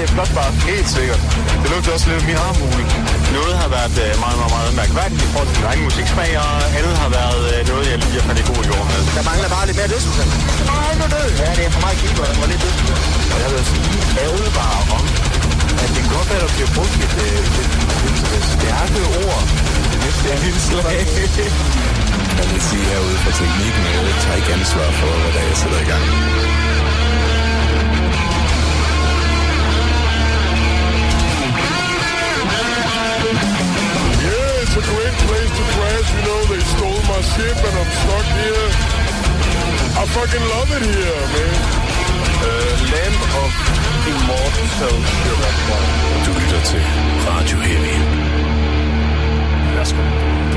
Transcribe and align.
Det 0.00 0.08
gamle 0.08 0.16
blåtbar? 0.16 0.50
Helt 0.72 0.88
sikkert. 0.96 1.20
Det 1.62 1.68
lugter 1.72 1.90
også 1.96 2.06
lidt 2.08 2.18
af 2.22 2.26
min 2.30 2.38
armhule. 2.46 2.82
Noget 3.36 3.54
har 3.62 3.68
været 3.76 3.96
øh, 4.04 4.12
meget, 4.24 4.36
meget, 4.40 4.52
meget 4.56 4.72
mærkværdigt 4.80 5.20
i 5.26 5.28
forhold 5.32 5.48
til 5.50 5.56
min 5.60 5.66
egen 5.70 5.82
musiksmag, 5.88 6.30
og 6.44 6.52
andet 6.78 6.94
har 7.02 7.10
været 7.18 7.42
øh, 7.52 7.58
noget, 7.70 7.84
jeg 7.92 7.98
lige 8.02 8.16
har 8.18 8.24
faldet 8.28 8.42
i 8.44 8.46
god 8.52 8.62
jord 8.70 8.84
med. 8.90 9.00
Der 9.18 9.24
mangler 9.30 9.48
bare 9.56 9.64
lidt 9.68 9.76
mere 9.80 9.90
dødsmusik. 9.94 10.28
Nej, 10.72 10.90
nu 11.00 11.04
død. 11.14 11.28
Ja, 11.42 11.48
det 11.58 11.64
er 11.68 11.72
for 11.76 11.82
meget 11.86 11.98
keeper 12.02 12.26
og 12.42 12.46
lidt 12.50 12.60
dødsmusik. 12.64 12.98
Og 13.32 13.38
jeg 13.42 13.48
vil 13.52 13.62
sige 13.70 13.90
ærget 14.24 14.50
bare 14.60 14.80
om, 14.96 15.04
at 15.84 15.90
det 15.96 16.02
godt 16.14 16.26
være, 16.30 16.40
at 16.40 16.44
der 16.46 16.52
bliver 16.56 16.70
brugt 16.76 16.96
et, 17.06 17.14
øh, 17.26 17.60
et, 17.60 17.72
et, 18.08 18.18
et 18.36 18.44
stærke 18.54 19.00
ord 19.24 19.42
i 19.84 19.86
det 19.92 19.98
næste 20.04 20.28
indslag. 20.48 21.00
Jeg 22.38 22.46
vil 22.50 22.62
sige 22.68 22.84
herude 22.90 23.16
fra 23.24 23.32
teknikken, 23.38 23.82
at 23.88 23.94
jeg 24.08 24.16
tager 24.22 24.36
ikke 24.40 24.52
ansvar 24.58 24.88
for, 25.00 25.10
hvad 25.22 25.30
der 25.34 25.40
er, 25.44 25.48
jeg 25.52 25.56
sætter 25.62 25.80
i 25.84 25.88
gang. 25.92 26.04
A 34.80 34.86
great 34.94 35.16
place 35.26 35.50
to 35.58 35.64
crash. 35.74 36.08
You 36.14 36.22
know, 36.28 36.40
they 36.52 36.62
stole 36.74 37.02
my 37.12 37.20
ship 37.32 37.58
and 37.68 37.74
I'm 37.82 37.90
stuck 38.00 38.28
here. 38.40 38.68
I 40.00 40.04
fucking 40.16 40.44
love 40.54 40.68
it 40.76 40.84
here, 40.92 41.22
man. 41.34 41.54
Uh, 42.48 42.72
Lamp 42.92 43.20
of 43.42 43.52
Immortal 44.12 44.68
Sugar. 44.78 45.52
Du 46.26 46.30
lytter 46.40 46.60
til 46.70 46.82
Radio 47.28 47.56
Heavy. 47.68 47.96
Værsgo. 49.76 50.02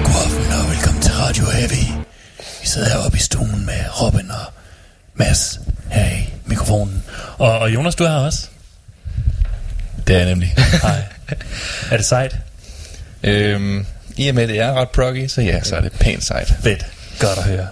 God 0.07 0.19
aften 0.25 0.53
og 0.59 0.69
velkommen 0.71 1.01
til 1.01 1.13
Radio 1.13 1.45
Heavy. 1.45 1.83
Vi 2.61 2.67
sidder 2.67 2.89
heroppe 2.89 3.17
i 3.17 3.21
stuen 3.21 3.65
med 3.65 3.81
Robin 4.01 4.31
og 4.31 4.45
Mads 5.15 5.59
her 5.91 6.05
i 6.17 6.33
mikrofonen. 6.45 7.03
Og, 7.37 7.59
og 7.59 7.73
Jonas, 7.73 7.95
du 7.95 8.03
er 8.03 8.09
her 8.09 8.17
også. 8.17 8.47
Det 10.07 10.15
er 10.15 10.19
jeg 10.19 10.27
nemlig. 10.29 10.53
Hej. 10.87 11.03
er 11.91 11.97
det 11.97 12.05
sejt? 12.05 12.35
øhm, 13.23 13.85
I 14.17 14.27
og 14.29 14.35
med, 14.35 14.43
at 14.43 14.49
det 14.49 14.59
er 14.59 14.73
ret 14.73 14.89
proggy, 14.89 15.27
så 15.27 15.41
ja, 15.41 15.63
så 15.63 15.75
er 15.75 15.81
det 15.81 15.91
pænt 15.91 16.23
sejt. 16.23 16.53
Fedt. 16.63 16.85
Godt 17.19 17.37
at 17.37 17.43
høre. 17.43 17.67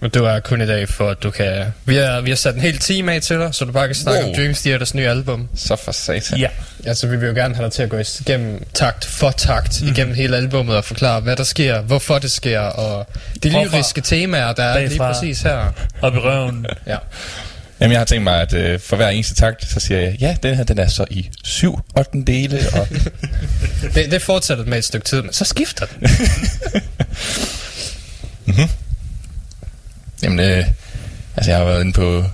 Men 0.00 0.10
du 0.10 0.24
er 0.24 0.40
kun 0.40 0.60
i 0.60 0.66
dag 0.66 0.88
for, 0.88 1.10
at 1.10 1.22
du 1.22 1.30
kan... 1.30 1.64
Vi 1.84 1.96
har, 1.96 2.20
vi 2.20 2.30
har 2.30 2.36
sat 2.36 2.54
en 2.54 2.60
hel 2.60 2.78
time 2.78 3.12
af 3.14 3.22
til 3.22 3.38
dig, 3.38 3.54
så 3.54 3.64
du 3.64 3.72
bare 3.72 3.86
kan 3.88 3.94
snakke 3.94 4.20
Wow. 4.20 4.28
om 4.30 4.36
Dream 4.36 4.54
Theaters 4.54 4.94
nye 4.94 5.08
album. 5.08 5.48
Så 5.54 5.76
for 5.76 5.92
satan. 5.92 6.38
Ja. 6.38 6.48
Altså, 6.86 7.06
vi 7.06 7.16
vil 7.16 7.28
jo 7.28 7.34
gerne 7.34 7.54
have 7.54 7.64
dig 7.64 7.72
til 7.72 7.82
at 7.82 7.88
gå 7.88 7.96
igennem 8.20 8.62
takt 8.74 9.04
for 9.04 9.30
takt, 9.30 9.82
mm. 9.82 9.88
igennem 9.88 10.14
hele 10.14 10.36
albummet 10.36 10.76
og 10.76 10.84
forklare, 10.84 11.20
hvad 11.20 11.36
der 11.36 11.44
sker, 11.44 11.80
hvorfor 11.80 12.18
det 12.18 12.30
sker, 12.30 12.60
og 12.60 13.06
de 13.42 13.48
lyriske 13.48 14.00
temaer, 14.00 14.52
der 14.52 14.64
er 14.64 14.78
lige 14.88 14.98
præcis 14.98 15.42
her. 15.42 15.72
Op 16.02 16.14
i 16.14 16.18
røven. 16.18 16.66
Ja. 16.86 16.96
Jamen, 17.80 17.92
jeg 17.92 18.00
har 18.00 18.04
tænkt 18.04 18.24
mig, 18.24 18.40
at 18.40 18.52
øh, 18.54 18.80
for 18.80 18.96
hver 18.96 19.08
eneste 19.08 19.34
takt, 19.34 19.68
så 19.70 19.80
siger 19.80 20.00
jeg, 20.00 20.16
ja, 20.20 20.36
den 20.42 20.54
her, 20.56 20.64
den 20.64 20.78
er 20.78 20.86
så 20.86 21.04
i 21.10 21.30
syv 21.44 21.78
8 21.98 22.10
dele, 22.26 22.60
og 22.72 22.88
Det, 23.94 24.10
det 24.10 24.22
fortsætter 24.22 24.64
med 24.64 24.78
et 24.78 24.84
stykke 24.84 25.04
tid, 25.06 25.22
men 25.22 25.32
så 25.32 25.44
skifter 25.44 25.86
den. 25.86 26.08
Jamen, 30.22 30.40
øh, 30.40 30.64
altså 31.36 31.50
jeg 31.50 31.58
har 31.58 31.64
været 31.64 31.80
inde 31.80 31.92
på 31.92 32.24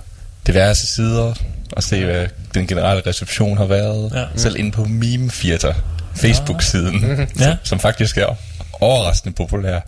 diverse 0.47 0.87
sider 0.87 1.33
og 1.71 1.83
se, 1.83 2.05
hvad 2.05 2.27
den 2.53 2.67
generelle 2.67 3.03
reception 3.07 3.57
har 3.57 3.65
været. 3.65 4.11
Ja. 4.15 4.23
Selv 4.35 4.55
inde 4.59 4.71
på 4.71 4.85
Meme 4.85 5.29
Theater, 5.33 5.73
Facebook-siden, 6.15 7.05
Ja. 7.39 7.45
som, 7.45 7.57
som 7.63 7.79
faktisk 7.79 8.17
er 8.17 8.35
overraskende 8.73 9.35
populær. 9.35 9.79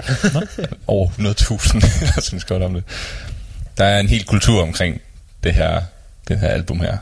Over 0.88 1.09
100.000, 1.09 2.06
jeg 2.16 2.24
synes 2.24 2.44
godt 2.44 2.63
om 2.63 2.74
det. 2.74 2.84
Der 3.78 3.85
er 3.85 4.00
en 4.00 4.07
hel 4.09 4.24
kultur 4.25 4.62
omkring 4.62 5.01
det 5.44 5.53
her, 5.53 5.81
det 6.28 6.40
her 6.40 6.48
album 6.48 6.80
her. 6.80 6.98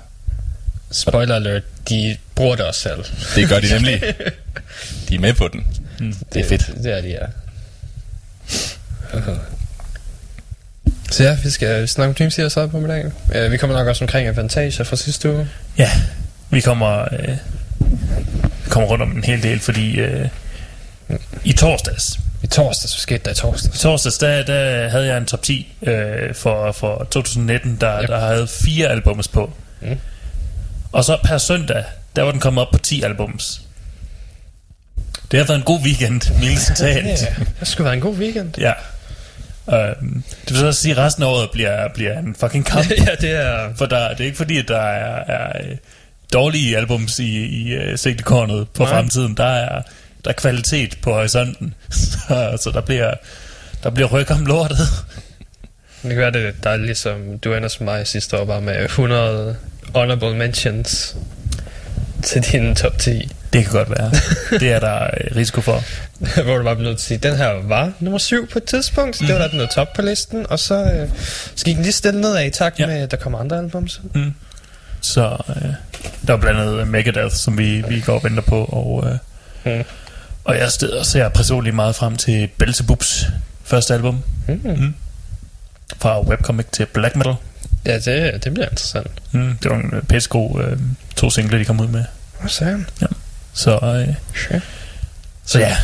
Spoiler 0.91 1.35
alert, 1.35 1.63
de 1.89 2.17
bruger 2.35 2.55
det 2.55 2.65
også 2.65 2.81
selv. 2.81 3.05
Det 3.35 3.49
gør 3.49 3.59
de 3.59 3.73
nemlig. 3.73 4.01
De 5.09 5.15
er 5.15 5.19
med 5.19 5.33
på 5.33 5.47
den. 5.47 5.67
Det 6.33 6.45
er 6.45 6.49
fedt. 6.49 6.71
Det 6.83 6.97
er 6.97 7.01
de, 7.01 7.07
ja. 7.07 7.25
Så 11.11 11.23
ja, 11.23 11.37
vi 11.43 11.49
skal 11.49 11.87
snakke 11.87 12.09
om 12.09 12.15
Dream 12.15 12.31
Theaters 12.31 12.57
album 12.57 12.85
i 12.85 12.87
dag. 12.87 13.05
Uh, 13.45 13.51
vi 13.51 13.57
kommer 13.57 13.77
nok 13.77 13.87
også 13.87 14.03
omkring 14.03 14.27
Avantager 14.27 14.83
fra 14.83 14.95
sidste 14.95 15.31
uge. 15.31 15.49
Ja. 15.77 15.89
Vi 16.49 16.61
kommer, 16.61 17.01
øh, 17.01 17.37
kommer 18.69 18.89
rundt 18.89 19.01
om 19.01 19.11
en 19.11 19.23
hel 19.23 19.43
del, 19.43 19.59
fordi 19.59 19.99
øh, 19.99 20.29
i 21.43 21.53
torsdags, 21.53 22.19
I 22.45 22.47
torsdags, 22.47 22.93
så 22.93 22.99
skete 22.99 23.21
der 23.25 23.31
i 23.31 23.33
torsdags. 23.33 23.75
I 23.75 23.79
torsdags, 23.81 24.17
der, 24.17 24.43
der 24.43 24.89
havde 24.89 25.05
jeg 25.05 25.17
en 25.17 25.25
top 25.25 25.41
10 25.41 25.73
øh, 25.81 26.35
for, 26.35 26.71
for 26.71 27.07
2019, 27.11 27.77
der, 27.81 28.01
Yep. 28.01 28.09
der 28.09 28.19
havde 28.19 28.47
fire 28.47 28.87
albums 28.87 29.27
på. 29.27 29.53
Mm. 29.81 29.97
Og 30.91 31.03
så 31.03 31.17
per 31.23 31.37
søndag, 31.37 31.83
der 32.15 32.21
var 32.21 32.31
den 32.31 32.39
kommet 32.39 32.61
op 32.61 32.71
på 32.71 32.79
10 32.79 33.01
albums. 33.03 33.61
Det 35.31 35.39
har 35.39 35.45
været 35.47 35.57
en 35.57 35.63
god 35.63 35.79
weekend, 35.79 36.21
mildt 36.39 36.77
talt. 36.77 37.05
Ja, 37.21 37.27
det 37.59 37.67
skulle 37.67 37.85
være 37.85 37.93
en 37.93 38.01
god 38.01 38.15
weekend. 38.15 38.53
Ja. 38.57 38.73
Øhm, 39.73 40.23
det 40.41 40.49
vil 40.51 40.57
så 40.59 40.67
også 40.67 40.81
sige, 40.81 40.91
at 40.91 40.97
resten 40.97 41.23
af 41.23 41.27
året 41.27 41.49
bliver, 41.51 41.87
bliver 41.93 42.19
en 42.19 42.35
fucking 42.39 42.65
kamp. 42.65 42.89
ja, 43.07 43.15
det 43.21 43.31
er... 43.31 43.69
For 43.75 43.85
der, 43.85 44.09
det 44.09 44.19
er 44.19 44.25
ikke 44.25 44.37
fordi, 44.37 44.57
at 44.57 44.67
der 44.67 44.81
er, 44.81 45.33
er 45.33 45.61
dårlige 46.33 46.77
albums 46.77 47.19
i, 47.19 47.45
i 47.45 47.77
uh, 47.77 47.95
sigtekornet 47.95 48.67
på 48.73 48.83
Nej. 48.83 48.91
fremtiden. 48.91 49.37
Der 49.37 49.45
er, 49.45 49.81
der 50.25 50.29
er 50.31 50.33
kvalitet 50.33 50.97
på 51.01 51.13
horisonten. 51.13 51.73
så, 51.91 52.57
så 52.63 52.71
der 52.73 52.81
bliver, 52.81 53.13
der 53.83 53.89
bliver 53.89 54.07
ryk 54.07 54.31
om 54.31 54.45
lortet. 54.45 54.77
Det 56.03 56.09
kan 56.09 56.17
være, 56.19 56.31
det 56.31 56.53
der 56.63 56.69
er 56.69 56.77
ligesom 56.77 57.39
du 57.39 57.53
ender 57.53 57.69
som 57.69 57.85
mig 57.85 58.07
sidste 58.07 58.37
år, 58.39 58.45
bare 58.45 58.61
med 58.61 58.83
100 58.85 59.55
honorable 59.95 60.35
mentions 60.35 61.15
til 62.23 62.41
din 62.41 62.75
top 62.75 62.97
10. 62.97 63.29
Det 63.53 63.63
kan 63.63 63.73
godt 63.73 63.89
være. 63.89 64.11
Det 64.59 64.71
er 64.71 64.79
der 64.79 65.03
øh, 65.03 65.35
risiko 65.35 65.61
for. 65.61 65.83
hvor 66.43 66.57
du 66.57 66.63
bare 66.63 66.75
blev 66.75 66.87
nødt 66.87 66.97
til 66.97 67.03
at 67.15 67.21
sige, 67.21 67.29
den 67.29 67.37
her 67.37 67.67
var 67.67 67.91
nummer 67.99 68.17
7 68.17 68.49
på 68.49 68.57
et 68.59 68.63
tidspunkt. 68.63 69.19
Det 69.19 69.29
var 69.33 69.37
da 69.39 69.47
den 69.47 69.57
nåede 69.57 69.71
top 69.73 69.93
på 69.93 70.01
listen, 70.01 70.45
og 70.49 70.59
så, 70.59 70.75
øh, 70.83 71.09
så 71.55 71.65
gik 71.65 71.75
den 71.75 71.83
lige 71.83 71.93
stille 71.93 72.21
nedad 72.21 72.45
i 72.45 72.49
takt 72.49 72.79
Ja. 72.79 72.87
med, 72.87 72.95
at 72.95 73.11
der 73.11 73.17
kommer 73.17 73.39
andre 73.39 73.57
albums. 73.57 74.01
Så 75.01 75.37
øh, 75.49 75.71
der 76.27 76.33
er 76.33 76.37
blandt 76.37 76.59
andet 76.59 76.87
Megadeth, 76.87 77.35
som 77.35 77.57
vi, 77.57 77.83
vi 77.87 77.99
går 77.99 78.13
og 78.15 78.23
venter 78.23 78.41
på. 78.43 78.63
Og, 78.65 79.07
øh, 79.11 79.17
Mm. 79.77 79.83
Og 80.45 80.57
jeg 80.57 80.71
steder 80.71 81.03
ser 81.03 81.29
personligt 81.29 81.75
meget 81.75 81.95
frem 81.95 82.15
til 82.15 82.47
Belzebubs 82.57 83.25
første 83.63 83.93
album. 83.93 84.23
Mm. 84.47 84.59
Mm. 84.63 84.93
Fra 85.97 86.21
webcomic 86.21 86.65
til 86.71 86.85
black 86.85 87.15
metal. 87.15 87.35
Ja, 87.85 87.99
det, 87.99 88.43
det 88.43 88.53
bliver 88.53 88.69
interessant. 88.69 89.11
Mm, 89.31 89.57
det 89.63 89.71
var 89.71 89.77
en 89.77 89.93
øh, 89.93 90.03
pissegod 90.03 90.63
øh, 90.63 90.77
to 91.15 91.29
singler, 91.29 91.57
de 91.57 91.65
kom 91.65 91.79
ud 91.79 91.87
med. 91.87 92.03
Hvad 92.39 92.49
sagde 92.49 92.71
han? 92.71 92.85
Så, 93.53 93.71
øh, 93.75 94.15
Sure. 94.47 94.61
så 95.45 95.59
ja, 95.59 95.77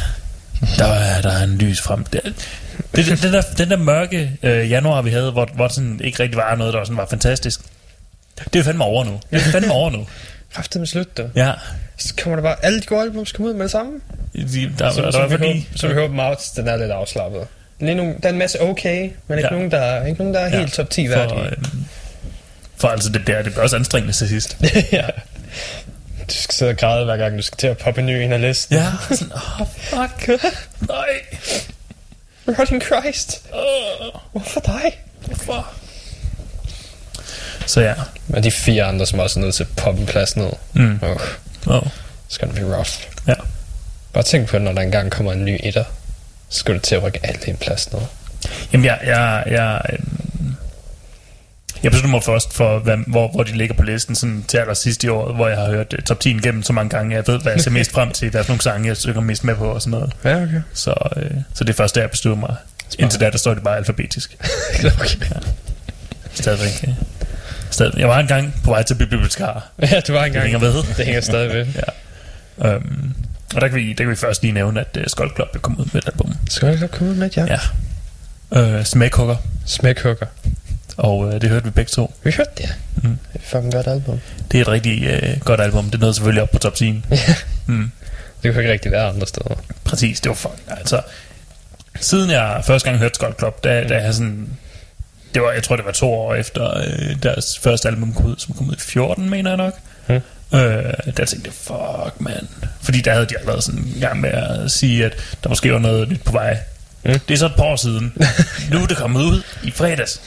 der 0.77 0.85
er, 0.85 1.21
der 1.21 1.31
er 1.31 1.43
en 1.43 1.57
lys 1.57 1.81
frem. 1.81 2.03
Det, 2.03 2.21
det, 2.95 3.05
det, 3.05 3.21
den, 3.23 3.33
der, 3.33 3.41
den 3.57 3.69
der 3.69 3.77
mørke 3.77 4.37
øh, 4.43 4.69
januar, 4.71 5.01
vi 5.01 5.09
havde, 5.09 5.31
hvor, 5.31 5.49
hvor 5.55 5.67
sådan 5.67 6.01
ikke 6.03 6.23
rigtig 6.23 6.37
var 6.37 6.55
noget, 6.55 6.73
der 6.73 6.83
sådan 6.83 6.97
var 6.97 7.07
fantastisk. 7.09 7.59
Det 8.53 8.59
er 8.59 8.63
fandme 8.63 8.83
over 8.83 9.03
nu. 9.03 9.19
Det 9.31 9.41
er 9.47 9.51
fandme 9.51 9.71
over 9.71 9.89
nu. 9.89 10.07
Kræftet 10.53 10.79
med 10.81 10.87
slut, 10.87 11.17
du. 11.17 11.29
Ja, 11.35 11.51
Så 12.01 12.13
kommer 12.23 12.35
der 12.35 12.43
bare, 12.43 12.55
alle 12.65 12.81
de 12.81 12.85
gode 12.85 13.01
albums 13.01 13.31
kommer 13.31 13.49
ud 13.49 13.53
med 13.53 13.63
det 13.63 13.71
samme. 13.71 13.91
de, 14.35 14.71
der, 14.79 14.91
Så, 14.91 15.01
der, 15.01 15.11
så, 15.11 15.17
der, 15.19 15.27
vi 15.27 15.35
håber, 15.47 15.59
så 15.75 15.87
vi 15.87 15.93
håber, 15.93 16.35
den 16.55 16.67
er 16.67 16.75
lidt 16.77 16.91
afslappet. 16.91 17.47
Lige 17.79 17.95
nogle, 17.95 18.15
der 18.23 18.29
er 18.29 18.33
en 18.33 18.39
masse 18.39 18.61
okay, 18.61 19.09
men 19.27 19.37
ikke, 19.37 19.47
Ja. 19.51 19.55
nogen, 19.55 19.71
der, 19.71 20.05
ikke 20.05 20.19
nogen, 20.19 20.33
der 20.33 20.39
er 20.39 20.49
Ja. 20.49 20.59
helt 20.59 20.73
top 20.73 20.89
10 20.89 21.07
for, 21.07 21.15
værdige. 21.15 21.39
øh, 21.45 21.51
for 22.77 22.87
altså 22.87 23.09
det 23.09 23.25
bliver, 23.25 23.41
det 23.41 23.51
bliver 23.51 23.63
også 23.63 23.75
anstrengende 23.75 24.13
til 24.13 24.27
sidst. 24.29 24.57
ja. 24.91 25.05
Du 26.29 26.33
skal 26.35 26.53
sidde 26.55 26.69
og 26.71 26.77
græde, 26.77 27.05
hver 27.05 27.17
gang 27.17 27.37
du 27.37 27.41
skal 27.41 27.57
til 27.57 27.67
at 27.67 27.77
poppe 27.77 27.99
en 28.01 28.05
ny 28.07 28.11
en 28.11 28.33
af 28.33 28.41
listen. 28.41 28.75
Ja, 28.77 28.85
sådan, 29.09 29.31
oh, 29.33 29.67
fuck, 29.67 30.27
nej, 30.89 31.07
Running 32.47 32.83
Christ. 32.83 33.41
uh, 33.53 34.19
Hvorfor 34.31 34.59
dig? 34.59 34.99
hvorfor? 35.25 35.67
Så 37.65 37.81
ja, 37.81 37.93
Og 38.33 38.43
de 38.43 38.51
fire 38.51 38.83
andre, 38.83 39.05
som 39.05 39.19
også 39.19 39.39
er 39.39 39.43
nødt 39.43 39.55
til 39.55 39.63
at 39.63 39.69
poppe 39.77 39.99
en 40.01 40.05
plads 40.07 40.35
ned. 40.37 40.49
mm, 40.73 40.99
Oh, 41.01 41.19
oh, 41.67 41.87
it's 42.29 42.37
gonna 42.39 42.53
be 42.53 42.75
rough. 42.75 42.91
ja. 43.27 43.33
Bare 44.13 44.23
tænk 44.23 44.47
på, 44.47 44.57
når 44.57 44.71
der 44.71 44.81
engang 44.81 45.11
kommer 45.11 45.31
en 45.31 45.45
ny 45.45 45.59
etter, 45.63 45.83
så 46.49 46.59
skal 46.59 46.75
du 46.75 46.79
til 46.79 46.95
at 46.95 47.03
rykke 47.03 47.19
alt 47.23 47.47
en 47.47 47.57
plads 47.57 47.93
ned. 47.93 48.01
Jamen, 48.73 48.85
jeg, 48.85 48.99
jeg, 49.05 49.43
jeg, 49.47 49.81
øhm, 49.93 50.55
jeg 51.83 51.91
beslutter 51.91 52.09
mig 52.09 52.23
først 52.23 52.53
for, 52.53 52.79
hvad, 52.79 52.97
hvor, 53.07 53.27
hvor 53.27 53.43
de 53.43 53.51
ligger 53.51 53.75
på 53.75 53.83
listen 53.83 54.15
sådan 54.15 54.45
til 54.47 54.57
allersidst 54.57 55.03
i 55.03 55.07
år, 55.07 55.33
hvor 55.33 55.47
jeg 55.47 55.57
har 55.57 55.65
hørt 55.65 55.93
uh, 55.93 55.99
top 55.99 56.19
10 56.19 56.29
igennem 56.29 56.63
så 56.63 56.73
mange 56.73 56.89
gange. 56.89 57.15
Jeg 57.15 57.23
ved, 57.27 57.39
hvad 57.39 57.51
jeg 57.51 57.61
ser 57.61 57.71
mest 57.71 57.91
frem 57.91 58.11
til, 58.11 58.29
hvad 58.29 58.43
for 58.43 58.51
nogle 58.51 58.61
sange, 58.61 58.87
jeg 58.87 58.97
synger 58.97 59.21
mest 59.21 59.43
med 59.43 59.55
på 59.55 59.65
og 59.65 59.81
sådan 59.81 59.91
noget. 59.91 60.13
Ja, 60.23 60.43
okay. 60.43 60.61
Så, 60.73 60.95
øh, 61.17 61.31
så 61.53 61.63
det 61.63 61.69
er 61.69 61.77
først 61.77 61.95
der, 61.95 62.01
jeg 62.01 62.11
beslutter 62.11 62.39
mig. 62.39 62.55
Indtil 62.99 63.19
da, 63.19 63.29
der 63.29 63.37
står 63.37 63.53
det 63.53 63.63
bare 63.63 63.77
alfabetisk. 63.77 64.37
okay. 65.01 65.25
Stadigvæk. 66.33 66.83
øh, 66.87 66.93
Stadig. 67.71 67.99
Jeg 67.99 68.07
var 68.07 68.19
engang 68.19 68.53
på 68.63 68.71
vej 68.71 68.83
til 68.83 68.95
bibliotekar. 68.95 69.69
Ja, 69.91 69.99
du 70.07 70.13
var 70.13 70.19
Det 70.19 70.27
engang. 70.27 70.43
hænger 70.43 70.59
ved. 70.59 70.73
Det 70.97 71.05
hænger 71.05 71.21
stadig 71.21 71.49
ved. 71.53 71.65
Um, 72.57 73.13
og 73.55 73.61
der 73.61 73.67
kan, 73.67 73.75
vi, 73.77 73.89
der 73.89 74.03
kan 74.03 74.09
vi 74.09 74.15
først 74.15 74.41
lige 74.41 74.51
nævne, 74.51 74.79
at 74.79 74.97
uh, 74.97 75.03
Skull 75.07 75.31
Club 75.35 75.47
er 75.55 75.59
kommet 75.59 75.79
ud 75.79 75.85
med 75.93 76.01
et 76.01 76.07
album. 76.07 76.33
Jeg 76.61 76.79
godt 76.79 76.91
komme 76.91 77.11
ud 77.11 77.17
med 77.17 77.29
det, 77.29 77.37
ja? 77.37 77.57
Ja. 78.55 78.77
Uh, 78.77 78.83
Smækhugger. 78.83 79.35
Smækhugger. 79.65 80.25
Og 80.97 81.33
øh, 81.33 81.41
det 81.41 81.49
hørte 81.49 81.65
vi 81.65 81.71
begge 81.71 81.89
to. 81.89 82.13
Vi 82.23 82.31
hørte 82.31 82.49
det, 82.57 82.63
ja. 82.63 82.69
Mm. 82.95 83.01
Det 83.09 83.19
er 83.33 83.39
et 83.39 83.41
fucking 83.45 83.73
godt 83.73 83.87
album. 83.87 84.19
Det 84.51 84.57
er 84.57 84.61
et 84.61 84.67
rigtig 84.67 85.03
øh, 85.03 85.39
godt 85.39 85.61
album. 85.61 85.89
Det 85.89 85.99
nåede 85.99 86.13
selvfølgelig 86.13 86.41
op 86.43 86.49
på 86.49 86.59
top 86.59 86.75
10. 86.75 87.03
Mm. 87.65 87.91
Det 88.43 88.53
kunne 88.53 88.61
ikke 88.63 88.71
rigtig 88.73 88.91
være 88.91 89.07
andre 89.09 89.27
steder. 89.27 89.55
Præcis, 89.83 90.19
det 90.21 90.29
var 90.29 90.35
fucking... 90.35 90.61
Altså, 90.67 91.01
siden 91.99 92.31
jeg 92.31 92.61
første 92.65 92.89
gang 92.89 92.99
hørte 92.99 93.15
Skull 93.15 93.33
Club, 93.39 93.63
da, 93.63 93.83
da 93.87 93.95
jeg 94.03 94.13
sådan... 94.13 94.47
Det 95.33 95.41
var, 95.41 95.51
jeg 95.51 95.63
tror, 95.63 95.75
det 95.75 95.85
var 95.85 95.91
to 95.91 96.13
år 96.13 96.35
efter 96.35 96.77
øh, 96.77 97.15
deres 97.23 97.59
første 97.59 97.87
album 97.87 98.13
kom 98.13 98.25
ud, 98.25 98.35
som 98.37 98.55
kom 98.55 98.69
ud 98.69 98.73
i 98.73 98.79
14, 98.79 99.29
mener 99.29 99.49
jeg 99.49 99.57
nok. 99.57 99.73
Mm. 100.07 100.15
Øh, 100.53 100.93
der 101.17 101.25
tænkte 101.25 101.41
jeg, 101.45 101.53
fuck, 101.53 102.21
man. 102.21 102.47
Fordi 102.81 103.01
der 103.01 103.11
havde 103.11 103.25
de 103.25 103.37
allerede 103.39 103.61
sådan 103.61 103.79
en 103.79 103.97
gang 103.99 104.21
med 104.21 104.29
at 104.29 104.71
sige, 104.71 105.05
at 105.05 105.37
der 105.43 105.49
måske 105.49 105.73
var 105.73 105.79
noget 105.79 106.09
nyt 106.09 106.23
på 106.23 106.31
vej. 106.31 106.57
Mm. 107.03 107.19
Det 107.19 107.33
er 107.33 107.37
så 107.37 107.45
et 107.45 107.55
par 107.55 107.63
år 107.63 107.75
siden. 107.75 108.13
nu 108.71 108.83
er 108.83 108.85
det 108.85 108.97
kommet 108.97 109.21
ud 109.21 109.41
i 109.63 109.71
fredags. 109.71 110.21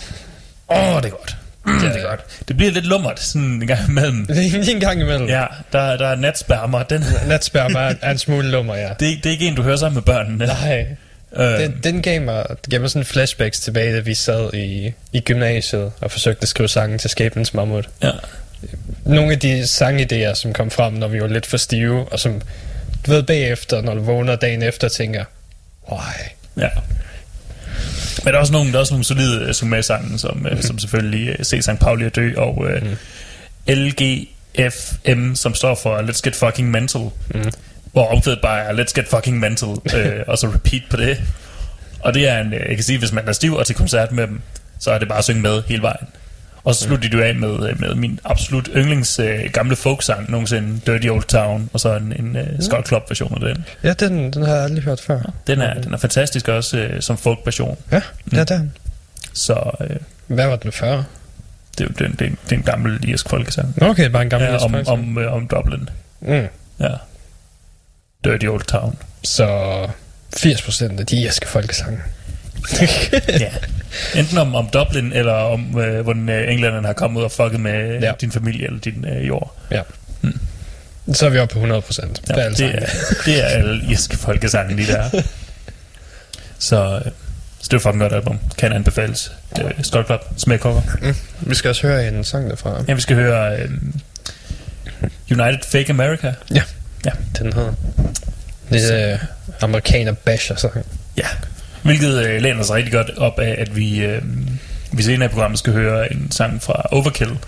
Åh, 0.70 0.76
oh, 0.76 1.02
det 1.02 1.04
er 1.04 1.10
godt. 1.10 1.36
Mm, 1.66 1.78
det 1.78 1.96
er 1.96 2.08
godt. 2.08 2.48
Det 2.48 2.56
bliver 2.56 2.72
lidt 2.72 2.86
lummert 2.86 3.20
sådan 3.20 3.42
en 3.42 3.66
gang 3.66 3.88
imellem. 3.88 4.26
En 4.70 4.80
gang 4.80 5.00
imellem. 5.00 5.28
Ja, 5.28 5.44
der, 5.72 5.96
der 5.96 6.08
er 6.08 6.16
natspermer. 6.16 6.82
Den, 6.82 7.04
Natsperma 7.28 7.78
er, 7.78 7.94
er 8.02 8.10
en 8.10 8.18
smule 8.18 8.50
lummer, 8.50 8.74
ja. 8.74 8.88
det, 9.00 9.00
det 9.00 9.26
er 9.26 9.30
ikke 9.30 9.46
en, 9.46 9.54
du 9.54 9.62
hører 9.62 9.76
sammen 9.76 9.94
med 9.94 10.02
børnene. 10.02 10.46
Nej. 10.46 10.86
Øh, 11.36 11.58
Den, 11.58 11.80
den 11.84 12.02
gav 12.02 12.22
mig, 12.22 12.46
det 12.48 12.70
gav 12.70 12.80
mig 12.80 12.90
sådan 12.90 13.04
flashbacks 13.06 13.60
tilbage, 13.60 13.94
da 13.94 14.00
vi 14.00 14.14
sad 14.14 14.54
i, 14.54 14.92
i 15.12 15.20
gymnasiet 15.20 15.92
og 16.00 16.10
forsøgte 16.10 16.42
at 16.42 16.48
skrive 16.48 16.68
sange 16.68 16.98
til 16.98 17.10
Skæbens 17.10 17.54
Mammut. 17.54 17.88
ja. 18.02 18.10
Nogle 19.04 19.32
af 19.32 19.38
de 19.40 19.62
sangidéer, 19.62 20.34
som 20.34 20.52
kom 20.52 20.70
frem, 20.70 20.92
når 20.92 21.08
vi 21.08 21.20
var 21.20 21.26
lidt 21.26 21.46
for 21.46 21.56
stive, 21.56 22.04
og 22.12 22.20
som, 22.20 22.40
du 23.06 23.10
ved, 23.10 23.22
bagefter, 23.22 23.80
når 23.82 23.94
du 23.94 24.02
vågner 24.02 24.36
dagen 24.36 24.62
efter, 24.62 24.88
tænker, 24.88 25.24
why? 25.92 26.00
Ja. 26.56 26.68
Men 28.24 28.26
der 28.26 28.32
er 28.32 28.38
også 28.40 28.52
nogle, 28.52 28.70
der 28.70 28.76
er 28.76 28.80
også 28.80 28.94
nogle 28.94 29.04
solide 29.04 29.40
øh, 29.40 29.54
som 29.54 29.68
med 29.68 29.82
sangen, 29.82 30.18
som, 30.18 30.46
øh, 30.50 30.62
som 30.62 30.78
selvfølgelig 30.78 31.28
øh, 31.38 31.44
Se 31.44 31.62
St. 31.62 31.70
Pauli 31.80 32.04
er 32.04 32.08
dø, 32.08 32.32
og 32.36 32.66
øh, 32.70 32.82
LGFM, 33.68 35.34
som 35.34 35.54
står 35.54 35.74
for 35.74 35.98
Let's 35.98 36.20
Get 36.24 36.36
Fucking 36.36 36.70
Mental, 36.70 37.00
mm. 37.34 37.52
Hvor 37.94 38.06
omkvædet 38.12 38.40
bare 38.42 38.60
er 38.60 38.72
Let's 38.72 38.92
Get 38.94 39.08
Fucking 39.08 39.38
Mental, 39.38 39.68
øh, 39.96 40.22
og 40.26 40.38
så 40.38 40.46
repeat 40.46 40.82
på 40.90 40.96
det. 40.96 41.20
Og 42.00 42.14
det 42.14 42.28
er 42.28 42.40
en, 42.40 42.52
øh, 42.54 42.60
jeg 42.68 42.74
kan 42.76 42.82
sige, 42.84 42.98
hvis 42.98 43.12
man 43.12 43.28
er 43.28 43.32
stiv 43.32 43.54
og 43.54 43.66
til 43.66 43.74
koncert 43.74 44.12
med 44.12 44.26
dem, 44.26 44.40
så 44.78 44.90
er 44.90 44.98
det 44.98 45.08
bare 45.08 45.18
at 45.18 45.24
synge 45.24 45.42
med 45.42 45.62
hele 45.66 45.82
vejen. 45.82 46.06
Og 46.64 46.74
så 46.74 46.84
slutter 46.84 47.10
de 47.10 47.24
af 47.24 47.34
med, 47.34 47.68
øh, 47.70 47.80
med 47.80 47.94
min 47.94 48.20
absolut 48.24 48.68
yndlings 48.76 49.18
øh, 49.18 49.40
gamle 49.52 49.76
folksang 49.76 50.30
nogensinde, 50.30 50.80
Dirty 50.86 51.06
Old 51.08 51.22
Town, 51.24 51.70
og 51.72 51.80
så 51.80 51.96
en, 51.96 52.12
en 52.18 52.36
øh, 52.36 52.46
Skull 52.60 52.86
Club 52.86 53.10
version 53.10 53.34
af 53.44 53.54
den. 53.54 53.64
Ja, 53.82 53.92
den, 53.92 54.30
den 54.32 54.42
har 54.42 54.54
jeg 54.54 54.64
aldrig 54.64 54.84
hørt 54.84 55.00
før. 55.00 55.20
Den 55.46 55.60
er, 55.60 55.74
den 55.80 55.94
er 55.94 55.98
fantastisk 55.98 56.48
også 56.48 56.78
øh, 56.78 57.02
som 57.02 57.18
folk-version. 57.18 57.78
Ja, 57.92 57.96
ja, 57.96 58.40
det 58.42 58.50
er 58.50 58.56
den. 58.58 58.72
Så 59.32 59.70
øh, 59.80 59.96
Hvad 60.26 60.46
var 60.46 60.56
den 60.56 60.72
før? 60.72 61.02
det, 61.78 61.84
er 61.84 61.84
jo- 61.84 62.06
det, 62.08 62.18
det, 62.18 62.32
det 62.44 62.52
er 62.52 62.56
en 62.56 62.62
gammel 62.62 63.08
irsk 63.08 63.28
folkesang. 63.28 63.82
Okay, 63.82 64.10
bare 64.10 64.22
en 64.22 64.30
gammel 64.30 64.48
Ja, 64.50 64.56
om, 64.64 64.74
om, 64.74 64.86
om, 64.86 65.18
øh, 65.18 65.32
om 65.32 65.46
Dublin. 65.48 65.88
mm. 66.20 66.46
Ja. 66.80 66.88
Dirty 68.24 68.46
Old 68.46 68.62
Town. 68.64 68.98
Så 69.24 69.46
80% 70.36 70.98
af 71.00 71.06
de 71.06 71.16
irske 71.16 71.48
folkesange. 71.48 71.98
ja. 73.28 73.50
Enten 74.14 74.38
om, 74.38 74.54
om 74.54 74.68
Dublin, 74.72 75.12
eller 75.12 75.32
om, 75.32 75.78
øh, 75.78 76.00
hvordan 76.00 76.28
øh, 76.28 76.52
englænderne 76.52 76.86
har 76.86 76.94
kommet 76.94 77.18
ud 77.20 77.24
og 77.24 77.32
fucket 77.32 77.60
med 77.60 77.98
Ja. 78.00 78.06
ja. 78.06 78.12
din 78.20 78.32
familie 78.32 78.66
eller 78.66 78.80
din 78.80 79.04
øh, 79.08 79.28
jord. 79.28 79.54
ja. 79.70 79.82
Så 81.12 81.26
er 81.26 81.30
vi 81.30 81.38
oppe 81.38 81.54
på 81.54 81.60
100%. 81.60 81.66
Ja, 81.68 81.74
det 81.76 81.82
er 82.28 82.34
alle 82.44 82.56
det, 82.56 82.74
er, 82.74 82.86
det 83.24 83.40
er 83.42 83.46
alle 83.46 83.84
irske 83.90 84.16
folkesange 84.16 84.76
lige 84.76 84.92
der. 84.92 85.22
så, 86.58 87.02
øh, 87.06 87.12
så 87.60 87.68
det 87.70 87.72
er 87.74 87.78
fucking 87.78 88.00
godt 88.00 88.12
album. 88.12 88.38
Kan 88.58 88.72
anbefales. 88.72 89.32
Øh, 89.62 89.70
Skull 89.82 90.04
Club. 90.06 90.20
Smækkover. 90.36 90.82
Vi 91.40 91.54
skal 91.54 91.68
også 91.68 91.86
høre 91.86 92.08
en 92.08 92.24
sang 92.24 92.50
derfra. 92.50 92.84
Ja, 92.88 92.94
vi 92.94 93.00
skal 93.00 93.16
høre 93.16 93.56
øh, 93.58 93.70
United 95.30 95.62
Fake 95.70 95.90
America. 95.90 96.34
Ja. 96.54 96.62
Ja. 97.04 97.10
Den 97.38 97.52
hedder. 97.52 97.72
Lidt 98.70 98.92
øh, 98.92 99.18
amerikaner 99.60 100.12
basher 100.12 100.56
sang. 100.56 100.86
Ja, 101.16 101.26
hvilket 101.82 102.26
øh, 102.26 102.42
læner 102.42 102.62
sig 102.62 102.76
rigtig 102.76 102.92
godt 102.92 103.10
op 103.18 103.38
af, 103.38 103.54
at 103.58 103.76
vi, 103.76 103.98
øh, 104.04 104.22
vi 104.92 105.02
senere 105.02 105.26
i 105.26 105.28
programmet 105.28 105.58
skal 105.58 105.72
høre 105.72 106.12
en 106.12 106.30
sang 106.30 106.62
fra 106.62 106.82
Overkill, 106.90 107.38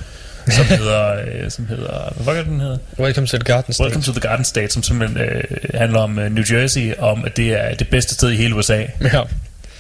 som 0.49 0.65
hedder, 0.79 1.17
øh, 1.27 1.51
som 1.51 1.67
hedder 1.67 2.13
hvad 2.17 2.35
var 2.35 2.43
den 2.43 2.61
hedder? 2.61 2.79
Welcome 2.99 3.27
to 3.27 3.37
the 3.37 3.45
Garden 3.45 3.73
State. 3.73 3.85
Welcome 3.85 4.05
to 4.05 4.13
the 4.13 4.21
Garden 4.21 4.45
State, 4.45 4.71
som 4.73 4.83
simpelthen 4.83 5.21
øh, 5.21 5.45
handler 5.75 6.01
om 6.01 6.19
øh, 6.19 6.33
New 6.33 6.45
Jersey, 6.51 6.95
om 6.99 7.25
at 7.25 7.37
det 7.37 7.53
er 7.53 7.75
det 7.75 7.89
bedste 7.89 8.15
sted 8.15 8.31
i 8.31 8.37
hele 8.37 8.55
USA. 8.55 8.85
Ja. 9.03 9.23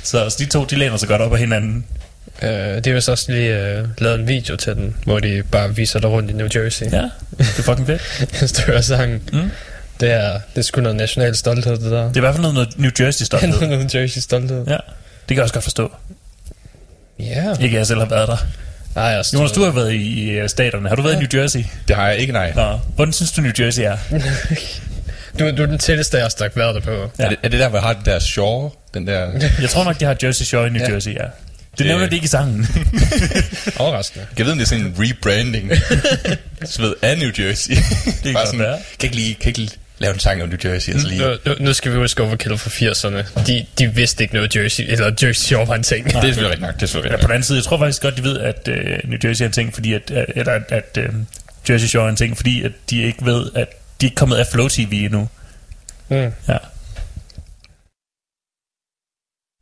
Så, 0.02 0.30
så 0.30 0.36
de 0.38 0.46
to, 0.46 0.64
de 0.64 0.76
læner 0.76 0.96
sig 0.96 1.08
godt 1.08 1.22
op 1.22 1.32
af 1.32 1.38
hinanden. 1.38 1.84
Øh, 2.42 2.48
det 2.50 2.86
er 2.86 2.94
vist 2.94 3.08
også 3.08 3.32
lige 3.32 3.58
øh, 3.60 3.84
lavet 3.98 4.20
en 4.20 4.28
video 4.28 4.56
til 4.56 4.74
den, 4.74 4.96
hvor 5.04 5.20
de 5.20 5.42
bare 5.50 5.74
viser 5.76 6.00
dig 6.00 6.10
rundt 6.10 6.30
i 6.30 6.32
New 6.32 6.48
Jersey. 6.54 6.86
Ja, 6.92 7.02
det 7.38 7.58
er 7.58 7.62
fucking 7.62 7.86
fedt. 7.86 8.56
Du 8.56 8.62
hører 8.66 8.80
sangen. 8.80 9.22
Mm. 9.32 9.50
Det 10.00 10.10
er, 10.10 10.32
det 10.32 10.58
er 10.58 10.62
sgu 10.62 10.80
noget 10.80 10.96
national 10.96 11.36
stolthed, 11.36 11.72
det 11.76 11.90
der. 11.90 12.02
Det 12.08 12.12
er 12.12 12.16
i 12.16 12.20
hvert 12.20 12.34
fald 12.34 12.42
noget, 12.42 12.54
noget 12.54 12.78
New 12.78 12.90
Jersey 13.00 13.24
Det 13.24 13.32
er 13.34 13.38
stolthed. 13.38 13.60
noget 13.68 13.94
New 13.94 14.02
Jersey 14.02 14.20
stolthed. 14.20 14.64
Ja, 14.66 14.72
det 14.72 14.80
kan 15.28 15.36
jeg 15.36 15.42
også 15.42 15.54
godt 15.54 15.64
forstå. 15.64 15.92
Ja. 17.18 17.54
Ikke 17.60 17.74
at 17.76 17.78
jeg 17.78 17.86
selv 17.86 17.98
har 17.98 18.06
været 18.06 18.28
der. 18.28 18.36
Nej, 18.94 19.04
jeg 19.04 19.24
Jonas, 19.34 19.52
du 19.52 19.64
har 19.64 19.70
været 19.70 19.92
i, 19.92 19.96
i 20.24 20.30
øh, 20.30 20.48
staterne. 20.48 20.88
Har 20.88 20.96
du 20.96 21.02
været 21.02 21.14
i 21.14 21.18
New 21.18 21.42
Jersey? 21.42 21.64
Det 21.88 21.96
har 21.96 22.08
jeg 22.08 22.18
ikke, 22.18 22.32
nej. 22.32 22.52
Nå, 22.54 22.78
hvordan 22.96 23.12
synes 23.12 23.32
du 23.32 23.40
New 23.40 23.52
Jersey 23.60 23.82
er? 23.82 23.96
du, 25.38 25.50
du 25.56 25.62
er 25.62 25.66
den 25.66 25.78
tætteste 25.78 26.16
der 26.16 26.22
har 26.22 26.50
været 26.54 26.74
der 26.74 26.80
på. 26.80 27.10
Ja. 27.18 27.24
Er, 27.24 27.28
det, 27.28 27.38
er 27.42 27.48
det 27.48 27.60
der, 27.60 27.68
hvor 27.68 27.78
jeg 27.78 27.86
har 27.86 27.92
det 27.92 28.06
der 28.06 28.18
shore? 28.18 28.70
Den 28.94 29.06
der... 29.06 29.30
Jeg 29.60 29.70
tror 29.70 29.84
nok, 29.84 30.00
de 30.00 30.04
har 30.04 30.16
Jersey 30.22 30.44
Shore 30.44 30.66
i 30.66 30.70
New 30.70 30.82
Ja. 30.82 30.92
Jersey, 30.92 31.14
ja. 31.14 31.24
Det 31.78 31.86
nævner 31.86 32.06
de 32.06 32.14
ikke 32.14 32.24
i 32.24 32.28
sangen. 32.28 32.66
Overraskende. 33.78 34.26
Jeg 34.38 34.46
ved, 34.46 34.52
om 34.52 34.58
det 34.58 34.64
er 34.64 34.68
sådan 34.68 34.84
en 34.84 34.94
rebranding. 34.98 35.72
så 36.72 36.82
ved 36.82 36.94
af 37.02 37.18
New 37.18 37.30
Jersey. 37.38 37.74
det 37.74 37.82
kan 38.22 38.32
godt 38.32 38.46
sådan, 38.46 38.60
være. 38.60 38.78
kan 38.98 39.06
ikke 39.06 39.16
lige, 39.16 39.34
kan 39.34 39.48
ikke 39.48 39.58
lige 39.58 39.70
lave 39.98 40.14
en 40.14 40.20
sang 40.20 40.42
om 40.42 40.48
New 40.48 40.58
Jersey, 40.64 40.92
altså 40.92 41.08
lige. 41.08 41.20
Nu, 41.20 41.36
nu, 41.46 41.54
nu 41.60 41.72
skal 41.72 41.92
vi 41.92 41.96
huske 41.96 42.22
Overkill 42.22 42.58
fra 42.58 42.70
80'erne. 42.70 43.46
De, 43.46 43.66
de 43.78 43.94
vidste 43.94 44.24
ikke 44.24 44.34
noget 44.34 44.56
Jersey, 44.56 44.84
eller 44.88 45.06
Jersey 45.06 45.32
Shore 45.46 45.68
var 45.68 45.74
en 45.74 45.82
ting. 45.82 46.04
Det 46.06 46.14
er 46.14 46.20
selvfølgelig 46.20 46.50
rigtigt 46.50 46.66
nok, 46.66 46.74
det 46.74 46.82
er 46.82 46.86
selvfølgelig 46.86 47.10
Ja, 47.10 47.14
rigtigt 47.14 47.26
på 47.26 47.28
den 47.28 47.34
anden 47.34 47.44
side, 47.46 47.58
jeg 47.58 47.64
tror 47.64 47.78
faktisk 47.78 48.02
godt, 48.02 48.16
de 48.16 48.22
ved, 48.22 48.38
at 48.38 48.68
uh, 48.68 49.10
New 49.10 49.18
Jersey 49.24 49.42
er 49.42 49.46
en 49.46 49.52
ting, 49.52 49.74
fordi 49.74 49.92
at, 49.92 50.10
at, 50.10 50.48
at, 50.48 50.48
at, 50.48 50.62
at 50.96 51.08
uh, 51.08 51.14
Jersey 51.70 51.86
Shore 51.86 52.04
er 52.06 52.10
en 52.10 52.16
ting, 52.16 52.36
fordi 52.36 52.62
at 52.64 52.72
de 52.90 53.02
ikke 53.02 53.24
ved, 53.24 53.46
at 53.54 53.68
de 54.00 54.06
er 54.06 54.08
ikke 54.08 54.14
kommet 54.16 54.36
af 54.36 54.46
Flow 54.52 54.68
TV 54.68 54.88
endnu. 54.92 55.28
Mm. 56.08 56.16
Ja. 56.48 56.56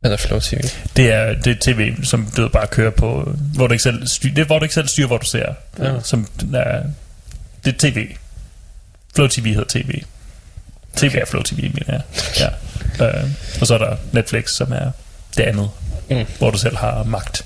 Eller 0.05 0.17
Flow 0.17 0.39
TV. 0.39 0.59
Det 0.95 1.11
er 1.11 1.33
det 1.33 1.51
er 1.51 1.55
tv, 1.73 2.03
som 2.03 2.27
du 2.37 2.47
bare 2.47 2.67
kører 2.67 2.89
på, 2.91 3.31
hvor 3.55 3.67
du 3.67 3.73
ikke 3.73 3.83
selv 3.83 4.07
styr, 4.07 4.29
det 4.29 4.41
er, 4.41 4.45
hvor 4.45 4.59
du 4.59 4.65
ikke 4.65 4.75
selv 4.75 4.87
styrer, 4.87 5.07
hvor 5.07 5.17
du 5.17 5.25
ser. 5.25 5.53
Ja. 5.79 5.91
Som 6.03 6.27
er, 6.55 6.81
det 7.65 7.73
er 7.73 7.77
tv. 7.91 8.07
Flow 9.15 9.27
TV 9.27 9.43
hedder 9.45 9.63
tv. 9.69 10.01
TV 10.95 11.05
okay. 11.07 11.21
er 11.21 11.25
Flow 11.25 11.43
TV, 11.43 11.55
mener 11.57 11.73
jeg. 11.87 12.01
Ja. 12.39 12.47
Uh, 13.23 13.29
og 13.61 13.67
så 13.67 13.73
er 13.73 13.77
der 13.77 13.95
Netflix, 14.11 14.49
som 14.49 14.71
er 14.71 14.91
det 15.37 15.43
andet, 15.43 15.69
Mm. 16.09 16.25
hvor 16.37 16.51
du 16.51 16.57
selv 16.57 16.77
har 16.77 17.03
magt. 17.03 17.45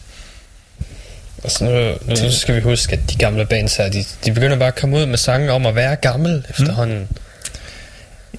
Altså 1.44 1.64
nu, 1.66 2.14
nu 2.24 2.32
skal 2.32 2.56
vi 2.56 2.62
huske, 2.62 2.94
at 2.94 3.00
de 3.10 3.16
gamle 3.16 3.46
bands 3.46 3.76
her, 3.76 3.90
de, 3.90 4.06
de 4.26 4.32
begynder 4.32 4.58
bare 4.58 4.68
at 4.68 4.76
komme 4.76 4.98
ud 4.98 5.06
med 5.06 5.18
sange 5.18 5.52
om 5.52 5.66
at 5.66 5.76
være 5.76 5.96
gammel 5.96 6.46
efterhånden. 6.50 7.00
Mm. 7.00 7.08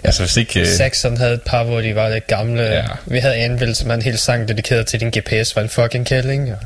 Altså, 0.05 0.23
hvis 0.23 0.37
ikke... 0.37 0.61
øh, 0.61 0.67
Saxon 0.67 1.17
havde 1.17 1.35
et 1.35 1.43
par, 1.43 1.65
hvor 1.65 1.81
de 1.81 1.95
var 1.95 2.09
lidt 2.09 2.27
gamle. 2.27 2.63
Ja. 2.63 2.83
Vi 3.07 3.19
havde 3.19 3.35
Anvil, 3.35 3.75
som 3.75 3.91
havde 3.91 3.99
en 3.99 4.05
hel 4.05 4.19
sang 4.19 4.49
dedikeret 4.49 4.87
til, 4.87 5.01
din 5.01 5.11
GPS 5.11 5.57
var 5.57 5.63
en 5.63 5.69
fucking 5.69 6.07
kælling. 6.07 6.53
Og, 6.53 6.59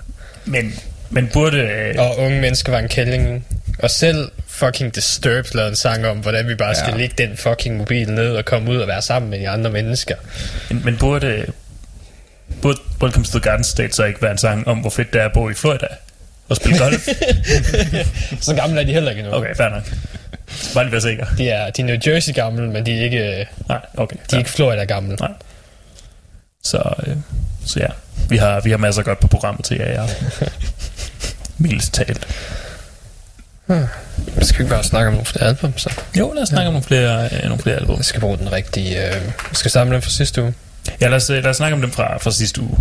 Men, 0.44 0.74
men 1.10 1.30
burde... 1.32 1.58
Øh, 1.58 1.94
og 1.98 2.18
unge 2.18 2.40
mennesker 2.40 2.72
var 2.72 2.78
en 2.78 2.88
kælling. 2.88 3.46
Og 3.78 3.90
selv 3.90 4.30
fucking 4.48 4.94
Disturbed 4.94 5.54
lavede 5.54 5.70
en 5.70 5.76
sang 5.76 6.06
om, 6.06 6.16
hvordan 6.16 6.48
vi 6.48 6.54
bare 6.54 6.68
ja. 6.68 6.74
skal 6.74 6.94
lægge 6.96 7.14
den 7.18 7.36
fucking 7.36 7.76
mobil 7.76 8.10
ned 8.10 8.36
og 8.36 8.44
komme 8.44 8.70
ud 8.70 8.76
og 8.76 8.88
være 8.88 9.02
sammen 9.02 9.30
med 9.30 9.38
de 9.40 9.48
andre 9.48 9.70
mennesker. 9.70 10.14
Men, 10.68 10.82
men 10.84 10.96
burde, 10.96 11.46
burde 12.62 12.78
Welcome 13.02 13.24
to 13.24 13.30
the 13.30 13.40
Garden 13.40 13.64
State 13.64 13.92
så 13.92 14.04
ikke 14.04 14.22
være 14.22 14.32
en 14.32 14.38
sang 14.38 14.68
om, 14.68 14.78
hvor 14.78 14.90
fedt 14.90 15.12
det 15.12 15.20
er 15.20 15.24
at 15.24 15.32
bo 15.32 15.50
i 15.50 15.54
Florida 15.54 15.86
og 16.48 16.56
spille 16.56 16.78
golf? 16.78 17.08
Så 18.40 18.54
gamle 18.54 18.80
er 18.80 18.84
de 18.84 18.92
heller 18.92 19.10
ikke 19.10 19.22
nu. 19.22 19.32
Okay, 19.32 19.54
fair 19.56 19.68
nok. 19.68 19.82
Lige 20.74 20.92
være 20.92 21.00
sikker. 21.00 21.26
De 21.38 21.48
er, 21.48 21.70
de 21.70 21.82
er 21.82 21.86
New 21.86 21.96
Jersey 22.06 22.34
gamle, 22.34 22.70
men 22.70 22.86
de 22.86 22.98
er 22.98 23.04
ikke, 23.04 23.48
Nej, 23.68 23.80
okay. 23.96 24.16
de 24.16 24.20
er 24.22 24.26
fair. 24.30 24.38
ikke 24.38 24.50
Florida 24.50 24.84
gamle. 24.84 25.16
Nej. 25.20 25.32
Så, 26.64 26.94
øh, 27.06 27.16
så 27.66 27.80
ja, 27.80 27.86
vi 28.28 28.36
har, 28.36 28.60
vi 28.60 28.70
har 28.70 28.76
masser 28.76 29.02
godt 29.02 29.20
på 29.20 29.26
programmet 29.26 29.64
til 29.64 29.76
jer. 29.76 30.02
Ja. 30.02 30.06
Mildest 31.58 31.94
talt. 31.94 32.26
Skal 34.42 34.58
vi 34.58 34.62
ikke 34.64 34.74
bare 34.74 34.84
snakke 34.84 35.06
om 35.08 35.12
nogle 35.12 35.26
flere 35.26 35.44
album, 35.44 35.78
så? 35.78 35.90
Jo, 36.18 36.32
lad 36.32 36.42
os 36.42 36.48
snakke 36.48 36.66
om 36.68 36.72
nogle 36.72 36.84
flere, 36.86 37.28
øh, 37.32 37.42
nogle 37.42 37.58
flere 37.58 37.76
album. 37.76 37.96
Jeg 37.96 38.04
skal 38.04 38.20
bruge 38.20 38.38
den 38.38 38.52
rigtige... 38.52 39.14
Øh, 39.14 39.22
skal 39.52 39.70
samle 39.70 39.92
dem 39.94 40.02
fra 40.02 40.10
sidste 40.10 40.42
uge. 40.42 40.54
Ja, 41.00 41.08
lad 41.08 41.16
os, 41.16 41.30
øh, 41.30 41.42
lad 41.42 41.50
os 41.50 41.56
snakke 41.56 41.74
om 41.74 41.80
dem 41.80 41.90
fra, 41.90 42.18
fra 42.18 42.30
sidste 42.30 42.60
uge. 42.60 42.78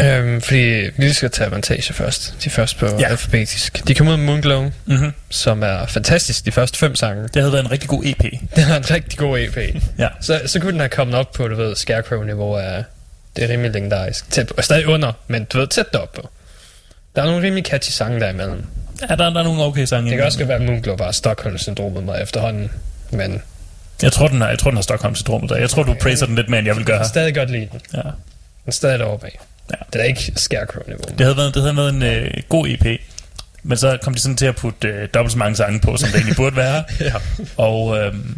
Øhm, 0.00 0.40
fordi 0.40 0.88
vi 0.96 1.12
skal 1.12 1.30
tage 1.30 1.50
montage 1.50 1.92
først. 1.92 2.34
De 2.44 2.50
første 2.50 2.76
på 2.78 2.86
ja. 3.00 3.06
Alfabetisk. 3.08 3.88
De 3.88 3.94
kom 3.94 4.08
ud 4.08 4.16
med 4.16 4.24
Moonglow, 4.26 4.70
Mm-hmm. 4.86 5.12
som 5.30 5.62
er 5.62 5.86
fantastisk, 5.86 6.44
de 6.44 6.52
første 6.52 6.78
fem 6.78 6.94
sange. 6.94 7.22
Det 7.22 7.36
havde 7.42 7.52
været 7.52 7.64
en 7.64 7.70
rigtig 7.70 7.88
god 7.88 8.02
EP. 8.04 8.18
Det 8.22 8.40
er 8.70 8.76
en 8.76 8.90
rigtig 8.90 9.18
god 9.18 9.38
EP. 9.38 9.56
Ja. 9.98 10.08
Så, 10.20 10.40
så 10.46 10.60
kunne 10.60 10.72
den 10.72 10.80
have 10.80 10.88
kommet 10.88 11.16
op 11.16 11.32
på, 11.32 11.48
du 11.48 11.54
ved, 11.56 11.76
Scarecrow-niveau 11.76 12.56
af... 12.56 12.84
Det 13.36 13.44
er 13.44 13.48
rimelig 13.48 13.72
legendarisk. 13.72 14.30
Tæt 14.30 14.46
på, 14.46 14.62
stadig 14.62 14.86
under, 14.86 15.12
men 15.28 15.44
du 15.44 15.58
ved, 15.58 15.66
tæt 15.66 15.94
op 15.94 16.12
på. 16.12 16.28
Der 17.16 17.22
er 17.22 17.26
nogle 17.26 17.42
rimelig 17.46 17.64
catchy 17.64 17.90
sange 17.90 18.20
der 18.20 18.28
imellem. 18.30 18.64
Ja, 19.00 19.06
der, 19.06 19.30
der 19.30 19.40
er 19.40 19.44
nogle 19.44 19.62
okay 19.62 19.84
sange. 19.84 20.10
Det 20.10 20.16
kan 20.18 20.26
også 20.26 20.38
godt 20.38 20.48
være, 20.48 20.58
at 20.58 20.64
Moonglow 20.64 20.96
bare 20.96 21.12
Stockholm-syndromet 21.12 22.04
mig 22.04 22.22
efterhånden. 22.22 22.70
Men 23.10 23.42
Jeg 24.02 24.12
tror, 24.12 24.28
den 24.28 24.40
har, 24.40 24.48
jeg 24.48 24.58
tror, 24.58 24.70
den 24.70 24.76
har 24.76 24.82
Stockholm-syndromet 24.82 25.50
der. 25.50 25.56
Jeg 25.56 25.70
tror, 25.70 25.82
du 25.82 25.94
praiser 25.94 26.26
den 26.26 26.34
lidt 26.34 26.48
mere, 26.48 26.58
end 26.58 26.66
jeg 26.66 26.76
vil 26.76 26.84
gøre. 26.84 26.98
jeg 26.98 27.06
stadig 27.06 27.34
godt 27.34 27.50
lide 27.50 27.68
den. 27.72 27.80
Ja. 27.94 28.00
Den 28.02 28.10
er 28.66 28.70
stadig 28.72 28.98
derovre 28.98 29.18
bag. 29.18 29.40
Ja. 29.70 29.76
Det 29.92 30.00
er 30.00 30.04
ikke 30.04 30.32
Scarecrow-niveau. 30.36 31.04
Det 31.18 31.20
havde 31.20 31.36
været, 31.36 31.54
det 31.54 31.62
havde 31.62 31.76
været 31.76 31.94
en 31.94 32.02
øh, 32.02 32.30
god 32.48 32.66
EP. 32.68 33.00
Men 33.62 33.78
så 33.78 33.98
kom 34.02 34.14
de 34.14 34.20
sådan 34.20 34.36
til 34.36 34.46
at 34.46 34.56
putte 34.56 34.88
øh, 34.88 35.08
dobbelt 35.14 35.32
så 35.32 35.38
mange 35.38 35.56
sange 35.56 35.80
på, 35.80 35.96
som 35.96 36.08
det 36.08 36.14
egentlig 36.16 36.36
burde 36.36 36.56
være. 36.56 36.84
Ja. 37.00 37.12
Og, 37.56 37.98
øhm, 37.98 38.36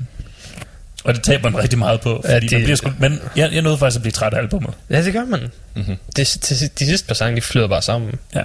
og 1.04 1.14
det 1.14 1.22
taber 1.22 1.50
man 1.50 1.62
rigtig 1.62 1.78
meget 1.78 2.00
på. 2.00 2.20
Fordi 2.24 2.32
Ja, 2.34 2.40
det- 2.40 2.52
man 2.52 2.62
bliver 2.62 2.76
sgu, 2.76 2.90
men 2.98 3.20
jeg, 3.36 3.52
jeg 3.52 3.62
nåede 3.62 3.78
faktisk 3.78 3.96
at 3.98 4.02
blive 4.02 4.12
træt 4.12 4.34
af 4.34 4.38
albummet. 4.38 4.74
Ja, 4.90 5.02
det 5.04 5.12
gør 5.12 5.24
man. 5.24 5.40
Mm-hmm. 5.76 5.96
Det, 6.16 6.46
de, 6.48 6.68
de 6.78 6.86
sidste 6.86 7.06
par 7.06 7.14
sange, 7.14 7.36
de 7.36 7.40
flyder 7.40 7.68
bare 7.68 7.82
sammen. 7.82 8.14
Ja. 8.34 8.42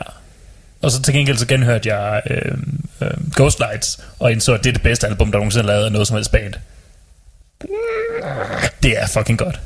Og 0.82 0.92
så 0.92 1.02
til 1.02 1.14
gengæld 1.14 1.38
så 1.38 1.46
genhørte 1.48 1.94
jeg 1.96 2.22
øh, 2.30 2.52
øh, 3.02 3.12
Ghost 3.36 3.60
Lights, 3.60 4.00
og 4.20 4.32
indså, 4.32 4.54
at 4.54 4.64
det 4.64 4.70
er 4.70 4.74
det 4.74 4.82
bedste 4.82 5.08
album, 5.08 5.32
der 5.32 5.38
nogensinde 5.38 5.64
er 5.64 5.68
lavet 5.68 5.86
af 5.86 5.92
noget 5.92 6.08
som 6.08 6.16
helst 6.16 6.32
band. 6.32 6.54
Det 8.84 9.00
er 9.02 9.08
fucking 9.08 9.40
godt. 9.40 9.60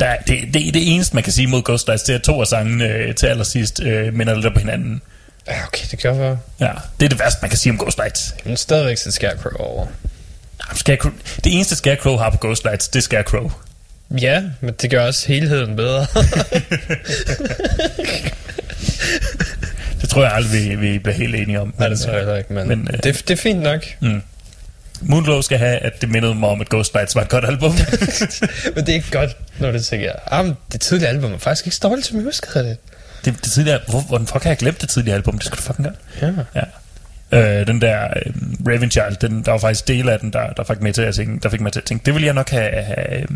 Der 0.00 0.06
er, 0.06 0.16
det, 0.26 0.54
det, 0.54 0.74
det 0.74 0.94
eneste, 0.94 1.14
man 1.14 1.22
kan 1.22 1.32
sige 1.32 1.46
mod 1.46 1.62
Ghost 1.62 1.86
Lights, 1.86 2.02
det 2.02 2.14
er 2.14 2.18
to 2.18 2.40
af 2.40 2.46
sangene 2.46 2.88
øh, 2.88 3.14
til 3.14 3.26
allersidst 3.26 3.82
øh, 3.82 4.14
minder 4.14 4.34
lidt 4.34 4.52
på 4.52 4.58
hinanden. 4.58 5.02
Ja, 5.46 5.64
okay, 5.66 5.86
det 5.90 5.98
kan 5.98 6.18
være. 6.18 6.38
Ja, 6.60 6.70
det 7.00 7.04
er 7.04 7.08
det 7.08 7.18
værste, 7.18 7.38
man 7.42 7.50
kan 7.50 7.58
sige 7.58 7.70
om 7.72 7.78
Ghost 7.78 7.98
Lights. 7.98 8.34
Men 8.44 8.56
stadigvæk 8.56 8.96
så 8.98 9.10
Scarecrow 9.10 9.66
over. 9.66 9.86
Scarecrow, 10.74 11.12
det 11.44 11.54
eneste 11.54 11.76
Scarecrow 11.76 12.16
har 12.16 12.30
på 12.30 12.36
Ghost 12.40 12.64
Lights, 12.64 12.88
det 12.88 12.98
er 12.98 13.02
Scarecrow. 13.02 13.50
Ja, 14.10 14.42
men 14.60 14.74
det 14.82 14.90
gør 14.90 15.06
også 15.06 15.28
helheden 15.28 15.76
bedre. 15.76 16.06
Det 20.00 20.10
tror 20.10 20.22
jeg 20.22 20.32
aldrig, 20.32 20.70
vi, 20.70 20.74
vi 20.74 20.98
bliver 20.98 21.16
helt 21.16 21.34
enige 21.34 21.60
om. 21.60 21.74
Nej, 21.78 21.88
det 21.88 22.00
tror 22.00 22.10
jeg 22.10 22.20
heller 22.20 22.36
ikke, 22.36 22.52
men, 22.52 22.68
Men, 22.68 22.88
øh, 22.92 23.02
det, 23.02 23.28
det 23.28 23.30
er 23.30 23.36
fint 23.42 23.60
nok. 23.60 23.84
Moonglow 25.04 25.40
skal 25.40 25.58
have, 25.58 25.78
at 25.78 26.00
det 26.00 26.10
mindede 26.10 26.34
mig 26.34 26.48
om, 26.48 26.60
at 26.60 26.68
Ghost 26.68 26.94
Lights 26.94 27.14
var 27.14 27.22
et 27.22 27.28
godt 27.28 27.44
album. 27.44 27.72
Men 28.74 28.86
det 28.86 28.88
er 28.88 28.94
ikke 28.94 29.10
godt, 29.10 29.36
når 29.58 29.72
det 29.72 29.84
tænker 29.84 30.06
jeg. 30.06 30.16
Ah, 30.26 30.54
det 30.72 30.80
tidlige 30.80 31.08
album 31.08 31.32
er 31.32 31.38
faktisk 31.38 31.66
ikke 31.66 31.76
så 31.76 31.88
dårligt, 31.88 32.06
som 32.06 32.16
jeg 32.16 32.24
husker 32.24 32.62
det. 32.62 32.76
det, 33.24 33.44
det 33.44 33.52
tidligere, 33.52 33.80
hvor, 33.88 34.00
hvordan 34.00 34.26
fuck 34.26 34.42
har 34.42 34.50
jeg 34.50 34.58
glemt 34.58 34.80
det 34.80 34.88
tidligere 34.88 35.16
album? 35.16 35.38
Det 35.38 35.46
skulle 35.46 35.58
du 35.58 35.62
fucking 35.62 35.88
gøre. 36.20 36.34
Ja. 36.54 36.60
Ja. 36.60 37.60
Øh, 37.60 37.66
den 37.66 37.80
der 37.80 38.04
øh, 38.04 38.32
Raven 38.66 38.90
Child, 38.90 39.16
den, 39.20 39.42
der 39.42 39.50
var 39.50 39.58
faktisk 39.58 39.88
dele 39.88 40.12
af 40.12 40.20
den, 40.20 40.32
der, 40.32 40.52
der, 40.52 40.64
fik, 40.64 40.82
med 40.82 40.92
til 40.92 41.02
at 41.02 41.14
tænke, 41.14 41.40
der 41.42 41.48
fik 41.48 41.60
mig 41.60 41.72
til 41.72 41.80
at 41.80 41.84
tænke, 41.84 42.06
det 42.06 42.14
ville 42.14 42.26
jeg 42.26 42.34
nok 42.34 42.50
have, 42.50 42.82
have, 42.82 43.20
øh, 43.20 43.28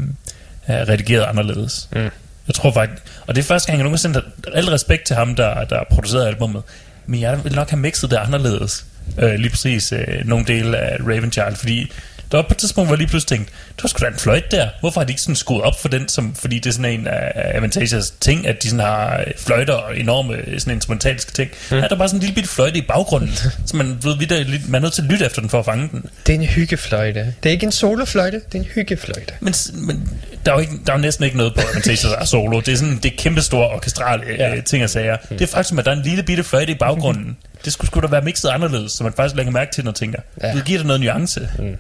have 0.64 0.88
redigeret 0.88 1.24
anderledes. 1.24 1.88
Mm. 1.92 2.10
Jeg 2.46 2.54
tror 2.54 2.72
faktisk, 2.72 3.02
og 3.26 3.34
det 3.34 3.42
er 3.42 3.46
første 3.46 3.66
gang, 3.66 3.78
jeg 3.78 3.84
nogensinde 3.84 4.22
al 4.54 4.64
respekt 4.64 5.06
til 5.06 5.16
ham, 5.16 5.36
der, 5.36 5.64
der 5.64 5.84
producerede 5.90 6.28
albumet, 6.28 6.62
men 7.06 7.20
jeg 7.20 7.44
ville 7.44 7.56
nok 7.56 7.70
have 7.70 7.80
mixet 7.80 8.10
det 8.10 8.16
anderledes. 8.16 8.84
Øh, 9.18 9.34
lige 9.34 9.50
præcis 9.50 9.92
øh, 9.92 10.24
nogle 10.24 10.44
dele 10.44 10.78
af 10.78 10.96
Raven 11.00 11.32
Child, 11.32 11.56
fordi 11.56 11.92
der 12.30 12.38
var 12.38 12.42
på 12.42 12.48
et 12.50 12.56
tidspunkt, 12.56 12.88
hvor 12.88 12.94
jeg 12.94 12.98
lige 12.98 13.08
pludselig 13.08 13.38
tænkte, 13.38 13.52
du 13.78 13.82
har 13.82 13.88
sgu 13.88 14.04
da 14.04 14.06
en 14.10 14.18
fløjte 14.18 14.56
der. 14.56 14.68
Hvorfor 14.80 15.00
har 15.00 15.06
de 15.06 15.12
ikke 15.12 15.22
sådan 15.22 15.36
skruet 15.36 15.62
op 15.62 15.80
for 15.80 15.88
den, 15.88 16.08
som, 16.08 16.34
fordi 16.34 16.58
det 16.58 16.66
er 16.66 16.72
sådan 16.72 17.00
en 17.00 17.06
af 17.06 17.32
Avantagers 17.56 18.10
ting, 18.10 18.46
at 18.46 18.62
de 18.62 18.68
sådan 18.68 18.84
har 18.84 19.20
øh, 19.20 19.26
fløjter 19.36 19.74
og 19.74 19.98
enorme 19.98 20.34
øh, 20.34 20.60
sådan 20.60 20.74
instrumentaliske 20.74 21.32
ting. 21.32 21.50
Mm. 21.50 21.76
Her 21.76 21.84
er 21.84 21.88
der 21.88 21.96
bare 21.96 22.08
sådan 22.08 22.16
en 22.16 22.20
lille 22.20 22.34
bitte 22.34 22.50
fløjte 22.50 22.78
i 22.78 22.82
baggrunden, 22.82 23.34
så 23.66 23.76
man, 23.76 23.98
ved, 24.02 24.18
vi 24.18 24.24
der, 24.24 24.44
man 24.68 24.74
er 24.74 24.78
nødt 24.80 24.92
til 24.92 25.02
at 25.02 25.08
lytte 25.08 25.26
efter 25.26 25.40
den 25.40 25.50
for 25.50 25.58
at 25.58 25.64
fange 25.64 25.88
den. 25.92 26.04
Det 26.26 26.34
er 26.34 26.38
en 26.38 26.46
hyggefløjte. 26.46 27.34
Det 27.42 27.48
er 27.48 27.52
ikke 27.52 27.66
en 27.66 27.72
solofløjte, 27.72 28.36
det 28.36 28.54
er 28.54 28.58
en 28.58 28.68
hyggefløjte. 28.74 29.34
Men, 29.40 29.54
men 29.74 30.10
der, 30.46 30.52
er 30.52 30.56
jo 30.56 30.60
ikke, 30.60 30.72
der 30.86 30.92
er 30.92 30.96
jo 30.96 31.02
næsten 31.02 31.24
ikke 31.24 31.36
noget 31.36 31.54
på 31.54 31.60
Avantagers 31.60 32.00
der 32.00 32.18
er 32.18 32.24
solo. 32.24 32.60
Det 32.60 32.68
er 32.72 32.76
sådan 32.76 32.96
det 33.02 33.12
er 33.12 33.16
kæmpe 33.18 33.42
store 33.42 33.68
orkestrale 33.68 34.22
ja. 34.38 34.54
Ja. 34.54 34.60
ting 34.60 34.84
og 34.84 34.90
sager. 34.90 35.16
Mm. 35.30 35.36
Det 35.36 35.44
er 35.44 35.48
faktisk, 35.48 35.78
at 35.78 35.84
der 35.84 35.90
er 35.90 35.96
en 35.96 36.02
lille 36.02 36.22
bitte 36.22 36.44
fløjte 36.44 36.72
i 36.72 36.74
baggrunden. 36.74 37.36
Det 37.64 37.72
skulle 37.72 37.86
sgu 37.86 38.00
da 38.00 38.06
være 38.06 38.22
mixet 38.22 38.48
anderledes, 38.48 38.92
så 38.92 39.04
man 39.04 39.12
faktisk 39.12 39.36
lægger 39.36 39.52
mærke 39.52 39.72
til 39.74 39.82
den 39.82 39.88
og 39.88 39.94
tænker, 39.94 40.20
ja. 40.42 40.52
Det 40.52 40.64
giver 40.64 40.78
det 40.78 40.86
noget 40.86 41.00
nuance. 41.00 41.48
Mm. 41.58 41.76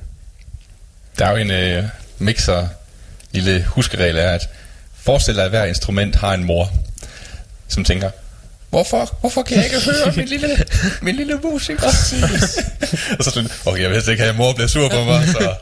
Der 1.18 1.26
er 1.26 1.30
jo 1.30 1.36
en 1.36 1.50
øh, 1.50 1.84
mixer 2.18 2.68
lille 3.32 3.64
huskeregel 3.64 4.16
er, 4.16 4.30
at 4.30 4.48
forestil 5.02 5.34
dig, 5.36 5.44
at 5.44 5.50
hver 5.50 5.64
instrument 5.64 6.16
har 6.16 6.34
en 6.34 6.44
mor, 6.44 6.72
som 7.68 7.84
tænker, 7.84 8.10
hvorfor, 8.70 9.16
hvorfor 9.20 9.42
kan 9.42 9.56
jeg 9.56 9.64
ikke 9.64 9.76
høre 9.84 10.12
min 10.16 10.26
lille, 10.26 10.64
min 11.02 11.16
lille 11.16 11.40
musiker? 11.44 11.86
og 13.18 13.24
så 13.24 13.30
sådan, 13.30 13.50
okay, 13.66 13.82
jeg 13.82 13.90
vidste 13.90 14.10
ikke, 14.12 14.24
at 14.24 14.36
mor 14.36 14.52
bliver 14.52 14.68
sur 14.68 14.88
på 14.88 15.04
mig, 15.04 15.28
så 15.28 15.54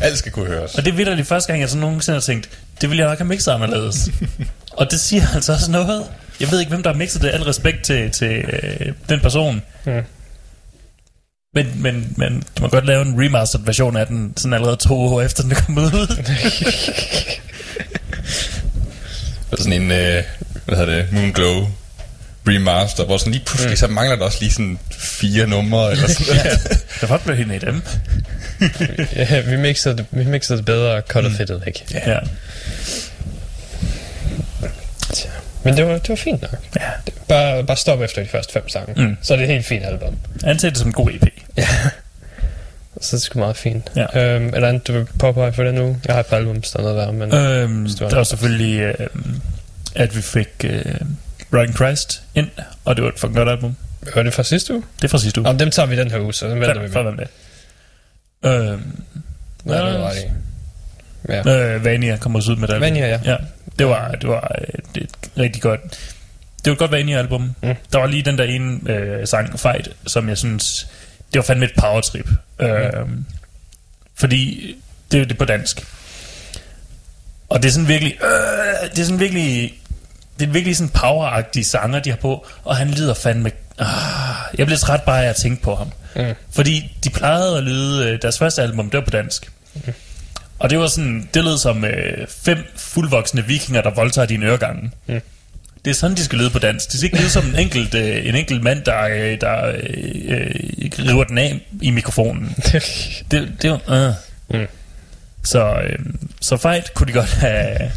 alt 0.00 0.18
skal 0.18 0.32
kunne 0.32 0.46
høres. 0.46 0.74
Og 0.74 0.84
det 0.84 0.90
er 0.90 0.96
vitterligt 0.96 1.28
første 1.28 1.48
gang, 1.48 1.60
jeg 1.60 1.68
sådan 1.68 1.80
nogensinde 1.80 2.16
har 2.16 2.20
tænkt, 2.20 2.48
det 2.80 2.90
ville 2.90 3.00
jeg 3.02 3.10
nok 3.10 3.18
have 3.18 3.28
mixet 3.28 3.52
anderledes. 3.52 4.08
og 4.78 4.90
det 4.90 5.00
siger 5.00 5.26
altså 5.34 5.52
også 5.52 5.70
noget. 5.70 6.06
Jeg 6.42 6.50
ved 6.50 6.60
ikke, 6.60 6.70
hvem 6.70 6.82
der 6.82 6.90
har 6.90 6.98
mixet 6.98 7.22
det. 7.22 7.30
Al 7.30 7.42
respekt 7.42 7.82
til, 7.82 8.10
til 8.10 8.28
øh, 8.28 8.92
den 9.08 9.20
person. 9.20 9.62
Mm. 9.84 10.02
Men, 11.54 11.82
men, 11.82 12.14
men 12.16 12.42
du 12.56 12.62
må 12.62 12.68
godt 12.68 12.86
lave 12.86 13.02
en 13.02 13.24
remastered 13.24 13.64
version 13.64 13.96
af 13.96 14.06
den, 14.06 14.32
sådan 14.36 14.52
allerede 14.52 14.76
to 14.76 15.00
år 15.00 15.22
efter 15.22 15.42
den 15.42 15.52
er 15.52 15.54
kommet 15.54 15.82
ud. 15.82 16.16
Og 19.50 19.58
sådan 19.58 19.72
en, 19.72 19.90
øh, 19.90 20.22
hvad 20.64 20.76
hedder 20.76 20.96
det, 20.96 21.12
Moonglow 21.12 21.68
remaster, 22.48 23.04
hvor 23.04 23.16
sådan 23.16 23.32
lige 23.32 23.44
pludselig, 23.44 23.70
mm. 23.70 23.76
så 23.76 23.86
mangler 23.86 24.16
der 24.16 24.24
også 24.24 24.38
lige 24.40 24.52
sådan 24.52 24.78
fire 24.90 25.46
numre, 25.46 25.92
eller 25.92 26.08
sådan 26.08 26.36
noget. 26.36 26.82
der 27.00 27.06
var 27.06 27.18
blevet 27.18 27.38
hende 27.38 27.56
i 27.56 27.58
dem. 27.58 27.82
Ja, 29.16 29.40
vi 29.40 29.56
mixede 29.56 29.96
det, 29.96 30.06
vi 30.10 30.24
mixede 30.24 30.58
det 30.58 30.64
bedre 30.64 30.94
og 30.94 31.02
cuttet 31.08 31.32
mm. 31.32 31.38
fedtet 31.38 31.62
væk. 31.66 31.94
Ja. 31.94 32.18
Tja. 35.12 35.28
Men 35.64 35.76
det 35.76 35.86
var, 35.86 35.92
det 35.92 36.08
var 36.08 36.16
fint 36.16 36.42
nok. 36.42 36.56
ja. 36.76 36.90
Bare, 37.28 37.64
bare 37.64 37.76
stop 37.76 38.00
efter 38.00 38.22
de 38.22 38.28
første 38.28 38.52
fem 38.52 38.68
sange. 38.68 38.94
Mm. 39.06 39.16
Så 39.22 39.32
er 39.32 39.36
det 39.36 39.44
et 39.44 39.50
helt 39.50 39.66
fint 39.66 39.84
album. 39.84 40.16
Anse 40.44 40.70
det 40.70 40.78
som 40.78 40.88
en 40.88 40.92
god 40.92 41.10
EP. 41.10 41.22
Så 43.00 43.16
er 43.16 43.18
det 43.18 43.22
sgu 43.22 43.38
meget 43.38 43.56
fint. 43.56 43.92
Ja. 43.96 44.34
Øhm, 44.34 44.46
er 44.54 44.60
der 44.60 44.68
andet, 44.68 44.86
du 44.86 44.92
vil 44.92 45.06
påpege 45.18 45.52
for 45.52 45.62
det 45.62 45.74
nu? 45.74 45.96
Jeg 46.06 46.14
har 46.14 46.20
et 46.20 46.26
par 46.26 46.36
album, 46.36 46.60
der 46.62 46.78
er 46.78 46.82
noget 46.82 46.96
værd, 46.96 47.14
men... 47.14 47.34
Øh. 47.34 47.62
Øhm, 47.62 47.88
der 47.98 48.16
var 48.16 48.22
selvfølgelig, 48.24 48.80
øh, 48.80 48.94
at 49.94 50.16
vi 50.16 50.22
fik 50.22 50.48
øh, 50.64 50.84
Rockin' 51.54 51.74
Christ 51.74 52.22
ind, 52.34 52.48
og 52.84 52.96
det 52.96 53.04
var 53.04 53.10
et 53.10 53.18
fucking 53.18 53.36
godt 53.36 53.48
album. 53.48 53.76
Var 54.14 54.22
det 54.22 54.34
fra 54.34 54.42
sidste 54.42 54.74
uge? 54.74 54.82
Det 54.96 55.04
er 55.04 55.08
fra 55.08 55.18
sidste 55.18 55.40
uge. 55.40 55.48
Om 55.48 55.58
dem 55.58 55.70
tager 55.70 55.86
vi 55.86 55.96
den 55.96 56.10
her 56.10 56.20
uge, 56.20 56.34
så 56.34 56.46
den 56.48 56.60
venter 56.60 56.74
vi 56.74 56.80
med. 56.80 56.90
før 56.90 57.10
med. 57.10 57.26
Øhm, 58.70 59.02
Nej, 59.64 59.76
det 59.90 60.00
var 60.00 60.08
ret 60.08 60.16
i. 60.16 60.26
Ja. 61.28 61.74
Øh, 61.74 61.84
Vania 61.84 62.16
kommer 62.16 62.38
også 62.38 62.52
ud 62.52 62.56
med 62.56 62.68
det. 62.68 62.80
Vania, 62.80 63.08
ja. 63.08 63.20
ja. 63.24 63.36
Det 63.78 63.86
var, 63.86 64.10
det 64.10 64.28
var 64.28 64.56
øh, 64.60 64.78
det 64.94 65.00
er 65.02 65.04
et 65.04 65.30
rigtig 65.38 65.62
godt... 65.62 65.80
Det 66.64 66.70
var 66.70 66.72
et 66.72 66.78
godt 66.78 66.92
Vania-album. 66.92 67.54
Mm. 67.62 67.74
Der 67.92 67.98
var 67.98 68.06
lige 68.06 68.22
den 68.22 68.38
der 68.38 68.44
ene 68.44 68.90
øh, 68.90 69.26
sang, 69.26 69.60
Fight, 69.60 69.88
som 70.06 70.28
jeg 70.28 70.38
synes... 70.38 70.88
Det 71.32 71.38
var 71.38 71.42
fandme 71.42 71.64
et 71.64 71.72
powertrip. 71.80 72.28
Mm. 72.60 72.66
Øh, 72.66 73.06
fordi 74.14 74.74
det, 75.12 75.28
det 75.28 75.34
er 75.34 75.38
på 75.38 75.44
dansk. 75.44 75.86
Og 77.48 77.62
det 77.62 77.68
er 77.68 77.72
sådan 77.72 77.88
virkelig... 77.88 78.18
Øh, 78.22 78.90
det 78.90 78.98
er 78.98 79.04
sådan 79.04 79.20
virkelig... 79.20 79.74
Det 80.40 80.48
er 80.48 80.52
virkelig 80.52 80.76
sådan 80.76 80.90
poweragtige 80.90 81.64
sanger, 81.64 82.00
de 82.00 82.10
har 82.10 82.16
på, 82.16 82.46
og 82.64 82.76
han 82.76 82.90
lyder 82.90 83.14
fandme... 83.14 83.50
Ah, 83.78 83.86
jeg 84.58 84.66
blev 84.66 84.78
træt 84.78 85.02
bare 85.02 85.24
af 85.24 85.28
at 85.28 85.36
tænke 85.36 85.62
på 85.62 85.74
ham. 85.74 85.92
Mm. 86.16 86.34
Fordi 86.50 86.96
de 87.04 87.10
plejede 87.10 87.56
at 87.56 87.62
lyde... 87.62 88.08
øh, 88.08 88.22
Deres 88.22 88.38
første 88.38 88.62
album, 88.62 88.90
det 88.90 88.98
var 88.98 89.04
på 89.04 89.10
dansk. 89.10 89.52
Og 90.62 90.70
det 90.70 90.78
var 90.78 90.86
sådan, 90.86 91.28
det 91.34 91.44
lød 91.44 91.58
som 91.58 91.84
øh, 91.84 92.26
fem 92.28 92.58
fuldvoksne 92.76 93.44
vikinger, 93.44 93.82
der 93.82 93.90
voldtager 93.90 94.26
dine 94.26 94.46
øregange. 94.46 94.90
Mm. 95.06 95.20
Det 95.84 95.90
er 95.90 95.94
sådan, 95.94 96.16
de 96.16 96.24
skal 96.24 96.38
lyde 96.38 96.50
på 96.50 96.58
dansk. 96.58 96.92
De 96.92 96.98
skal 96.98 97.04
ikke 97.06 97.18
lyde 97.18 97.30
som 97.30 97.46
en 97.46 97.58
enkelt, 97.58 97.94
øh, 97.94 98.26
en 98.26 98.34
enkelt 98.34 98.62
mand, 98.62 98.82
der, 98.84 99.02
øh, 99.02 99.40
der 99.40 99.66
øh, 99.66 99.78
øh, 100.24 100.54
river 100.98 101.24
den 101.24 101.38
af 101.38 101.60
i 101.82 101.90
mikrofonen. 101.90 102.56
Det, 103.30 103.52
det 103.62 103.70
var... 103.70 103.80
Øh. 103.90 104.60
Mm. 104.60 104.66
Så, 105.44 105.74
øh, 105.82 105.98
så 106.40 106.56
fight 106.56 106.94
kunne 106.94 107.06
de 107.06 107.12
godt 107.12 107.32
have... 107.34 107.90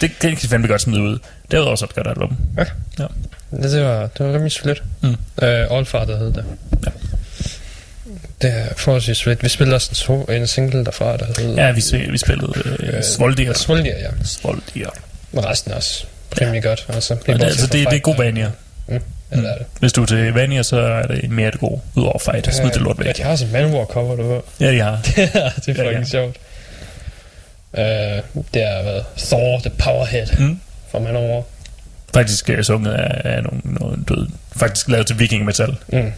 det, 0.00 0.10
det 0.22 0.30
kan 0.30 0.30
de 0.30 0.48
fandme 0.48 0.68
godt 0.68 0.80
smide 0.80 1.02
ud. 1.02 1.18
Det 1.50 1.58
var 1.58 1.64
også 1.64 1.84
et 1.84 1.94
godt 1.94 2.06
album. 2.06 2.36
Ja. 2.56 2.64
Ja. 2.98 3.06
Det, 3.50 3.70
det 3.72 3.84
var, 3.84 4.06
det 4.06 4.26
var 4.26 4.32
rimelig 4.32 4.52
solidt. 4.52 4.82
Mm. 5.02 5.08
Øh, 5.42 5.66
Allfar, 5.70 6.04
der 6.04 6.18
hed 6.18 6.32
det. 6.32 6.44
Ja. 6.86 6.90
Det 8.42 8.50
er 8.56 8.66
forholdsvis 8.76 9.16
solidt. 9.16 9.42
Vi 9.42 9.48
spillede 9.48 9.74
også 9.76 9.88
en, 9.90 9.94
so, 9.94 10.22
en 10.22 10.46
single 10.46 10.84
derfra, 10.84 11.16
der 11.16 11.26
hed... 11.40 11.54
Ja, 11.54 11.70
vi, 11.70 11.82
vi 12.10 12.18
spillede 12.18 12.52
øh, 12.80 13.02
Svoldier. 13.02 13.52
Svoldier, 13.52 13.98
ja. 13.98 14.08
Svoldier. 14.24 14.90
Men 15.32 15.44
resten 15.46 15.72
er 15.72 15.76
også 15.76 16.04
rimelig 16.40 16.62
godt. 16.62 16.86
Altså, 16.88 17.16
det, 17.26 17.42
altså, 17.42 17.66
det, 17.66 17.72
det 17.90 17.96
er 17.96 17.98
god 17.98 18.16
Vania. 18.16 18.50
Mm. 18.86 19.00
Ja, 19.30 19.36
det 19.36 19.50
er 19.50 19.56
det. 19.58 19.66
Hvis 19.80 19.92
du 19.92 20.02
er 20.02 20.06
til 20.06 20.32
Vania, 20.32 20.62
så 20.62 20.80
er 20.80 21.02
det 21.06 21.30
mere 21.30 21.50
det 21.50 21.60
gode. 21.60 21.80
Udover 21.94 22.18
fight. 22.18 22.54
Smid 22.54 22.70
det 22.70 22.80
lort 22.80 22.98
Ja, 22.98 23.04
væk. 23.04 23.16
de 23.16 23.22
har 23.22 23.36
sådan 23.36 23.56
en 23.56 23.62
Manowar 23.62 23.84
cover, 23.84 24.16
du 24.16 24.32
ved. 24.32 24.40
Ja, 24.60 24.72
de 24.72 24.80
har. 24.80 25.00
det 25.16 25.18
er 25.18 25.50
fucking 25.66 25.76
Ja, 25.76 25.82
ja, 25.82 25.90
ja. 25.90 25.98
ja. 25.98 26.04
sjovt. 26.04 26.36
Uh, 27.72 27.80
det 28.54 28.62
er 28.62 28.82
været 28.82 29.04
Thor, 29.16 29.58
the 29.60 29.70
Powerhead 29.70 30.26
Mm. 30.38 30.60
fra 30.90 30.98
Manowar. 30.98 31.42
Faktisk 32.14 32.50
uh, 32.58 32.60
sunget 32.62 32.92
af, 32.92 33.32
af 33.36 33.42
nogle, 33.42 33.60
nogle 33.64 33.96
døde. 34.08 34.28
Faktisk 34.56 34.88
lavet 34.88 35.06
til 35.06 35.18
viking 35.18 35.44
metal. 35.44 35.76
Mm. 35.88 36.12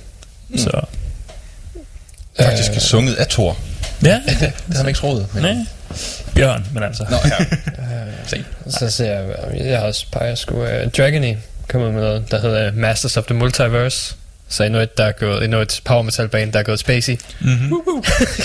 Mm. 0.49 0.59
Så 0.59 0.81
Faktisk 2.38 2.70
Øh, 2.70 2.78
sunget 2.78 3.14
af 3.14 3.26
Thor. 3.26 3.56
ja, 4.04 4.20
Det 4.26 4.52
har 4.72 4.76
man 4.82 4.88
ikke 4.88 4.99
troet. 5.00 5.26
Men... 5.34 5.42
nej. 5.42 5.54
Bjørn, 6.34 6.66
men 6.75 6.82
altså. 6.82 7.06
Nå, 7.10 7.16
ja. 7.25 7.44
Se. 8.26 8.44
Så 8.78 8.90
ser 8.90 9.12
jeg, 9.20 9.26
jeg 9.66 9.78
har 9.78 9.87
også 9.87 10.06
peget 10.12 10.38
sgu 10.38 10.54
uh, 10.62 10.68
Dragony 10.96 11.37
kommet 11.68 11.94
med 11.94 12.00
noget, 12.02 12.30
der 12.30 12.40
hedder 12.40 12.72
Masters 12.72 13.16
of 13.16 13.25
the 13.25 13.34
Multiverse. 13.34 14.14
Så 14.52 14.64
endnu 14.64 14.78
et, 14.80 14.99
der 14.99 15.04
er 15.04 15.12
gået, 15.12 15.45
endnu 15.45 15.59
et 15.61 15.80
power 15.85 16.02
metal 16.02 16.28
band, 16.28 16.52
der 16.52 16.59
er 16.59 16.62
gået 16.62 16.78
spacey. 16.78 17.16
Mm-hmm. 17.40 17.73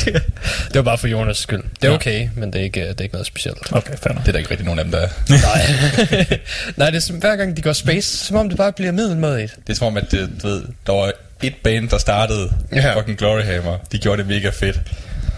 det 0.68 0.76
var 0.76 0.82
bare 0.82 0.98
for 0.98 1.08
Jonas 1.08 1.38
skyld. 1.38 1.64
Det 1.82 1.84
er 1.84 1.90
Ja. 1.90 1.96
okay, 1.96 2.30
men 2.36 2.54
det 2.54 2.60
er 2.60 2.64
ikke, 2.64 2.82
det 2.82 3.00
er 3.00 3.04
ikke 3.04 3.14
noget 3.16 3.28
specielt. 3.28 3.58
Okay, 3.72 3.94
fair 4.04 4.14
nok. 4.14 4.22
Det 4.22 4.28
er 4.28 4.32
der 4.32 4.40
ikke 4.40 4.52
rigtig 4.52 4.66
nogen 4.66 4.80
af 4.80 4.86
dem, 4.86 4.92
der 4.92 5.00
er. 5.00 5.08
Nej. 5.30 6.38
Nej, 6.78 6.90
det 6.90 6.96
er 6.98 7.02
som, 7.02 7.16
hver 7.16 7.36
gang 7.36 7.58
de 7.58 7.62
går 7.62 7.74
space, 7.74 8.18
som 8.18 8.38
om 8.38 8.50
det 8.50 8.58
bare 8.58 8.72
bliver 8.74 8.92
middelmådigt. 8.92 9.56
Det 9.68 9.74
er 9.74 9.78
som 9.78 9.88
om, 9.88 9.98
at 9.98 10.12
det, 10.12 10.30
du 10.44 10.48
ved, 10.48 10.64
der 10.88 10.94
var 10.94 11.12
et 11.44 11.54
band, 11.64 11.90
der 11.90 11.98
startede 11.98 12.52
Ja. 12.72 12.76
ja. 12.88 13.00
fucking 13.00 13.18
Gloryhammer. 13.18 13.78
De 13.92 13.98
gjorde 13.98 14.18
det 14.22 14.28
mega 14.30 14.50
fedt. 14.50 14.80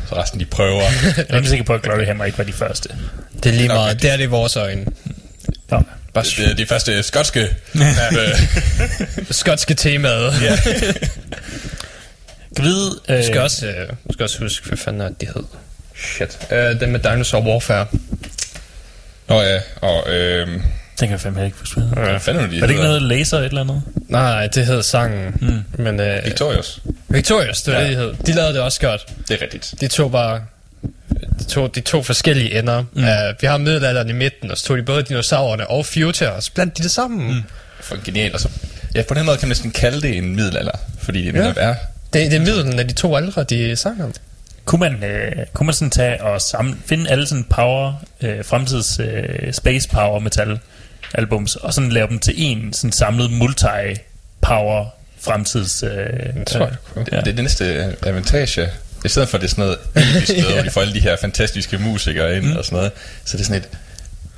Så 0.10 0.16
resten 0.16 0.40
de 0.40 0.46
prøver. 0.46 0.82
Jeg 1.18 1.26
er 1.30 1.38
ikke 1.38 1.50
sikker 1.50 1.66
på, 1.66 1.74
at 1.74 1.82
Glory 1.82 2.06
Hammer 2.06 2.26
ikke 2.26 2.38
var 2.38 2.44
de 2.44 2.54
første. 2.54 2.90
Det 3.44 3.46
er 3.46 3.54
lige 3.54 3.68
meget. 3.68 4.02
Det 4.02 4.12
er 4.12 4.18
det 4.18 4.24
i 4.24 4.28
vores 4.28 4.56
øjne. 4.56 4.86
Nå. 5.70 5.82
Bare 6.18 6.26
det 6.46 6.52
er 6.52 6.56
de 6.56 6.66
første 6.66 7.04
skotske. 7.04 7.40
øh, 7.76 7.84
skotske 9.32 9.74
temaet. 9.74 10.34
ja. 10.42 10.58
Kan 12.56 12.66
vide, 12.66 13.00
øh, 13.10 13.24
skal 13.24 13.42
også, 13.42 13.68
øh, 13.68 13.90
skal 14.12 14.24
også 14.24 14.40
huske, 14.40 14.68
hvad 14.68 14.78
fanden 14.78 15.02
er 15.02 15.10
det, 15.10 15.22
de 15.22 15.26
hed. 15.26 15.44
Shit. 15.96 16.38
Uh, 16.52 16.80
den 16.80 16.92
med 16.92 17.00
Dinosaur 17.00 17.42
Warfare. 17.42 17.86
Nå 19.30 19.42
ja, 19.42 19.60
og 19.82 20.10
øh, 20.10 20.48
Den 20.48 20.62
kan 21.00 21.10
jeg 21.10 21.20
fandme 21.20 21.46
ikke 21.46 21.58
huske. 21.60 21.80
hvad 21.80 21.90
hedder. 21.90 22.10
hvad 22.12 22.20
fanden 22.20 22.44
er 22.44 22.48
det, 22.48 22.56
de 22.56 22.58
Er 22.58 22.62
det 22.62 22.70
ikke 22.70 22.84
noget 22.84 23.02
laser 23.02 23.38
et 23.38 23.46
eller 23.46 23.62
andet? 23.62 23.82
Nej, 24.10 24.48
det 24.48 24.66
hed 24.66 24.84
sangen. 24.84 25.34
Mm. 25.42 25.84
Men, 25.84 26.00
uh, 26.00 26.26
Victorious. 26.26 26.80
Victorious, 27.10 27.62
det 27.62 27.74
var 27.74 27.80
Ja. 27.80 27.88
det, 27.90 27.98
de 27.98 28.02
hed. 28.02 28.14
De 28.28 28.34
lavede 28.34 28.54
det 28.54 28.62
også 28.62 28.80
godt. 28.82 29.08
Det 29.28 29.38
er 29.38 29.42
rigtigt. 29.42 29.74
De 29.82 29.88
tog 29.88 30.12
bare 30.12 30.42
to, 31.50 31.68
de 31.68 31.82
to 31.82 32.04
forskellige 32.04 32.60
ender. 32.60 32.84
Mm. 32.94 33.04
Uh, 33.04 33.08
vi 33.42 33.48
har 33.48 33.58
middelalderen 33.58 34.10
i 34.10 34.14
midten, 34.14 34.52
og 34.52 34.58
så 34.58 34.66
tog 34.66 34.78
de 34.78 34.84
både 34.84 35.04
dinosaurerne 35.04 35.68
og 35.70 35.86
Future, 35.86 36.32
og 36.32 36.44
så 36.44 36.52
blandt 36.54 36.78
de 36.78 36.84
det 36.84 36.92
sammen. 36.92 37.28
Mm. 37.36 37.42
For 37.82 37.98
genialt. 38.06 38.34
Og 38.34 38.40
så, 38.40 38.50
ja, 38.96 39.04
på 39.08 39.14
den 39.14 39.26
måde 39.26 39.38
kan 39.38 39.48
man 39.48 39.50
næsten 39.50 39.72
kalde 39.72 40.02
det 40.02 40.18
en 40.18 40.36
middelalder. 40.36 40.72
Fordi 41.00 41.26
det 41.26 41.34
Ja. 41.34 41.40
netop 41.40 41.56
er. 41.60 41.76
Det, 42.14 42.32
det 42.32 42.34
er 42.34 42.40
middelen 42.40 42.80
af 42.80 42.88
de 42.88 42.94
to 42.94 43.16
aldre, 43.16 43.44
de 43.44 43.76
sang 43.76 44.04
om. 44.04 44.14
Kunne 44.66 44.80
man, 44.80 45.04
øh, 45.04 45.32
kunne 45.54 45.66
man 45.66 45.74
sådan 45.74 45.90
tage 45.90 46.24
og 46.24 46.42
samle, 46.42 46.76
finde 46.86 47.10
alle 47.10 47.28
sådan 47.28 47.44
power, 47.44 47.94
øh, 48.22 48.46
fremtids 48.46 49.00
øh, 49.00 49.54
space 49.54 49.90
power 49.90 50.20
metal 50.20 50.60
albums, 51.14 51.56
og 51.56 51.74
sådan 51.74 51.90
lave 51.90 52.08
dem 52.08 52.20
til 52.20 52.34
en 52.38 52.74
sådan 52.74 52.92
samlet 52.92 53.30
multi-power 53.30 54.86
fremtids... 55.22 55.84
Øh, 55.84 55.90
Det 56.36 56.48
tror 56.48 56.60
jeg, 56.60 56.72
du 56.72 56.94
kunne. 56.94 57.06
Det, 57.06 57.12
ja. 57.12 57.18
det 57.18 57.28
er 57.28 57.34
det 57.36 57.44
næste 57.44 57.96
avantage. 58.06 58.70
I 59.06 59.10
stedet 59.10 59.30
for, 59.30 59.38
det 59.38 59.46
er 59.46 59.50
sådan 59.50 59.64
noget 59.64 59.78
episk 60.16 60.26
sted, 60.26 60.54
hvor 60.54 60.62
de 60.62 60.70
får 60.70 60.82
alle 60.82 60.94
de 60.94 61.00
her 61.00 61.16
fantastiske 61.22 61.78
musikere 61.78 62.38
ind 62.38 62.46
mm. 62.46 62.58
og 62.58 62.66
sådan 62.66 62.76
noget, 62.76 62.92
så 63.26 63.36
er 63.36 63.38
det 63.38 63.46
sådan 63.46 63.62
et 63.62 63.70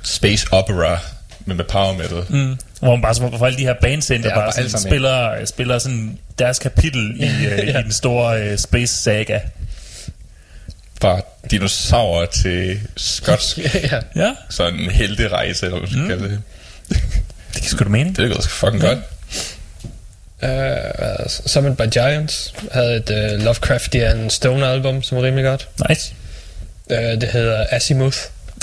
space 0.02 0.46
opera 0.50 0.98
med, 1.46 1.54
med 1.56 1.64
power 1.64 1.92
metal. 1.92 2.22
Mm. 2.28 2.56
Hvor 2.80 2.90
man 2.90 3.02
bare 3.02 3.14
så 3.14 3.30
får 3.38 3.46
alle 3.46 3.58
de 3.58 3.62
her 3.64 3.74
bands 3.82 4.10
ind, 4.10 4.22
der 4.22 4.28
Ja, 4.28 4.34
bare 4.34 4.44
bare 4.44 4.52
sådan 4.52 4.60
alle 4.60 4.70
sammen 4.70 4.90
spiller, 4.90 5.44
spiller 5.44 5.78
sådan 5.78 6.18
deres 6.38 6.58
kapitel 6.58 7.16
i, 7.16 7.24
øh, 7.46 7.68
Ja. 7.68 7.78
i 7.78 7.82
den 7.82 7.92
store 7.92 8.42
øh, 8.42 8.58
space 8.58 8.94
saga. 8.94 9.38
Fra 11.00 11.20
dinosaurer 11.50 12.26
til 12.26 12.80
skotsk 12.96 13.58
ja. 13.92 14.00
Ja, 14.16 14.34
sådan 14.50 14.80
en 14.80 14.90
helterejse, 14.90 15.66
eller 15.66 15.78
hvad 15.78 15.88
man 15.88 15.90
skal 15.90 16.02
mm. 16.02 16.08
kalde 16.08 16.24
det. 16.24 16.40
det 17.54 17.62
kan 17.62 17.70
sgu 17.70 17.84
da 17.84 17.88
mening. 17.88 18.16
Det 18.16 18.24
lyder 18.28 18.40
fucking 18.42 18.80
godt. 18.82 18.98
Uh, 20.42 20.48
Summoned 21.46 21.76
by 21.76 21.90
Giants 21.92 22.54
havde 22.72 22.96
et 22.96 23.10
uh, 23.34 23.44
Lovecraftian 23.44 24.30
Stone 24.30 24.66
album, 24.66 25.02
som 25.02 25.16
var 25.18 25.24
rimelig 25.24 25.44
godt. 25.44 25.68
Nice. 25.88 26.12
Uh, 26.90 26.96
det 26.96 27.28
hedder 27.32 27.66
Azimuth. 27.70 28.18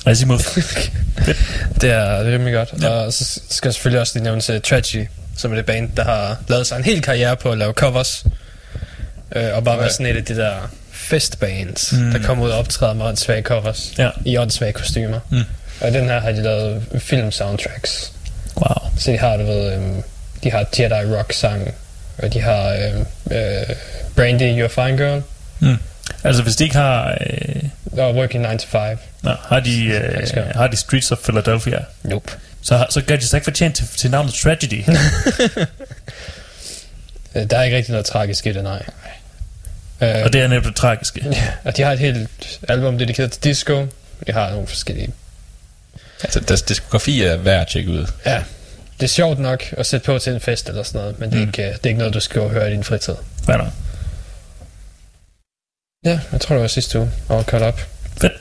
Azimuth. 0.05 0.45
Det 1.81 1.89
er 1.91 2.23
rimelig 2.25 2.53
godt. 2.53 2.73
Ja. 2.81 2.89
Og 2.89 3.13
så 3.13 3.39
skal 3.49 3.67
jeg 3.69 3.73
selvfølgelig 3.73 4.01
også 4.01 4.13
lige 4.15 4.23
nævne 4.23 4.41
til 4.41 4.61
Tragedy, 4.61 5.07
som 5.37 5.51
er 5.51 5.55
det 5.55 5.65
band, 5.65 5.89
der 5.97 6.03
har 6.03 6.37
lavet 6.47 6.67
sig 6.67 6.77
en 6.77 6.83
hel 6.83 7.01
karriere 7.01 7.35
på 7.35 7.51
at 7.51 7.57
lave 7.57 7.73
covers. 7.73 8.25
Uh, 9.35 9.41
og 9.53 9.63
bare 9.63 9.77
være 9.77 9.85
Ja. 9.85 9.91
sådan 9.91 10.05
et 10.05 10.17
af 10.17 10.25
de 10.25 10.35
der 10.35 10.53
festbands, 10.91 11.91
Mm. 11.93 12.11
der 12.11 12.19
kommer 12.23 12.45
ud 12.45 12.49
og 12.49 12.59
optræder 12.59 12.93
med 12.93 13.05
åndssvage 13.05 13.41
covers. 13.41 13.93
Ja. 13.97 14.09
I 14.25 14.37
åndssvage 14.37 14.73
kostymer. 14.73 15.19
Mm. 15.31 15.41
Og 15.81 15.91
den 15.93 16.05
her 16.05 16.19
har 16.19 16.31
de 16.31 16.41
lavet 16.43 16.83
film 16.99 17.31
soundtracks. 17.31 18.11
Wow. 18.55 18.91
Så 18.97 19.11
de 19.11 19.17
har, 19.17 19.37
du 19.37 19.43
ved, 19.45 19.73
øhm, 19.73 20.03
de 20.43 20.51
har 20.51 20.65
Jedi 20.79 21.15
Rock 21.15 21.33
sang, 21.33 21.73
og 22.17 22.33
de 22.33 22.41
har 22.41 22.67
øhm, 22.69 23.05
øh, 23.31 23.75
Brandy, 24.15 24.63
You're 24.63 24.67
Fine 24.67 24.97
Girl, 24.97 25.21
Mm. 25.59 25.77
Altså 26.23 26.43
hvis 26.43 26.55
de 26.55 26.63
ikke 26.63 26.75
har... 26.75 27.17
Øh, 27.21 27.63
og 27.91 28.15
Working 28.15 28.51
9 28.51 28.57
to 28.57 28.67
5. 28.67 28.97
nå, 29.21 29.31
har, 29.49 29.59
de, 29.59 29.85
øh, 29.85 30.27
har 30.55 30.67
de 30.67 30.75
Streets 30.77 31.11
of 31.11 31.17
Philadelphia, 31.17 31.79
Nope. 32.03 32.31
så, 32.61 32.85
så 32.89 33.01
gør 33.01 33.15
de 33.15 33.25
sig 33.27 33.37
ikke 33.37 33.43
fortjent 33.45 33.75
til, 33.75 33.87
til 33.97 34.11
navnet 34.11 34.33
Tragedy. 34.33 34.83
Øh, 37.35 37.49
Der 37.49 37.57
er 37.57 37.63
ikke 37.63 37.77
rigtig 37.77 37.91
noget 37.91 38.05
tragisk 38.05 38.45
i 38.45 38.51
det, 38.53 38.63
nej. 38.63 38.83
Øh, 40.01 40.23
og 40.23 40.33
det 40.33 40.41
er 40.41 40.47
netop 40.47 40.63
det 40.63 40.75
tragiske. 40.75 41.21
Ja, 41.31 41.47
og 41.63 41.77
de 41.77 41.81
har 41.81 41.91
et 41.91 41.99
helt 41.99 42.29
album 42.69 42.97
dedikeret 42.97 43.31
til 43.31 43.43
disco. 43.43 43.87
De 44.27 44.31
har 44.33 44.49
nogle 44.51 44.67
forskellige... 44.67 45.09
Altså, 46.23 46.39
deres 46.39 46.61
diskografi 46.61 47.21
er 47.23 47.35
værd 47.37 47.61
at 47.61 47.67
tjekke 47.67 47.91
ud. 47.91 48.05
Ja, 48.25 48.43
det 48.99 49.03
er 49.03 49.07
sjovt 49.07 49.39
nok 49.39 49.63
at 49.71 49.85
sætte 49.85 50.05
på 50.05 50.19
til 50.19 50.33
en 50.33 50.39
fest 50.39 50.69
eller 50.69 50.83
sådan 50.83 51.01
noget, 51.01 51.19
men 51.19 51.29
det 51.31 51.35
er, 51.37 51.41
Mm. 51.41 51.47
ikke, 51.47 51.63
øh, 51.63 51.73
det 51.73 51.79
er 51.83 51.87
ikke 51.87 51.97
noget, 51.97 52.13
du 52.13 52.19
skal 52.19 52.41
høre 52.49 52.69
i 52.69 52.73
din 52.73 52.83
fritid. 52.83 53.15
Hvad 53.45 53.57
nok? 53.57 53.67
Ja, 56.05 56.19
jeg 56.31 56.41
tror, 56.41 56.55
det 56.55 56.61
var 56.61 56.67
sidste 56.67 56.99
uge, 56.99 57.11
og 57.29 57.43
cut 57.43 57.61
up. 57.61 57.81
Fedt. 58.21 58.33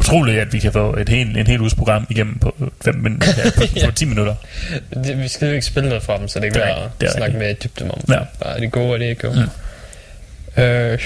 Utroligt, 0.00 0.40
at 0.40 0.52
vi 0.52 0.58
kan 0.58 0.72
få 0.72 0.96
et 0.96 1.08
helt, 1.08 1.36
en 1.36 1.46
hel 1.46 1.60
uges 1.60 1.74
program 1.74 2.06
igennem 2.10 2.38
på, 2.38 2.54
5 2.84 2.94
min, 2.94 3.22
ja, 3.44 3.50
på, 3.56 3.62
Ja. 3.76 3.86
på 3.86 3.92
10 3.92 4.04
minutter. 4.04 4.34
Det, 5.04 5.18
vi 5.18 5.28
skal 5.28 5.48
jo 5.48 5.54
ikke 5.54 5.66
spille 5.66 5.88
noget 5.88 6.02
fra 6.04 6.18
dem, 6.18 6.28
så 6.28 6.38
det 6.38 6.42
er 6.42 6.46
ikke 6.46 6.58
værd 6.58 6.90
at 7.00 7.12
snakke 7.12 7.38
mere 7.38 7.52
dybden 7.52 7.90
om. 7.90 8.00
Ja. 8.08 8.18
Bare 8.40 8.56
er 8.56 8.60
det 8.60 8.72
gode, 8.72 8.92
og 8.92 8.98
det 8.98 9.06
ikke 9.06 9.28
gode. 9.28 9.50
Mm. 10.56 10.62
Øh, 10.62 10.98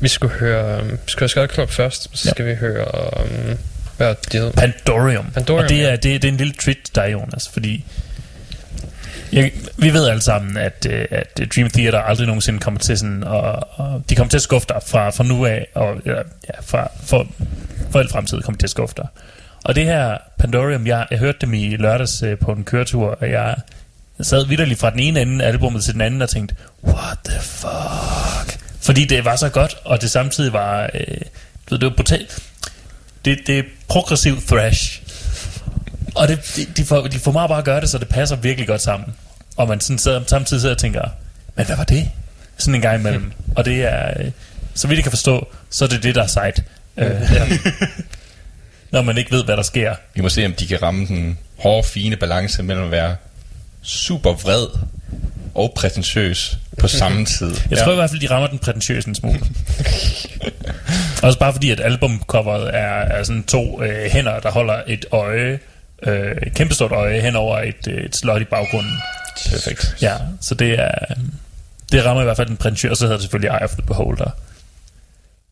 vi 0.00 0.08
skulle 0.08 0.32
høre... 0.34 0.82
Um, 0.82 0.90
vi 0.90 0.96
skulle 1.06 1.30
høre 1.36 1.46
Club 1.48 1.70
først, 1.70 2.02
så 2.12 2.28
Ja. 2.28 2.30
skal 2.30 2.46
vi 2.46 2.54
høre... 2.54 3.10
Um, 3.24 3.58
hvad 3.96 4.08
er 4.08 4.14
det? 4.32 4.54
Pandorium. 4.54 5.26
Pandorium, 5.34 5.64
og 5.64 5.68
det 5.68 5.84
er, 5.84 5.88
ja. 5.88 5.96
det, 5.96 6.02
det 6.22 6.24
er 6.24 6.32
en 6.32 6.36
lille 6.36 6.52
til 6.52 6.76
dig, 6.94 7.12
Jonas, 7.12 7.48
fordi 7.48 7.84
jeg, 9.32 9.52
vi 9.76 9.92
ved 9.92 10.08
alle 10.08 10.22
sammen, 10.22 10.56
at, 10.56 10.86
øh, 10.90 11.06
at 11.10 11.40
Dream 11.56 11.70
Theater 11.70 12.00
aldrig 12.00 12.26
nogensinde 12.26 12.60
kommer 12.60 12.80
til 12.80 12.98
sådan, 12.98 13.24
og, 13.24 13.68
og 13.78 14.02
de 14.10 14.16
kommer 14.16 14.28
til 14.30 14.38
at 14.38 14.42
skuffe 14.42 14.68
dig 14.68 14.80
fra, 14.86 15.10
fra 15.10 15.24
nu 15.24 15.46
af, 15.46 15.66
og 15.74 15.96
ja, 16.06 16.14
fra, 16.62 16.90
for, 17.04 17.26
for 17.90 17.98
al 17.98 18.08
fremtid 18.08 18.40
kommer 18.42 18.56
de 18.56 18.62
til 18.62 18.66
at 18.66 18.70
skuffe 18.70 18.94
dig. 18.96 19.06
Og 19.64 19.74
det 19.74 19.84
her 19.84 20.18
Pandorium, 20.38 20.86
jeg, 20.86 21.06
jeg 21.10 21.18
hørte 21.18 21.38
dem 21.40 21.54
i 21.54 21.76
lørdags 21.76 22.22
øh, 22.22 22.38
på 22.38 22.52
en 22.52 22.64
køretur, 22.64 23.18
og 23.20 23.30
jeg 23.30 23.56
sad 24.20 24.46
vidderligt 24.46 24.80
fra 24.80 24.90
den 24.90 24.98
ene 24.98 25.20
ende 25.20 25.44
af 25.44 25.48
albumet 25.48 25.84
til 25.84 25.92
den 25.92 26.00
anden 26.00 26.22
og 26.22 26.28
tænkte, 26.28 26.54
what 26.84 27.18
the 27.24 27.40
fuck? 27.40 28.58
Fordi 28.80 29.04
det 29.04 29.24
var 29.24 29.36
så 29.36 29.48
godt, 29.48 29.76
og 29.84 30.02
det 30.02 30.10
samtidig 30.10 30.52
var, 30.52 30.90
øh, 30.94 31.18
det 31.70 31.82
var 31.82 31.90
brutalt. 31.90 32.42
Det, 33.24 33.38
det 33.46 33.58
er 33.58 33.62
progressiv 33.88 34.42
thrash. 34.46 35.02
Og 36.14 36.28
det, 36.28 36.52
de, 36.56 36.64
de, 36.76 36.84
får, 36.84 37.06
de 37.06 37.18
får 37.18 37.32
meget 37.32 37.48
bare 37.48 37.58
at 37.58 37.64
gøre 37.64 37.80
det, 37.80 37.90
så 37.90 37.98
det 37.98 38.08
passer 38.08 38.36
virkelig 38.36 38.68
godt 38.68 38.82
sammen. 38.82 39.14
Og 39.56 39.68
man 39.68 39.80
sådan 39.80 39.98
sidder, 39.98 40.22
samtidig 40.26 40.60
sidder 40.60 40.74
og 40.74 40.80
tænker, 40.80 41.02
men 41.56 41.66
hvad 41.66 41.76
var 41.76 41.84
det? 41.84 42.10
Sådan 42.58 42.74
en 42.74 42.80
gang 42.80 43.00
imellem. 43.00 43.32
Og 43.56 43.64
det 43.64 43.82
er, 43.84 44.20
øh, 44.20 44.30
så 44.74 44.88
vidt 44.88 44.96
jeg 44.98 45.04
kan 45.04 45.12
forstå, 45.12 45.48
så 45.70 45.84
er 45.84 45.88
det 45.88 46.02
det, 46.02 46.14
der 46.14 46.22
er 46.22 46.26
sejt. 46.26 46.62
Øh, 46.96 47.10
Ja. 47.32 47.46
når 48.90 49.02
man 49.02 49.18
ikke 49.18 49.30
ved, 49.30 49.44
hvad 49.44 49.56
der 49.56 49.62
sker. 49.62 49.94
Vi 50.14 50.22
må 50.22 50.28
se, 50.28 50.46
om 50.46 50.52
de 50.52 50.66
kan 50.66 50.82
ramme 50.82 51.06
den 51.06 51.38
hårde, 51.58 51.88
fine 51.88 52.16
balance 52.16 52.62
mellem 52.62 52.84
at 52.84 52.90
være 52.90 53.16
super 53.82 54.32
vred 54.32 54.66
og 55.54 55.72
prætentiøs 55.76 56.58
på 56.78 56.88
samme 56.88 57.24
tid. 57.38 57.54
Jeg 57.70 57.78
tror 57.78 57.92
i 57.92 57.94
hvert 57.94 58.10
fald, 58.10 58.20
de 58.20 58.30
rammer 58.30 58.48
den 58.48 58.58
prætentiøse 58.58 59.08
en 59.08 59.14
smule. 59.14 59.40
Også 61.22 61.38
bare 61.38 61.52
fordi, 61.52 61.70
at 61.70 61.80
albumcoveret 61.80 62.74
er, 62.74 62.80
er 63.18 63.22
sådan 63.22 63.42
to 63.42 63.82
øh, 63.82 64.10
hænder, 64.10 64.40
der 64.40 64.50
holder 64.50 64.82
et 64.86 65.04
øje, 65.12 65.58
øh, 66.02 66.36
et 66.46 66.54
kæmpestort 66.54 66.92
øje 66.92 67.20
hen 67.20 67.36
over 67.36 67.58
et, 67.58 67.88
øh, 67.88 68.04
et 68.04 68.16
slot 68.16 68.42
i 68.42 68.44
baggrunden. 68.44 68.92
Perfekt. 69.50 69.96
Ja, 70.02 70.14
så 70.40 70.54
det 70.54 70.80
er... 70.80 70.90
Det 71.92 72.04
rammer 72.04 72.22
i 72.22 72.24
hvert 72.24 72.36
fald 72.36 72.48
den 72.48 72.56
prætentiøse, 72.56 72.92
og 72.92 72.96
så 72.96 73.04
hedder 73.04 73.16
det 73.16 73.22
selvfølgelig 73.22 73.48
Eye 73.48 73.64
of 73.64 73.70
the 73.70 73.82
Beholder. 73.82 74.30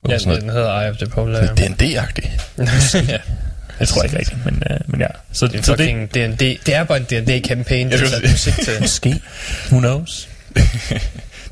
ja, 0.09 0.19
sådan 0.19 0.41
den 0.41 0.51
hedder 0.51 0.81
Eye 0.81 0.91
of 0.91 0.97
the 0.97 1.07
Polar. 1.07 1.41
noget 1.41 1.59
D&D-agtigt. 1.81 2.31
ja. 3.11 3.19
Jeg 3.83 3.89
tror 3.89 4.03
ikke 4.03 4.19
rigtigt, 4.19 4.45
men, 4.45 4.63
øh, 4.71 4.77
men 4.87 5.01
ja. 5.01 5.07
Så, 5.33 5.47
Det 5.47 5.59
er 5.59 5.63
så 5.63 5.77
det, 5.77 6.15
D&D. 6.15 6.39
Det 6.67 6.75
er 6.75 6.85
bare 6.85 6.99
en 6.99 7.05
D&D-campaign, 7.05 7.91
Jeg 7.91 7.99
det 7.99 8.03
er 8.03 8.07
sat 8.09 8.31
musik 8.31 8.55
til. 8.65 8.81
måske. 8.81 9.21
Who 9.71 9.79
knows? 9.81 10.29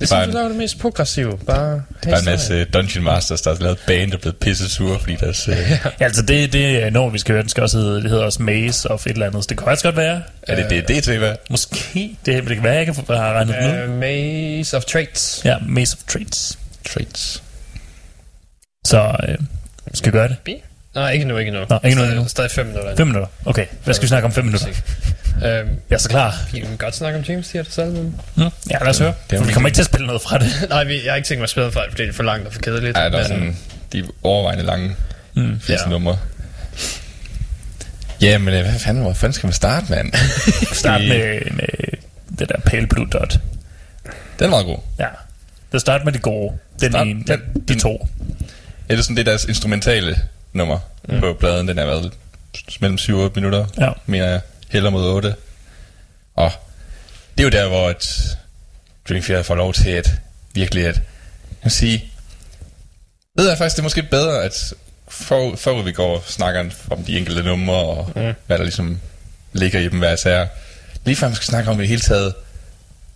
Det 0.00 0.06
er 0.06 0.16
bare 0.16 0.24
sådan, 0.24 0.28
en- 0.28 0.30
du 0.32 0.36
laver 0.36 0.48
det 0.48 0.56
mest 0.58 0.78
progressive. 0.78 1.38
Bare, 1.46 1.82
Der 2.04 2.14
er 2.14 2.18
en 2.18 2.24
masse 2.24 2.64
Dungeon 2.64 3.04
Masters, 3.04 3.40
der 3.42 3.54
har 3.54 3.60
lavet 3.62 3.78
band, 3.86 4.10
der 4.10 4.16
er 4.16 4.20
blevet 4.20 4.36
pisse 4.36 4.68
sure, 4.70 4.98
fordi 5.00 5.16
deres... 5.20 5.48
Øh, 5.48 5.56
Ja, 6.00 6.04
altså 6.04 6.22
det, 6.22 6.52
det 6.52 6.82
er 6.82 6.90
når 6.90 7.08
vi 7.10 7.18
skal 7.18 7.32
høre, 7.32 7.42
den 7.42 7.48
skal 7.48 7.62
også 7.62 7.78
hedde, 7.78 8.02
det 8.02 8.10
hedder 8.10 8.24
også 8.24 8.42
Maze 8.42 8.90
of 8.90 9.06
et 9.06 9.12
eller 9.12 9.26
andet. 9.26 9.44
Så 9.44 9.48
det 9.48 9.58
kan 9.58 9.64
faktisk 9.64 9.84
godt 9.84 9.96
være. 9.96 10.22
er 10.42 10.68
det 10.68 10.88
D&D 10.88 11.00
til, 11.02 11.18
hvad? 11.18 11.34
Måske. 11.50 12.10
Det, 12.26 12.34
det 12.48 12.54
kan 12.54 12.62
være, 12.64 12.74
jeg 12.74 12.84
kan 12.86 12.94
få- 12.94 13.14
har 13.14 13.32
regnet. 13.32 13.88
Uh, 13.88 13.98
Maze 13.98 14.76
of 14.76 14.84
Traits. 14.84 15.42
Ja, 15.44 15.56
Maze 15.66 15.96
of 16.00 16.12
Traits. 16.12 16.58
Traits. 16.92 17.42
Så 18.86 19.16
øh, 19.28 19.38
skal 19.94 20.12
vi 20.12 20.18
gøre 20.18 20.28
det? 20.28 20.36
Nej, 20.94 21.10
ikke 21.10 21.24
nu, 21.24 21.36
ikke 21.36 21.50
nu. 21.50 21.58
Nå, 21.68 21.78
ikke 21.84 21.88
nu, 21.96 22.00
Stadig- 22.02 22.10
ikke 22.10 22.22
nu. 22.22 22.28
Stadig 22.28 22.50
fem 22.50 22.66
minutter. 22.66 22.96
5 22.96 23.06
minutter. 23.06 23.28
Okay, 23.44 23.66
hvad 23.84 23.94
skal 23.94 24.02
vi 24.02 24.08
snakke 24.08 24.26
om 24.26 24.32
5 24.32 24.44
minutter? 24.44 24.68
Øhm, 24.68 25.44
Jeg 25.44 25.68
er 25.90 25.98
så 25.98 26.08
klar. 26.08 26.34
vi 26.52 26.60
kan 26.60 26.76
godt 26.76 26.94
snakke 26.96 27.18
om 27.18 27.24
James 27.28 27.48
Theaters 27.48 27.78
album. 27.78 28.14
Mm. 28.36 28.42
Ja, 28.70 28.78
lad 28.78 28.88
os 28.88 28.98
høre. 28.98 29.14
Det 29.30 29.36
er 29.36 29.40
For 29.40 29.46
vi 29.46 29.52
kommer 29.52 29.68
ikke 29.68 29.76
til 29.76 29.82
at 29.82 29.86
spille 29.86 30.06
noget 30.06 30.22
fra 30.22 30.38
det. 30.38 30.48
Nej, 30.70 30.84
vi, 30.84 31.04
jeg 31.04 31.12
har 31.12 31.16
ikke 31.16 31.28
tænkt 31.28 31.38
mig 31.38 31.44
at 31.44 31.50
spille 31.50 31.72
for 31.72 31.80
det, 31.80 31.90
fordi 31.90 32.02
det 32.02 32.08
er 32.08 32.12
for 32.12 32.22
langt 32.22 32.46
og 32.46 32.52
for 32.52 32.60
kedeligt. 32.60 32.96
Ja, 32.98 33.04
der 33.04 33.08
er 33.10 33.16
men- 33.16 33.24
sådan 33.26 33.56
de 33.92 34.04
overvejende 34.22 34.64
lange 34.64 34.96
Mm. 35.34 35.60
Ja. 35.68 35.76
numre. 35.88 36.18
Ja, 38.20 38.38
men 38.38 38.54
øh, 38.54 38.60
hvad 38.62 38.78
fanden, 38.78 39.02
hvor 39.02 39.12
fanden 39.12 39.32
skal 39.34 39.46
man 39.46 39.52
starte, 39.54 39.86
mand? 39.90 40.12
Start 40.74 41.00
Det- 41.00 41.08
med, 41.08 41.40
med 41.56 41.98
det 42.38 42.48
der 42.48 42.58
Pale 42.60 42.86
Blue 42.86 43.06
Dot. 43.12 43.38
Den 44.38 44.46
er 44.46 44.50
meget 44.50 44.66
god. 44.66 44.78
Ja. 44.98 45.06
Det 45.72 45.80
start 45.80 46.04
med 46.04 46.12
det 46.12 46.22
gode. 46.22 46.52
Den 46.80 46.92
Start- 46.92 47.06
ene, 47.06 47.24
den- 47.26 47.40
den, 47.54 47.62
de 47.68 47.80
to. 47.80 48.08
Ja, 48.88 48.92
det 48.94 48.98
er 48.98 49.02
sådan 49.02 49.16
det 49.16 49.20
er 49.22 49.30
deres 49.30 49.44
instrumentale 49.44 50.16
nummer 50.52 50.78
mm. 51.08 51.20
på 51.20 51.36
pladen. 51.40 51.68
Den 51.68 51.78
er 51.78 51.84
været 51.84 52.12
mellem 52.80 52.98
7 52.98 53.16
og 53.16 53.22
8 53.24 53.40
minutter, 53.40 53.66
Ja. 53.80 53.90
mener 54.06 54.26
jeg. 54.28 54.40
Heller 54.70 54.90
mod 54.90 55.04
8. 55.04 55.34
Og 56.36 56.52
det 57.38 57.40
er 57.40 57.44
jo 57.44 57.62
der, 57.62 57.68
hvor 57.68 57.90
et 57.90 58.38
Dream 59.08 59.22
Theater 59.22 59.42
får 59.42 59.54
lov 59.54 59.72
til 59.72 59.90
at 59.90 60.10
virkelig 60.54 60.86
at, 60.86 61.00
kan 61.62 61.70
sige, 61.70 62.04
ved 63.36 63.48
jeg 63.48 63.58
faktisk, 63.58 63.76
det 63.76 63.80
er 63.80 63.84
måske 63.84 64.02
bedre, 64.02 64.42
at 64.44 64.74
for, 65.08 65.56
før 65.56 65.82
vi 65.82 65.92
går 65.92 66.16
og 66.16 66.22
snakker 66.26 66.64
om 66.90 67.04
de 67.04 67.18
enkelte 67.18 67.42
numre, 67.42 67.76
og 67.76 68.12
mm. 68.16 68.32
hvad 68.46 68.58
der 68.58 68.62
ligesom 68.64 69.00
ligger 69.52 69.80
i 69.80 69.88
dem 69.88 69.98
hver 69.98 70.16
sær, 70.16 70.46
lige 71.04 71.16
før 71.16 71.26
man 71.28 71.36
skal 71.36 71.46
snakke 71.46 71.70
om 71.70 71.78
det 71.78 71.88
hele 71.88 72.00
taget, 72.00 72.34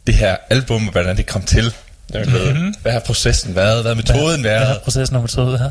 det 0.06 0.14
her 0.14 0.36
album, 0.50 0.86
og 0.86 0.92
hvordan 0.92 1.16
det 1.16 1.26
kom 1.26 1.42
til. 1.42 1.74
Mm-hmm. 2.14 2.74
Hvad 2.82 2.92
har 2.92 3.00
processen 3.00 3.54
været? 3.54 3.82
Hvad 3.82 3.90
har 3.90 3.96
metoden 3.96 4.40
Hvad 4.40 4.50
været? 4.50 4.66
har 4.66 4.78
processen 4.78 5.16
om 5.16 5.22
metode 5.22 5.58
her? 5.58 5.70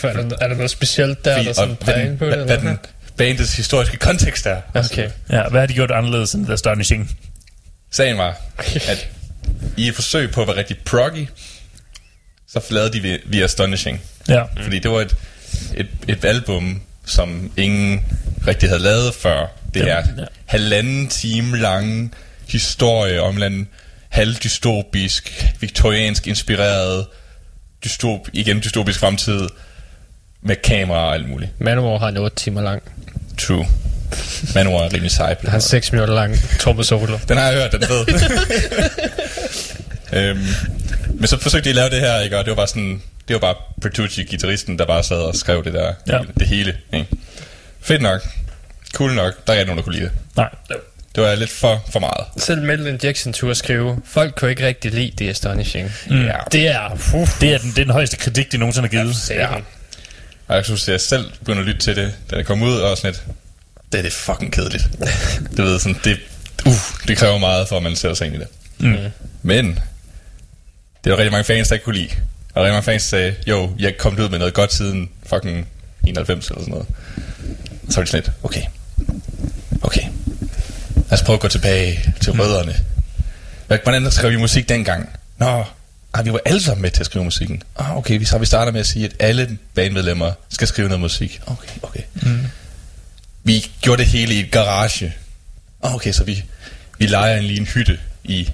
Hvorfor 0.00 0.08
Er 0.08 0.28
der, 0.28 0.36
er 0.40 0.48
der 0.48 0.54
noget 0.54 0.70
specielt 0.70 1.24
der, 1.24 1.34
Fordi- 1.36 1.46
der 1.48 1.52
sådan 1.54 1.76
peger 1.76 2.04
den, 2.08 2.18
på 2.18 2.26
det? 2.26 2.44
hvad, 2.44 2.58
den 2.58 2.78
bandets 3.16 3.56
historiske 3.56 3.96
kontekst 3.96 4.46
er. 4.46 4.60
Okay. 4.74 5.10
Ja, 5.30 5.48
hvad 5.48 5.60
har 5.60 5.66
de 5.66 5.74
gjort 5.74 5.90
anderledes 5.90 6.34
end 6.34 6.44
The 6.44 6.52
Astonishing? 6.52 7.16
Sagen 7.90 8.18
var, 8.18 8.36
at 8.88 9.08
i 9.76 9.88
et 9.88 9.94
forsøg 9.94 10.30
på 10.30 10.40
at 10.42 10.48
være 10.48 10.56
rigtig 10.56 10.78
proggy, 10.84 11.26
så 12.48 12.60
lavede 12.70 12.92
de 12.92 13.00
vi, 13.00 13.18
vi 13.26 13.42
Astonishing. 13.42 14.00
Ja. 14.28 14.42
Fordi 14.62 14.78
det 14.78 14.90
var 14.90 15.00
et, 15.00 15.16
et, 15.74 15.86
et 16.08 16.24
album, 16.24 16.82
som 17.06 17.52
ingen 17.56 18.04
rigtig 18.46 18.68
havde 18.68 18.82
lavet 18.82 19.14
før. 19.14 19.46
Det 19.74 19.82
er 19.82 19.96
ja. 19.96 20.02
halvanden 20.46 21.08
time 21.08 21.58
lange 21.58 22.10
historie 22.48 23.22
om 23.22 23.42
en 23.42 23.68
halvdystopisk, 24.08 25.44
viktoriansk 25.60 26.26
inspireret, 26.26 27.06
dystop, 27.84 28.20
igen 28.32 28.60
dystopisk 28.60 28.98
fremtid, 29.00 29.48
med 30.42 30.56
kamera 30.64 30.98
og 30.98 31.14
alt 31.14 31.28
muligt. 31.28 31.50
Manowar 31.60 31.98
har 31.98 32.08
en 32.08 32.16
8 32.16 32.36
timer 32.36 32.62
lang. 32.62 32.82
True. 33.38 33.66
Manowar 34.54 34.82
er 34.84 34.92
rimelig 34.92 35.10
sej. 35.10 35.28
Han 35.40 35.50
har 35.50 35.52
måde. 35.52 35.60
6 35.60 35.92
minutter 35.92 36.14
lang 36.14 36.36
tromme 36.60 36.84
solo. 36.84 37.18
Den 37.28 37.36
har 37.36 37.44
jeg 37.50 37.54
hørt, 37.62 37.72
den 37.72 37.82
fed. 37.82 38.06
øhm, 40.18 40.46
men 41.14 41.26
så 41.26 41.38
forsøgte 41.40 41.64
de 41.64 41.70
at 41.70 41.76
lave 41.76 41.90
det 41.90 42.00
her, 42.00 42.20
ikke? 42.20 42.38
og 42.38 42.44
det 42.44 42.50
var 42.50 42.56
bare 42.56 42.66
sådan, 42.68 43.02
det 43.28 43.34
var 43.34 43.40
bare 43.40 43.54
Bertucci, 43.80 44.22
gitarristen, 44.24 44.78
der 44.78 44.86
bare 44.86 45.02
sad 45.02 45.16
og 45.16 45.34
skrev 45.36 45.64
det 45.64 45.72
der, 45.74 45.92
Ja. 46.08 46.18
det 46.38 46.46
hele. 46.48 46.76
Ikke? 46.92 47.06
Fedt 47.80 48.02
nok. 48.02 48.20
Cool 48.94 49.12
nok. 49.14 49.46
Der 49.46 49.52
er 49.52 49.56
ikke 49.58 49.66
nogen, 49.66 49.78
der 49.78 49.82
kunne 49.84 49.94
lide 49.94 50.04
det. 50.04 50.12
Nej. 50.36 50.48
Det 51.14 51.24
var 51.24 51.34
lidt 51.34 51.50
for, 51.50 51.84
for 51.92 52.00
meget. 52.00 52.24
Selv 52.36 52.62
Metal 52.62 52.86
Injection 52.86 53.32
turde 53.32 53.54
skrive, 53.54 53.98
folk 54.04 54.34
kunne 54.34 54.50
ikke 54.50 54.66
rigtig 54.66 54.92
lide 54.92 55.12
The 55.16 55.30
Astonishing. 55.30 55.92
Mm. 56.10 56.24
Ja. 56.24 56.36
Det 56.52 56.68
er... 56.68 56.90
Uh, 57.14 57.28
Det 57.40 57.54
er 57.54 57.58
den, 57.58 57.70
det 57.70 57.78
er 57.78 57.84
den 57.84 57.92
højeste 57.92 58.16
kritik, 58.16 58.52
de 58.52 58.58
nogensinde 58.58 58.88
har 58.88 59.02
givet. 59.02 59.30
ja. 59.30 59.48
Og 60.48 60.56
jeg 60.56 60.64
synes, 60.64 60.88
at 60.88 60.92
jeg 60.92 61.00
selv 61.00 61.32
begyndte 61.38 61.60
at 61.60 61.66
lytte 61.66 61.80
til 61.80 61.96
det, 61.96 62.14
da 62.30 62.36
det 62.36 62.46
kom 62.46 62.62
ud, 62.62 62.74
og 62.74 62.96
sådan 62.96 63.10
lidt, 63.12 63.24
det 63.92 63.98
er 63.98 64.02
det 64.02 64.12
fucking 64.12 64.52
kedeligt. 64.52 64.84
du 65.56 65.62
ved, 65.62 65.78
sådan, 65.78 66.00
det, 66.04 66.18
uh, 66.66 66.72
det 67.08 67.16
kræver 67.18 67.38
meget, 67.38 67.68
for 67.68 67.76
at 67.76 67.82
man 67.82 67.96
sætter 67.96 68.14
sig 68.14 68.26
ind 68.26 68.36
i 68.36 68.38
det. 68.38 68.46
Mm. 68.78 68.96
Men, 69.42 69.66
det 69.66 71.10
er 71.10 71.10
der 71.10 71.16
rigtig 71.16 71.32
mange 71.32 71.44
fans, 71.44 71.68
der 71.68 71.74
ikke 71.74 71.84
kunne 71.84 71.96
lide. 71.96 72.08
Og 72.54 72.62
rigtig 72.62 72.72
mange 72.72 72.82
fans 72.84 73.02
sagde, 73.02 73.34
jo, 73.46 73.70
jeg 73.78 73.88
er 73.88 73.92
kommet 73.98 74.20
ud 74.24 74.28
med 74.28 74.38
noget 74.38 74.54
godt 74.54 74.72
siden 74.72 75.08
fucking 75.26 75.68
91 76.06 76.48
eller 76.48 76.60
sådan 76.60 76.70
noget. 76.72 76.86
Så 77.90 77.96
var 77.96 78.02
det 78.02 78.10
sådan 78.10 78.24
lidt, 78.24 78.32
okay, 78.42 78.62
okay, 79.82 80.02
lad 80.96 81.12
os 81.12 81.22
prøve 81.22 81.34
at 81.34 81.40
gå 81.40 81.48
tilbage 81.48 82.14
til 82.20 82.32
rødderne. 82.32 82.76
Hvad- 83.66 83.78
Hvordan 83.82 84.10
skrev 84.10 84.30
vi 84.30 84.36
musik 84.36 84.68
dengang? 84.68 85.08
Nå, 85.38 85.64
ah, 86.14 86.24
vi 86.24 86.32
var 86.32 86.40
alle 86.44 86.62
sammen 86.62 86.82
med 86.82 86.90
til 86.90 87.00
at 87.00 87.06
skrive 87.06 87.24
musikken. 87.24 87.62
Ah, 87.76 87.96
okay, 87.96 88.18
vi, 88.18 88.24
så 88.24 88.38
vi 88.38 88.46
starter 88.46 88.72
med 88.72 88.80
at 88.80 88.86
sige, 88.86 89.04
at 89.04 89.12
alle 89.18 89.58
bandmedlemmer 89.74 90.32
skal 90.48 90.68
skrive 90.68 90.88
noget 90.88 91.00
musik. 91.00 91.40
Okay, 91.46 91.68
okay. 91.82 92.02
Mm. 92.14 92.46
Vi 93.44 93.70
gjorde 93.80 94.02
det 94.02 94.10
hele 94.10 94.34
i 94.34 94.40
et 94.40 94.50
garage. 94.50 95.14
Ah, 95.82 95.94
okay, 95.94 96.12
så 96.12 96.24
vi, 96.24 96.44
vi 96.98 97.06
leger 97.06 97.36
en 97.36 97.44
lige 97.44 97.60
en 97.60 97.66
hytte 97.66 97.98
i 98.24 98.50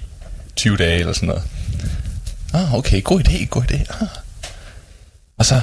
20 0.55 0.77
dage 0.77 0.99
eller 0.99 1.13
sådan 1.13 1.27
noget. 1.27 1.43
Ah, 2.53 2.73
okay, 2.73 3.03
god 3.03 3.27
idé, 3.27 3.45
god 3.45 3.63
idé. 3.71 4.01
Ah. 4.01 4.07
Og 5.37 5.45
så, 5.45 5.61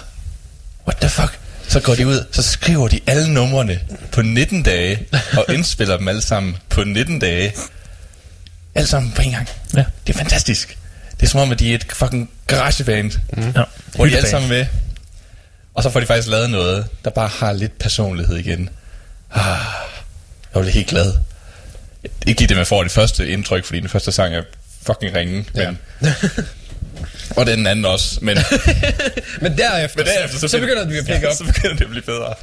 what 0.87 1.01
the 1.01 1.09
fuck? 1.09 1.39
Så 1.69 1.81
går 1.81 1.95
de 1.95 2.07
ud, 2.07 2.27
så 2.33 2.43
skriver 2.43 2.89
de 2.89 3.01
alle 3.07 3.35
numrene 3.35 3.81
på 4.13 4.23
19 4.23 4.63
dage, 4.63 5.07
og 5.37 5.45
indspiller 5.55 5.97
dem 5.97 6.09
alle 6.09 6.23
sammen 6.23 6.57
på 6.69 6.85
19 6.85 7.19
dage. 7.19 7.55
Alle 8.75 8.89
sammen 8.89 9.13
på 9.13 9.23
en 9.23 9.31
gang. 9.31 9.49
Ja. 9.75 9.85
Det 10.07 10.15
er 10.15 10.19
fantastisk. 10.19 10.79
Det 11.21 11.27
er 11.27 11.31
som 11.31 11.41
om, 11.41 11.53
at 11.53 11.59
de 11.59 11.71
er 11.71 11.75
et 11.75 11.87
fucking 11.93 12.31
garageband, 12.47 13.13
mm. 13.33 13.43
ja. 13.43 13.63
hvor 13.95 14.07
de 14.07 14.13
er 14.13 14.17
alle 14.17 14.31
sammen 14.31 14.49
med. 14.49 14.67
Og 15.75 15.83
så 15.83 15.91
får 15.91 16.01
de 16.01 16.07
faktisk 16.07 16.29
lavet 16.29 16.51
noget, 16.51 16.87
der 17.05 17.11
bare 17.11 17.29
har 17.29 17.53
lidt 17.53 17.79
personlighed 17.79 18.37
igen. 18.37 18.69
Ah, 19.35 19.57
jeg 20.55 20.63
blev 20.63 20.73
helt 20.73 20.87
glad. 20.87 21.13
Ikke 22.27 22.41
lige 22.41 22.49
det, 22.49 22.57
man 22.57 22.67
får 22.67 22.83
det 22.83 22.93
første 22.93 23.29
indtryk, 23.29 23.65
fordi 23.65 23.81
den 23.81 23.89
første 23.89 24.13
sang 24.13 24.35
er 24.35 24.43
fucking 24.83 25.17
ringe. 25.17 25.45
Men, 25.55 25.79
og 27.37 27.47
den 27.47 27.67
anden 27.67 27.85
også. 27.85 28.19
Men, 28.23 28.37
Men 29.43 29.59
derefter, 29.59 29.99
men 29.99 30.07
derefter, 30.07 30.39
så, 30.39 30.49
så 30.49 30.59
begynder 30.59 30.85
det 30.85 30.97
at 30.97 31.05
pick 31.07 31.23
ja. 31.23 31.35
Så 31.35 31.45
begynder 31.45 31.75
det 31.75 31.85
at 31.85 31.91
blive 31.91 32.03
bedre. 32.03 32.35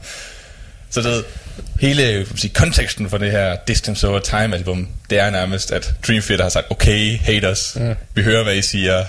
Så 0.93 1.01
det 1.01 1.25
hele 1.79 2.27
sige, 2.35 2.53
konteksten 2.53 3.09
for 3.09 3.17
det 3.17 3.31
her 3.31 3.57
Distance 3.67 4.07
Over 4.07 4.19
Time 4.19 4.55
album, 4.55 4.87
det 5.09 5.19
er 5.19 5.29
nærmest, 5.29 5.71
at 5.71 5.93
Dream 6.07 6.21
Theater 6.21 6.43
har 6.43 6.49
sagt, 6.49 6.65
okay, 6.69 7.17
haters, 7.17 7.75
mm. 7.75 7.95
vi 8.15 8.23
hører, 8.23 8.43
hvad 8.43 8.55
I 8.55 8.61
siger, 8.61 9.05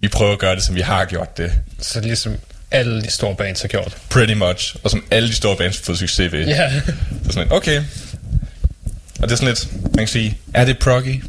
vi 0.00 0.08
prøver 0.08 0.32
at 0.32 0.38
gøre 0.38 0.56
det, 0.56 0.62
som 0.62 0.74
vi 0.74 0.80
har 0.80 1.04
gjort 1.04 1.36
det. 1.36 1.52
Så 1.80 2.00
ligesom 2.00 2.36
alle 2.70 3.02
de 3.02 3.10
store 3.10 3.34
bands 3.36 3.60
har 3.60 3.68
gjort. 3.68 3.96
Pretty 4.10 4.34
much. 4.34 4.76
Og 4.82 4.90
som 4.90 5.04
alle 5.10 5.28
de 5.28 5.34
store 5.34 5.56
bands 5.56 5.76
har 5.76 5.84
fået 5.84 5.98
succes 5.98 6.32
ved. 6.32 6.46
Ja. 6.46 6.80
Så 6.80 6.92
sådan 7.26 7.42
lidt, 7.42 7.52
okay. 7.52 7.82
Og 9.20 9.28
det 9.28 9.32
er 9.32 9.36
sådan 9.36 9.48
lidt, 9.48 9.68
man 9.84 9.98
kan 9.98 10.08
sige, 10.08 10.38
er 10.54 10.64
det 10.64 10.78
proggy? 10.78 11.24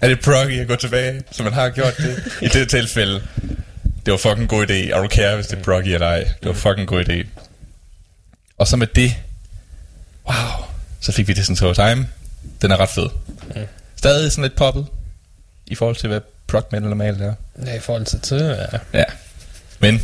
Er 0.00 0.08
det 0.08 0.20
proggy 0.20 0.60
at 0.60 0.68
gå 0.68 0.76
tilbage, 0.76 1.22
som 1.30 1.44
man 1.44 1.52
har 1.52 1.68
gjort 1.68 1.96
det? 1.96 2.24
I 2.42 2.48
det 2.48 2.70
tilfælde, 2.70 3.22
det 4.06 4.12
var 4.12 4.16
fucking 4.16 4.48
god 4.48 4.70
idé. 4.70 4.72
I 4.72 4.92
don't 4.92 5.08
care, 5.08 5.34
hvis 5.34 5.46
det 5.46 5.58
er 5.58 5.62
proggy 5.62 5.88
eller 5.88 6.06
ej. 6.06 6.18
Det 6.18 6.48
var 6.48 6.52
fucking 6.52 6.88
god 6.88 7.04
idé. 7.08 7.26
Og 8.58 8.66
så 8.66 8.76
med 8.76 8.86
det, 8.86 9.16
wow, 10.26 10.64
så 11.00 11.12
fik 11.12 11.28
vi 11.28 11.32
det 11.32 11.46
sådan 11.46 11.56
to 11.56 11.74
time. 11.74 12.08
Den 12.62 12.70
er 12.70 12.80
ret 12.80 12.88
fed. 12.88 13.08
Stadig 13.96 14.32
sådan 14.32 14.42
lidt 14.42 14.56
poppet, 14.56 14.86
i 15.66 15.74
forhold 15.74 15.96
til, 15.96 16.08
hvad 16.08 16.20
prog 16.46 16.68
metal 16.72 16.88
normalt 16.88 17.22
er. 17.22 17.34
Ja, 17.66 17.74
i 17.76 17.80
forhold 17.80 18.04
til 18.04 18.20
tid, 18.20 18.38
ja. 18.38 18.78
Ja. 18.94 19.04
Men 19.78 20.02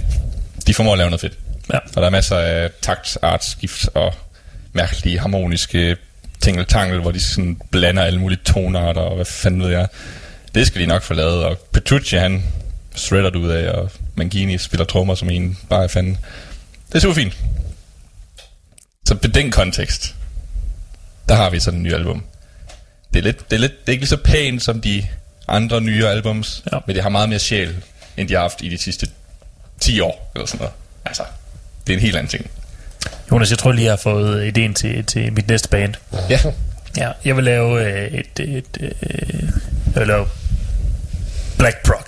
de 0.67 0.75
formår 0.75 0.93
at 0.93 0.99
lave 0.99 1.11
noget 1.11 1.21
fedt. 1.21 1.39
Ja. 1.73 1.79
Og 1.79 1.95
der 1.95 2.03
er 2.07 2.11
masser 2.11 2.37
af 2.37 2.71
takt, 2.83 3.19
artskift 3.23 3.89
og 3.95 4.15
mærkelige 4.73 5.19
harmoniske 5.19 5.97
tingeltangel, 6.41 7.01
hvor 7.01 7.11
de 7.11 7.21
sådan 7.21 7.61
blander 7.71 8.03
alle 8.03 8.21
mulige 8.21 8.41
tonarter 8.45 9.01
og 9.01 9.15
hvad 9.15 9.25
fanden 9.25 9.63
ved 9.63 9.71
jeg. 9.71 9.89
Det 10.55 10.67
skal 10.67 10.81
de 10.81 10.87
nok 10.87 11.03
få 11.03 11.15
lavet. 11.15 11.45
Og 11.45 11.59
Petrucci, 11.73 12.17
han 12.17 12.45
shredder 12.95 13.31
det 13.31 13.39
ud 13.39 13.49
af, 13.49 13.71
og 13.71 13.91
Mangini 14.15 14.59
spiller 14.59 14.85
trommer 14.85 15.15
som 15.15 15.31
en 15.31 15.59
bare 15.69 15.85
er 15.85 15.89
fanden. 15.89 16.19
Det 16.89 16.95
er 16.95 17.01
super 17.01 17.15
fint. 17.15 17.37
Så 19.09 19.15
på 19.15 19.27
den 19.29 19.51
kontekst, 19.51 20.15
der 21.29 21.35
har 21.35 21.51
vi 21.51 21.61
sådan 21.61 21.79
en 21.79 21.83
ny 21.83 21.93
album. 21.95 22.25
Det 23.13 23.19
er, 23.19 23.23
lidt, 23.25 23.51
det, 23.51 23.57
er 23.57 23.61
lidt, 23.61 23.73
det 23.81 23.89
er 23.89 23.93
ikke 23.93 24.03
lige 24.03 24.09
så 24.09 24.17
pænt 24.17 24.63
som 24.63 24.81
de 24.81 25.07
andre 25.49 25.81
nye 25.81 26.07
albums, 26.07 26.63
Ja. 26.73 26.79
men 26.87 26.95
det 26.97 27.03
har 27.03 27.11
meget 27.11 27.29
mere 27.29 27.39
sjæl, 27.39 27.77
end 28.17 28.29
de 28.29 28.35
har 28.35 28.41
haft 28.41 28.63
i 28.63 28.69
de 28.69 28.79
sidste 28.79 29.09
10 29.81 30.01
år, 30.01 30.31
eller 30.35 30.47
sådan 30.47 30.59
noget. 30.59 30.73
Altså, 31.05 31.23
det 31.87 31.93
er 31.93 31.97
en 31.97 32.03
helt 32.03 32.17
anden 32.17 32.31
ting. 32.31 32.51
Jonas, 33.33 33.51
jeg 33.51 33.59
tror 33.59 33.73
lige, 33.73 33.85
jeg 33.85 33.93
har 33.93 33.97
fået 33.97 34.47
ideen 34.47 34.75
til, 34.75 35.05
til 35.05 35.33
mit 35.33 35.49
næste 35.49 35.69
band. 35.69 35.95
Ja. 36.31 36.41
Ja, 36.97 37.11
jeg 37.25 37.37
vil 37.37 37.45
lave 37.45 37.87
øh, 37.87 38.13
et, 38.13 38.41
et, 38.41 38.65
øh, 38.81 38.91
jeg 39.95 40.01
vil 40.01 40.07
lave 40.07 40.27
Black 41.59 41.77
Prog. 41.87 42.05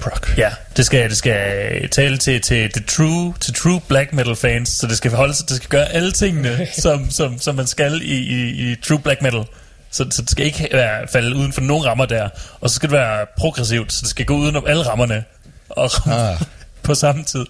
Prog. 0.00 0.36
Ja, 0.38 0.50
det 0.76 0.86
skal, 0.86 1.10
det 1.10 1.18
skal 1.18 1.88
tale 1.90 2.16
til, 2.18 2.40
til, 2.40 2.72
til, 2.72 2.84
true, 2.86 3.34
til 3.40 3.54
true 3.54 3.80
black 3.88 4.12
metal 4.12 4.36
fans, 4.36 4.68
så 4.68 4.86
det 4.86 4.96
skal 4.96 5.10
forholde 5.10 5.34
sig, 5.34 5.48
det 5.48 5.56
skal 5.56 5.68
gøre 5.68 5.88
alle 5.92 6.12
tingene, 6.12 6.66
som, 6.82 7.10
som, 7.10 7.38
som 7.38 7.54
man 7.54 7.66
skal 7.66 8.02
i, 8.02 8.14
i, 8.16 8.70
i 8.72 8.76
true 8.76 8.98
black 9.00 9.22
metal. 9.22 9.44
Så, 9.90 10.06
så 10.10 10.22
det 10.22 10.30
skal 10.30 10.46
ikke 10.46 10.68
være, 10.72 11.06
falde 11.12 11.36
uden 11.36 11.52
for 11.52 11.60
nogen 11.60 11.84
rammer 11.86 12.06
der. 12.06 12.28
Og 12.60 12.70
så 12.70 12.76
skal 12.76 12.88
det 12.88 12.98
være 12.98 13.26
progressivt, 13.38 13.92
så 13.92 13.98
det 14.02 14.10
skal 14.10 14.26
gå 14.26 14.34
udenom 14.36 14.64
alle 14.66 14.82
rammerne 14.82 15.24
og 15.68 15.90
Ah. 16.06 16.40
på 16.82 16.94
samme 16.94 17.24
tid. 17.24 17.46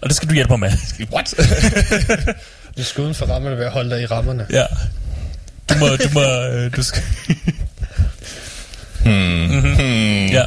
Og 0.00 0.08
det 0.08 0.16
skal 0.16 0.28
du 0.28 0.34
hjælpe 0.34 0.50
mig 0.52 0.60
med. 0.60 0.72
What? 1.14 1.34
Du 2.78 2.84
skal 2.84 3.02
uden 3.02 3.14
for 3.14 3.26
rammerne 3.26 3.56
ved 3.58 3.64
at 3.64 3.72
holde 3.72 3.90
dig 3.90 4.02
i 4.02 4.06
rammerne. 4.06 4.46
Ja. 4.50 4.64
Du 5.70 5.74
må, 5.78 5.86
du 5.86 6.08
må, 6.14 6.20
øh, 6.22 6.76
du 6.76 6.82
skal... 6.82 7.02
hmm. 9.04 10.26
Ja. 10.26 10.44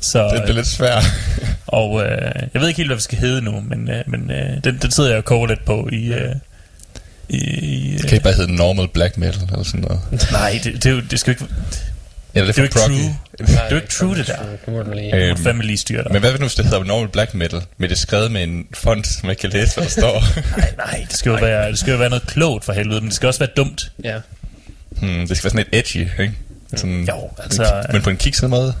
Så, 0.00 0.24
Det 0.34 0.42
bliver 0.42 0.56
lidt 0.56 0.66
svært. 0.66 1.04
og 1.66 2.02
øh, 2.04 2.32
jeg 2.54 2.60
ved 2.60 2.68
ikke 2.68 2.76
helt, 2.78 2.88
hvad 2.88 2.96
vi 2.96 3.02
skal 3.02 3.18
hedde 3.18 3.42
nu, 3.42 3.60
men, 3.68 3.90
øh, 3.90 4.02
men 4.06 4.30
øh, 4.30 4.64
den, 4.64 4.78
den 4.82 4.90
sidder 4.90 5.08
jeg 5.10 5.18
og 5.18 5.24
koger 5.24 5.46
lidt 5.46 5.64
på 5.64 5.88
i... 5.92 6.12
Øh, 6.12 6.34
i, 7.28 7.92
Det 7.96 8.02
kan 8.02 8.12
ikke 8.12 8.24
bare 8.24 8.34
hedde 8.34 8.54
normal 8.56 8.88
black 8.88 9.16
metal 9.16 9.42
eller 9.42 9.62
sådan 9.62 9.80
noget. 9.80 10.00
nej, 10.32 10.60
det, 10.64 10.74
det, 10.74 10.86
er 10.86 10.90
jo, 10.90 11.00
det 11.10 11.20
skal 11.20 11.30
ikke... 11.30 11.44
Eller 12.34 12.46
det 12.46 12.56
Det 12.56 12.62
er 12.62 12.64
er 12.64 12.70
for 12.72 12.90
jo 12.90 12.94
ikke 12.96 12.96
proggy. 12.98 13.00
true. 13.38 13.48
Det 13.48 13.58
er 13.58 13.70
jo 13.70 13.76
ikke 13.76 13.88
true, 13.88 14.14
det 14.16 14.26
der. 14.26 14.36
Det 14.66 14.68
må 14.74 14.82
du 14.82 14.90
lige. 14.94 15.16
Øh, 15.16 15.30
Øh, 15.30 15.36
fandme 15.38 15.62
lige 15.62 15.76
styre 15.78 16.02
dig. 16.02 16.12
Men 16.12 16.20
hvad 16.20 16.32
nu, 16.32 16.38
hvis 16.38 16.54
det 16.54 16.64
hedder 16.64 16.84
normal 16.84 17.08
black 17.08 17.34
metal, 17.34 17.62
med 17.78 17.88
det 17.88 17.98
skrevet 17.98 18.30
med 18.32 18.42
en 18.42 18.64
font, 18.74 19.06
som 19.06 19.26
man 19.26 19.36
kan 19.40 19.50
læse, 19.50 19.74
hvad 19.74 19.84
der 19.84 19.90
står? 19.90 20.24
Nej, 20.58 20.72
nej, 20.76 21.06
det 21.08 21.16
skal, 21.16 21.30
jo 21.30 21.36
være, 21.36 21.70
det 21.70 21.78
skal 21.78 21.92
jo 21.92 21.98
være 21.98 22.08
noget 22.10 22.26
klogt 22.26 22.64
for 22.64 22.72
helvede, 22.72 23.00
men 23.00 23.08
det 23.08 23.14
skal 23.14 23.26
også 23.26 23.40
være 23.40 23.50
dumt. 23.56 23.92
Ja. 24.04 24.18
hmm, 24.90 25.28
det 25.28 25.36
skal 25.36 25.44
være 25.44 25.62
sådan 25.62 25.66
lidt 25.72 25.86
edgy, 25.96 26.20
ikke? 26.20 26.34
Sådan, 26.76 27.04
Jo, 27.08 27.30
altså- 27.38 27.86
Men 27.92 28.02
på 28.02 28.10
en 28.10 28.16
kikset 28.16 28.50
måde. 28.50 28.74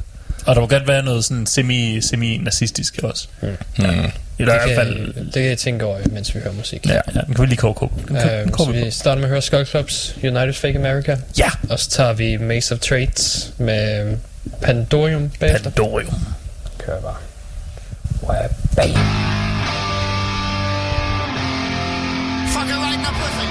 Og 0.46 0.54
der 0.54 0.60
må 0.60 0.66
godt 0.66 0.88
være 0.88 1.02
noget 1.02 1.24
sådan 1.24 1.46
semi, 1.46 2.00
semi-nazistisk 2.00 2.98
også. 3.02 3.28
Hmm. 3.40 3.48
I 3.78 4.42
Det 4.42 4.46
hvert 4.46 4.66
kan, 4.68 4.76
fald... 4.76 5.14
det 5.24 5.32
kan 5.32 5.44
jeg 5.44 5.58
tænke 5.58 5.84
over, 5.84 5.98
mens 6.10 6.34
vi 6.34 6.40
hører 6.40 6.54
musik. 6.54 6.86
Ja, 6.86 6.94
ja, 6.94 7.20
den 7.26 7.34
kan 7.34 7.42
vi 7.42 7.46
lige 7.46 7.56
koge 7.56 7.74
på. 7.74 7.92
Øh, 8.10 8.16
den 8.16 8.54
så 8.58 8.70
vi 8.72 8.90
starter 8.90 9.16
med 9.16 9.24
at 9.24 9.30
høre 9.30 9.42
Skull 9.42 9.66
Clubs 9.66 10.16
United 10.22 10.52
Fake 10.52 10.78
America. 10.78 11.16
Ja, 11.38 11.50
Og 11.70 11.80
så 11.80 11.90
tager 11.90 12.12
vi 12.12 12.36
Maze 12.36 12.74
of 12.74 12.80
Trades 12.80 13.52
med 13.58 14.16
Pandorium 14.62 15.30
bagefter. 15.40 15.70
Pandorium. 15.70 16.14
Kører 16.78 17.00
bare. 17.00 17.14
Wow, 18.22 18.34
bang. 18.76 18.90
Fucking 22.52 22.84
in 22.94 23.00
the 23.04 23.12
pussy. 23.20 23.46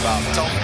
About 0.00 0.22
self-inflicted 0.34 0.63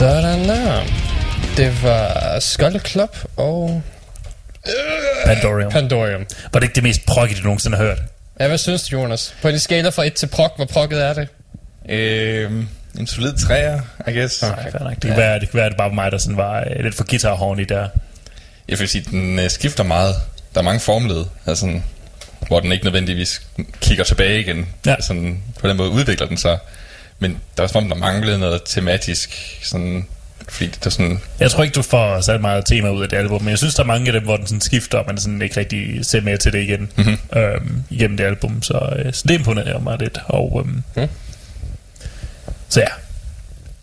Sådan 0.00 0.48
der. 0.48 0.82
Det 1.56 1.82
var 1.82 2.38
Skull 2.38 2.80
Club 2.80 3.16
og 3.36 3.82
Pandorium. 5.24 5.72
Pandorium. 5.72 6.26
Var 6.52 6.60
det 6.60 6.62
ikke 6.62 6.74
det 6.74 6.82
mest 6.82 7.06
proggy, 7.06 7.32
du 7.38 7.42
nogensinde 7.42 7.76
har 7.76 7.84
hørt? 7.84 7.98
Ja, 8.40 8.48
hvad 8.48 8.58
synes 8.58 8.82
du, 8.82 8.96
Jonas? 8.96 9.34
På 9.42 9.48
en 9.48 9.58
skala 9.58 9.88
fra 9.88 10.04
1 10.04 10.14
til 10.14 10.26
prog, 10.26 10.52
hvor 10.56 10.64
progget 10.64 11.04
er 11.04 11.12
det? 11.12 11.28
Øh, 11.88 12.52
en 12.98 13.06
solid 13.06 13.32
træer, 13.46 13.80
I 14.08 14.12
guess. 14.12 14.42
Okay, 14.42 14.70
nok. 14.80 14.94
det, 14.94 15.02
kan 15.02 15.16
være, 15.16 15.40
det 15.40 15.50
kan 15.50 15.56
være, 15.56 15.66
at 15.66 15.70
det 15.70 15.78
bare 15.78 15.88
var 15.88 15.94
mig, 15.94 16.12
der 16.12 16.18
sådan 16.18 16.36
var 16.36 16.60
øh, 16.60 16.84
lidt 16.84 16.94
for 16.94 17.04
guitar 17.10 17.58
i 17.58 17.64
der. 17.64 17.88
Jeg 18.68 18.78
vil 18.78 18.88
sige, 18.88 19.04
den 19.10 19.38
øh, 19.38 19.50
skifter 19.50 19.84
meget. 19.84 20.14
Der 20.54 20.60
er 20.60 20.64
mange 20.64 20.80
formled, 20.80 21.24
altså, 21.46 21.60
sådan, 21.60 21.84
hvor 22.46 22.60
den 22.60 22.72
ikke 22.72 22.84
nødvendigvis 22.84 23.42
kigger 23.80 24.04
tilbage 24.04 24.40
igen. 24.40 24.68
Ja. 24.86 24.96
Sådan, 25.00 25.42
på 25.58 25.68
den 25.68 25.76
måde 25.76 25.90
udvikler 25.90 26.26
den 26.26 26.36
sig. 26.36 26.58
Men 27.20 27.38
der 27.56 27.62
er 27.62 27.66
som 27.66 27.82
om, 27.84 27.88
der 27.88 27.96
manglede 27.96 28.38
noget 28.38 28.62
tematisk, 28.64 29.58
sådan, 29.62 30.06
fordi 30.48 30.70
det 30.70 30.86
er 30.86 30.90
sådan, 30.90 31.20
Jeg 31.40 31.50
tror 31.50 31.62
ikke, 31.62 31.74
du 31.74 31.82
får 31.82 32.20
sat 32.20 32.40
meget 32.40 32.66
tema 32.66 32.88
ud 32.90 33.02
af 33.02 33.08
det 33.08 33.16
album, 33.16 33.42
men 33.42 33.50
jeg 33.50 33.58
synes, 33.58 33.74
der 33.74 33.82
er 33.82 33.86
mange 33.86 34.06
af 34.06 34.12
dem, 34.12 34.22
hvor 34.22 34.36
den 34.36 34.46
sådan 34.46 34.60
skifter, 34.60 34.98
og 34.98 35.04
man 35.06 35.18
sådan 35.18 35.42
ikke 35.42 35.60
rigtig 35.60 36.06
ser 36.06 36.20
mere 36.20 36.36
til 36.36 36.52
det 36.52 36.62
igen 36.62 36.90
mm-hmm. 36.96 37.18
øhm, 37.40 37.82
igennem 37.90 38.16
det 38.16 38.24
album. 38.24 38.62
Så, 38.62 38.92
øh, 38.98 39.12
så 39.12 39.24
det 39.28 39.34
imponerer 39.34 39.78
mig 39.78 39.98
lidt. 39.98 40.18
Og, 40.26 40.62
øhm, 40.66 40.82
Mm. 40.96 41.08
Så 42.68 42.80
ja, 42.80 42.86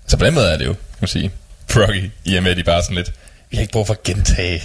så 0.08 0.18
på 0.18 0.26
den 0.26 0.34
måde 0.34 0.52
er 0.54 0.58
det 0.58 0.66
jo, 0.66 0.74
kan 0.74 0.98
man 1.02 1.08
sige, 1.08 1.32
proggy, 1.74 2.12
i 2.26 2.36
og 2.36 2.44
med, 2.44 2.52
at 2.52 2.58
de 2.58 2.64
bare 2.64 2.84
sådan 2.84 2.96
lidt, 2.98 3.14
vi 3.50 3.58
har 3.58 3.62
ikke 3.62 3.72
brug 3.74 3.88
for 3.88 3.94
at 3.94 4.04
gentage. 4.04 4.64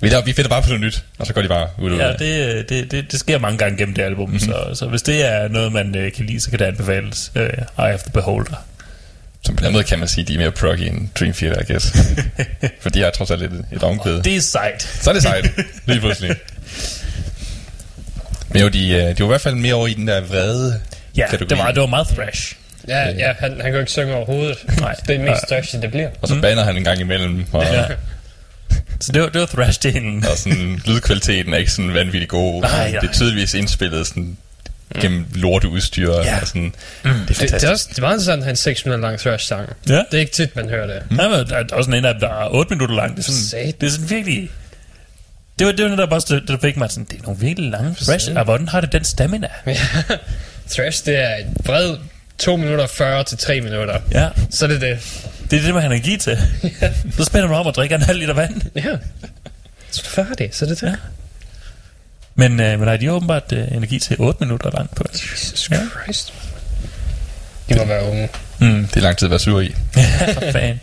Vi, 0.00 0.08
der, 0.08 0.22
vi 0.22 0.32
finder 0.32 0.48
bare 0.48 0.62
på 0.62 0.68
noget 0.68 0.80
nyt, 0.80 1.04
og 1.18 1.26
så 1.26 1.32
går 1.32 1.42
de 1.42 1.48
bare 1.48 1.68
ud 1.78 1.96
ja 1.96 2.08
det. 2.12 2.18
det, 2.18 2.54
øh, 2.54 2.90
det, 2.90 3.12
det, 3.12 3.20
sker 3.20 3.38
mange 3.38 3.58
gange 3.58 3.78
gennem 3.78 3.94
det 3.94 4.02
album, 4.02 4.28
mm-hmm. 4.28 4.40
så, 4.40 4.70
så 4.74 4.86
hvis 4.86 5.02
det 5.02 5.24
er 5.24 5.48
noget, 5.48 5.72
man 5.72 5.96
øh, 5.96 6.12
kan 6.12 6.24
lide, 6.26 6.40
så 6.40 6.50
kan 6.50 6.58
det 6.58 6.64
anbefales. 6.64 7.32
Øh, 7.34 7.42
Eye 7.78 7.94
of 7.94 8.02
the 8.02 8.10
Beholder. 8.12 8.64
Så 9.42 9.52
på 9.52 9.64
den 9.64 9.72
måde 9.72 9.84
kan 9.84 9.98
man 9.98 10.08
sige, 10.08 10.22
at 10.22 10.28
de 10.28 10.34
er 10.34 10.38
mere 10.38 10.50
proggy 10.50 10.80
end 10.82 11.08
Dream 11.20 11.32
Theater, 11.32 11.60
I 11.60 11.72
guess. 11.72 11.92
For 12.82 12.90
de 12.90 13.00
har 13.02 13.10
trods 13.10 13.30
alt 13.30 13.42
et, 13.42 13.64
et 13.72 13.82
omkvæd. 13.82 14.22
Det 14.22 14.36
er 14.36 14.40
sejt. 14.40 14.82
Så 15.02 15.10
er 15.10 15.14
det 15.14 15.22
sejt, 15.22 15.50
lige 15.86 16.00
pludselig. 16.00 16.36
Men 18.48 18.62
jo, 18.62 18.68
de, 18.68 18.88
øh, 18.90 19.00
de 19.02 19.18
var 19.18 19.24
i 19.24 19.26
hvert 19.26 19.40
fald 19.40 19.54
mere 19.54 19.74
over 19.74 19.86
i 19.86 19.94
den 19.94 20.08
der 20.08 20.20
vrede 20.20 20.80
Ja, 21.16 21.26
kategori. 21.30 21.48
det 21.48 21.58
var, 21.58 21.70
det 21.70 21.80
var 21.80 21.86
meget 21.86 22.06
thrash. 22.08 22.56
Ja, 22.88 23.08
ja 23.08 23.32
han, 23.38 23.50
han 23.50 23.60
kan 23.62 23.72
jo 23.72 23.78
ikke 23.78 23.92
synge 23.92 24.14
overhovedet. 24.14 24.58
Nej. 24.80 24.94
Det 25.08 25.16
er 25.16 25.20
mest 25.20 25.48
trashy, 25.48 25.76
det 25.82 25.90
bliver. 25.90 26.08
Og 26.22 26.28
så 26.28 26.40
banner 26.40 26.64
han 26.64 26.76
en 26.76 26.84
gang 26.84 27.00
imellem, 27.00 27.44
og, 27.52 27.62
Ja. 27.64 27.84
Så 29.00 29.12
det 29.12 29.22
var, 29.22 29.28
det 29.28 29.40
var 29.40 29.46
thrash-delen. 29.46 30.30
og 30.30 30.38
sådan, 30.38 30.80
lydkvaliteten 30.84 31.54
er 31.54 31.58
ikke 31.58 31.70
sådan 31.70 31.94
vanvittigt 31.94 32.28
god. 32.30 32.62
Nej, 32.62 32.90
nej. 32.90 33.00
Det 33.00 33.08
er 33.08 33.12
tydeligvis 33.12 33.54
indspillet 33.54 34.06
sådan, 34.06 34.36
gennem 35.00 35.26
lorteudstyr. 35.34 36.12
Ja. 36.12 36.40
Og 36.40 36.46
sådan, 36.46 36.62
mm. 36.62 36.72
Det 37.02 37.10
er 37.10 37.12
Det, 37.18 37.28
det, 37.28 37.36
fantastisk. 37.36 37.64
er 37.64 37.70
også, 37.70 37.88
det 37.94 38.02
var 38.02 38.12
en 38.12 38.20
sådan, 38.20 38.42
han 38.44 38.56
6 38.56 38.84
minutter 38.84 39.08
lang 39.08 39.18
thrash-sang. 39.20 39.68
Ja. 39.88 39.94
Det 39.94 40.04
er 40.12 40.18
ikke 40.18 40.32
tit, 40.32 40.56
man 40.56 40.68
hører 40.68 40.86
det. 40.86 41.02
Mm. 41.10 41.16
Ja, 41.20 41.28
men 41.28 41.46
der 41.48 41.56
er 41.56 41.64
også 41.72 41.90
en 41.90 42.04
af 42.04 42.14
dem, 42.14 42.20
der 42.20 42.28
er 42.28 42.48
8 42.54 42.70
minutter 42.74 42.94
lang. 42.96 43.10
Det 43.16 43.18
er 43.18 43.22
sådan, 43.22 43.40
Satan. 43.40 43.72
det 43.80 43.86
er 43.86 43.90
sådan 43.90 44.10
virkelig... 44.10 44.50
Det 45.58 45.66
var 45.66 45.72
det, 45.72 45.90
var 45.90 45.96
der 45.96 46.06
bare 46.06 46.20
det, 46.28 46.42
der 46.48 46.58
fik 46.62 46.76
mig 46.76 46.90
sådan, 46.90 47.06
det 47.10 47.18
er 47.18 47.22
nogle 47.22 47.40
virkelig 47.40 47.70
lange 47.70 47.94
thrash. 48.00 48.30
Og 48.36 48.44
hvordan 48.44 48.68
har 48.68 48.80
det 48.80 48.92
den 48.92 49.04
stamina? 49.04 49.48
Thrash, 50.70 51.04
det 51.06 51.18
er 51.22 51.34
en 51.34 51.56
bred 51.64 51.96
2 52.38 52.56
minutter 52.56 52.86
40 52.86 53.24
til 53.24 53.38
3 53.38 53.60
minutter. 53.60 54.00
Ja, 54.12 54.28
Så 54.50 54.64
er 54.64 54.68
det 54.68 54.80
det. 54.80 54.98
det 55.50 55.58
er 55.58 55.62
det, 55.62 55.74
man 55.74 55.82
har 55.82 55.90
energi 55.90 56.16
til. 56.16 56.38
Så 57.16 57.24
spænder 57.24 57.48
du 57.48 57.54
om 57.54 57.66
at 57.66 57.76
drikke 57.76 57.94
en 57.94 58.02
halv 58.02 58.18
liter 58.18 58.34
vand. 58.34 58.62
Ja. 58.74 58.82
Så 59.90 60.02
er 60.04 60.22
du 60.22 60.28
færdig, 60.28 60.48
så 60.52 60.64
er 60.64 60.68
det 60.68 60.80
det. 60.80 60.86
Ja. 60.86 60.94
Men, 62.34 62.60
øh, 62.60 62.78
men 62.78 62.86
nej, 62.88 62.96
de 62.96 63.04
har 63.06 63.12
åbenbart 63.12 63.52
øh, 63.52 63.72
energi 63.72 63.98
til 63.98 64.16
8 64.18 64.44
minutter 64.44 64.70
langt 64.70 64.94
på 64.94 65.02
det. 65.12 65.22
Jesus 65.32 65.70
Ja. 65.70 65.76
Christ. 66.04 66.32
De 67.68 67.74
må 67.74 67.84
være 67.84 68.04
unge. 68.10 68.28
Mm. 68.58 68.86
Det 68.86 68.96
er 68.96 69.00
lang 69.00 69.16
tid 69.16 69.26
at 69.26 69.30
være 69.30 69.38
sur 69.40 69.60
i. 69.60 69.74
Ja, 69.96 70.32
for 70.32 70.52
fan. 70.52 70.80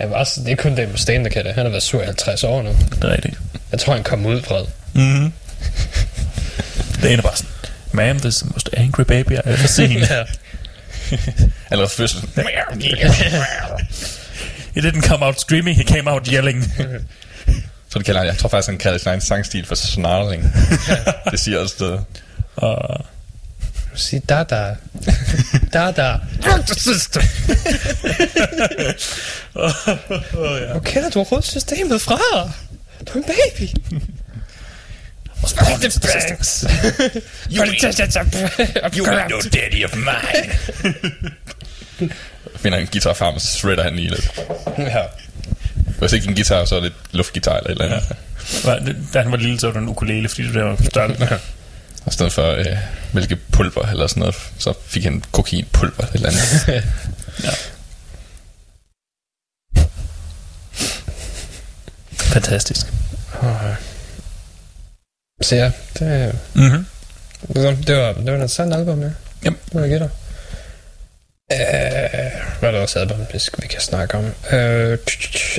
Ja, 0.00 0.06
men 0.06 0.14
også, 0.14 0.40
det 0.44 0.52
er 0.52 0.56
kun 0.56 0.74
Dave 0.74 0.90
Mustaine, 0.90 1.24
der 1.24 1.30
kan 1.30 1.44
det. 1.44 1.54
Han 1.54 1.64
har 1.64 1.70
været 1.70 1.82
sur 1.82 2.02
i 2.02 2.04
50 2.04 2.44
år 2.44 2.62
nu. 2.62 2.68
Det 2.94 3.04
er 3.04 3.08
rigtigt. 3.12 3.38
Jeg 3.72 3.80
tror, 3.80 3.94
han 3.94 4.02
kom 4.02 4.26
ud 4.26 4.40
vred. 4.40 4.64
Mm-hmm. 4.94 5.32
Det 7.02 7.12
er 7.12 7.22
bare 7.22 7.36
sådan, 7.36 7.50
Ma'am, 7.92 8.20
this 8.20 8.34
is 8.34 8.40
the 8.40 8.50
most 8.52 8.70
angry 8.72 9.02
baby 9.04 9.32
I've 9.32 9.48
ever 9.48 9.66
seen. 9.66 9.90
Ja. 10.10 10.24
Allerede 11.70 11.90
fødsel. 11.90 12.28
He 14.74 14.80
didn't 14.80 15.02
come 15.08 15.24
out 15.26 15.40
screaming, 15.40 15.76
he 15.76 15.84
came 15.84 16.10
out 16.10 16.26
yelling. 16.32 16.64
Så 17.90 17.98
det 17.98 18.06
kalder 18.06 18.20
han, 18.20 18.28
jeg 18.28 18.38
tror 18.38 18.48
faktisk, 18.48 18.68
han 18.68 18.78
kalder 18.78 18.98
sin 18.98 19.08
egen 19.08 19.20
sangstil 19.20 19.66
for 19.66 19.74
snarling. 19.74 20.42
det 21.30 21.40
siger 21.40 21.58
også 21.58 21.74
det. 21.78 22.04
Og 22.56 23.04
Sig 23.94 24.28
da 24.28 24.42
da. 24.42 24.76
da 25.72 25.90
da. 25.90 26.18
Hvor 30.72 30.80
kender 30.80 31.10
du 31.10 31.18
overhovedet 31.18 31.48
systemet 31.50 32.02
fra? 32.02 32.18
Du 33.06 33.12
er 33.12 33.16
en 33.16 33.24
baby. 33.24 33.68
Spike 35.46 35.88
the 35.90 36.00
bags. 36.00 36.64
You 38.96 39.04
ain't 39.06 39.30
no 39.30 39.40
daddy 39.52 39.84
of 39.84 39.94
mine. 39.96 40.54
Finder 42.56 42.78
en 42.78 42.86
guitar 42.86 43.12
frem, 43.14 43.34
og 43.34 43.40
så 43.40 43.46
shredder 43.58 43.82
han 43.82 43.96
lige 43.96 44.08
lidt. 44.10 44.30
Ja. 44.78 45.02
Hvis 45.98 46.12
ikke 46.12 46.28
en 46.28 46.34
guitar, 46.34 46.64
så 46.64 46.76
er 46.76 46.80
det 46.80 46.92
luftgitar 47.12 47.56
eller 47.56 47.70
et 47.70 47.82
eller 47.82 47.96
andet. 47.96 48.16
Var- 48.64 48.94
Da 49.14 49.22
han 49.22 49.30
var 49.30 49.36
lille, 49.38 49.60
så 49.60 49.66
var 49.66 49.72
det 49.72 49.80
en 49.82 49.88
ukulele, 49.88 50.28
fordi 50.28 50.42
det 50.52 50.64
var 50.64 50.74
på 50.76 50.84
størrelse. 50.84 51.28
Og 52.04 52.12
i 52.12 52.14
stedet 52.14 52.32
for 52.32 52.50
øh, 52.50 52.66
mælkepulver 53.12 53.86
eller 53.90 54.06
sådan 54.06 54.20
noget, 54.20 54.34
så 54.58 54.74
fik 54.86 55.04
han 55.04 55.24
kokainpulver 55.32 56.04
eller 56.14 56.28
et 56.28 56.34
eller 56.34 56.74
andet. 56.74 56.84
Fantastisk. 62.12 62.86
Så 65.40 65.56
ja, 65.56 65.70
det, 65.98 66.34
Mm-hmm. 66.54 66.86
det, 67.54 67.62
var- 67.64 67.76
det 67.86 67.96
var, 67.96 68.12
det 68.12 68.42
en 68.42 68.48
sand 68.48 68.74
album, 68.74 69.02
ja. 69.02 69.10
Jamen. 69.44 69.58
Det 69.64 69.74
var 69.74 69.80
jeg 69.80 69.90
gætter. 69.90 70.08
Uh, 71.52 71.58
hvad 72.60 72.68
er 72.68 72.72
der 72.72 72.80
også 72.80 72.98
album, 72.98 73.16
vi, 73.32 73.66
kan 73.66 73.80
snakke 73.80 74.14
om? 74.18 74.24
Uh, 74.24 74.98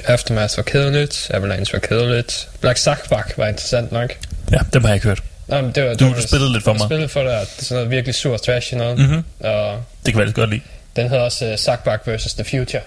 Aftermath 0.05 0.57
var 0.57 0.63
kedeligt, 0.63 1.32
Avalanche 1.34 1.73
var 1.73 1.80
kedeligt, 1.80 2.49
Black 2.61 2.77
Sackback 2.77 3.38
var 3.38 3.47
interessant 3.47 3.91
nok. 3.91 4.09
Ja, 4.51 4.57
dem 4.73 4.82
har 4.82 4.89
jeg 4.89 4.95
ikke 4.95 5.07
hørt. 5.07 5.23
Nå, 5.47 5.61
men 5.61 5.71
det 5.71 5.84
var, 5.84 5.89
det 5.89 5.99
Du, 5.99 6.05
var, 6.07 6.13
du 6.15 6.21
spillede 6.21 6.51
lidt 6.53 6.63
for 6.63 6.73
mig. 6.73 6.80
Jeg 6.80 6.88
spillede 6.88 7.09
for 7.09 7.23
dig, 7.23 7.32
det 7.32 7.61
er 7.61 7.63
sådan 7.65 7.75
noget 7.75 7.89
virkelig 7.91 8.15
sur 8.15 8.38
trash 8.38 8.75
noget. 8.75 8.99
Mhm. 8.99 9.23
Og 9.39 9.84
Det 10.05 10.13
kan 10.13 10.17
være 10.17 10.25
lidt 10.25 10.36
godt 10.36 10.49
lide. 10.49 10.61
den 10.95 11.09
hedder 11.09 11.23
også 11.23 11.51
uh, 11.51 11.57
Sackback 11.59 12.07
vs. 12.07 12.34
The 12.34 12.43
Future. 12.43 12.82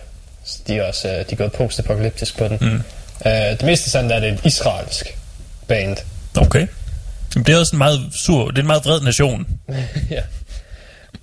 Så 0.45 0.59
de 0.67 0.77
er 0.79 0.83
også 0.83 1.09
uh, 1.09 1.15
de 1.15 1.21
er 1.33 1.37
gået 1.37 1.53
post-apokalyptisk 1.53 2.39
på 2.39 2.49
den. 2.49 2.59
Mm. 2.61 2.83
Uh, 3.27 3.33
det 3.33 3.63
meste 3.63 3.91
sandt 3.91 4.13
er, 4.13 4.17
at 4.17 4.23
det 4.23 4.29
er 4.29 4.35
et 4.35 4.41
israelsk 4.45 5.17
band. 5.69 5.97
Okay. 6.37 6.67
Jamen, 7.35 7.47
det 7.47 7.55
er 7.55 7.59
også 7.59 7.77
en 7.77 7.79
meget 7.79 8.01
sur, 8.15 8.49
det 8.51 8.59
er 8.59 8.63
en 8.63 8.67
meget 8.67 8.85
vred 8.85 9.01
nation. 9.01 9.47
ja. 10.11 10.21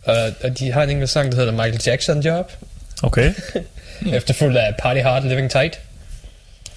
Og, 0.04 0.32
og 0.44 0.60
de 0.60 0.72
har 0.72 0.84
en 0.84 0.90
enkelt 0.90 1.10
sang, 1.10 1.32
der 1.32 1.38
hedder 1.38 1.52
Michael 1.52 1.82
Jackson 1.86 2.20
Job. 2.22 2.52
Okay. 3.04 3.34
Efterfulgt 4.14 4.58
af 4.58 4.76
Party 4.80 5.00
Hard 5.02 5.24
Living 5.24 5.52
Tight. 5.52 5.80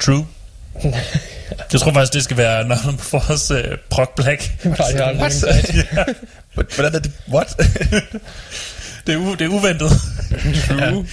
True. 0.01 0.27
Jeg 1.73 1.81
tror 1.81 1.93
faktisk, 1.93 2.13
det 2.13 2.25
skal 2.25 2.37
være 2.37 2.65
None 2.69 2.99
for 2.99 3.25
os 3.31 3.51
uh, 3.51 3.57
Prog 3.91 4.09
Black. 4.17 4.51
Party 4.63 4.97
Hard 4.97 5.17
What? 5.17 5.33
Living 5.33 5.89
Tight. 5.89 6.19
Hvordan 6.75 6.95
er 6.95 6.99
det? 6.99 7.13
What? 7.33 7.57
Det 9.07 9.15
er, 9.15 9.19
u- 9.19 9.37
det 9.37 9.43
er 9.45 9.49
uventet. 9.49 9.91
True. 10.69 11.07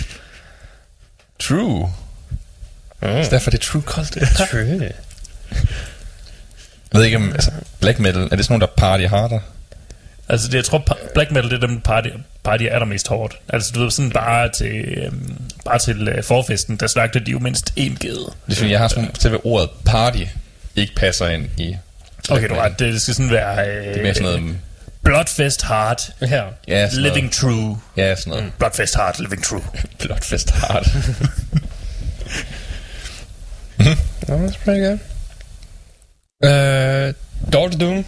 True. 1.39 1.91
Mm. 3.01 3.23
Så 3.23 3.29
derfor 3.31 3.49
er 3.49 3.51
det 3.51 3.61
true 3.61 3.81
cult. 3.81 4.17
True. 4.51 4.91
Jeg 6.93 6.99
ved 6.99 7.05
ikke 7.05 7.17
om, 7.17 7.31
altså, 7.31 7.51
black 7.79 7.99
metal, 7.99 8.21
er 8.31 8.35
det 8.35 8.45
sådan 8.45 8.53
nogle, 8.53 8.61
der 8.67 8.71
party 8.77 9.03
harder? 9.03 9.39
Altså, 10.29 10.47
det, 10.47 10.53
jeg 10.53 10.65
tror, 10.65 10.97
black 11.13 11.31
metal, 11.31 11.49
det 11.49 11.63
er 11.63 11.67
dem, 11.67 11.81
party, 11.81 12.07
party 12.43 12.63
er 12.63 12.79
der 12.79 12.85
mest 12.85 13.07
hårdt. 13.07 13.35
Altså, 13.49 13.71
du 13.75 13.79
ved, 13.79 13.91
sådan 13.91 14.11
bare 14.11 14.49
til, 14.49 14.85
øhm, 14.97 15.35
bare 15.65 15.79
til 15.79 16.17
uh, 16.17 16.23
forfesten, 16.23 16.77
der 16.77 16.87
slagte 16.87 17.19
de 17.19 17.31
jo 17.31 17.39
mindst 17.39 17.73
én 17.79 17.97
gede. 17.99 18.13
Det 18.47 18.51
er 18.51 18.55
fordi, 18.55 18.71
jeg 18.71 18.79
har 18.79 18.87
sådan, 18.87 19.15
selve 19.19 19.45
ordet 19.45 19.69
party 19.85 20.23
ikke 20.75 20.95
passer 20.95 21.27
ind 21.27 21.45
i... 21.57 21.75
Okay, 22.29 22.49
du 22.49 22.53
har 22.53 22.61
ret. 22.61 22.79
Det 22.79 23.01
skal 23.01 23.15
sådan 23.15 23.31
være... 23.31 23.67
Øh, 23.69 23.85
Det 23.85 23.97
er 23.97 24.03
mere 24.03 24.13
sådan 24.13 24.39
noget... 24.39 24.57
Bloodfest 25.03 25.65
Heart, 25.65 26.11
Ja. 26.21 26.43
Ja, 26.67 26.89
sådan 26.89 27.03
Living 27.03 27.31
True. 27.31 27.51
Noget, 27.51 27.77
ja, 27.97 28.15
sådan 28.15 28.31
noget. 28.31 28.51
Bloodfest 28.57 28.95
Heart, 28.95 29.19
Living 29.19 29.43
True. 29.43 29.61
Bloodfest 29.99 30.51
hard. 30.51 30.85
No, 34.27 34.35
that's 34.47 34.57
pretty 34.63 34.81
good. 34.81 34.99
Uh, 36.43 37.13
Door 37.53 37.67
to 37.67 37.77
Doom. 37.77 38.05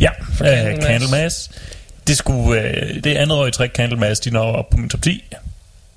Ja, 0.00 0.10
For 0.32 0.44
uh, 0.44 0.50
Candlemass. 0.50 0.86
Candlemass. 0.86 1.50
Det, 2.06 2.16
skulle, 2.16 2.60
uh, 2.60 3.02
det 3.04 3.16
andet 3.16 3.38
år 3.38 3.46
i 3.46 3.50
træk, 3.50 3.70
Candlemass, 3.72 4.20
de 4.20 4.30
når 4.30 4.52
op 4.52 4.70
på 4.70 4.76
min 4.76 4.88
top 4.88 5.02
10. 5.02 5.24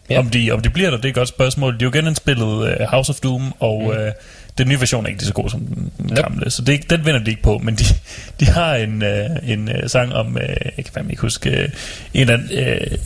Ja. 0.10 0.20
Om, 0.20 0.30
de, 0.30 0.52
om 0.52 0.62
de 0.62 0.70
bliver 0.70 0.90
der, 0.90 0.98
det 0.98 1.06
er 1.06 1.10
et 1.10 1.16
godt 1.16 1.30
spørgsmål. 1.30 1.74
De 1.74 1.78
har 1.80 1.84
jo 1.86 1.92
genindspillet 1.94 2.46
uh, 2.46 2.86
House 2.88 3.10
of 3.10 3.16
Doom, 3.20 3.54
og 3.60 3.82
mm. 3.82 3.88
uh, 3.88 3.96
den 4.58 4.68
nye 4.68 4.80
version 4.80 5.06
er 5.06 5.08
ikke 5.08 5.22
lige 5.22 5.28
så 5.28 5.34
god 5.34 5.50
som 5.50 5.60
den 5.60 5.92
Nope. 5.98 6.22
gamle, 6.22 6.52
så 6.52 6.62
det, 6.62 6.90
den 6.90 7.06
vinder 7.06 7.20
de 7.20 7.30
ikke 7.30 7.44
på. 7.44 7.58
Men 7.58 7.76
de, 7.76 7.84
de 8.40 8.46
har 8.46 8.76
en, 8.76 9.02
uh, 9.02 9.50
en 9.50 9.70
uh, 9.70 9.76
sang 9.88 10.14
om, 10.14 10.36
uh, 10.36 10.42
jeg 10.42 10.86
kan 10.86 10.94
fandme 10.94 11.12
ikke 11.12 11.22
huske, 11.22 11.50
uh, 11.50 11.56
en 12.14 12.30
eller 12.30 12.34
anden, 12.34 12.50
uh, 12.52 12.98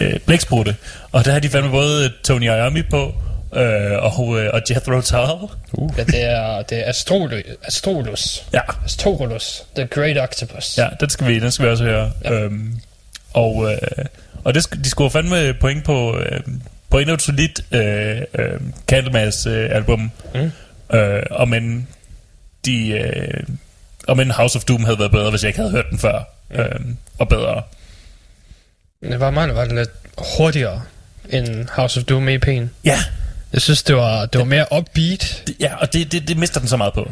uh, 0.00 0.06
øh, 0.06 0.20
blæksprutte. 0.26 0.76
Og 1.12 1.24
der 1.24 1.32
har 1.32 1.40
de 1.40 1.48
fandme 1.48 1.70
både 1.70 2.12
Tony 2.24 2.44
Iommi 2.44 2.82
på, 2.82 3.14
øh, 3.54 4.18
og, 4.18 4.40
øh, 4.40 4.50
og 4.52 4.62
Jethro 4.70 5.00
Tull. 5.00 5.50
Ja, 5.96 6.04
det 6.04 6.22
er, 6.22 6.62
det 6.62 6.78
er 6.78 6.88
Astrolo, 6.88 7.36
Astrolus. 7.64 8.46
Ja, 8.52 8.60
Astrolus. 8.84 9.62
The 9.74 9.86
Great 9.86 10.18
Octopus. 10.18 10.78
ja 10.78 10.88
den, 11.00 11.10
skal 11.10 11.26
vi, 11.26 11.38
den 11.38 11.50
skal 11.50 11.66
vi 11.66 11.70
også 11.70 11.84
høre. 11.84 12.12
Ja. 12.24 12.32
Øhm, 12.32 12.80
og 13.32 13.72
øh, 13.72 14.04
og 14.44 14.54
det, 14.54 14.84
de 14.84 14.88
scorer 14.90 15.08
fandme 15.08 15.54
point 15.54 15.84
på, 15.84 16.18
øh, 16.18 16.40
på 16.90 16.98
endnu 16.98 17.14
et 17.14 17.22
solidt 17.22 17.60
øh, 17.72 18.22
øh, 18.34 18.60
Candlemas 18.88 19.46
øh, 19.46 19.68
album. 19.72 20.10
Mm. 20.34 20.52
Øh, 20.96 21.22
og 21.30 21.48
men 21.48 21.88
de... 22.64 22.88
Øh, 22.88 23.44
og 24.08 24.16
men 24.16 24.30
House 24.30 24.58
of 24.58 24.64
Doom 24.64 24.84
havde 24.84 24.98
været 24.98 25.10
bedre, 25.10 25.30
hvis 25.30 25.42
jeg 25.42 25.48
ikke 25.48 25.58
havde 25.58 25.72
hørt 25.72 25.90
den 25.90 25.98
før. 25.98 26.24
Øh, 26.50 26.80
og 27.18 27.28
bedre. 27.28 27.62
Det 29.02 29.20
var 29.20 29.30
meget 29.30 29.54
var 29.54 29.64
det 29.64 29.74
lidt 29.74 29.90
hurtigere 30.38 30.82
end 31.28 31.68
House 31.68 32.00
of 32.00 32.04
Doom 32.04 32.28
EP'en. 32.28 32.62
Ja, 32.84 32.98
Jeg 33.52 33.60
synes, 33.62 33.82
det 33.82 33.96
var, 33.96 34.26
det 34.26 34.38
var 34.38 34.44
mere 34.44 34.66
upbeat. 34.78 35.42
det, 35.46 35.54
ja 35.60 35.74
og 35.76 35.92
det, 35.92 36.12
det, 36.12 36.28
det 36.28 36.36
mister 36.36 36.60
den 36.60 36.68
så 36.68 36.76
meget 36.76 36.94
på. 36.94 37.10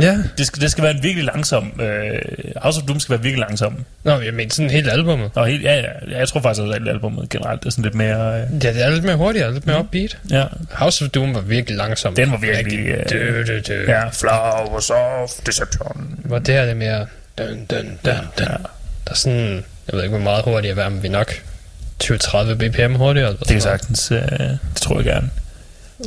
Ja. 0.00 0.18
Det 0.38 0.46
skal, 0.46 0.62
det 0.62 0.70
skal 0.70 0.84
være 0.84 0.94
en 0.96 1.02
virkelig 1.02 1.24
langsom... 1.24 1.80
Øh, 1.80 2.18
House 2.56 2.80
of 2.80 2.86
Doom 2.86 3.00
skal 3.00 3.12
være 3.12 3.22
virkelig 3.22 3.40
langsom. 3.40 3.84
Nå, 4.04 4.20
jeg 4.20 4.34
mener 4.34 4.50
sådan 4.54 4.70
helt 4.70 4.88
albummet. 4.90 5.30
Og 5.34 5.46
helt, 5.46 5.62
ja, 5.62 5.74
ja, 5.76 6.18
jeg 6.18 6.28
tror 6.28 6.40
faktisk, 6.40 6.62
at 6.74 6.88
albumet 6.88 7.28
generelt 7.28 7.66
er 7.66 7.70
sådan 7.70 7.82
lidt 7.84 7.94
mere... 7.94 8.40
Øh, 8.40 8.64
Ja, 8.64 8.72
det 8.72 8.84
er 8.84 8.90
lidt 8.90 9.04
mere 9.04 9.16
hurtigere, 9.16 9.52
lidt 9.52 9.66
mere 9.66 9.78
upbeat. 9.80 10.18
ja, 10.30 10.44
House 10.72 11.04
of 11.04 11.10
Doom 11.10 11.34
var 11.34 11.40
virkelig 11.40 11.76
langsom. 11.78 12.14
den 12.14 12.30
var 12.30 12.36
virkelig... 12.36 12.78
Øh, 12.78 13.10
dø, 13.10 13.44
dø, 13.46 13.60
dø. 13.68 13.84
ja, 13.88 14.08
Flowers 14.08 14.90
of 14.90 15.30
Deception. 15.46 16.14
Hvor 16.24 16.38
det 16.38 16.54
her 16.54 16.62
er 16.62 16.66
det 16.66 16.76
mere... 16.76 17.06
Dun, 17.38 17.46
dun, 17.70 17.98
dun, 18.04 18.14
dun. 18.38 18.46
Der 19.06 19.10
er 19.10 19.14
sådan... 19.14 19.64
Jeg 19.88 19.96
ved 19.96 20.02
ikke, 20.02 20.16
hvor 20.16 20.24
meget 20.24 20.44
hurtigere 20.44 20.84
er, 20.84 20.88
men 20.88 21.02
vi 21.02 21.08
er 21.08 21.12
nok 21.12 21.32
20-30 22.04 22.54
bpm 22.54 22.94
hurtigere. 22.94 23.30
Det 23.32 23.46
kan 23.48 23.60
sagtens, 23.60 24.10
øh, 24.12 24.18
det 24.20 24.58
tror 24.76 24.96
jeg 24.96 25.04
gerne. 25.04 25.30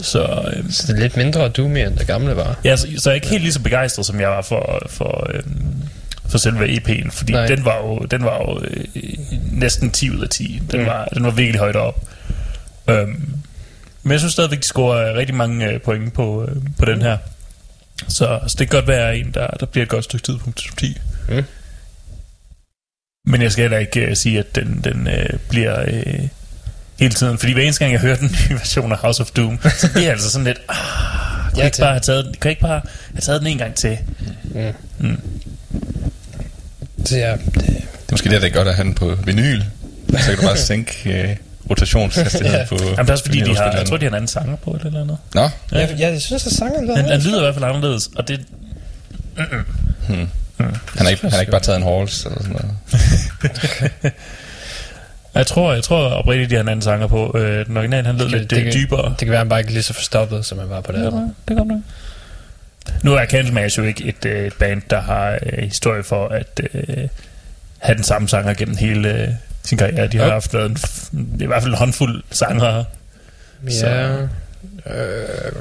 Så, 0.01 0.51
øh, 0.55 0.71
Så 0.71 0.87
det 0.87 0.95
er 0.95 0.99
lidt 1.01 1.17
mindre 1.17 1.49
doomy, 1.49 1.77
end 1.77 1.97
det 1.97 2.07
gamle 2.07 2.35
var. 2.35 2.59
ja, 2.63 2.75
så, 2.75 2.87
så 2.97 3.09
jeg 3.09 3.11
er 3.11 3.15
ikke 3.15 3.27
helt 3.27 3.41
lige 3.43 3.53
så 3.53 3.61
begejstret, 3.61 4.05
som 4.05 4.19
jeg 4.19 4.29
var 4.29 4.41
for, 4.41 4.81
for, 4.89 5.27
øh, 5.33 5.43
for 6.29 6.37
selve 6.37 6.65
EP'en, 6.77 7.11
fordi 7.11 7.31
Nej. 7.33 7.45
den 7.47 7.65
var 7.65 7.77
jo, 7.77 7.97
den 7.99 8.23
var 8.23 8.37
jo 8.37 8.61
øh, 8.63 8.83
næsten 9.51 9.91
10 9.91 10.09
ud 10.09 10.21
af 10.21 10.29
10. 10.29 10.61
Den, 10.71 10.79
Mm. 10.79 10.85
var, 10.85 11.05
den 11.05 11.23
var 11.23 11.31
virkelig 11.31 11.59
højt 11.59 11.75
op. 11.75 12.01
Øhm, 12.89 13.25
men 14.03 14.11
jeg 14.11 14.19
synes 14.19 14.33
stadigvæk, 14.33 14.59
de 14.59 14.63
scorer 14.63 15.13
rigtig 15.13 15.35
mange 15.35 15.67
øh, 15.69 15.81
point 15.81 16.13
på, 16.13 16.43
øh, 16.49 16.55
på 16.79 16.85
den 16.85 17.01
her. 17.01 17.17
Så, 18.07 18.39
så 18.47 18.55
det 18.59 18.69
kan 18.69 18.77
godt 18.77 18.87
være 18.87 19.17
en, 19.17 19.31
der, 19.33 19.47
der 19.47 19.65
bliver 19.65 19.83
et 19.83 19.89
godt 19.89 20.03
stykke 20.03 20.23
tid 20.25 20.37
på 20.37 20.51
top 20.51 20.77
10. 20.77 20.97
Mm. 21.29 21.43
Men 23.25 23.41
jeg 23.41 23.51
skal 23.51 23.61
heller 23.61 23.77
ikke 23.77 23.99
øh, 24.05 24.15
sige, 24.15 24.39
at 24.39 24.55
den, 24.55 24.81
den 24.83 25.07
øh, 25.07 25.29
bliver 25.49 25.83
øh, 25.87 26.27
hele 26.99 27.13
tiden. 27.13 27.37
Fordi 27.37 27.53
hver 27.53 27.63
eneste 27.63 27.79
gang, 27.79 27.91
jeg 27.93 28.01
hører 28.01 28.15
den 28.15 28.35
nye 28.49 28.55
version 28.55 28.91
af 28.91 28.97
House 28.97 29.21
of 29.21 29.29
Doom, 29.31 29.59
så 29.77 29.89
bliver 29.91 30.03
jeg 30.03 30.11
altså 30.11 30.29
sådan 30.29 30.45
lidt... 30.45 30.57
Ah, 30.69 30.75
Ja, 31.53 31.57
jeg 31.57 31.65
ikke 31.65 31.77
bare 31.79 31.89
have 31.91 31.99
taget, 31.99 32.25
den- 32.25 32.33
kan 32.33 32.41
jeg 32.43 32.49
ikke 32.51 32.61
bare 32.61 32.81
have 33.13 33.21
taget 33.21 33.41
den 33.41 33.47
en 33.47 33.57
gang 33.57 33.75
til? 33.75 33.97
Så 37.05 37.17
ja, 37.17 37.31
det, 37.31 37.53
Det 37.55 37.67
er 37.67 38.11
måske 38.11 38.29
det, 38.29 38.41
der 38.41 38.47
er 38.47 38.51
godt 38.51 38.67
at 38.67 38.75
have 38.75 38.83
den 38.85 38.93
på 38.93 39.15
vinyl. 39.25 39.61
Så 40.09 40.17
kan 40.25 40.35
du 40.35 40.41
bare 40.41 40.57
sænke 40.71 41.21
øh, 41.29 41.35
rotationshastigheden 41.69 42.59
Ja. 42.59 42.65
på... 42.69 42.75
Jamen, 42.83 42.97
det 42.97 43.07
er 43.09 43.11
også 43.11 43.23
fordi, 43.25 43.39
de 43.39 43.55
har, 43.55 43.71
jeg 43.77 43.85
tror, 43.85 43.97
de 43.97 44.05
har 44.05 44.09
en 44.09 44.15
anden 44.15 44.27
sanger 44.27 44.55
på 44.55 44.71
eller, 44.71 44.85
eller 44.85 45.01
andet. 45.01 45.17
Nå, 45.33 45.41
ja. 45.41 45.49
Jeg, 45.71 45.95
jeg 45.99 46.21
synes, 46.21 46.45
at 46.47 46.51
sangen 46.53 46.83
lyder 46.85 46.95
Han, 46.95 47.05
han 47.05 47.21
lyder 47.21 47.37
i 47.37 47.41
hvert 47.41 47.53
fald 47.53 47.65
anderledes, 47.65 48.09
og 48.15 48.27
det... 48.27 48.41
han 50.07 50.27
har 50.97 51.09
ikke, 51.09 51.21
han 51.21 51.31
har 51.31 51.39
ikke 51.39 51.51
bare 51.51 51.61
taget 51.61 51.77
en 51.77 51.83
Halls 51.83 52.25
eller 52.25 52.41
sådan 52.41 52.55
noget. 52.55 52.75
Jeg 55.35 55.47
tror, 55.47 55.73
jeg 55.73 55.83
tror 55.83 56.09
oprigtigt, 56.09 56.49
de 56.49 56.55
har 56.55 56.61
en 56.61 56.69
anden 56.69 56.81
sanger 56.81 57.07
på. 57.07 57.37
Øh, 57.37 57.65
den 57.65 57.77
originale, 57.77 58.07
han 58.07 58.17
lød 58.17 58.29
lidt 58.29 58.49
det, 58.49 58.63
kan, 58.63 58.73
dybere. 58.73 59.09
det 59.09 59.17
kan 59.17 59.29
være, 59.29 59.37
han 59.37 59.49
bare 59.49 59.59
ikke 59.59 59.71
lige 59.71 59.83
så 59.83 59.93
forstoppet, 59.93 60.45
som 60.45 60.59
han 60.59 60.69
var 60.69 60.81
på 60.81 60.91
det 60.91 60.99
her. 60.99 61.29
det 61.47 61.57
kommer 61.57 61.81
Nu 63.03 63.13
er 63.13 63.25
Candlemass 63.25 63.77
jo 63.77 63.83
ikke 63.83 64.03
et, 64.05 64.25
øh, 64.25 64.45
et 64.47 64.53
band, 64.53 64.81
der 64.89 65.01
har 65.01 65.39
øh, 65.43 65.63
historie 65.63 66.03
for 66.03 66.27
at 66.27 66.61
øh, 66.73 67.07
have 67.77 67.95
den 67.95 68.03
samme 68.03 68.29
sanger 68.29 68.53
gennem 68.53 68.77
hele 68.77 69.09
øh, 69.21 69.27
sin 69.63 69.77
karriere. 69.77 70.07
De 70.07 70.17
har 70.17 70.25
Jo. 70.25 70.31
haft 70.31 70.53
lavet 70.53 70.69
en, 70.71 70.77
i 71.39 71.45
hvert 71.45 71.61
fald 71.61 71.71
en 71.73 71.77
håndfuld 71.77 72.23
sanger. 72.31 72.83
Så- 73.69 73.87
Ja. 73.87 74.17
Øh, 74.87 75.51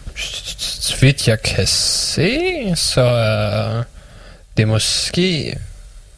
så 0.59 0.97
vidt 1.01 1.29
jeg 1.29 1.43
kan 1.43 1.67
se, 1.67 2.39
så 2.75 3.01
er 3.01 3.83
det 4.57 4.69
måske 4.69 5.57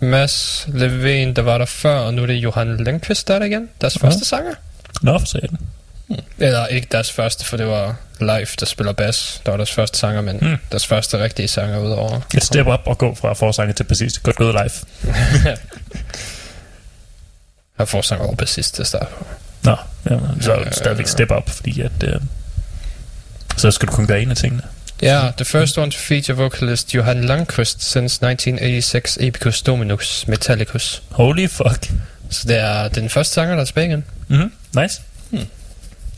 Mads 0.05 0.67
Levén, 0.69 1.33
der 1.35 1.43
var 1.43 1.59
der 1.59 1.65
før, 1.65 1.97
og 1.99 2.15
nu 2.15 2.23
er 2.23 2.27
det 2.27 2.35
Johan 2.35 2.77
Lindqvist, 2.85 3.29
der 3.29 3.35
er 3.35 3.39
der 3.39 3.47
igen. 3.47 3.69
Deres 3.81 3.97
Ja. 4.03 4.07
første 4.07 4.25
sanger. 4.25 4.55
Nå, 5.03 5.19
for 5.19 5.27
satan. 5.27 5.59
Eller 6.39 6.67
ikke 6.67 6.89
deres 6.93 7.13
første, 7.13 7.45
for 7.45 7.57
det 7.57 7.67
var 7.67 7.97
Live, 8.21 8.47
der 8.61 8.67
spiller 8.67 8.93
bass. 8.93 9.41
Der 9.47 9.51
var 9.53 9.57
deres 9.57 9.73
første 9.73 9.99
sanger, 9.99 10.21
men 10.21 10.39
Mm. 10.41 10.47
mm. 10.49 10.57
deres 10.71 10.87
første 10.87 11.19
rigtige 11.23 11.49
sanger 11.49 11.79
udover. 11.79 12.21
Et 12.35 12.45
step 12.45 12.67
up 12.67 12.81
og 12.87 12.99
gå 12.99 13.15
fra 13.15 13.33
forsanger 13.33 13.75
til 13.75 13.85
bassist. 13.85 14.23
Godt 14.23 14.37
gået 14.37 14.55
live. 14.55 15.15
Jeg 17.79 17.89
får 17.89 18.03
sanger 18.03 18.27
over 18.27 18.35
bassist 18.35 18.75
til 18.75 18.83
at 18.83 18.87
starte 18.87 19.07
på. 19.19 19.27
Nå, 19.63 19.77
jamen, 20.11 20.43
så 20.43 20.53
Ja, 20.55 20.65
det 20.65 20.75
stadigvæk 20.77 21.07
ja. 21.07 21.11
step 21.11 21.31
up, 21.37 21.51
fordi 21.51 21.81
at... 21.81 21.93
Øh, 22.05 22.21
så 23.57 23.71
skal 23.71 23.89
du 23.89 23.93
kun 23.93 24.07
gøre 24.07 24.23
en 24.23 24.31
af 24.31 24.37
tingene. 24.37 24.63
Yeah, 25.05 25.33
the 25.37 25.45
first 25.45 25.79
one 25.79 25.91
to 25.91 25.99
feature 25.99 26.35
vocalist 26.35 26.95
Johan 26.95 27.25
Lundqvist 27.25 27.83
since 27.83 28.23
1986 28.23 29.19
Epicus 29.21 29.63
Dominus 29.63 30.25
Metallicus. 30.29 31.03
Holy 31.11 31.47
fuck. 31.47 31.91
Så 32.31 32.49
det 32.49 32.59
er 32.59 32.89
den 32.89 33.11
første 33.11 33.35
sanger, 33.35 33.55
der 33.55 33.61
er 33.63 33.67
tilbage 33.67 33.87
igen. 33.87 34.05
Mm-hmm. 34.29 34.53
Nice. 34.81 35.03
Hmm. 35.31 35.47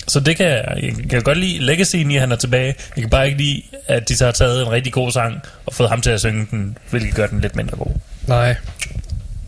Så 0.08 0.20
det 0.20 0.36
kan 0.36 0.46
jeg, 0.46 0.64
jeg 0.82 1.10
kan 1.10 1.22
godt 1.22 1.38
lide 1.38 1.58
legacyen 1.58 2.10
i, 2.10 2.14
at 2.14 2.20
han 2.20 2.32
er 2.32 2.36
tilbage. 2.36 2.74
Jeg 2.96 3.02
kan 3.02 3.10
bare 3.10 3.26
ikke 3.26 3.38
lide, 3.38 3.62
at 3.86 4.08
de 4.08 4.16
så 4.16 4.24
har 4.24 4.32
taget 4.32 4.62
en 4.62 4.70
rigtig 4.70 4.92
god 4.92 5.12
sang 5.12 5.40
og 5.66 5.74
fået 5.74 5.88
ham 5.88 6.00
til 6.00 6.10
at 6.10 6.20
synge 6.20 6.46
den, 6.50 6.78
hvilket 6.90 7.14
gør 7.14 7.26
den 7.26 7.40
lidt 7.40 7.56
mindre 7.56 7.76
god. 7.76 7.94
Nej. 8.26 8.56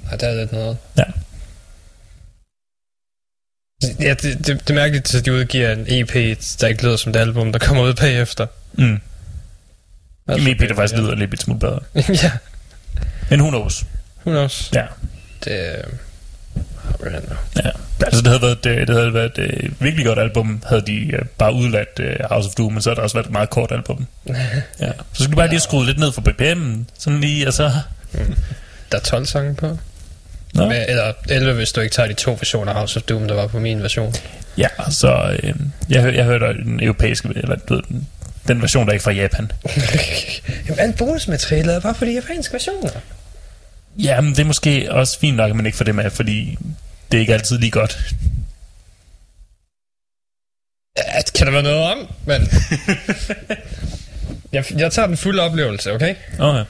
Nej, 0.05 0.17
der 0.17 0.27
er 0.29 0.35
lidt 0.35 0.53
noget. 0.53 0.77
Ja. 0.99 1.05
Ja, 4.01 4.15
det, 4.15 4.23
det, 4.23 4.47
det 4.47 4.71
er 4.71 4.75
mærkeligt, 4.75 5.15
at 5.15 5.25
de 5.25 5.33
udgiver 5.33 5.73
en 5.73 5.85
EP, 5.89 6.13
der 6.61 6.67
ikke 6.67 6.83
lyder 6.83 6.97
som 6.97 7.13
det 7.13 7.21
album, 7.21 7.53
der 7.53 7.59
kommer 7.59 7.83
ud 7.83 7.95
bagefter. 7.95 8.47
Mm. 8.73 9.01
Altså, 10.29 10.45
Min 10.45 10.57
EP, 10.57 10.69
der 10.69 10.75
faktisk 10.75 11.01
lyder 11.01 11.15
lidt 11.15 11.43
smule 11.43 11.61
bedre. 11.61 11.81
ja, 12.23 12.31
Men 13.31 13.41
who 13.41 13.51
knows? 13.51 13.85
who 14.27 14.31
knows. 14.33 14.71
Ja. 14.75 14.85
Det 15.45 15.83
har 17.03 17.11
nu. 17.11 17.37
ja. 17.65 17.71
Altså, 18.07 18.21
det 18.21 18.27
havde 18.27 18.43
været, 18.43 18.65
det, 18.65 18.89
det 18.89 18.97
havde 18.97 19.15
været 19.15 19.39
et 19.39 19.75
virkelig 19.81 20.07
godt 20.07 20.19
album, 20.19 20.63
havde 20.67 20.83
de 20.87 21.13
øh, 21.13 21.23
bare 21.39 21.53
udladt 21.55 22.01
uh, 22.01 22.29
House 22.31 22.49
of 22.49 22.55
Doom, 22.55 22.73
men 22.73 22.83
så 22.83 22.91
havde 22.91 22.97
det 22.97 23.03
også 23.03 23.17
været 23.17 23.27
et 23.27 23.33
meget 23.33 23.51
kort 23.51 23.73
album. 23.73 24.07
Ja. 24.81 24.91
Så 25.13 25.23
skulle 25.23 25.31
du 25.33 25.37
bare 25.37 25.49
lige 25.49 25.61
skrue 25.61 25.87
lidt 25.87 25.99
ned 25.99 26.13
for 26.13 26.21
BPM'en, 26.21 26.85
sådan 26.99 27.21
lige, 27.21 27.47
og 27.47 27.53
så... 27.53 27.73
Der 28.93 28.99
er 28.99 29.03
12 29.03 29.27
sange 29.27 29.55
på. 29.55 29.79
Nå. 30.55 30.69
Med, 30.69 30.85
eller 30.89 31.13
11, 31.29 31.53
hvis 31.55 31.73
du 31.73 31.81
ikke 31.81 31.95
tager 31.95 32.07
de 32.07 32.15
to 32.15 32.33
versioner 32.33 32.73
af 32.73 32.79
House 32.79 32.97
of 32.97 33.03
Doom, 33.03 33.29
der 33.29 33.35
var 33.35 33.47
på 33.47 33.59
min 33.59 33.83
version. 33.83 34.15
Ja, 34.59 34.69
så 34.91 35.37
øh, 35.43 35.55
jeg, 35.89 36.15
jeg 36.15 36.25
hørte 36.25 36.47
den 36.65 36.83
europæiske, 36.83 37.29
eller 37.37 37.57
du 37.57 37.75
ved, 37.75 37.83
den, 37.89 38.07
den 38.49 38.63
version, 38.63 38.87
der 38.87 38.93
ikke 38.93 39.03
er 39.03 39.05
fra 39.05 39.11
Japan. 39.11 39.53
Jamen, 40.67 40.79
alt 40.79 40.99
bonusmaterialet 40.99 41.75
er 41.75 41.81
bare 41.81 41.95
på 41.95 42.05
de 42.05 42.15
japanske 42.15 42.53
versioner. 42.53 42.91
Ja, 43.99 44.21
men 44.21 44.31
det 44.31 44.39
er 44.39 44.45
måske 44.45 44.93
også 44.93 45.19
fint 45.19 45.37
nok, 45.37 45.51
at 45.51 45.57
man 45.57 45.67
ikke 45.67 45.79
får 45.79 45.85
det 45.85 45.95
med, 45.95 46.11
fordi 46.11 46.59
det 47.13 47.17
er 47.17 47.21
ikke 47.21 47.35
altid 47.35 47.59
lige 47.59 47.71
godt. 47.71 47.99
Ja, 50.99 51.19
det 51.27 51.33
kan 51.33 51.47
der 51.47 51.53
være 51.53 51.63
noget 51.63 51.81
om, 51.81 51.99
men... 52.25 52.41
jeg, 54.53 54.65
jeg 54.79 54.93
tager 54.93 55.07
den 55.07 55.17
fulde 55.17 55.43
oplevelse, 55.43 55.93
okay? 55.93 56.15
Okay. 56.39 56.65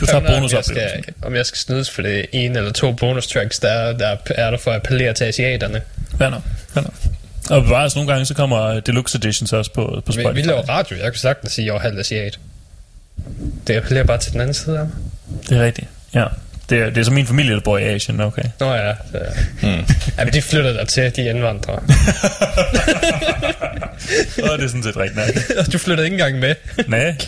Du 0.00 0.06
tager 0.06 0.18
Om 0.18 0.24
jeg 0.24 0.32
bonusoplevelsen. 0.32 1.02
skal, 1.02 1.14
om 1.22 1.34
jeg 1.34 1.46
skal 1.46 1.58
snydes 1.58 1.90
for 1.90 2.02
det 2.02 2.26
ene 2.32 2.58
eller 2.58 2.72
to 2.72 2.92
bonus 2.92 3.26
tracks, 3.26 3.58
der, 3.58 3.92
der 3.92 4.16
er 4.30 4.50
der 4.50 4.58
for 4.58 4.70
at 4.70 4.76
appellere 4.76 5.14
til 5.14 5.24
asiaterne. 5.24 5.82
Fair 6.18 6.30
nok, 6.30 6.42
fair 6.74 6.82
nok. 6.82 6.94
Og 7.50 7.62
bevares 7.62 7.94
nogle 7.96 8.12
gange, 8.12 8.26
så 8.26 8.34
kommer 8.34 8.80
Deluxe 8.80 9.18
Editions 9.18 9.52
også 9.52 9.72
på, 9.72 10.02
på 10.06 10.06
Vi, 10.06 10.12
Spotify. 10.22 10.40
vi 10.40 10.46
laver 10.48 10.62
radio, 10.62 10.96
jeg 10.96 11.12
kan 11.12 11.20
sagtens 11.20 11.52
sige, 11.52 11.64
at 11.64 11.66
jeg 11.66 11.74
er 11.74 11.78
halv 11.80 11.98
asiat. 11.98 12.38
Det 13.66 13.76
appellerer 13.76 14.04
bare 14.04 14.18
til 14.18 14.32
den 14.32 14.40
anden 14.40 14.54
side 14.54 14.78
af 14.78 14.84
mig. 14.84 14.94
Det 15.48 15.58
er 15.58 15.62
rigtigt, 15.64 15.86
ja. 16.14 16.24
Det 16.70 16.78
er, 16.78 16.86
det 16.90 16.98
er 16.98 17.02
som 17.04 17.14
min 17.14 17.26
familie, 17.26 17.54
der 17.54 17.60
bor 17.60 17.78
i 17.78 17.82
Asien, 17.82 18.20
okay. 18.20 18.42
Nå 18.60 18.74
ja, 18.74 18.88
det 18.88 18.96
er. 19.12 19.32
Hmm. 19.60 19.84
ja 20.18 20.24
men 20.24 20.34
de 20.34 20.42
flytter 20.42 20.72
der 20.72 20.84
til, 20.84 21.16
de 21.16 21.24
indvandrere. 21.24 21.76
Og 24.52 24.58
det 24.58 24.64
er 24.64 24.68
sådan 24.68 24.82
set 24.82 24.96
rigtigt 24.96 25.16
nok. 25.16 25.28
Og 25.58 25.72
du 25.72 25.78
flytter 25.78 26.04
ikke 26.04 26.14
engang 26.14 26.38
med. 26.38 26.54
Nej. 26.86 27.16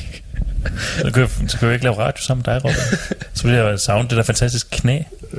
Så 0.99 1.11
kan, 1.11 1.20
jeg, 1.23 1.29
så 1.49 1.59
kan 1.59 1.66
jeg 1.68 1.75
ikke 1.75 1.85
lave 1.85 1.99
radio 1.99 2.23
sammen 2.23 2.45
med 2.47 2.55
dig, 2.55 2.64
Robert. 2.64 3.14
Så 3.35 3.47
vil 3.49 3.57
jeg 3.57 3.81
savne 3.81 4.09
det 4.09 4.16
der 4.16 4.23
fantastiske 4.23 4.70
knæ. 4.70 4.99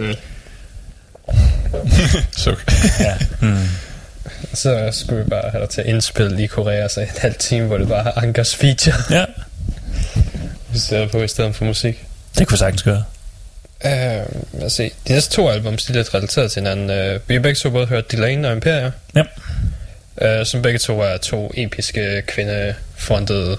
Suk. 2.38 2.72
Ja. 3.00 3.16
Mm. 3.42 3.58
Så 4.54 4.90
skulle 4.92 5.24
vi 5.24 5.30
bare 5.30 5.50
have 5.52 5.62
dig 5.62 5.70
til 5.70 5.82
at 5.82 5.88
indspille 5.88 6.44
i 6.44 6.48
Korea, 6.48 6.88
så 6.88 7.02
en 7.02 7.08
halv 7.22 7.36
time, 7.36 7.68
hvor 7.68 7.78
det 7.78 7.88
bare 7.88 8.04
har 8.04 8.14
Ankers 8.18 8.56
feature, 8.56 8.96
Ja, 9.10 9.26
vi 10.74 10.78
sidder 10.80 11.08
på 11.08 11.22
i 11.22 11.28
stedet 11.28 11.56
for 11.56 11.66
musik. 11.66 12.06
det 12.38 12.48
kunne 12.48 12.58
sagtens 12.58 12.84
gøre. 12.84 13.04
Uh, 13.86 13.90
lad 13.92 14.64
os 14.66 14.74
se. 14.74 14.92
De 15.08 15.14
næste 15.14 15.36
to 15.36 15.50
albums, 15.50 15.86
de 15.86 15.94
er 15.94 15.98
lidt 15.98 16.14
relateret 16.14 16.52
til 16.52 16.60
hinanden. 16.60 16.90
Uh, 17.16 17.20
vi 17.30 17.34
har 17.34 17.42
begge 17.42 17.56
to 17.56 17.70
både 17.70 17.86
hørt 17.86 18.12
Delane 18.12 18.48
og 18.48 18.54
Imperia, 18.54 18.92
Ja. 19.16 20.40
uh, 20.40 20.46
som 20.46 20.62
begge 20.62 20.80
to 20.80 21.00
er 21.02 21.18
to 21.18 21.52
episke 21.56 22.22
kvindefrontede... 22.28 23.58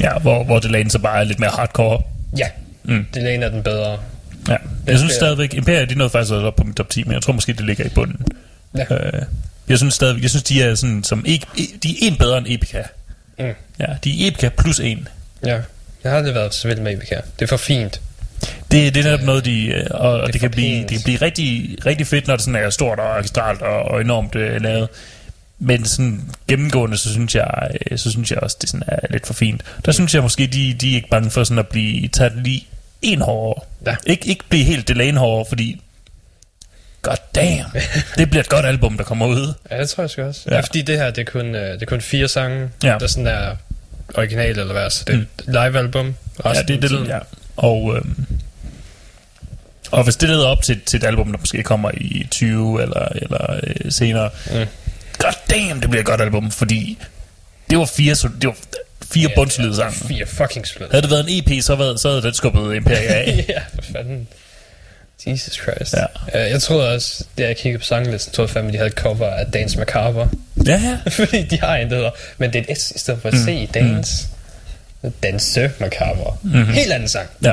Ja, 0.00 0.18
hvor, 0.18 0.44
hvor 0.44 0.58
Delane 0.58 0.90
så 0.90 0.98
bare 0.98 1.20
er 1.20 1.24
lidt 1.24 1.38
mere 1.40 1.50
hardcore. 1.50 2.02
Ja, 2.38 2.48
Mm. 2.82 3.06
Delane 3.14 3.44
er 3.46 3.50
den 3.50 3.62
bedre. 3.62 3.98
Ja. 4.48 4.56
Jeg 4.86 4.98
synes 4.98 5.12
er- 5.12 5.16
stadigvæk, 5.16 5.54
Imperia, 5.54 5.84
de 5.84 5.94
nåede 5.94 6.10
faktisk 6.10 6.32
også 6.32 6.46
op 6.46 6.56
på 6.56 6.64
min 6.64 6.74
top 6.74 6.88
10, 6.90 7.04
men 7.04 7.12
jeg 7.12 7.22
tror 7.22 7.32
måske, 7.32 7.52
det 7.52 7.60
ligger 7.66 7.84
i 7.84 7.88
bunden. 7.88 8.26
Ja. 8.76 8.84
Øh, 8.94 9.22
jeg 9.68 9.78
synes 9.78 9.94
stadigvæk, 9.94 10.22
jeg 10.22 10.30
synes, 10.30 10.42
de 10.42 10.62
er 10.62 10.74
sådan, 10.74 11.04
som, 11.04 11.24
e- 11.28 11.58
e- 11.58 11.78
de 11.82 11.90
er 11.90 11.94
en 12.10 12.16
bedre 12.16 12.38
end 12.38 12.46
Epica. 12.48 12.82
Mm. 13.38 13.44
Ja, 13.80 13.86
de 14.04 14.24
er 14.24 14.28
Epica 14.28 14.48
plus 14.48 14.80
en. 14.80 15.08
Ja. 15.46 15.60
Jeg 16.04 16.12
har 16.12 16.18
aldrig 16.18 16.34
været 16.34 16.54
så 16.54 16.68
vild 16.68 16.80
med 16.80 16.92
Epica. 16.92 17.20
Det 17.38 17.44
er 17.44 17.46
for 17.46 17.56
fint. 17.56 18.00
Det, 18.70 18.94
det 18.94 18.96
er 18.96 19.04
netop 19.04 19.22
noget, 19.22 19.44
de, 19.44 19.66
øh, 19.66 19.86
og, 19.90 20.12
og 20.12 20.26
Det 20.26 20.32
det, 20.32 20.40
kan 20.40 20.50
blive, 20.50 20.82
det 20.82 20.90
kan 20.90 21.00
blive 21.04 21.18
rigtig, 21.22 21.76
rigtig 21.86 22.06
fedt, 22.06 22.26
når 22.26 22.36
det 22.36 22.44
sådan 22.44 22.64
er 22.64 22.70
stort 22.70 22.98
og 22.98 23.10
orkestralt 23.10 23.62
og, 23.62 23.82
og 23.82 24.00
enormt 24.00 24.34
øh, 24.34 24.62
lavet. 24.62 24.88
Men 25.58 25.84
sådan 25.84 26.20
gennemgående, 26.48 26.96
så 26.96 27.12
synes 27.12 27.34
jeg, 27.34 27.70
øh, 27.90 27.98
så 27.98 28.10
synes 28.10 28.30
jeg 28.30 28.38
også, 28.38 28.56
det 28.60 28.68
sådan 28.68 28.82
er 28.86 28.98
lidt 29.10 29.26
for 29.26 29.34
fint. 29.34 29.62
Der 29.84 29.92
synes 29.92 30.14
jeg 30.14 30.22
måske, 30.22 30.46
de, 30.46 30.74
de 30.74 30.90
er 30.90 30.94
ikke 30.94 31.08
bange 31.08 31.30
for 31.30 31.44
sådan 31.44 31.58
at 31.58 31.68
blive 31.68 32.08
taget 32.08 32.32
lige 32.44 32.66
en 33.02 33.20
hårdere. 33.20 33.64
Ja. 33.86 33.96
Ikke, 34.06 34.28
ikke 34.28 34.44
blive 34.48 34.64
helt 34.64 34.88
Delane 34.88 35.18
hårdere, 35.18 35.44
fordi 35.48 35.80
god 37.08 37.16
damn, 37.34 37.64
det 38.18 38.30
bliver 38.30 38.42
et 38.42 38.48
godt 38.48 38.66
album, 38.66 38.96
der 38.96 39.04
kommer 39.04 39.26
ud. 39.26 39.52
Ja, 39.70 39.80
det 39.80 39.88
tror 39.90 40.02
jeg 40.02 40.10
sgu 40.10 40.22
også. 40.22 40.40
Ja. 40.50 40.60
Fordi 40.60 40.82
det 40.82 40.98
her, 40.98 41.10
det 41.10 41.28
er 41.28 41.30
kun, 41.30 41.54
øh, 41.54 41.72
det 41.74 41.82
er 41.82 41.86
kun 41.86 42.00
fire 42.00 42.28
sange, 42.28 42.68
Ja. 42.84 42.96
der 43.00 43.06
sådan 43.06 43.26
er 43.26 43.56
original 44.14 44.50
eller 44.58 44.72
hvad. 44.72 44.90
Så 44.90 45.04
det 45.06 45.14
er 45.14 45.18
et 45.18 45.26
live-album. 45.46 46.14
Ja, 46.44 46.52
det 46.52 46.84
er 46.84 46.88
det, 46.88 47.08
ja. 47.08 47.18
Og, 47.56 47.96
øhm, 47.96 48.26
og 49.90 50.04
hvis 50.04 50.16
det 50.16 50.28
leder 50.28 50.46
op 50.46 50.62
til, 50.62 50.80
til 50.86 50.96
et 50.96 51.04
album, 51.04 51.32
der 51.32 51.38
måske 51.38 51.62
kommer 51.62 51.90
i 51.94 52.26
20 52.30 52.82
eller, 52.82 53.08
eller 53.14 53.60
øh, 53.62 53.92
senere, 53.92 54.30
mm. 54.50 54.58
Mm. 54.58 54.66
god 55.18 55.32
damn, 55.50 55.80
det 55.80 55.90
bliver 55.90 56.00
et 56.00 56.06
godt 56.06 56.20
album, 56.20 56.50
fordi 56.50 56.98
det 57.70 57.78
var 57.78 57.84
fire, 57.84 58.14
så- 58.14 58.30
det 58.40 58.46
var 58.48 58.56
fire 59.12 59.24
yeah, 59.28 59.34
bundslede 59.36 59.76
sange. 59.76 59.92
Fire 60.08 60.26
fucking 60.26 60.66
split. 60.66 60.90
Havde 60.90 61.02
det 61.02 61.10
været 61.10 61.26
en 61.28 61.42
EP, 61.58 61.62
så, 61.62 61.76
havde, 61.76 61.98
så 61.98 62.08
havde 62.08 62.22
den 62.22 62.34
skubbet 62.34 62.74
Imperia 62.74 63.12
af. 63.14 63.44
ja, 63.48 63.60
for 63.74 63.92
fanden. 63.92 64.28
Jesus 65.26 65.54
Christ. 65.54 65.94
Ja. 65.94 66.44
Uh, 66.44 66.50
jeg 66.50 66.62
troede 66.62 66.94
også, 66.94 67.24
da 67.38 67.46
jeg 67.46 67.56
kiggede 67.56 67.78
på 67.78 67.84
sanglisten, 67.84 68.32
troede 68.34 68.48
jeg 68.48 68.52
fandme, 68.52 68.72
de 68.72 68.76
havde 68.76 68.88
et 68.88 68.94
cover 68.94 69.26
af 69.30 69.46
Dance 69.46 69.78
Macabre. 69.78 70.28
ja, 70.66 70.80
ja. 70.84 71.10
Fordi 71.24 71.42
de 71.42 71.60
har 71.60 71.76
en, 71.76 71.90
der 71.90 71.96
hedder, 71.96 72.10
men 72.38 72.52
det 72.52 72.58
er 72.68 72.72
et 72.72 72.78
S 72.78 72.90
i 72.90 72.98
stedet 72.98 73.22
for 73.22 73.28
et 73.28 73.34
C 73.34 73.48
i 73.48 73.66
Dance. 73.74 74.26
Danse 75.22 75.70
Macabre. 75.80 76.36
Mm-hmm. 76.42 76.72
Helt 76.72 76.92
anden 76.92 77.08
sang. 77.08 77.28
ja. 77.42 77.52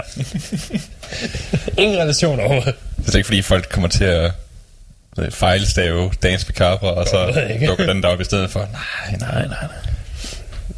Ingen 1.82 1.98
relation 2.00 2.40
overhovedet. 2.40 2.76
Det 2.98 3.10
er 3.10 3.16
ikke 3.16 3.28
fordi 3.28 3.42
folk 3.42 3.70
kommer 3.70 3.90
til 3.90 4.04
at 4.04 4.32
øh, 5.20 5.32
fejlstave 5.32 6.12
Dance 6.24 6.46
Macabre, 6.50 6.94
og 6.94 7.08
så 7.08 7.46
dukker 7.68 7.86
den 7.86 8.04
derop 8.04 8.22
i 8.22 8.24
stedet 8.24 8.52
for. 8.52 8.60
Nej. 8.60 9.18
Nej, 9.20 9.48
nej, 9.48 9.48
nej. 9.48 9.95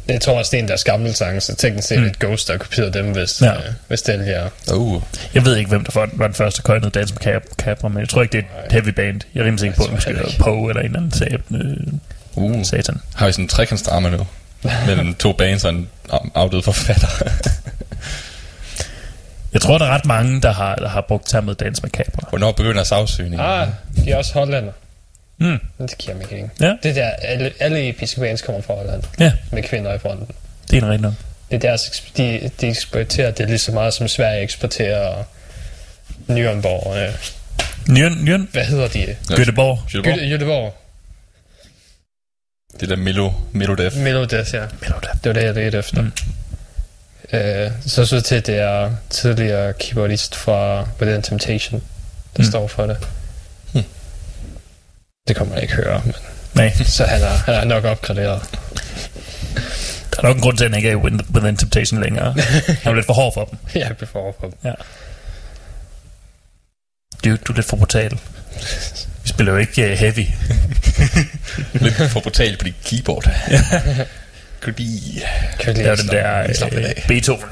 Jeg 0.08 0.20
tror 0.20 0.38
også, 0.38 0.50
det 0.50 0.54
er 0.54 0.58
en 0.58 0.64
af 0.64 0.68
deres 0.68 0.84
gamle 0.84 1.12
sange, 1.12 1.40
så 1.40 1.54
teknisk 1.54 1.88
set 1.88 1.98
mm. 2.00 2.06
et 2.06 2.18
Ghost, 2.18 2.48
der 2.48 2.56
kopieret 2.58 2.94
dem, 2.94 3.12
hvis, 3.12 3.42
Ja. 3.42 3.54
øh, 3.54 3.60
hvis 3.88 4.02
det 4.02 4.14
er 4.14 4.48
Uh, 4.74 5.02
Jeg 5.34 5.44
ved 5.44 5.56
ikke, 5.56 5.68
hvem 5.68 5.84
der 5.84 6.06
var 6.12 6.26
den 6.26 6.34
første 6.34 6.62
køjnede 6.62 6.90
dans 6.90 7.12
med 7.12 7.18
Cap, 7.20 7.42
Capra, 7.58 7.88
men 7.88 7.98
jeg 8.00 8.08
tror 8.08 8.22
ikke, 8.22 8.32
det 8.32 8.44
er 8.58 8.64
et 8.66 8.72
heavy 8.72 8.88
band. 8.88 9.20
Jeg 9.34 9.40
er 9.40 9.44
rimelig 9.44 9.60
sikker 9.60 9.76
på, 9.76 9.82
at 9.82 9.86
det 9.88 9.94
måske 9.94 10.10
er. 10.10 10.42
Poe 10.44 10.68
eller 10.70 10.82
en 10.82 10.86
eller 10.96 11.00
anden 11.56 12.00
uh. 12.36 12.58
Øh, 12.58 12.64
satan. 12.64 13.00
Har 13.14 13.26
vi 13.26 13.32
sådan 13.32 13.44
en 13.44 13.48
trekantsdrama 13.48 14.10
nu? 14.10 14.26
Mellem 14.86 15.14
to 15.14 15.32
bands 15.32 15.64
og 15.64 15.70
en 15.70 15.88
af- 16.12 16.30
afdød 16.34 16.62
forfatter. 16.62 17.08
Jeg 19.52 19.60
tror, 19.60 19.78
der 19.78 19.86
er 19.86 19.90
ret 19.90 20.04
mange, 20.06 20.40
der 20.40 20.52
har, 20.52 20.74
der 20.74 20.88
har 20.88 21.00
brugt 21.00 21.28
termet 21.28 21.60
dans 21.60 21.82
med 21.82 21.90
Capra. 21.90 22.26
Hvornår 22.28 22.52
begynder 22.52 22.84
sagsøgningen? 22.84 23.40
Ah, 23.46 23.68
de 23.96 24.10
er 24.10 24.16
også 24.16 24.34
hollænder. 24.34 24.72
Mm. 25.40 25.58
Det 25.88 25.98
giver 25.98 26.16
mening. 26.16 26.52
Ja. 26.60 26.74
Det 26.82 26.94
der, 26.96 27.08
alle, 27.10 27.52
alle 27.60 27.88
episke 27.88 28.20
bands 28.20 28.42
kommer 28.42 28.60
fra 28.62 28.74
Holland. 28.74 29.02
Ja, 29.20 29.32
Med 29.52 29.62
kvinder 29.62 29.94
i 29.94 29.98
fronten. 29.98 30.28
det 30.70 30.78
er 30.78 30.82
en 30.86 30.90
rigtig. 30.90 31.14
Det 31.50 31.56
er 31.56 31.60
deres, 31.60 32.02
de, 32.16 32.50
de 32.60 32.68
eksporterer 32.68 33.30
det 33.30 33.46
lige 33.48 33.58
så 33.58 33.72
meget, 33.72 33.94
som 33.94 34.08
Sverige 34.08 34.42
eksporterer 34.42 35.24
Nürnberg. 36.30 36.96
Øh, 36.96 37.14
Nyen, 37.88 38.24
Nyen, 38.24 38.48
hvad 38.52 38.64
hedder 38.64 38.88
de? 38.88 39.16
Göteborg. 39.32 39.78
Göte- 39.78 39.98
Göteborg? 39.98 40.38
Göteborg. 40.38 40.72
Det 42.80 42.88
der 42.88 42.96
Milo, 42.96 43.32
Melodef. 43.52 43.96
Melodef, 43.96 44.54
ja. 44.54 44.60
Det 44.60 45.24
var 45.24 45.32
det, 45.32 45.42
jeg 45.44 45.54
ledte 45.54 45.78
efter. 45.78 46.02
Mm. 46.02 46.12
Øh, 47.32 47.70
så 47.86 48.06
så 48.06 48.20
til, 48.20 48.46
det 48.46 48.58
er 48.58 48.92
tidligere 49.10 49.72
keyboardist 49.72 50.34
fra 50.36 50.88
Within 51.00 51.22
Temptation, 51.22 51.82
der 52.36 52.42
mm. 52.42 52.48
står 52.50 52.66
for 52.66 52.86
det. 52.86 52.96
Det 55.28 55.36
kommer 55.36 55.54
jeg 55.54 55.62
ikke 55.62 55.74
høre, 55.74 56.02
men 56.04 56.14
Nej, 56.54 56.72
så 56.96 57.04
han 57.04 57.22
er, 57.22 57.28
han 57.28 57.54
er 57.54 57.64
nok 57.64 57.84
opgraderet. 57.84 58.42
der 60.10 60.18
er 60.18 60.22
nok 60.22 60.36
en 60.36 60.42
grund 60.42 60.56
til, 60.56 60.64
at 60.64 60.70
han 60.70 60.76
ikke 60.78 60.88
er 60.88 60.92
i 60.92 60.96
Within 61.34 61.56
Temptation 61.56 62.02
længere. 62.02 62.32
Han 62.82 62.92
er 62.92 62.94
lidt 62.94 63.06
for 63.06 63.12
hård 63.12 63.34
for 63.34 63.44
dem. 63.44 63.58
jeg 63.74 63.96
bliver 63.96 64.10
for 64.10 64.32
på 64.40 64.46
dem. 64.46 64.52
Ja. 64.64 64.72
Du, 67.24 67.36
du 67.36 67.52
er 67.52 67.56
lidt 67.56 67.66
for 67.66 67.76
brutal. 67.76 68.18
Vi 69.22 69.28
spiller 69.28 69.52
jo 69.52 69.58
ikke 69.58 69.92
uh, 69.92 69.98
heavy. 69.98 70.26
Lidt 71.84 71.94
for 71.94 72.20
brutal 72.20 72.56
på 72.56 72.64
dit 72.64 72.74
keyboard. 72.84 73.24
Kunne 74.62 74.72
du 74.72 74.82
lige... 74.82 75.22
Kan 75.60 75.76
Det 75.76 75.86
er 75.86 75.96
den 75.96 76.08
der 76.08 76.44
uh. 76.66 77.06
Beethoven. 77.08 77.44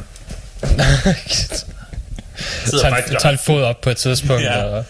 Sidder 2.65 2.83
Tag, 2.83 2.91
faktisk 2.91 3.19
tag 3.19 3.33
en 3.33 3.39
fod 3.39 3.63
op 3.63 3.81
på 3.81 3.91
et 3.91 3.97
tidspunkt. 3.97 4.43
Ja. 4.43 4.59
ja. 4.59 4.65
og, 4.65 4.85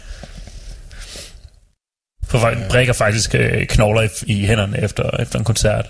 For 2.40 2.54
brækker 2.70 2.92
faktisk 2.92 3.34
øh, 3.34 3.66
knogler 3.66 4.02
i, 4.02 4.08
i 4.26 4.46
hænderne 4.46 4.80
efter, 4.82 5.10
efter 5.20 5.38
en 5.38 5.44
koncert. 5.44 5.86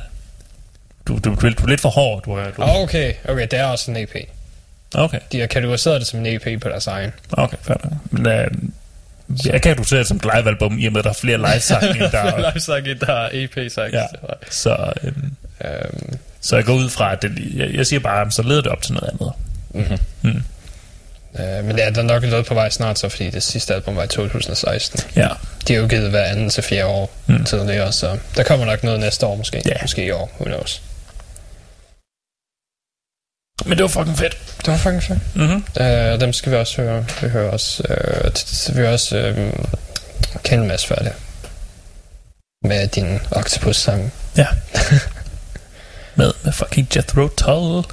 Du, 1.09 1.18
du, 1.24 1.34
du, 1.40 1.47
er- 1.47 1.51
du 1.51 1.64
er 1.64 1.68
lidt 1.68 1.80
for 1.80 1.88
hård. 1.88 2.22
Du 2.24 2.32
er, 2.32 2.44
du, 2.51 2.62
oh, 2.62 2.80
okay, 2.82 3.12
okay, 3.28 3.47
det 3.51 3.59
er 3.59 3.64
også 3.64 3.90
en 3.90 3.97
EP. 3.97 4.14
okay, 4.94 5.18
De 5.32 5.40
har 5.40 5.47
kategoriseret 5.47 6.01
det 6.01 6.09
som 6.09 6.20
en 6.20 6.26
EP 6.26 6.62
på 6.62 6.68
deres 6.68 6.86
egen. 6.86 7.11
okay, 7.32 7.57
nok. 7.68 7.80
Men 8.11 8.26
øh, 8.26 8.47
jeg 9.44 9.62
kan 9.62 9.84
se 9.84 9.97
det 9.97 10.07
som 10.07 10.16
et 10.16 10.22
live-album, 10.24 10.78
i 10.78 10.86
og 10.86 10.92
med, 10.92 10.99
at 10.99 11.05
der 11.05 11.11
er 11.11 11.14
flere 11.14 11.38
live-sange, 11.38 11.88
end 11.90 11.99
der 12.12 12.18
er. 12.32 12.51
Live-sang, 12.53 13.01
der 13.01 13.12
er 13.12 13.28
EP-sang. 13.32 13.92
Ja. 13.92 14.07
Så, 14.51 14.92
øh, 15.03 15.12
Øhm, 15.64 16.18
så 16.40 16.57
jeg 16.57 16.64
går 16.64 16.74
ud 16.74 16.88
fra, 16.90 17.12
at 17.12 17.22
det, 17.22 17.32
jeg, 17.57 17.74
jeg 17.74 17.86
siger 17.86 18.01
bare, 18.01 18.30
så 18.30 18.42
leder 18.42 18.61
det 18.62 18.72
op 18.72 18.82
til 18.82 18.94
noget 18.94 19.11
andet. 19.12 19.32
Øh, 21.39 21.64
men 21.64 21.78
ja, 21.78 21.91
der 21.91 21.99
er 21.99 22.03
nok 22.03 22.22
noget 22.22 22.47
på 22.47 22.55
vej 22.55 22.70
snart, 22.70 22.99
så 22.99 23.09
fordi 23.09 23.30
det 23.30 23.43
sidste 23.43 23.74
album 23.74 23.97
var 23.97 24.03
i 24.05 24.09
2016. 24.09 25.01
Ja, 25.16 25.28
De 25.68 25.74
har 25.74 25.80
jo 25.80 25.89
givet 25.89 26.11
hver 26.11 26.24
anden 26.24 26.51
til 26.51 26.62
fjerde 26.62 26.87
år 26.87 27.11
mm. 27.26 27.45
tidligere, 27.45 27.93
så 27.93 28.18
der 28.37 28.43
kommer 28.43 28.66
nok 28.66 28.82
noget 28.84 29.01
næste 29.01 29.26
år 29.26 29.34
måske. 29.37 29.62
Ja. 29.66 29.74
Måske 29.82 30.05
i 30.05 30.11
år, 30.11 30.30
who 30.41 30.45
knows. 30.45 30.82
men 33.64 33.78
det 33.78 33.82
var 33.82 33.89
fucking 33.89 34.18
fedt. 34.18 34.37
Det 34.59 34.68
var 34.68 34.76
fucking 34.76 35.03
fedt. 35.03 35.37
Mm-hmm. 35.37 35.64
Øh, 35.80 36.20
dem 36.20 36.32
skal 36.32 36.53
vi 36.53 36.57
også 36.57 36.82
høre. 36.82 37.05
Vi 37.22 37.28
hører 37.28 37.51
også, 37.51 37.82
øh, 37.89 38.74
vi 38.76 38.80
hører 38.80 38.93
også 38.93 39.16
øh, 39.16 39.53
kende 40.43 40.66
Mads 40.66 40.87
færdig. 40.87 41.12
Med 42.64 42.89
din 42.89 43.20
Octopus-sang. 43.30 44.12
Ja. 44.37 44.47
med, 46.18 46.32
med 46.45 46.53
fucking 46.53 46.89
Jethro 46.97 47.28
Tull. 47.28 47.84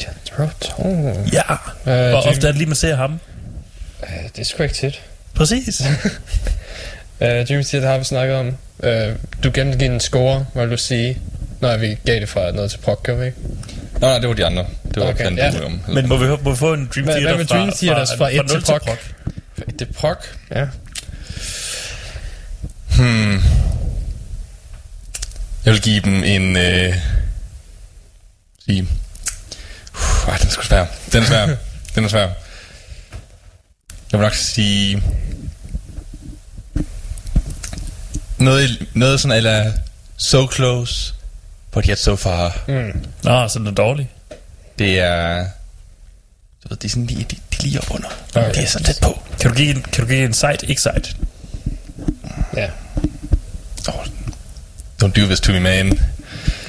Jethro 0.00 0.48
Tull. 0.60 1.30
Ja, 1.32 1.42
Øh, 1.86 2.14
og 2.14 2.22
Jim- 2.24 2.28
ofte 2.28 2.46
er 2.46 2.50
det 2.52 2.56
lige, 2.56 2.66
man 2.66 2.76
ser 2.76 2.96
ham. 2.96 3.20
Øh, 4.02 4.08
det 4.36 4.38
er 4.38 4.44
sgu 4.44 4.62
ikke 4.62 4.74
tit. 4.74 5.02
Præcis. 5.34 5.82
Øh, 7.20 7.50
Jimmy 7.50 7.62
siger, 7.62 7.80
det 7.80 7.90
har 7.90 7.98
vi 7.98 8.04
snakket 8.04 8.36
om. 8.36 8.56
Øh, 8.82 9.14
du 9.44 9.50
gengiver 9.54 9.92
en 9.92 10.00
score, 10.00 10.46
hvad 10.54 10.62
vil 10.66 10.72
du 10.72 10.76
sige? 10.82 11.18
Nej, 11.60 11.76
vi 11.76 11.96
gav 12.06 12.20
det 12.20 12.28
fra 12.28 12.50
noget 12.50 12.70
til 12.70 12.78
prok, 12.78 13.02
gør 13.02 13.14
vi 13.14 13.26
ikke? 13.26 13.38
Nå, 13.92 14.06
nej, 14.08 14.18
det 14.18 14.28
var 14.28 14.34
de 14.34 14.46
andre. 14.46 14.66
Det 14.94 14.96
var 15.02 15.08
Okay, 15.08 15.26
okay, 15.26 15.36
ja. 15.36 15.64
om. 15.64 15.80
Men 15.88 16.08
må 16.08 16.16
vi, 16.16 16.26
må 16.42 16.50
vi 16.50 16.56
få 16.56 16.72
en 16.74 16.90
Dream 16.94 17.06
Theater 17.06 17.26
hvad 17.28 17.36
med 17.36 17.46
fra, 17.46 17.56
Dream 17.56 17.72
Theaters 17.72 18.08
fra 18.18 18.30
et 18.30 18.36
0 18.36 18.48
til 18.48 18.60
prok? 18.60 18.98
Det 19.78 19.88
prok. 19.96 20.36
Ja. 20.50 20.66
Hmm. 22.96 23.42
Jeg 25.64 25.72
vil 25.72 25.80
give 25.82 26.00
dem 26.00 26.24
en... 26.24 26.56
Øh, 26.56 26.94
sige... 28.64 28.88
Ej, 30.28 30.36
den 30.36 30.46
er 30.46 30.50
sgu 30.50 30.62
svær. 30.62 30.86
Den 31.12 31.22
er 31.22 31.26
svær. 31.26 31.46
den 31.94 32.04
er 32.04 32.08
svær. 32.08 32.28
Jeg 34.12 34.20
vil 34.20 34.20
nok 34.20 34.34
sige... 34.34 35.02
Noget, 38.38 38.86
noget 38.94 39.20
sådan, 39.20 39.36
eller 39.36 39.72
So 40.16 40.48
close, 40.52 41.14
but 41.70 41.86
yet 41.86 41.98
so 41.98 42.16
far. 42.16 42.58
Mm. 42.68 43.04
Nå, 43.22 43.48
så 43.48 43.58
den 43.58 43.66
er 43.66 43.70
dårlig. 43.70 44.10
Det 44.78 44.98
er... 44.98 45.46
Du 46.62 46.68
ved, 46.68 46.76
det 46.76 46.84
er 46.84 46.88
sådan 46.88 47.06
lige, 47.06 47.26
de, 47.30 47.36
de 47.52 47.62
lige 47.62 47.78
op 47.78 47.90
under. 47.90 48.08
Okay. 48.34 48.54
Det 48.54 48.62
er 48.62 48.66
så 48.66 48.82
tæt 48.82 48.98
på. 49.02 49.22
Kan 49.40 49.50
du 49.50 49.56
give 49.56 49.70
en, 49.70 49.82
kan 49.82 50.04
du 50.04 50.08
give 50.10 50.24
en 50.24 50.34
site, 50.34 50.66
ikke 50.66 50.80
site? 50.80 51.14
Ja. 52.56 52.70
Oh, 53.88 54.04
don't 55.02 55.20
do 55.20 55.26
this 55.26 55.40
to 55.40 55.52
me, 55.52 55.60
man. 55.60 56.00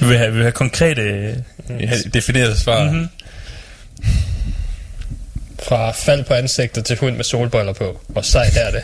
Vi 0.00 0.06
vil 0.06 0.18
have, 0.18 0.30
vi 0.30 0.36
vil 0.36 0.42
have 0.42 0.52
konkrete... 0.52 1.44
Har 1.68 2.02
defineret 2.14 2.58
svar. 2.58 2.84
Mm-hmm. 2.84 3.08
Fra 5.70 5.90
fald 5.90 6.24
på 6.24 6.34
ansigtet 6.34 6.84
til 6.84 6.96
hund 6.98 7.16
med 7.16 7.24
solbriller 7.24 7.72
på. 7.72 8.00
Og 8.14 8.24
sejt 8.24 8.56
er 8.56 8.70
det. 8.70 8.82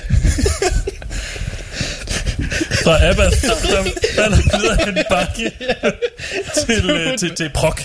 Fra 2.85 3.09
Abba, 3.11 3.25
der 3.25 3.31
falder 4.17 4.59
videre 4.59 4.89
en 4.89 5.05
bakke 5.11 5.53
til, 6.67 6.91
øh, 6.91 7.19
til, 7.19 7.35
til 7.35 7.51
prok. 7.55 7.83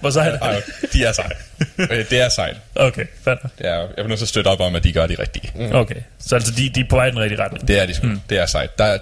Hvor 0.00 0.10
så 0.10 0.20
er 0.20 0.30
det? 0.52 0.92
De 0.92 1.04
er 1.04 1.12
sejt. 1.12 1.32
Øh, 1.78 1.88
Det 2.10 2.12
er 2.20 2.28
sejt. 2.28 2.56
Okay, 2.76 3.04
fair. 3.24 3.34
Det 3.58 3.66
er, 3.66 3.74
jeg 3.74 3.88
vil 3.96 4.06
nødt 4.06 4.18
til 4.18 4.24
at 4.24 4.28
støtte 4.28 4.48
op 4.48 4.60
om, 4.60 4.74
at 4.74 4.84
de 4.84 4.92
gør 4.92 5.06
det 5.06 5.18
rigtige. 5.18 5.74
Okay, 5.74 5.94
så 6.26 6.34
altså 6.34 6.52
de, 6.52 6.68
de 6.74 6.80
er 6.80 6.84
på 6.90 6.96
vej 6.96 7.06
i 7.06 7.10
den 7.10 7.18
rigtige 7.20 7.42
retning. 7.42 7.68
Det 7.68 7.80
er 7.82 7.86
de 7.86 7.94
sgu. 7.94 8.06
Mm. 8.06 8.20
Det 8.30 8.38
er 8.38 8.46
sejt. 8.46 8.78
Der 8.78 8.84
er, 8.84 8.98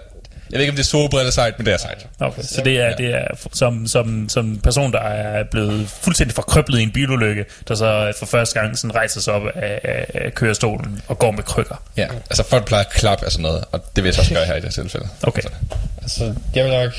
jeg 0.51 0.59
ved 0.59 0.61
ikke, 0.61 0.71
om 0.71 0.77
det 0.77 0.83
er 0.83 0.87
solbriller 0.87 1.31
sejt, 1.31 1.59
men 1.59 1.67
det 1.67 1.75
er 1.75 1.79
sejt. 1.79 2.07
Okay, 2.21 2.43
så 2.43 2.63
det 2.65 2.81
er, 2.81 2.97
det 2.97 3.15
er 3.15 3.25
som, 3.53 3.87
som, 3.87 4.29
som 4.29 4.47
en 4.47 4.61
person, 4.61 4.93
der 4.93 5.01
er 5.01 5.45
blevet 5.51 5.89
fuldstændig 6.03 6.35
forkrøblet 6.35 6.79
i 6.79 6.83
en 6.83 6.91
bilulykke, 6.93 7.45
der 7.69 7.75
så 7.75 8.13
for 8.19 8.27
første 8.27 8.61
gang 8.61 8.79
sådan 8.79 8.95
rejser 8.95 9.21
sig 9.21 9.33
op 9.35 9.43
af, 9.55 9.81
af, 9.85 10.07
af 10.15 10.35
kørestolen 10.35 11.03
og 11.09 11.19
går 11.19 11.31
med 11.31 11.43
krykker. 11.43 11.83
Ja, 11.97 12.07
altså 12.31 12.45
folk 12.51 12.65
plejer 12.67 12.85
at 12.85 12.91
klappe 12.91 13.25
af 13.27 13.33
sådan 13.33 13.43
noget, 13.43 13.65
og 13.73 13.85
det 13.97 14.05
vil 14.05 14.09
jeg 14.09 14.15
så 14.15 14.21
også 14.21 14.35
gøre 14.35 14.45
her 14.47 14.53
i 14.55 14.61
det 14.61 14.65
her 14.65 14.83
tilfælde. 14.83 15.09
Okay. 15.23 15.43
Altså, 15.43 15.55
Altså, 16.03 16.35
jeg 16.55 16.65
vil 16.65 16.73
nok... 16.73 16.93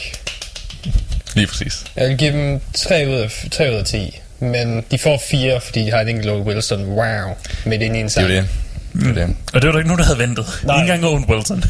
lige 1.36 1.48
præcis. 1.48 1.86
Jeg 1.96 2.10
vil 2.10 2.18
give 2.18 2.32
dem 2.32 2.60
3 2.74 3.08
ud 3.08 3.14
af, 3.14 3.46
3 3.52 3.70
ud 3.72 3.76
af 3.76 3.86
10. 3.86 4.20
Men 4.40 4.86
de 4.92 4.98
får 5.00 5.22
4, 5.30 5.62
fordi 5.62 5.86
de 5.86 5.92
har 5.92 6.02
et 6.02 6.10
enkelt 6.10 6.32
Wilson. 6.32 6.84
Wow. 6.86 7.36
Midt 7.66 7.82
ind 7.82 7.96
i 7.96 8.00
en 8.00 8.06
Det 8.06 8.12
sang. 8.14 8.32
er 8.32 8.36
jo 8.36 8.42
det. 8.42 8.50
Det 8.94 9.10
er 9.10 9.14
det. 9.26 9.36
Og 9.54 9.62
det 9.62 9.68
var 9.68 9.72
der 9.72 9.80
ikke 9.80 9.88
nogen, 9.88 10.00
der 10.00 10.06
havde 10.06 10.20
ventet. 10.20 10.46
Nej. 10.64 10.82
Ikke 10.82 10.94
engang 10.94 11.14
Owen 11.14 11.26
Wilson. 11.30 11.64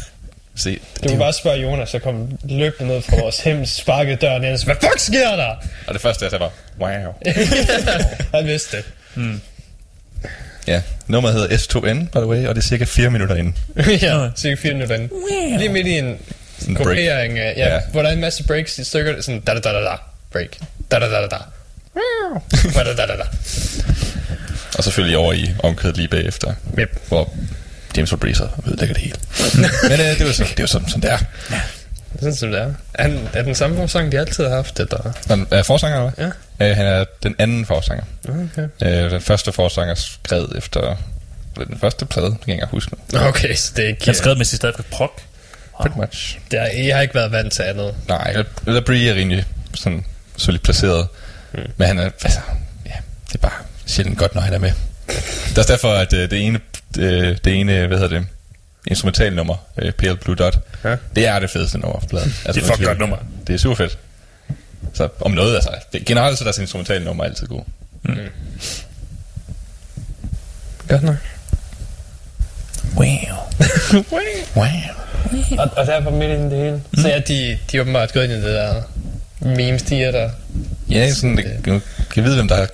Se, 0.58 0.70
det, 0.70 1.04
Du 1.04 1.08
kan 1.08 1.18
bare 1.18 1.32
spørge 1.32 1.58
Jonas, 1.58 1.88
så 1.88 1.98
kom 1.98 2.38
løbende 2.44 2.94
ned 2.94 3.02
fra 3.02 3.16
vores 3.20 3.38
hjem, 3.38 3.66
sparkede 3.66 4.16
døren 4.16 4.44
ind, 4.44 4.52
og 4.52 4.58
så, 4.58 4.64
hvad 4.64 4.76
fuck 4.80 4.98
sker 4.98 5.36
der? 5.36 5.54
og 5.86 5.94
det 5.94 6.02
første, 6.02 6.24
jeg 6.24 6.30
sagde 6.30 6.44
var, 6.44 6.50
wow. 6.80 7.14
Han 8.34 8.46
vidste 8.46 8.76
det. 8.76 8.84
Ja, 10.66 10.82
nummeret 11.06 11.34
hedder 11.34 11.56
S2N, 11.56 12.04
by 12.10 12.16
the 12.18 12.26
way, 12.26 12.46
og 12.46 12.54
det 12.54 12.62
er 12.62 12.66
cirka 12.66 12.84
4 12.84 13.10
minutter 13.10 13.36
inden. 13.36 13.56
ja, 14.02 14.28
cirka 14.36 14.54
4 14.54 14.72
minutter 14.74 14.94
inden. 14.96 15.10
Lige 15.58 15.68
midt 15.68 15.86
i 15.86 15.98
en 15.98 16.18
gruppering 16.76 17.36
ja, 17.36 17.50
Ja. 17.56 17.80
hvor 17.92 18.02
der 18.02 18.08
er 18.08 18.12
en 18.12 18.20
masse 18.20 18.44
breaks 18.44 18.78
i 18.78 18.84
stykker, 18.84 19.20
sådan 19.20 19.40
da 19.40 19.54
da 19.54 19.60
da 19.60 19.72
da 19.72 19.80
da, 19.80 19.94
break, 20.32 20.48
da 20.90 20.98
da 20.98 21.06
da 21.06 21.20
da 21.20 21.26
da. 21.26 21.36
Da 22.74 22.84
da 22.84 22.94
da 22.94 23.06
da 23.06 23.16
da. 23.16 23.24
Og 24.78 24.84
selvfølgelig 24.84 25.18
over 25.18 25.32
i 25.32 25.50
omkødet 25.62 25.96
lige 25.96 26.08
bagefter, 26.08 26.54
Yep. 26.78 27.00
hvor 27.08 27.32
James 27.96 28.10
Fabrice 28.10 28.48
ødelægger 28.66 28.94
det 28.94 29.02
hele. 29.02 29.16
Men 29.90 29.92
øh, 29.92 29.98
det 30.06 30.20
er 30.20 30.26
jo 30.26 30.32
sådan, 30.32 30.50
det 30.50 30.58
er 30.58 30.62
jo 30.62 30.66
sådan, 30.66 30.88
sådan 30.88 31.02
det 31.02 31.12
er. 31.12 31.18
Sådan 32.18 32.34
som 32.34 32.50
det 32.50 32.60
er. 32.60 32.72
Er 32.94 33.06
den, 33.08 33.28
er 33.32 33.42
den 33.42 33.54
samme 33.54 33.76
forsang, 33.76 34.12
de 34.12 34.18
altid 34.18 34.44
har 34.48 34.54
haft, 34.56 34.80
eller? 34.80 35.12
Han 35.28 35.46
er 35.50 35.62
forsanger, 35.62 35.98
eller 35.98 36.10
hvad? 36.10 36.30
Ja. 36.60 36.70
Øh, 36.70 36.76
han 36.76 36.86
er 36.86 37.04
den 37.22 37.34
anden 37.38 37.66
forsanger. 37.66 38.04
Okay. 38.28 38.68
Øh, 39.04 39.10
den 39.10 39.20
første 39.20 39.52
forsanger 39.52 39.94
skrev 39.94 40.52
efter 40.56 40.96
den 41.56 41.78
første 41.80 42.06
plade, 42.06 42.26
det 42.26 42.40
kan 42.40 42.48
jeg 42.48 42.56
ikke 42.56 42.66
huske 42.66 42.92
nu. 43.12 43.18
Okay, 43.20 43.54
så 43.54 43.72
det 43.76 43.84
er 43.84 43.88
ikke... 43.88 44.04
Han 44.04 44.14
skrev 44.14 44.36
med 44.36 44.44
sit 44.44 44.56
stadig 44.56 44.74
prok. 44.90 45.20
Pretty 45.80 45.96
much. 45.96 46.38
Det 46.50 46.58
er, 46.60 46.82
jeg 46.86 46.94
har 46.96 47.02
ikke 47.02 47.14
været 47.14 47.32
vant 47.32 47.52
til 47.52 47.62
andet. 47.62 47.94
Nej, 48.08 48.30
eller- 48.30 48.44
eller 48.66 48.80
Brie 48.80 49.10
er 49.10 49.14
rimelig 49.14 49.44
sådan 49.74 50.04
solidt 50.36 50.62
placeret. 50.62 51.08
Mm. 51.54 51.60
Men 51.76 51.86
han 51.86 51.98
er, 51.98 52.04
altså, 52.04 52.40
ja, 52.86 52.92
det 53.28 53.34
er 53.34 53.38
bare 53.38 53.52
sjældent 53.86 54.18
godt, 54.18 54.34
når 54.34 54.42
han 54.42 54.54
er 54.54 54.58
med. 54.58 54.72
Det 55.08 55.54
er 55.54 55.58
også 55.60 55.72
derfor, 55.72 55.92
at 55.92 56.12
øh, 56.12 56.30
det 56.30 56.40
ene, 56.46 56.60
øh, 56.98 57.36
det 57.44 57.54
ene, 57.60 57.86
hvad 57.86 57.98
hedder 57.98 58.18
det, 58.18 58.26
instrumentalnummer, 58.86 59.56
øh, 59.78 59.92
Pale 59.92 60.16
Blue 60.16 60.36
Dot, 60.36 60.58
Ja. 60.84 60.96
det 61.16 61.26
er 61.26 61.38
det 61.38 61.50
fedeste 61.50 61.78
nummer 61.78 62.00
på 62.00 62.06
pladen. 62.06 62.34
Altså, 62.44 62.60
Det 62.60 62.62
er 62.68 62.72
fucking 62.72 62.86
godt 62.86 62.98
nummer. 62.98 63.16
Det 63.46 63.54
er 63.54 63.58
super 63.58 63.76
fedt. 63.76 63.98
Så 64.94 65.08
om 65.20 65.30
noget, 65.30 65.54
altså, 65.54 65.70
det, 65.92 66.04
generelt 66.04 66.38
så 66.38 66.44
er 66.44 66.46
deres 66.46 66.58
instrumentalnummer 66.58 67.24
altid 67.24 67.46
god. 67.46 67.62
Godt 70.88 71.02
nok. 71.02 71.16
Wow. 72.96 73.06
Wow. 74.56 74.64
Og, 75.58 75.70
og 75.76 75.86
der 75.86 76.00
var 76.00 76.10
midt 76.10 76.30
i 76.30 76.34
det 76.42 76.50
hele. 76.58 76.82
Mm. 76.92 77.00
Så 77.02 77.08
ja, 77.08 77.18
de, 77.18 77.58
de 77.72 77.76
er 77.76 77.80
åbenbart 77.80 78.12
gået 78.12 78.24
ind 78.24 78.32
i 78.32 78.36
det 78.36 78.44
der 78.44 78.82
memes, 79.40 79.82
de 79.82 80.02
er 80.04 80.10
der. 80.10 80.30
Ja, 80.90 81.12
sådan, 81.12 81.36
det, 81.36 81.82
kan 82.14 82.24
vide, 82.24 82.34
hvem 82.34 82.48
der 82.48 82.56
har 82.56 82.68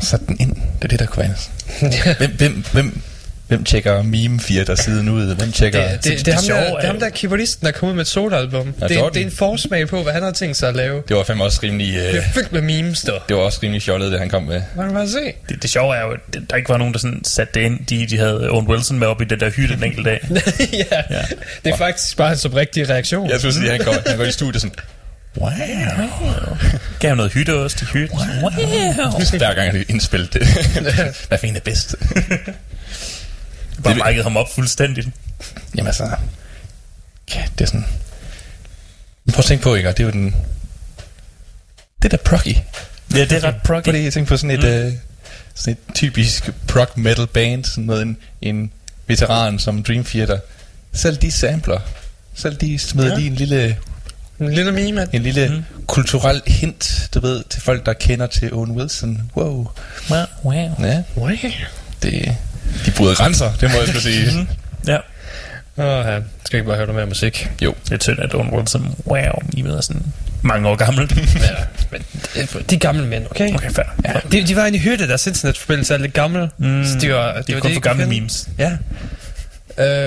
sat 0.00 0.20
den 0.28 0.36
ind. 0.40 0.54
Det 0.54 0.84
er 0.84 0.88
det, 0.88 0.98
der 0.98 1.06
kunne 1.06 1.22
være. 1.28 2.14
Hvem, 2.18 2.30
hvem, 2.36 2.64
hvem, 2.72 3.00
hvem 3.48 3.64
tjekker 3.64 4.02
meme 4.02 4.40
4 4.40 4.64
der 4.64 4.74
siden 4.74 5.08
ud? 5.08 5.34
Hvem 5.34 5.52
tjekker... 5.52 5.90
Det, 5.90 6.04
det, 6.04 6.18
det, 6.18 6.26
det, 6.26 6.32
er 6.32 6.36
ham, 6.36 6.44
der, 6.44 6.54
er 6.54 6.74
det 6.76 6.84
er 6.84 6.86
ham 6.86 7.00
der 7.00 7.08
keyboardisten, 7.08 7.66
der 7.66 7.72
kom 7.72 7.88
ud 7.88 7.94
med 7.94 8.00
et 8.00 8.06
soloalbum. 8.06 8.74
Ja, 8.80 8.88
det, 8.88 9.14
det 9.14 9.22
er 9.22 9.24
en 9.26 9.30
forsmag 9.30 9.88
på, 9.88 10.02
hvad 10.02 10.12
han 10.12 10.22
har 10.22 10.30
tænkt 10.30 10.56
sig 10.56 10.68
at 10.68 10.76
lave. 10.76 11.02
det 11.08 11.16
var 11.16 11.24
fandme 11.24 11.44
også 11.44 11.60
rimelig... 11.62 11.96
Øh, 11.96 12.02
Det 12.02 12.16
er 12.18 12.22
fyldt 12.34 12.52
med 12.52 12.60
memes, 12.62 13.00
der. 13.00 13.12
det 13.28 13.36
var 13.36 13.42
også 13.42 13.58
rimelig 13.62 13.82
fjollet, 13.82 14.12
det 14.12 14.18
han 14.20 14.28
kom 14.28 14.42
med. 14.42 14.62
Man 14.76 14.86
kan 14.86 14.94
bare 14.94 15.08
se. 15.08 15.32
Det, 15.48 15.62
det 15.62 15.70
sjove 15.70 15.96
er 15.96 16.00
jo, 16.00 16.10
at 16.12 16.20
der 16.50 16.56
ikke 16.56 16.68
var 16.68 16.76
nogen, 16.76 16.92
der 16.92 16.98
sådan 17.00 17.24
satte 17.24 17.60
det 17.60 17.66
ind. 17.66 17.86
De, 17.86 18.06
de 18.06 18.18
havde 18.18 18.50
Owen 18.50 18.68
Wilson 18.68 18.98
med 18.98 19.06
op 19.06 19.20
i 19.22 19.24
det 19.24 19.40
der 19.40 19.50
hytte 19.50 19.74
den 19.74 19.84
enkelte 19.84 20.10
dag. 20.10 20.20
ja, 20.92 21.02
ja, 21.10 21.22
det 21.64 21.72
er 21.72 21.76
faktisk 21.76 22.16
bare 22.16 22.28
hans 22.28 22.44
oprigtige 22.44 22.88
reaktion. 22.88 23.30
Jeg 23.30 23.38
skulle 23.38 23.54
sige, 23.54 23.70
han 23.70 23.80
går, 23.84 23.94
han 24.06 24.16
går 24.18 24.24
i 24.24 24.32
studiet 24.32 24.60
sådan... 24.62 24.76
Wow. 25.36 25.50
Gav 27.00 27.14
noget 27.14 27.32
hytteost 27.32 27.82
i 27.82 27.84
hytten. 27.84 28.18
Wow. 28.18 28.50
Hver 29.38 29.54
gang 29.54 29.70
han 29.72 29.84
indspillede 29.88 30.38
det. 30.38 30.48
Hvad 31.28 31.38
fanden 31.38 31.56
er 31.56 31.60
bedst? 31.60 31.94
Bare 33.84 33.94
Det- 33.94 34.02
mic'ede 34.02 34.22
ham 34.22 34.36
op 34.36 34.46
fuldstændigt. 34.54 35.08
Jamen 35.76 35.86
altså... 35.86 36.16
Ja, 37.34 37.44
det 37.58 37.60
er 37.64 37.66
sådan... 37.66 37.84
Prøv 39.32 39.38
at 39.38 39.44
tænke 39.44 39.62
på, 39.62 39.74
ikke? 39.74 39.88
Og 39.88 39.96
Det 39.96 40.02
er 40.02 40.06
jo 40.06 40.12
den... 40.12 40.34
Det 42.02 42.10
der 42.10 42.16
proggy. 42.16 42.56
Ja, 43.14 43.20
det 43.24 43.32
er 43.32 43.44
ret 43.44 43.56
proggy. 43.64 43.84
Fordi 43.84 44.04
jeg 44.04 44.12
tænker 44.12 44.28
på 44.28 44.36
sådan 44.36 44.50
et, 44.50 44.60
mm. 44.60 44.66
øh, 44.66 44.92
sådan 45.54 45.72
et 45.88 45.94
typisk 45.94 46.50
prog 46.68 46.86
metal 46.96 47.26
band, 47.26 47.64
sådan 47.64 47.84
noget 47.84 48.02
en, 48.02 48.16
en 48.42 48.72
veteran 49.06 49.58
som 49.58 49.82
Dream 49.82 50.04
Theater. 50.04 50.38
Selv 50.92 51.16
de 51.16 51.30
sampler, 51.32 51.80
selv 52.34 52.56
de 52.56 52.78
smider 52.78 53.08
ja. 53.08 53.14
lige 53.16 53.26
en 53.26 53.34
lille, 53.34 53.76
En 54.40 54.54
lille 54.54 54.72
meme. 54.72 55.06
en 55.12 55.22
lille 55.22 55.48
mm. 55.48 55.64
kulturel 55.86 56.42
hint, 56.46 57.08
du 57.14 57.20
ved, 57.20 57.44
til 57.50 57.62
folk, 57.62 57.86
der 57.86 57.92
kender 57.92 58.26
til 58.26 58.52
Owen 58.54 58.70
Wilson. 58.70 59.30
Wow. 59.36 59.70
Wow. 60.10 60.18
wow. 60.44 60.70
Ja, 60.82 61.02
Wow. 61.16 61.28
det, 62.02 62.36
de 62.86 62.90
bryder 62.90 63.14
grænser, 63.14 63.52
det 63.60 63.70
må 63.70 63.76
jeg 63.78 63.88
skulle 63.88 64.02
sige. 64.02 64.48
Ja. 64.86 64.96
Åh, 65.76 66.06
ja. 66.06 66.18
Skal 66.44 66.56
ikke 66.56 66.66
bare 66.66 66.76
høre 66.76 66.86
noget 66.86 66.94
mere 67.00 67.06
musik? 67.06 67.50
Jo, 67.62 67.74
Det 67.84 67.92
er 67.92 67.96
tyndt, 67.98 68.20
at 68.20 68.34
Owen 68.34 68.50
Wilson, 68.54 68.94
wow, 69.06 69.20
I 69.52 69.62
ved 69.62 69.70
er 69.76 69.80
sådan 69.80 70.02
mange 70.42 70.68
år 70.68 70.76
gammel. 70.76 71.10
ja, 71.34 71.54
men 71.90 72.02
det- 72.34 72.70
de 72.70 72.74
er 72.74 72.78
gamle 72.78 73.06
mænd, 73.06 73.26
okay? 73.30 73.54
Okay, 73.54 73.70
fair. 73.70 73.84
Ja. 74.04 74.12
De, 74.32 74.46
de 74.46 74.56
var 74.56 74.66
inde 74.66 74.78
i 74.78 74.80
hyrde, 74.80 75.08
deres 75.08 75.26
internetforbindelse 75.26 75.94
er 75.94 75.98
lidt 75.98 76.12
gammel. 76.12 76.48
Mm, 76.58 76.84
så 76.84 76.98
de 77.00 77.12
var, 77.12 77.32
Det 77.40 77.50
er 77.50 77.54
var 77.54 77.60
kun 77.60 77.74
for 77.74 77.80
gamle 77.80 78.06
memes. 78.06 78.48
Ja. 78.58 78.72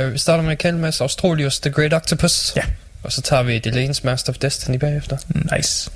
Uh, 0.06 0.14
vi 0.14 0.18
starter 0.18 0.44
med 0.44 0.52
at 0.52 0.58
kalde 0.58 0.78
Mads 0.80 1.02
Australius 1.02 1.60
The 1.60 1.72
Great 1.72 1.94
Octopus. 1.94 2.54
Ja. 2.56 2.62
Og 3.04 3.12
så 3.12 3.22
tager 3.22 3.44
vi 3.44 3.62
Delane's 3.68 4.02
Master 4.04 4.34
of 4.34 4.38
Destiny 4.38 4.78
bagefter. 4.78 5.18
Nice. 5.56 5.92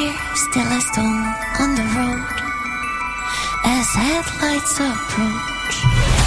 Deer, 0.00 0.14
still 0.34 0.66
a 0.66 0.80
stone 0.80 1.24
on 1.60 1.74
the 1.74 1.86
road 1.96 2.24
as 3.64 3.86
headlights 3.94 4.80
approach. 4.80 6.19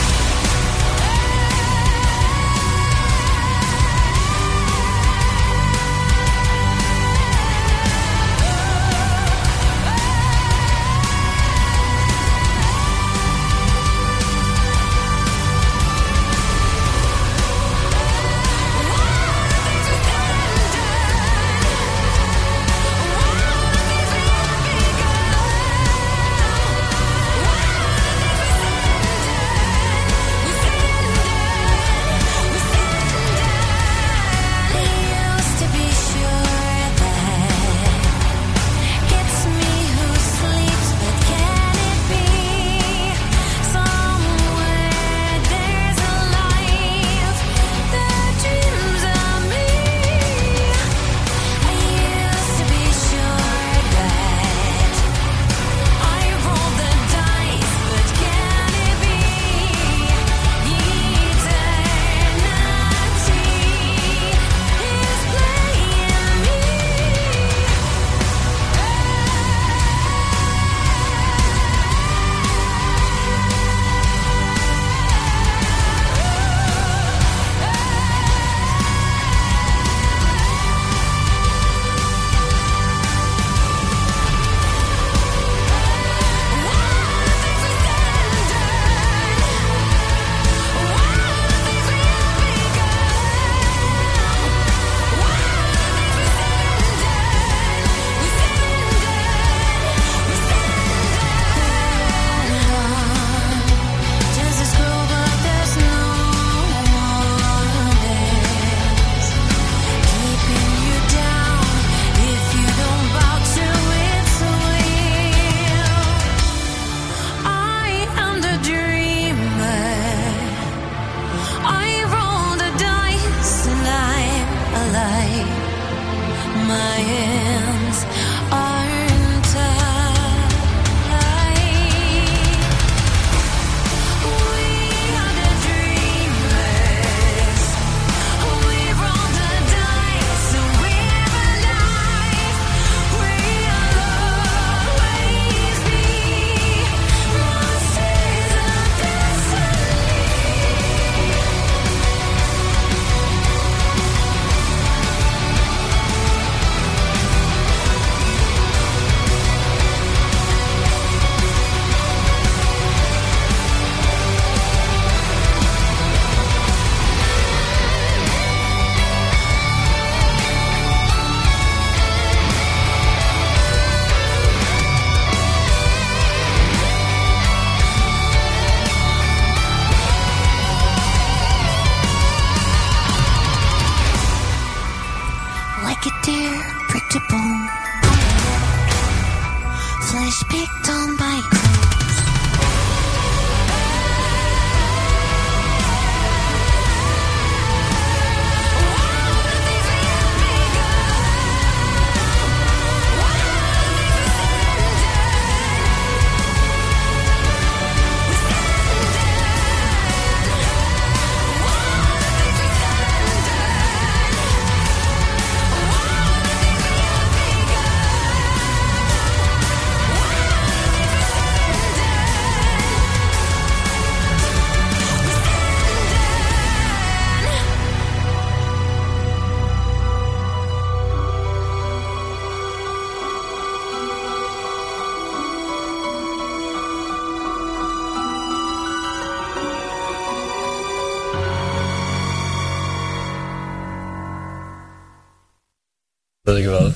Ved 246.53 246.59
ikke 246.59 246.69
hvad. 246.69 246.91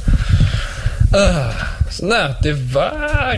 Uh, 1.22 1.53
sådan 1.89 2.10
der, 2.10 2.34
det 2.43 2.74
var 2.74 3.38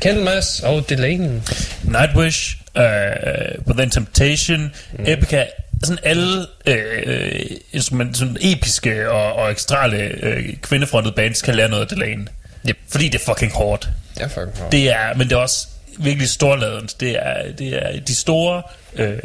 Kendall 0.00 0.24
Mass 0.24 0.60
og 0.60 0.88
Delaney. 0.88 1.40
Nightwish, 1.82 2.56
uh, 2.76 3.74
Then 3.76 3.90
Temptation, 3.90 4.72
mm. 4.98 5.04
Epica, 5.06 5.46
sådan 5.84 5.98
alle 6.02 6.46
øh, 6.66 7.40
instrument, 7.72 8.16
sådan 8.16 8.36
episke 8.40 9.10
og, 9.10 9.32
og 9.32 9.50
ekstrale 9.50 9.96
øh, 9.98 10.56
kvindefrontede 10.62 11.14
bands 11.14 11.42
kan 11.42 11.54
lære 11.54 11.68
noget 11.68 11.82
af 11.82 11.88
Delaney. 11.88 12.26
Yep. 12.68 12.76
Fordi 12.88 13.08
det 13.08 13.20
er 13.20 13.24
fucking 13.24 13.52
hårdt. 13.52 13.88
Det 14.14 14.22
er 14.22 14.28
fucking 14.28 14.58
hårdt. 14.58 14.72
Det 14.72 14.92
er, 14.92 15.14
men 15.14 15.28
det 15.28 15.32
er 15.34 15.40
også 15.40 15.66
virkelig 15.98 16.28
storladent. 16.28 17.00
Det 17.00 17.10
er, 17.10 17.52
det 17.58 17.68
er 17.68 18.00
de 18.00 18.14
store, 18.14 18.62
øh, 18.96 19.18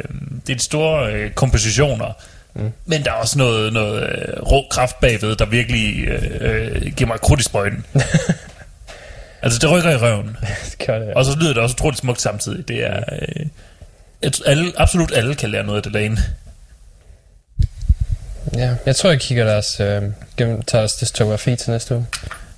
det 0.46 0.52
er 0.52 0.56
de 0.56 0.62
store 0.62 1.12
øh, 1.12 1.30
kompositioner. 1.30 2.12
Mm. 2.58 2.72
Men 2.86 3.04
der 3.04 3.10
er 3.10 3.14
også 3.14 3.38
noget, 3.38 3.72
noget 3.72 4.02
øh, 4.02 4.42
rå 4.42 4.66
kraft 4.70 5.00
bagved, 5.00 5.36
der 5.36 5.44
virkelig 5.46 6.04
øh, 6.04 6.22
øh, 6.40 6.92
giver 6.96 7.08
mig 7.08 7.20
krudt 7.20 7.40
i 7.40 7.42
sprøjten. 7.42 7.84
altså, 9.42 9.58
det 9.58 9.70
rykker 9.70 9.90
i 9.90 9.96
røven. 9.96 10.36
det 10.78 10.86
gør 10.86 10.98
det. 10.98 11.14
Og 11.14 11.24
så 11.24 11.36
lyder 11.40 11.52
det 11.52 11.62
også 11.62 11.74
utroligt 11.74 12.00
smukt 12.00 12.20
samtidig. 12.20 12.68
Det 12.68 12.84
er... 12.86 13.00
Øh, 13.12 13.46
et, 14.22 14.42
alle, 14.46 14.72
absolut 14.76 15.12
alle 15.14 15.34
kan 15.34 15.50
lære 15.50 15.64
noget 15.64 15.76
af 15.76 15.82
det 15.82 15.94
derinde. 15.94 16.22
Ja, 18.56 18.74
jeg 18.86 18.96
tror, 18.96 19.10
jeg 19.10 19.20
kigger 19.20 19.44
deres, 19.44 19.80
øh, 19.80 20.02
gennem, 20.36 20.62
tager 20.62 20.80
deres 20.82 20.94
diskografi 20.94 21.56
til 21.56 21.70
næste 21.70 21.94
uge. 21.94 22.06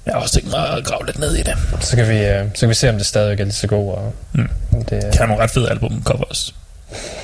Jeg 0.07 0.15
har 0.15 0.21
også 0.21 0.35
tænkt 0.35 0.51
mig 0.51 0.69
at 0.77 0.85
grave 0.85 1.07
lidt 1.07 1.19
ned 1.19 1.35
i 1.37 1.43
det. 1.43 1.57
Så 1.81 1.97
kan 1.97 2.09
vi, 2.09 2.19
øh, 2.25 2.45
så 2.55 2.61
kan 2.61 2.69
vi 2.69 2.75
se, 2.75 2.89
om 2.89 2.97
det 2.97 3.07
stadigvæk 3.07 3.41
er 3.41 3.45
lige 3.45 3.55
så 3.55 3.67
god. 3.67 3.93
Og 3.95 4.15
Mm. 4.33 4.49
det, 4.73 4.91
Det 4.91 5.15
har 5.15 5.27
nogle 5.27 5.43
ret 5.43 5.51
fede 5.51 5.71
albumcovers. 5.71 6.55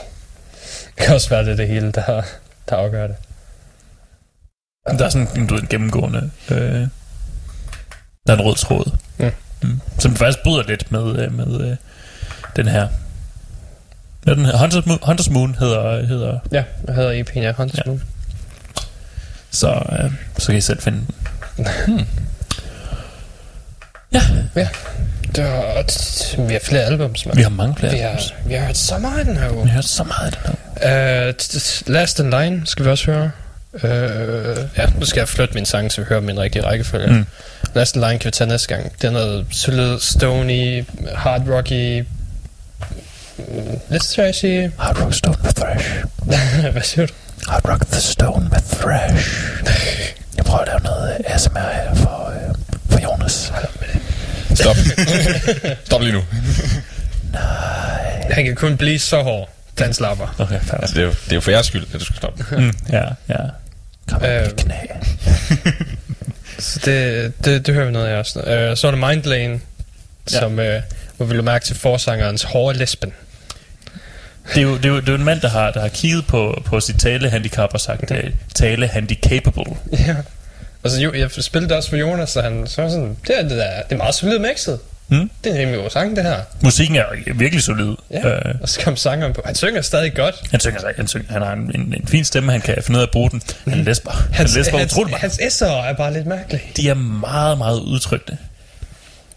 det 0.96 1.04
kan 1.04 1.14
også 1.14 1.28
være, 1.28 1.44
det 1.44 1.58
det 1.58 1.68
hele, 1.68 1.92
der, 1.92 2.22
der 2.68 2.76
afgør 2.76 3.06
det. 3.06 3.16
Der 4.98 5.04
er 5.04 5.08
sådan 5.08 5.28
en, 5.36 5.46
du 5.46 5.54
ved, 5.54 5.62
en 5.62 5.68
gennemgående... 5.68 6.30
Øh, 6.50 6.88
der 8.26 8.32
er 8.32 8.36
en 8.36 8.40
rød 8.44 8.54
tråd. 8.56 8.96
Mm. 9.18 9.30
Mm. 9.62 9.80
Som 9.98 10.16
faktisk 10.16 10.42
bryder 10.44 10.62
lidt 10.62 10.92
med, 10.92 11.18
øh, 11.18 11.32
med 11.32 11.60
øh, 11.70 11.76
den 12.56 12.68
her... 12.68 12.88
Er 14.26 14.34
den 14.34 14.44
her? 14.44 14.58
Hunters 14.58 14.86
Moon, 14.86 14.98
Hunters 15.02 15.30
Moon 15.30 15.54
hedder, 15.54 16.06
hedder 16.06 16.38
Ja, 16.52 16.64
jeg 16.86 16.94
hedder 16.94 17.24
EP'en, 17.24 17.38
ja. 17.40 17.52
Hunters 17.52 17.76
Ja. 17.78 17.82
ja. 17.86 17.90
Moon. 17.90 18.02
så, 19.50 19.82
øh, 19.92 20.12
så 20.38 20.46
kan 20.46 20.56
I 20.56 20.60
selv 20.60 20.80
finde 20.82 21.06
den. 21.56 21.66
Ja. 24.12 24.20
Det 24.54 24.68
var, 25.44 26.46
vi 26.46 26.52
har 26.52 26.60
flere 26.60 26.82
albums, 26.84 27.26
man. 27.26 27.36
Vi 27.36 27.42
har 27.42 27.48
mange 27.50 27.76
flere. 27.76 27.92
vi 27.92 27.98
har, 27.98 28.22
vi 28.46 28.54
har 28.54 28.66
hørt 28.66 28.76
så 28.76 28.98
meget 28.98 29.26
den 29.26 29.36
her 29.36 29.50
uge. 29.50 29.62
vi 29.62 29.68
har 29.68 29.74
hørt 29.74 29.84
så 29.84 30.04
meget 30.04 30.38
den 30.44 30.52
her. 30.82 31.28
Uh, 31.28 31.34
Last 31.92 32.18
in 32.18 32.30
Line 32.30 32.62
skal 32.66 32.84
vi 32.84 32.90
også 32.90 33.10
høre. 33.12 33.30
Uh, 33.72 33.80
ja, 34.78 34.86
nu 34.98 35.04
skal 35.04 35.20
jeg 35.20 35.28
flytte 35.28 35.54
min 35.54 35.66
sang, 35.66 35.92
så 35.92 36.00
vi 36.00 36.06
hører 36.08 36.20
dem 36.20 36.28
i 36.28 36.32
den 36.32 36.40
rigtige 36.40 36.64
rækkefølge. 36.64 37.06
Mm. 37.06 37.26
Last 37.74 37.96
in 37.96 38.00
Line 38.02 38.18
kan 38.18 38.24
vi 38.24 38.30
tage 38.30 38.48
næste 38.48 38.68
gang. 38.68 38.92
Det 39.02 39.08
er 39.08 39.12
noget 39.12 39.46
solid, 39.50 40.00
stony, 40.00 40.84
hard 41.14 41.42
rocky, 41.48 42.04
mm, 43.38 43.78
lidt 43.90 44.02
trashy. 44.02 44.70
Hard 44.78 45.02
Rock 45.02 45.14
Stone 45.14 45.36
med 45.42 45.52
Thrash. 45.52 45.88
Hvad 46.72 46.82
siger 46.82 47.06
du? 47.06 47.12
Hard 47.48 47.68
Rock 47.68 47.86
the 47.86 48.00
Stone 48.00 48.48
med 48.52 48.60
Thrash. 48.80 49.30
Jeg 50.36 50.44
prøver 50.44 50.60
at 50.60 50.68
lave 50.68 50.80
noget 50.80 51.16
ASMR 51.26 51.58
her 51.58 51.94
for, 51.94 52.32
øh, 52.34 52.54
for 52.90 53.00
Jonas. 53.00 53.52
Stop. 54.56 54.76
Stop 55.86 56.00
lige 56.00 56.12
nu. 56.12 56.22
Han 58.30 58.44
kan 58.44 58.54
kun 58.54 58.76
blive 58.76 58.98
så 58.98 59.22
hård, 59.22 59.50
da 59.78 59.84
han 59.84 59.94
slapper. 59.94 60.34
Okay, 60.38 60.60
fair. 60.60 60.80
Altså, 60.80 60.94
det 60.94 61.00
er 61.02 61.06
jo, 61.06 61.10
det 61.24 61.30
er 61.32 61.36
jo 61.36 61.40
for 61.40 61.50
jeres 61.50 61.66
skyld, 61.66 61.84
at 61.94 62.00
du 62.00 62.04
skal 62.04 62.16
stoppe. 62.16 62.44
Mm, 62.58 62.72
ja, 62.92 63.02
ja. 63.28 63.36
Kom 64.08 64.24
Øh, 64.24 64.42
øh, 64.42 64.50
knæ. 64.56 64.74
Så 66.58 66.80
det, 66.84 67.32
det, 67.44 67.66
det 67.66 67.74
hører 67.74 67.86
vi 67.86 67.92
noget 67.92 68.06
af 68.06 68.18
også. 68.18 68.38
Uh, 68.38 68.76
så 68.76 68.86
er 68.86 68.90
det 68.90 69.00
Mindlane, 69.00 69.60
Ja. 70.32 70.38
som, 70.40 70.52
uh, 70.58 70.64
hvor 71.16 71.26
vi 71.26 71.34
lå 71.34 71.42
mærke 71.42 71.64
til 71.64 71.76
forsangerens 71.76 72.42
hårde 72.42 72.78
lesben. 72.78 73.12
Det 74.48 74.56
er, 74.56 74.62
jo, 74.62 74.76
det, 74.76 74.84
er 74.84 74.88
jo, 74.88 74.96
det 75.00 75.08
er 75.08 75.12
jo 75.12 75.18
en 75.18 75.24
mand, 75.24 75.40
der 75.40 75.48
har, 75.48 75.70
der 75.70 75.80
har 75.80 75.88
kigget 75.88 76.26
på, 76.26 76.62
på 76.64 76.80
sit 76.80 76.96
talehandicap 77.00 77.70
og 77.74 77.80
sagt, 77.80 78.10
øh, 78.16 78.30
tale 78.54 78.88
handicapable. 78.88 79.64
Ja. 79.92 80.14
Altså, 80.86 81.00
jo, 81.00 81.12
jeg 81.12 81.30
spillede 81.30 81.68
det 81.68 81.76
også 81.76 81.88
for 81.88 81.96
Jonas, 81.96 82.30
så 82.30 82.40
han 82.40 82.66
så 82.66 82.82
var 82.82 82.88
sådan, 82.88 83.16
det 83.26 83.38
er, 83.38 83.42
det, 83.42 83.66
er, 83.66 83.82
det 83.82 83.92
er 83.92 83.96
meget 83.96 84.14
solidt 84.14 84.42
mixet. 84.42 84.78
Mm. 85.08 85.30
Det 85.44 85.50
er 85.50 85.54
en 85.54 85.60
rimelig 85.60 85.80
god 85.80 85.90
sang, 85.90 86.16
det 86.16 86.24
her. 86.24 86.40
Musikken 86.60 86.96
er 86.96 87.04
virkelig 87.34 87.62
solid. 87.62 87.94
Ja. 88.10 88.28
Øh. 88.28 88.54
Og 88.60 88.68
så 88.68 88.80
kom 88.80 88.96
sangeren 88.96 89.32
på. 89.32 89.42
Han 89.44 89.54
synger 89.54 89.82
stadig 89.82 90.14
godt. 90.14 90.34
han, 90.50 90.60
synger, 90.60 90.80
han, 90.96 91.08
synger, 91.08 91.32
han 91.32 91.42
har 91.42 91.52
en, 91.52 91.70
en, 91.74 91.94
en 91.96 92.06
fin 92.06 92.24
stemme, 92.24 92.52
han 92.52 92.60
kan 92.60 92.82
finde 92.82 92.98
ud 92.98 93.02
af 93.02 93.06
at 93.06 93.10
bruge 93.10 93.30
den. 93.30 93.42
Han 93.68 93.84
læsper. 93.84 94.10
Han 94.32 94.46
læsper 94.46 94.78
hans, 94.78 94.92
utroligt 94.92 95.10
meget. 95.10 95.38
hans 95.40 95.62
S'er 95.62 95.66
er 95.66 95.92
bare 95.92 96.12
lidt 96.12 96.26
mærkelige. 96.26 96.62
De 96.76 96.88
er 96.88 96.94
meget, 96.94 97.58
meget 97.58 97.80
udtrykte. 97.80 98.38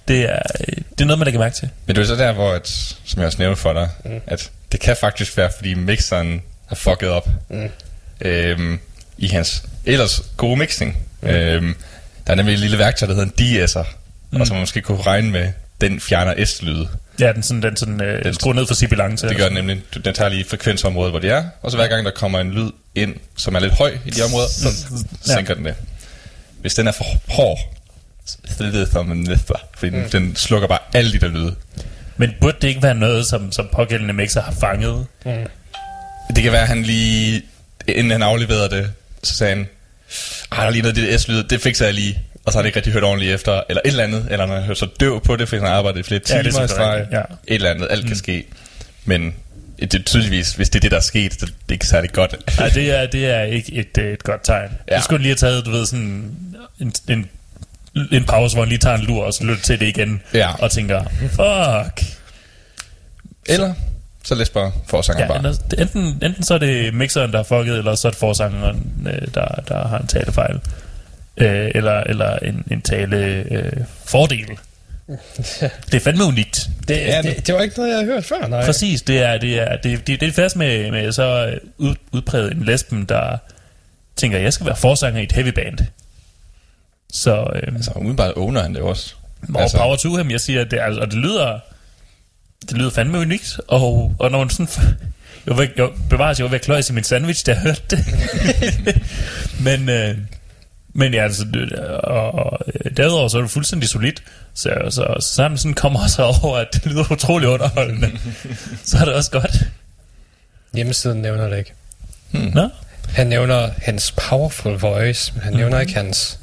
Det 0.07 0.29
er, 0.29 0.39
øh, 0.59 0.77
det 0.91 1.01
er 1.01 1.05
noget, 1.05 1.19
man 1.19 1.25
lægger 1.25 1.39
mærke 1.39 1.55
til. 1.55 1.69
Men 1.85 1.95
det 1.95 2.01
er 2.01 2.05
så 2.05 2.15
der, 2.15 2.31
hvor, 2.31 2.51
at, 2.51 2.67
som 3.05 3.19
jeg 3.19 3.25
også 3.25 3.39
nævnte 3.39 3.61
for 3.61 3.73
dig, 3.73 3.89
mm. 4.05 4.21
at 4.27 4.51
det 4.71 4.79
kan 4.79 4.95
faktisk 4.95 5.37
være, 5.37 5.49
fordi 5.55 5.73
mixeren 5.73 6.41
har 6.65 6.75
fucket 6.75 7.09
op 7.09 7.29
mm. 7.49 7.69
øhm, 8.21 8.79
i 9.17 9.27
hans 9.27 9.63
ellers 9.85 10.21
gode 10.37 10.57
mixing. 10.57 10.97
Mm. 11.21 11.27
Øhm, 11.29 11.75
der 12.27 12.31
er 12.33 12.35
nemlig 12.35 12.53
et 12.53 12.59
lille 12.59 12.77
værktøj, 12.77 13.07
der 13.07 13.13
hedder 13.13 13.27
en 13.27 13.33
de-esser, 13.39 13.83
mm. 14.31 14.41
og 14.41 14.47
som 14.47 14.55
man 14.55 14.61
måske 14.61 14.81
kunne 14.81 15.01
regne 15.01 15.31
med, 15.31 15.51
den 15.81 15.99
fjerner 15.99 16.45
S-lyde. 16.45 16.87
Ja, 17.19 17.31
den, 17.33 17.43
sådan, 17.43 17.61
den, 17.61 17.77
sådan, 17.77 18.01
øh, 18.01 18.23
den 18.23 18.33
skruer 18.33 18.53
ned 18.53 18.67
for 18.67 18.73
sibilance. 18.73 19.27
Det 19.29 19.37
gør 19.37 19.45
den 19.45 19.53
nemlig. 19.53 19.81
Den 20.05 20.13
tager 20.13 20.29
lige 20.29 20.45
frekvensområdet, 20.49 21.11
hvor 21.11 21.19
det 21.19 21.29
er, 21.29 21.43
og 21.61 21.71
så 21.71 21.77
hver 21.77 21.87
gang 21.87 22.05
der 22.05 22.11
kommer 22.11 22.39
en 22.39 22.51
lyd 22.51 22.69
ind, 22.95 23.15
som 23.37 23.55
er 23.55 23.59
lidt 23.59 23.73
høj 23.73 23.97
i 24.05 24.09
de 24.09 24.21
områder, 24.23 24.47
så 24.47 24.67
Ja. 25.27 25.33
sænker 25.33 25.53
den 25.53 25.65
det. 25.65 25.75
Hvis 26.61 26.73
den 26.75 26.87
er 26.87 26.91
for 26.91 27.05
hård, 27.27 27.59
så 28.25 28.37
er 28.63 28.71
det 28.71 28.89
som 28.91 29.11
en 29.11 29.21
næster, 29.23 29.53
fordi 29.77 29.95
mm. 29.97 30.09
den 30.09 30.35
slukker 30.35 30.67
bare 30.67 30.79
alle 30.93 31.11
de 31.11 31.19
der 31.19 31.27
lyde. 31.27 31.55
Men 32.17 32.31
burde 32.41 32.57
det 32.61 32.67
ikke 32.67 32.83
være 32.83 32.95
noget, 32.95 33.25
som, 33.27 33.51
som 33.51 33.69
pågældende 33.73 34.13
mixer 34.13 34.41
har 34.41 34.51
fanget? 34.51 35.05
Det 36.35 36.43
kan 36.43 36.51
være, 36.51 36.61
at 36.61 36.67
han 36.67 36.83
lige, 36.83 37.41
inden 37.87 38.11
han 38.11 38.21
afleverede 38.23 38.69
det, 38.69 38.91
så 39.23 39.35
sagde 39.35 39.55
han, 39.55 39.67
"Ej, 40.51 40.57
der 40.59 40.63
er 40.67 40.69
lige 40.69 40.81
noget 40.81 40.97
af 40.97 41.01
det 41.03 41.11
der 41.11 41.17
S-lyd, 41.17 41.43
det 41.43 41.61
fikser 41.61 41.85
jeg 41.85 41.93
lige. 41.93 42.19
Og 42.45 42.51
så 42.51 42.57
har 42.57 42.61
han 42.63 42.65
ikke 42.67 42.75
rigtig 42.77 42.93
hørt 42.93 43.03
ordentligt 43.03 43.33
efter, 43.33 43.61
eller 43.69 43.81
et 43.85 43.89
eller 43.89 44.03
andet, 44.03 44.27
eller 44.31 44.47
han 44.47 44.55
har 44.55 44.61
hørt 44.61 44.77
så 44.77 44.87
døv 44.99 45.23
på 45.23 45.35
det, 45.35 45.49
fordi 45.49 45.61
han 45.61 45.71
arbejdet 45.71 45.99
i 45.99 46.03
flere 46.03 46.21
Ja, 46.29 46.37
det 46.37 46.47
er 46.47 46.51
timer 46.51 46.67
streg. 46.67 47.07
ja. 47.11 47.19
Et 47.19 47.25
eller 47.47 47.69
andet, 47.69 47.87
alt 47.91 48.07
kan 48.07 48.15
ske. 48.15 48.43
Men 49.05 49.35
det 49.79 49.93
er 49.95 50.03
tydeligvis, 50.03 50.53
hvis 50.53 50.69
det 50.69 50.75
er 50.79 50.81
det, 50.81 50.91
der 50.91 50.97
er 50.97 51.01
sket, 51.01 51.33
så 51.33 51.45
det 51.45 51.51
er 51.69 51.73
ikke 51.73 51.87
særlig 51.87 52.11
godt. 52.11 52.35
Nej, 52.59 52.69
det 52.69 52.91
er, 52.99 53.05
det 53.05 53.25
er 53.25 53.41
ikke 53.43 53.73
et, 53.73 53.97
et 53.97 54.23
godt 54.23 54.43
tegn. 54.43 54.69
Ja. 54.91 54.97
Du 54.97 55.01
skulle 55.03 55.21
lige 55.21 55.29
have 55.29 55.35
taget, 55.51 55.65
du 55.65 55.71
ved, 55.71 55.85
sådan 55.85 56.31
en, 56.79 56.93
en, 57.09 57.29
en 58.11 58.23
pause, 58.25 58.55
hvor 58.55 58.63
han 58.63 58.69
lige 58.69 58.79
tager 58.79 58.97
en 58.97 59.03
lur, 59.05 59.23
og 59.23 59.33
så 59.33 59.43
lytter 59.43 59.63
til 59.63 59.79
det 59.79 59.85
igen, 59.87 60.21
Ja. 60.33 60.53
og 60.53 60.71
tænker, 60.71 61.03
fuck. 61.19 62.05
Eller 63.45 63.73
så 64.23 64.35
læs 64.35 64.49
bare 64.49 64.71
forsanger 64.87 65.21
Ja, 65.23 65.27
bare. 65.27 65.49
enten, 65.49 65.79
enten, 65.79 66.19
enten 66.23 66.43
så 66.43 66.53
er 66.53 66.57
det 66.57 66.93
mixeren, 66.93 67.31
der 67.31 67.37
har 67.37 67.43
fucket, 67.43 67.77
eller 67.77 67.95
så 67.95 68.07
er 68.07 68.11
det 68.11 68.19
forsangeren, 68.19 68.91
øh, 69.07 69.27
der, 69.33 69.47
der 69.67 69.87
har 69.87 69.97
en 69.97 70.07
talefejl. 70.07 70.59
Øh, 71.37 71.71
eller, 71.75 71.93
eller 71.93 72.35
en, 72.37 72.63
en 72.71 72.81
tale 72.81 73.17
øh, 73.51 73.71
fordel. 74.05 74.45
Det 75.91 75.93
er 75.93 75.99
fandme 75.99 76.23
unikt. 76.23 76.69
Det, 76.87 76.97
Ja, 76.97 77.21
det, 77.21 77.47
det, 77.47 77.55
var 77.55 77.61
ikke 77.61 77.77
noget, 77.77 77.89
jeg 77.89 77.97
havde 77.99 78.11
hørt 78.13 78.25
før, 78.25 78.47
nej. 78.47 78.65
Præcis, 78.65 79.01
det 79.01 79.19
er, 79.23 79.37
det 79.37 79.59
er, 79.59 79.77
det, 79.77 80.07
det, 80.07 80.19
det 80.19 80.27
er 80.27 80.31
fast 80.33 80.55
med, 80.55 80.91
med 80.91 81.11
så 81.11 81.59
ud, 81.77 81.95
udpræget 82.11 82.51
en 82.51 82.63
lesben, 82.63 83.05
der 83.05 83.37
tænker, 84.15 84.37
jeg 84.39 84.53
skal 84.53 84.65
være 84.65 84.75
forsanger 84.75 85.19
i 85.19 85.23
et 85.23 85.31
heavy 85.31 85.47
band. 85.49 85.77
Så 87.11 87.51
øh, 87.55 87.75
altså, 87.75 87.91
umiddelbart 87.95 88.33
owner 88.35 88.61
han 88.61 88.73
det 88.75 88.81
også. 88.81 89.13
more 89.47 89.61
altså, 89.63 89.77
power 89.77 89.95
to 89.95 90.15
him, 90.15 90.31
jeg 90.31 90.41
siger, 90.41 90.63
det, 90.63 90.79
er, 90.79 90.83
altså, 90.83 91.01
og 91.01 91.07
det 91.07 91.15
lyder, 91.15 91.59
det 92.61 92.77
lyder 92.77 92.89
fandme 92.89 93.19
unikt, 93.19 93.59
og, 93.67 94.15
og 94.19 94.31
når 94.31 94.39
man 94.39 94.49
sådan, 94.49 94.67
jeg 95.45 95.57
var, 95.57 95.67
jeg 95.77 95.89
bevares, 96.09 96.39
jeg 96.39 96.43
var 96.43 96.49
ved 96.49 96.59
at 96.59 96.65
kløjse 96.65 96.93
i 96.93 96.95
min 96.95 97.03
sandwich, 97.03 97.45
da 97.45 97.51
jeg 97.51 97.61
hørte 97.61 97.81
det. 97.89 98.05
men, 99.65 99.89
øh, 99.89 100.17
men 100.93 101.13
ja, 101.13 101.23
altså, 101.23 101.43
det, 101.53 101.71
og, 101.89 102.31
og 102.33 102.59
øh, 102.85 102.91
derudover 102.97 103.27
så 103.27 103.37
er 103.37 103.41
det 103.41 103.51
fuldstændig 103.51 103.89
solidt, 103.89 104.23
så, 104.53 104.69
så, 104.89 105.15
så 105.19 105.27
sammen 105.35 105.57
sådan 105.57 105.73
kommer 105.73 106.03
også 106.03 106.23
over, 106.23 106.57
at 106.57 106.67
det 106.73 106.85
lyder 106.85 107.11
utrolig 107.11 107.47
underholdende. 107.49 108.11
så 108.85 108.97
er 108.97 109.05
det 109.05 109.13
også 109.13 109.31
godt. 109.31 109.67
Hjemmesiden 110.73 111.21
nævner 111.21 111.47
det 111.49 111.57
ikke. 111.57 111.73
Nå? 112.53 112.69
Han 113.09 113.27
nævner 113.27 113.69
hans 113.77 114.11
powerful 114.11 114.73
voice, 114.77 115.33
men 115.33 115.43
han 115.43 115.53
nævner 115.53 115.75
Mhm. 115.77 115.81
ikke 115.81 115.93
hans 115.93 116.39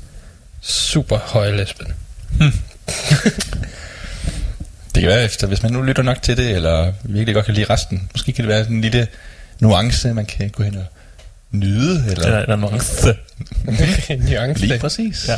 super 0.60 1.18
høje 1.18 1.56
lesben. 1.56 1.86
Det 4.96 5.02
kan 5.02 5.10
være 5.10 5.24
efter, 5.24 5.46
hvis 5.46 5.62
man 5.62 5.72
nu 5.72 5.82
lytter 5.82 6.02
nok 6.02 6.22
til 6.22 6.36
det, 6.36 6.50
eller 6.50 6.92
virkelig 7.02 7.34
godt 7.34 7.46
kan 7.46 7.54
lide 7.54 7.66
resten. 7.70 8.08
Måske 8.14 8.32
kan 8.32 8.44
det 8.44 8.48
være 8.48 8.66
en 8.68 8.80
lille 8.80 9.06
nuance, 9.60 10.14
man 10.14 10.26
kan 10.26 10.50
gå 10.50 10.62
hen 10.62 10.76
og 10.76 10.84
nyde. 11.50 12.04
Eller... 12.10 12.24
Eller, 12.26 12.38
eller 12.38 12.56
nuance. 12.56 13.14
Nuance. 14.30 14.66
Lige 14.66 14.78
præcis. 14.78 15.28
Ja. 15.28 15.36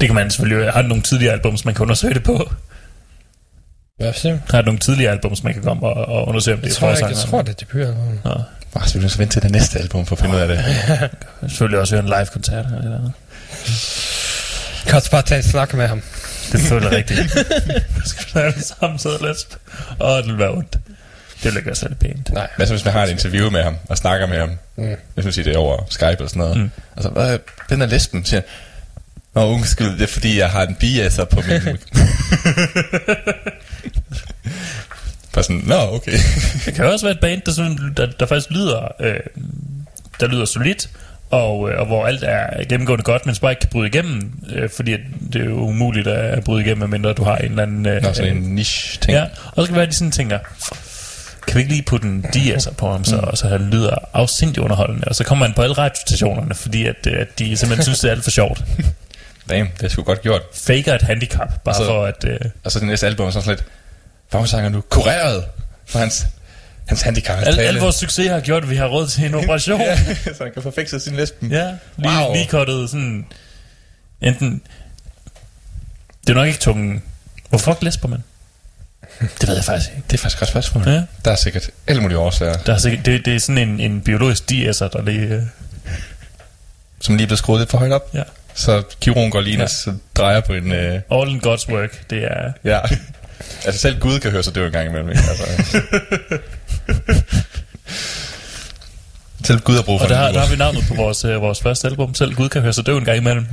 Det 0.00 0.08
kan 0.08 0.14
man 0.14 0.30
selvfølgelig 0.30 0.72
Har 0.72 0.82
du 0.82 0.88
nogle 0.88 1.02
tidligere 1.02 1.32
albums, 1.32 1.64
man 1.64 1.74
kan 1.74 1.82
undersøge 1.82 2.14
det 2.14 2.22
på? 2.22 2.52
Hvad 3.98 4.12
siger 4.12 4.32
du? 4.32 4.40
Har 4.50 4.60
du 4.62 4.64
nogle 4.66 4.78
tidligere 4.78 5.12
albums, 5.12 5.42
man 5.44 5.54
kan 5.54 5.62
komme 5.62 5.86
og, 5.86 5.94
og 6.08 6.28
undersøge, 6.28 6.54
om 6.54 6.60
det 6.60 6.66
Jeg 6.68 6.72
er 6.74 6.78
tror, 6.78 6.88
jeg 6.88 6.96
forsanger? 6.98 7.30
tror, 7.30 7.42
det 7.42 7.48
er 7.50 7.54
debutalbum. 7.66 8.18
Nå, 8.24 8.40
Bare 8.74 8.88
så 8.88 8.98
vi 8.98 9.08
så 9.08 9.18
vente 9.18 9.34
til 9.34 9.42
det 9.42 9.50
næste 9.50 9.78
album 9.78 10.06
for 10.06 10.16
at 10.16 10.20
finde 10.20 10.34
ud 10.34 10.40
af 10.40 10.48
det. 10.48 10.64
selvfølgelig 11.40 11.80
også 11.80 11.94
høre 11.96 12.04
en 12.04 12.08
live-koncert. 12.18 12.66
Eller 12.66 12.90
noget. 12.90 13.12
Kan 14.86 14.94
også 14.94 15.10
bare 15.10 15.22
tage 15.22 15.38
et 15.38 15.44
snak 15.44 15.74
med 15.74 15.88
ham. 15.88 16.02
Det 16.52 16.58
er 16.58 16.58
selvfølgelig 16.58 16.98
rigtigt. 16.98 17.30
Skal 18.10 18.24
vi 18.34 18.40
alle 18.40 18.62
sammen 18.62 18.98
sidde 18.98 19.18
og 19.18 19.26
læse? 19.26 19.46
Åh, 20.00 20.16
det 20.16 20.26
vil 20.26 20.38
være 20.38 20.50
ondt. 20.50 20.72
Det 20.72 21.44
vil 21.44 21.56
ikke 21.56 21.66
være 21.66 21.76
særlig 21.76 21.98
pænt. 21.98 22.32
Nej. 22.32 22.48
Hvad 22.56 22.66
så 22.66 22.72
hvis 22.72 22.84
man 22.84 22.92
har 22.94 23.02
et 23.02 23.10
interview 23.10 23.50
med 23.50 23.62
ham, 23.62 23.76
og 23.88 23.96
snakker 23.96 24.26
med 24.26 24.38
ham? 24.38 24.50
Mm. 24.76 24.96
Hvis 25.14 25.24
man 25.24 25.32
siger 25.32 25.44
det 25.44 25.54
er 25.54 25.58
over 25.58 25.86
Skype 25.90 26.06
eller 26.06 26.26
sådan 26.26 26.40
noget. 26.40 26.56
Mm. 26.56 26.70
Altså, 26.96 27.10
hvad, 27.10 27.38
den 27.68 27.82
er 27.82 27.86
lesben, 27.86 28.24
siger. 28.24 28.42
Nå, 29.34 29.46
undskyld, 29.46 29.92
det 29.92 30.02
er 30.02 30.06
fordi, 30.06 30.38
jeg 30.38 30.50
har 30.50 30.66
en 30.66 30.74
biaser 30.74 31.24
på 31.24 31.42
min... 31.48 31.60
Bare 35.32 35.44
sådan, 35.44 35.62
nå, 35.66 35.74
okay. 35.74 36.18
Det 36.64 36.74
kan 36.74 36.84
også 36.84 37.06
være 37.06 37.14
et 37.14 37.20
band, 37.20 37.42
der, 37.46 37.52
sådan, 37.52 37.94
der, 37.96 38.06
der 38.06 38.26
faktisk 38.26 38.50
lyder, 38.50 38.88
øh, 39.00 39.20
der 40.20 40.26
lyder 40.26 40.44
solidt, 40.44 40.88
og, 41.32 41.70
øh, 41.70 41.80
og 41.80 41.86
hvor 41.86 42.06
alt 42.06 42.22
er 42.26 42.64
gennemgående 42.68 43.04
godt, 43.04 43.26
men 43.26 43.34
ikke 43.50 43.60
kan 43.60 43.68
bryde 43.72 43.86
igennem, 43.88 44.32
øh, 44.54 44.70
fordi 44.70 44.96
det 45.32 45.40
er 45.40 45.44
jo 45.44 45.54
umuligt 45.56 46.06
at 46.08 46.44
bryde 46.44 46.60
igennem, 46.64 46.78
medmindre 46.78 47.12
du 47.12 47.24
har 47.24 47.36
en 47.36 47.50
eller 47.50 47.62
anden... 47.62 47.86
Øh, 47.86 48.02
Nå, 48.02 48.12
sådan 48.12 48.36
en 48.36 48.42
niche-ting. 48.42 49.12
Ja, 49.18 49.22
og 49.22 49.30
så 49.50 49.54
kan 49.56 49.66
det 49.66 49.74
være, 49.74 49.82
at 49.82 49.88
de 49.90 49.94
sådan 49.96 50.10
tænker, 50.12 50.38
kan 51.46 51.54
vi 51.56 51.60
ikke 51.60 51.72
lige 51.72 51.82
putte 51.82 52.08
en 52.08 52.24
diaser 52.34 52.72
på 52.72 52.90
ham, 52.90 53.04
så, 53.04 53.16
og 53.16 53.38
så 53.38 53.48
han 53.48 53.60
lyder 53.60 53.96
afsindig 54.12 54.62
underholdende, 54.62 55.04
og 55.08 55.14
så 55.14 55.24
kommer 55.24 55.46
han 55.46 55.54
på 55.54 55.62
alle 55.62 55.78
radiostationerne, 55.78 56.54
fordi 56.54 56.86
at, 56.86 57.06
øh, 57.06 57.20
at 57.20 57.38
de 57.38 57.56
simpelthen 57.56 57.82
synes, 57.84 58.00
det 58.00 58.08
er 58.08 58.12
alt 58.12 58.24
for 58.24 58.30
sjovt. 58.30 58.64
Damn, 59.50 59.68
det 59.76 59.84
er 59.84 59.88
sgu 59.88 60.02
godt 60.02 60.22
gjort. 60.22 60.42
faker 60.54 60.94
et 60.94 61.02
handicap, 61.02 61.64
bare 61.64 61.74
Altså- 61.74 61.86
for 61.90 62.04
at... 62.04 62.24
Øh, 62.26 62.38
Og 62.64 62.72
så 62.72 62.78
det 62.78 62.88
næste 62.88 63.06
album 63.06 63.26
er 63.26 63.30
sådan 63.30 63.48
lidt, 63.48 63.64
Fagsanger 64.32 64.68
nu 64.70 64.80
kureret 64.80 65.44
for 65.86 65.98
hans, 65.98 66.26
hans 66.88 67.02
handicap. 67.02 67.36
Hans 67.36 67.48
al, 67.48 67.58
al 67.64 67.74
vores 67.76 67.94
succes 67.96 68.30
har 68.30 68.40
gjort, 68.40 68.62
at 68.62 68.70
vi 68.70 68.76
har 68.76 68.86
råd 68.86 69.08
til 69.08 69.24
en 69.24 69.34
operation. 69.44 69.80
ja, 69.80 69.96
så 70.24 70.36
han 70.44 70.52
kan 70.52 70.62
få 70.62 70.70
fikset 70.70 71.02
sin 71.02 71.16
lesben. 71.16 71.50
Ja, 71.52 71.70
lige, 71.96 72.18
Wow. 72.24 72.34
lige 72.34 72.46
kottet 72.46 72.90
sådan... 72.90 73.26
Enten... 74.20 74.62
Det 76.26 76.30
er 76.30 76.34
nok 76.34 76.46
ikke 76.46 76.58
tungen. 76.58 77.02
Hvorfor 77.48 77.72
fuck 77.72 77.82
lesber 77.82 78.08
man? 78.08 78.22
Det 79.40 79.48
ved 79.48 79.54
jeg 79.54 79.64
faktisk 79.64 79.90
ikke. 79.90 80.02
Det 80.10 80.14
er 80.14 80.18
faktisk 80.18 80.36
et 80.36 80.38
godt 80.38 80.48
spørgsmål. 80.50 80.88
Ja. 80.88 81.02
Der 81.24 81.30
er 81.30 81.36
sikkert 81.36 81.70
alle 81.86 82.02
mulige 82.02 82.18
årsager, 82.18 82.52
Der 82.56 82.74
er 82.74 82.78
sikkert, 82.78 83.06
det, 83.06 83.24
det 83.24 83.34
er 83.34 83.38
sådan 83.40 83.58
en, 83.68 83.80
en 83.80 84.00
biologisk 84.00 84.42
DS'er, 84.42 84.88
der 84.88 85.02
lige... 85.04 85.20
Øh, 85.20 85.42
som 87.00 87.14
lige 87.14 87.24
er 87.24 87.26
blevet 87.28 87.38
skruet 87.38 87.60
lidt 87.60 87.70
for 87.70 87.78
højt 87.78 87.92
op. 87.92 88.10
ja. 88.14 88.22
Så 88.54 88.82
kirurgen 89.00 89.30
går 89.30 89.40
lige 89.40 89.52
ind 89.52 89.62
Ja. 89.62 89.90
og 89.90 89.96
drejer 90.16 90.40
på 90.40 90.52
en... 90.52 90.72
Øh, 90.72 91.00
All 91.10 91.30
in 91.30 91.40
God's 91.46 91.72
work, 91.72 92.10
det 92.10 92.24
er... 92.24 92.52
ja. 92.64 92.80
altså 93.66 93.80
selv 93.80 93.98
Gud 94.00 94.18
kan 94.20 94.30
høre 94.30 94.42
sig 94.42 94.54
døv 94.54 94.66
en 94.66 94.72
gang 94.72 94.88
imellem. 94.88 95.08
Ikke? 95.08 95.22
Altså. 95.28 95.80
selv 99.44 99.60
Gud 99.60 99.74
har 99.74 99.82
brug 99.82 100.00
for 100.00 100.04
Og 100.04 100.10
der, 100.10 100.16
har- 100.16 100.32
der 100.32 100.40
har 100.40 100.50
vi 100.50 100.56
navnet 100.56 100.84
på 100.88 100.94
vores, 100.94 101.24
øh, 101.24 101.40
vores 101.42 101.60
første 101.60 101.88
album. 101.88 102.14
Selv 102.14 102.34
Gud 102.34 102.48
kan 102.48 102.62
høre 102.62 102.72
sig 102.72 102.86
døv 102.86 102.98
en 102.98 103.04
gang 103.04 103.16
imellem. 103.18 103.46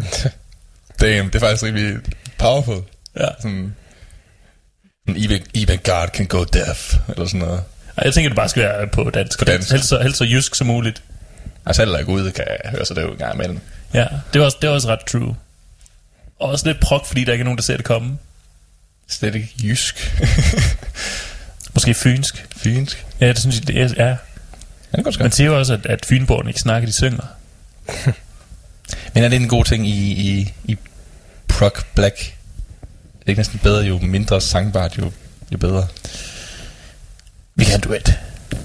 Damn, 1.01 1.27
det 1.27 1.35
er 1.35 1.39
faktisk 1.39 1.63
rimelig 1.63 1.97
powerful. 2.37 2.81
Ja. 3.19 3.27
Sådan, 3.41 3.75
even, 5.07 5.41
even 5.55 5.79
God 5.83 6.07
can 6.13 6.25
go 6.25 6.43
deaf, 6.43 6.93
eller 7.09 7.25
sådan 7.25 7.39
noget. 7.39 7.63
Og 7.95 8.05
jeg 8.05 8.13
tænker, 8.13 8.29
det 8.29 8.35
bare 8.35 8.49
skal 8.49 8.63
være 8.63 8.87
på 8.87 9.09
dansk. 9.09 9.39
På 9.39 9.45
dansk. 9.45 9.71
Helst 9.71 9.87
så, 9.87 9.99
helst 10.01 10.17
så 10.17 10.23
jysk 10.23 10.55
som 10.55 10.67
muligt. 10.67 11.03
Altså 11.65 11.81
selv 11.81 12.05
Gud 12.05 12.31
kan 12.31 12.45
høre 12.65 12.85
sig 12.85 12.95
døv 12.95 13.11
en 13.11 13.17
gang 13.17 13.35
imellem. 13.35 13.59
Ja, 13.93 14.05
det 14.33 14.41
er 14.41 14.45
også, 14.45 14.57
det 14.61 14.67
er 14.67 14.71
også 14.71 14.87
ret 14.87 14.99
true. 15.07 15.35
Og 16.39 16.49
også 16.49 16.67
lidt 16.67 16.79
prok, 16.79 17.05
fordi 17.05 17.23
der 17.23 17.31
ikke 17.31 17.41
er 17.41 17.45
nogen, 17.45 17.57
der 17.57 17.63
ser 17.63 17.75
det 17.77 17.85
komme. 17.85 18.17
Slet 19.07 19.35
ikke 19.35 19.49
jysk. 19.63 20.15
Måske 21.87 21.93
fynsk. 21.93 22.45
Fynsk. 22.57 23.05
Ja, 23.19 23.27
det 23.27 23.39
synes 23.39 23.59
jeg, 23.59 23.67
det 23.67 23.77
er. 23.81 24.05
Ja. 24.05 24.15
Ja, 24.93 25.01
det 25.01 25.19
Man 25.19 25.31
siger 25.31 25.49
jo 25.49 25.57
også, 25.59 25.73
at, 25.73 25.85
at 25.85 26.05
fynborgerne 26.05 26.49
ikke 26.49 26.59
snakker, 26.59 26.85
de 26.85 26.93
synger. 26.93 27.25
Men 29.13 29.23
er 29.23 29.29
det 29.29 29.35
en 29.35 29.47
god 29.47 29.65
ting 29.65 29.87
i, 29.87 30.11
i, 30.11 30.53
i 30.63 30.77
prog 31.47 31.71
black? 31.95 32.17
Det 32.17 33.25
er 33.25 33.29
ikke 33.29 33.39
næsten 33.39 33.59
bedre, 33.63 33.83
jo 33.83 33.97
mindre 33.97 34.41
sangbart, 34.41 34.97
jo, 34.97 35.11
jo 35.51 35.57
bedre. 35.57 35.87
Vi 37.55 37.63
kan 37.63 37.71
have 37.71 37.75
en 37.75 37.81
duet. 37.81 38.19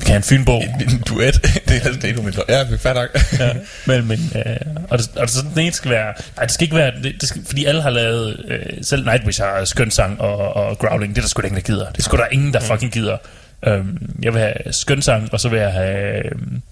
Kan 0.04 0.12
have 0.12 0.16
en 0.16 0.22
fynborg. 0.22 0.62
En 0.80 1.02
duet, 1.08 1.34
det 1.68 1.76
er 1.76 1.88
næsten 1.88 2.08
endnu 2.08 2.22
mindre. 2.22 2.42
Ja, 2.48 2.64
vi 2.64 2.74
er 2.74 2.78
fair 2.78 2.92
nok. 2.92 3.08
ja, 3.40 3.52
men, 3.86 4.08
men, 4.08 4.32
øh, 4.36 4.56
og, 4.90 4.98
det, 4.98 5.08
og 5.16 5.22
det, 5.22 5.30
så 5.30 5.42
den 5.54 5.58
ene 5.58 5.72
skal 5.72 5.90
være, 5.90 6.14
nej, 6.36 6.44
det 6.44 6.54
skal 6.54 6.64
ikke 6.64 6.76
være, 6.76 6.92
det, 7.02 7.14
det 7.20 7.28
skal, 7.28 7.42
fordi 7.46 7.64
alle 7.64 7.82
har 7.82 7.90
lavet, 7.90 8.44
øh, 8.48 8.84
selv 8.84 9.04
Nightwish 9.04 9.42
har 9.42 9.64
skøn 9.64 9.90
sang 9.90 10.20
og, 10.20 10.36
og 10.56 10.78
growling, 10.78 11.14
det 11.14 11.18
er 11.18 11.22
der 11.22 11.28
sgu 11.28 11.42
da 11.42 11.46
ingen, 11.46 11.60
der 11.60 11.66
gider. 11.66 11.90
Det 11.90 11.98
er 11.98 12.02
sgu 12.02 12.16
der 12.16 12.26
ingen, 12.32 12.52
der 12.52 12.60
fucking 12.60 12.92
gider. 12.92 13.16
Um, 13.66 13.98
jeg 14.22 14.34
vil 14.34 14.40
have 14.40 14.54
skøn 14.70 15.02
sang, 15.02 15.28
og 15.32 15.40
så 15.40 15.48
vil 15.48 15.60
jeg 15.60 15.72
have... 15.72 16.34
Um, 16.34 16.62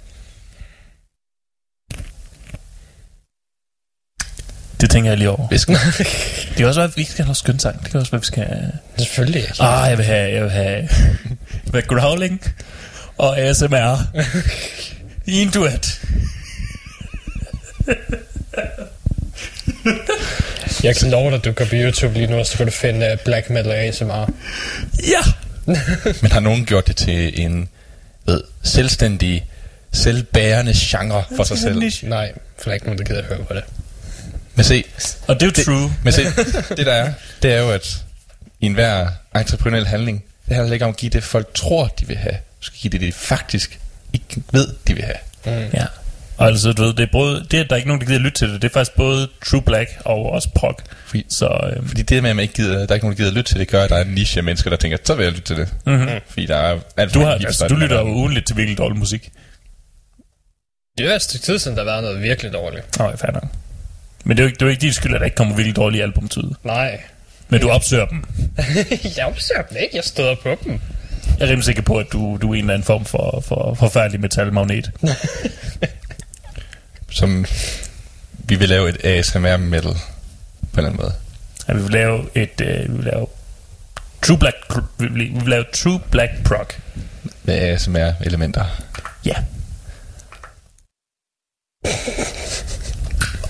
det 4.80 4.90
tænker 4.90 5.10
jeg 5.10 5.18
lige 5.18 5.30
over. 5.30 5.48
Hvis, 5.48 5.64
Det 6.48 6.56
kan 6.56 6.66
også 6.66 6.80
være, 6.80 6.88
at 6.88 6.96
vi 6.96 7.00
ikke 7.00 7.12
skal 7.12 7.24
have 7.24 7.34
skøn 7.34 7.58
sang. 7.58 7.82
Det 7.82 7.90
kan 7.90 8.00
også 8.00 8.12
være, 8.12 8.18
at 8.18 8.22
vi 8.22 8.26
skal. 8.26 8.72
Selvfølgelig. 8.98 9.44
Ah, 9.60 9.90
jeg 9.90 9.98
vil 9.98 10.06
have, 10.06 10.32
jeg 10.34 10.42
vil 10.42 10.50
have, 10.50 10.68
jeg 10.68 10.88
vil 11.64 11.72
have 11.72 11.82
growling 11.82 12.42
og 13.22 13.38
ASMR 13.38 13.98
i 15.26 15.42
en 15.42 15.50
duet. 15.50 16.00
Jeg 20.82 20.96
kan 20.96 21.10
love 21.10 21.30
dig, 21.30 21.34
at 21.38 21.44
du 21.44 21.52
går 21.52 21.64
på 21.64 21.74
YouTube 21.74 22.14
lige 22.14 22.26
nu, 22.26 22.38
og 22.38 22.46
så 22.46 22.56
kan 22.56 22.66
du 22.66 22.72
finde 22.72 23.12
uh, 23.12 23.24
Black 23.24 23.50
Metal 23.50 23.72
ASMR. 23.72 24.30
Ja! 25.08 25.22
men 26.22 26.32
har 26.32 26.40
nogen 26.40 26.64
gjort 26.66 26.86
det 26.86 26.96
til 26.96 27.42
en 27.42 27.68
ved, 28.26 28.42
selvstændig, 28.62 29.46
selvbærende 29.92 30.72
genre 30.76 31.24
for 31.36 31.44
sig 31.44 31.58
selv? 31.58 32.08
Nej, 32.08 32.32
for 32.56 32.64
der 32.64 32.70
er 32.70 32.74
ikke 32.74 32.86
nogen, 32.86 32.98
der 32.98 33.04
gider 33.04 33.18
at 33.18 33.24
høre 33.26 33.38
på 33.38 33.54
det. 33.54 33.64
Men 34.54 34.64
se, 34.64 34.84
Og 35.26 35.40
det 35.40 35.42
er 35.42 35.46
jo 35.58 35.64
true. 35.64 35.92
men 36.04 36.12
se, 36.12 36.24
det 36.76 36.86
der 36.86 36.92
er, 36.92 37.12
det 37.42 37.52
er 37.52 37.60
jo, 37.60 37.70
at 37.70 38.04
i 38.60 38.66
enhver 38.66 39.08
entreprenøriel 39.36 39.86
handling, 39.86 40.24
det 40.48 40.56
handler 40.56 40.72
ikke 40.72 40.84
om 40.84 40.88
at 40.90 40.96
give 40.96 41.10
det, 41.10 41.24
folk 41.24 41.54
tror, 41.54 41.86
de 42.00 42.06
vil 42.06 42.16
have. 42.16 42.36
Du 42.62 42.66
skal 42.66 42.78
give 42.80 42.90
det, 42.90 43.00
de 43.00 43.12
faktisk 43.12 43.80
ikke 44.12 44.42
ved, 44.52 44.68
de 44.88 44.94
vil 44.94 45.04
have. 45.04 45.68
Ja. 45.74 45.86
Og 46.36 46.46
altså, 46.46 46.72
du 46.72 46.82
ved, 46.82 46.94
det 46.94 47.02
er, 47.02 47.12
både, 47.12 47.46
det, 47.50 47.58
at 47.60 47.66
der 47.70 47.72
er 47.72 47.76
ikke 47.76 47.88
nogen, 47.88 48.00
der 48.00 48.06
gider 48.06 48.18
lytte 48.18 48.38
til 48.38 48.48
det, 48.52 48.62
det 48.62 48.68
er 48.68 48.72
faktisk 48.72 48.96
både 48.96 49.28
True 49.46 49.62
Black 49.62 49.90
og 50.04 50.30
også 50.32 50.48
prog. 50.54 50.76
Fordi, 51.06 51.26
Så 51.28 51.70
øhm, 51.76 51.88
fordi 51.88 52.02
det 52.02 52.22
med, 52.22 52.30
at 52.30 52.36
man 52.36 52.42
ikke 52.42 52.54
gider, 52.54 52.78
der 52.78 52.86
er 52.88 52.94
ikke 52.94 53.06
nogen, 53.06 53.16
der 53.18 53.24
gider 53.24 53.34
lytte 53.36 53.50
til 53.52 53.58
det, 53.60 53.68
gør, 53.68 53.82
at 53.84 53.90
der 53.90 53.96
er 53.96 54.04
en 54.04 54.10
niche 54.14 54.38
af 54.38 54.44
mennesker, 54.44 54.70
der 54.70 54.76
tænker, 54.76 54.98
så 55.04 55.14
vil 55.14 55.22
jeg 55.24 55.32
lytte 55.32 55.46
til 55.46 55.56
det. 55.56 55.74
mm-hmm. 55.86 56.08
Fordi 56.28 56.46
der 56.46 56.56
er 56.56 56.78
alt 56.96 57.14
du, 57.14 57.20
har, 57.20 57.30
altså, 57.32 57.68
du 57.68 57.74
lytter 57.74 57.96
er- 57.96 58.00
jo 58.00 58.06
ugenligt 58.14 58.46
til 58.46 58.56
virkelig 58.56 58.78
dårlig 58.78 58.98
musik. 58.98 59.30
Det 60.98 61.06
er 61.10 61.14
et 61.14 61.22
stykke 61.22 61.44
tid 61.44 61.58
siden, 61.58 61.76
der 61.76 61.82
har 61.84 61.90
været 61.90 62.02
noget 62.02 62.22
virkelig 62.22 62.52
dårligt. 62.52 62.98
Nå, 62.98 63.08
jeg 63.10 63.18
fatter. 63.18 63.40
Men 64.24 64.36
det 64.36 64.42
er 64.42 64.44
jo 64.44 64.48
ikke, 64.48 64.54
det 64.56 64.62
er 64.62 64.66
jo 64.66 64.70
ikke 64.70 64.80
din 64.80 64.92
skyld, 64.92 65.14
at 65.14 65.20
der 65.20 65.24
ikke 65.24 65.34
kommer 65.36 65.54
virkelig 65.56 65.76
dårlige 65.76 66.02
album 66.02 66.28
til. 66.28 66.42
Nej. 66.64 67.00
Men 67.48 67.60
du 67.60 67.70
opsøger 67.70 68.06
dem. 68.06 68.24
jeg 69.16 69.26
opsøger 69.26 69.62
dem 69.62 69.76
ikke, 69.80 69.96
jeg 69.96 70.04
støder 70.04 70.34
på 70.42 70.56
dem. 70.64 70.80
Jeg 71.26 71.44
er 71.44 71.48
rimelig 71.48 71.64
sikker 71.64 71.82
på, 71.82 71.98
at 71.98 72.06
du, 72.12 72.38
du 72.42 72.50
er 72.50 72.54
en 72.54 72.60
eller 72.60 72.74
anden 72.74 72.86
form 72.86 73.04
for, 73.04 73.42
for 73.46 73.74
forfærdelig 73.74 74.20
metalmagnet. 74.20 74.90
Som 77.10 77.44
vi 78.44 78.54
vil 78.54 78.68
lave 78.68 78.88
et 78.88 79.04
ASMR 79.04 79.56
metal 79.56 79.92
på 80.72 80.80
en 80.80 80.86
eller 80.86 80.90
anden 80.90 81.02
måde. 81.02 81.12
At 81.66 81.76
vi 81.76 81.82
vil 81.82 81.90
lave 81.90 82.24
et... 82.34 82.60
Øh, 82.60 82.92
vi 82.92 82.96
vil 82.96 83.04
lave 83.04 83.26
True 84.22 84.38
Black, 84.38 84.56
vi 84.98 85.06
vil, 85.06 85.34
vi 85.34 85.40
vil 85.40 85.48
lave 85.48 85.64
True 85.74 86.00
Black 86.10 86.32
Prog. 86.44 86.66
Med 87.42 87.54
ASMR 87.54 88.12
elementer. 88.20 88.64
Ja. 89.24 89.34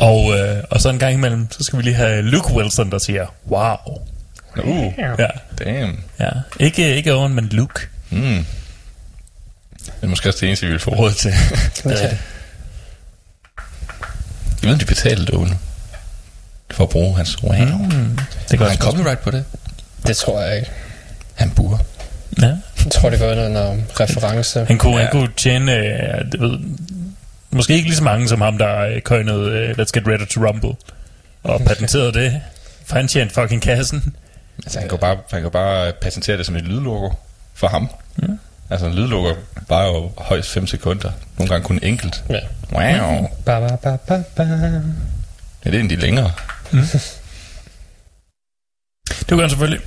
Og, 0.00 0.38
øh, 0.38 0.64
og 0.70 0.80
så 0.80 0.88
en 0.88 0.98
gang 0.98 1.14
imellem, 1.14 1.50
så 1.50 1.64
skal 1.64 1.78
vi 1.78 1.82
lige 1.82 1.94
have 1.94 2.22
Luke 2.22 2.54
Wilson, 2.54 2.90
der 2.90 2.98
siger, 2.98 3.26
wow. 3.48 3.76
Uh, 4.64 4.92
Ja, 5.18 5.26
damn. 5.64 6.00
ja. 6.20 6.30
Ikke, 6.60 6.96
ikke 6.96 7.14
Owen, 7.14 7.34
men 7.34 7.48
Luke. 7.48 7.80
Mm. 8.10 8.18
Det 9.78 9.92
er 10.02 10.06
måske 10.06 10.28
også 10.28 10.38
det 10.40 10.46
eneste, 10.46 10.66
vi 10.66 10.72
vil 10.72 10.80
få 10.80 10.90
råd 10.90 11.12
til. 11.12 11.32
Ja. 11.90 12.08
Jeg 14.62 14.68
ved, 14.68 14.72
om 14.72 14.78
de 14.78 14.84
betaler 14.84 15.24
det 15.24 15.34
nu. 15.34 15.46
For 16.70 16.84
at 16.84 16.90
bruge 16.90 17.16
hans 17.16 17.42
wow. 17.42 17.52
Mm. 17.52 18.18
Det 18.50 18.50
Har 18.50 18.56
kan 18.56 18.66
han 18.66 18.76
copyright 18.76 19.20
på 19.20 19.30
det? 19.30 19.44
Det 20.06 20.16
tror 20.16 20.40
jeg 20.42 20.56
ikke. 20.56 20.70
Han 21.34 21.50
burde. 21.50 21.78
Ja. 22.42 22.46
Jeg 22.84 22.92
tror, 22.92 23.10
det 23.10 23.18
går 23.18 23.30
under 23.30 23.70
en 23.72 23.86
reference. 24.00 24.64
Han 24.64 24.78
kunne, 24.78 24.96
ja. 24.96 25.02
Han 25.02 25.10
kunne 25.12 25.28
tjene, 25.36 25.76
øh, 25.76 26.32
det 26.32 26.40
ved, 26.40 26.58
måske 27.50 27.74
ikke 27.74 27.88
lige 27.88 27.96
så 27.96 28.04
mange 28.04 28.28
som 28.28 28.40
ham, 28.40 28.58
der 28.58 28.78
øh, 28.80 29.00
køjnede 29.02 29.50
øh, 29.50 29.70
Let's 29.70 29.90
Get 29.92 30.06
Ready 30.06 30.26
to 30.26 30.46
Rumble. 30.46 30.72
Og 31.42 31.60
patenterede 31.66 32.12
det. 32.12 32.40
For 32.86 32.96
han 32.96 33.08
tjente 33.08 33.34
fucking 33.34 33.62
kassen. 33.62 34.14
Altså, 34.58 34.80
han 34.80 34.88
kan 34.88 34.98
bare, 34.98 35.18
han 35.30 35.42
kan 35.42 35.50
bare 35.50 35.92
patentere 35.92 36.38
det 36.38 36.46
som 36.46 36.56
et 36.56 36.64
lydlogo 36.64 37.10
for 37.54 37.68
ham. 37.68 37.88
Ja. 38.22 38.26
Altså, 38.70 38.86
en 38.86 38.94
lydlogo 38.94 39.34
var 39.68 39.86
jo 39.86 40.10
højst 40.18 40.50
5 40.50 40.66
sekunder. 40.66 41.12
Nogle 41.38 41.50
gange 41.50 41.64
kun 41.64 41.80
enkelt. 41.82 42.24
Ja. 42.28 42.40
Wow. 42.72 43.28
Ba, 43.44 43.60
ba, 43.60 43.76
ba, 43.76 43.96
ba, 43.96 44.22
ba. 44.36 44.42
Ja, 45.64 45.70
det 45.70 45.74
er 45.74 45.80
en 45.80 45.90
de 45.90 45.96
længere. 45.96 46.32
Det 49.08 49.28
kan 49.28 49.38
han 49.38 49.50
selvfølgelig. 49.50 49.80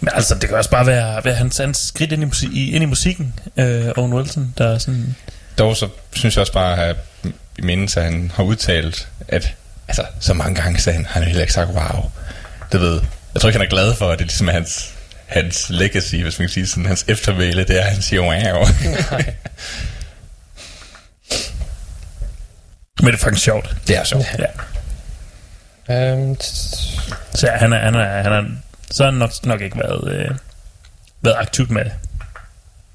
Men 0.00 0.10
altså, 0.14 0.34
det 0.34 0.48
kan 0.48 0.58
også 0.58 0.70
bare 0.70 0.86
være, 0.86 1.24
være 1.24 1.34
hans, 1.34 1.58
hans 1.58 1.78
skridt 1.78 2.12
ind 2.12 2.22
i, 2.22 2.24
musik, 2.24 2.48
ind 2.52 2.82
i 2.82 2.86
musikken, 2.86 3.34
øh, 3.56 3.88
Owen 3.96 4.12
Wilson, 4.12 4.54
der 4.58 4.74
er 4.74 4.78
sådan... 4.78 5.16
Dog 5.58 5.76
så 5.76 5.88
synes 6.12 6.36
jeg 6.36 6.40
også 6.40 6.52
bare 6.52 6.72
at 6.72 6.78
have 6.78 6.96
i 7.58 7.62
mindes, 7.62 7.96
at 7.96 8.04
han 8.04 8.32
har 8.34 8.42
udtalt, 8.42 9.08
at 9.28 9.54
altså, 9.88 10.04
så 10.20 10.34
mange 10.34 10.62
gange 10.62 10.78
sagde 10.78 10.96
han, 10.96 11.06
han 11.06 11.22
har 11.22 11.26
heller 11.26 11.42
ikke 11.42 11.52
sagt 11.52 11.70
wow. 11.70 12.10
Det 12.72 12.80
ved, 12.80 13.00
jeg 13.34 13.40
tror 13.40 13.48
ikke, 13.48 13.58
han 13.58 13.66
er 13.66 13.70
glad 13.70 13.94
for, 13.94 14.10
at 14.10 14.18
det 14.18 14.26
ligesom 14.26 14.48
er 14.48 14.52
hans, 14.52 14.94
hans 15.26 15.66
legacy, 15.70 16.14
hvis 16.14 16.38
man 16.38 16.48
kan 16.48 16.52
sige 16.52 16.66
sådan, 16.66 16.86
hans 16.86 17.04
eftermæle, 17.08 17.64
det 17.64 17.76
er, 17.78 17.84
at 17.84 17.92
han 17.92 18.02
siger 18.02 18.20
wow. 18.22 18.66
Men 23.00 23.06
det 23.06 23.14
er 23.14 23.18
faktisk 23.18 23.44
sjovt. 23.44 23.76
det 23.86 23.96
er 23.96 24.04
sjovt. 24.04 24.26
Ja. 25.88 26.12
Øhm, 26.12 26.36
Så 27.34 27.46
ja, 27.46 27.56
han 27.56 27.72
er, 27.72 27.78
han 27.78 27.94
er, 27.94 28.22
han 28.22 28.32
er, 28.32 28.44
så 28.90 29.04
har 29.04 29.10
han 29.10 29.18
nok, 29.18 29.30
nok 29.44 29.60
ikke 29.60 29.78
været, 29.78 30.12
øh, 30.12 30.30
været 31.20 31.36
aktivt 31.38 31.70
med 31.70 31.84
det. 31.84 31.92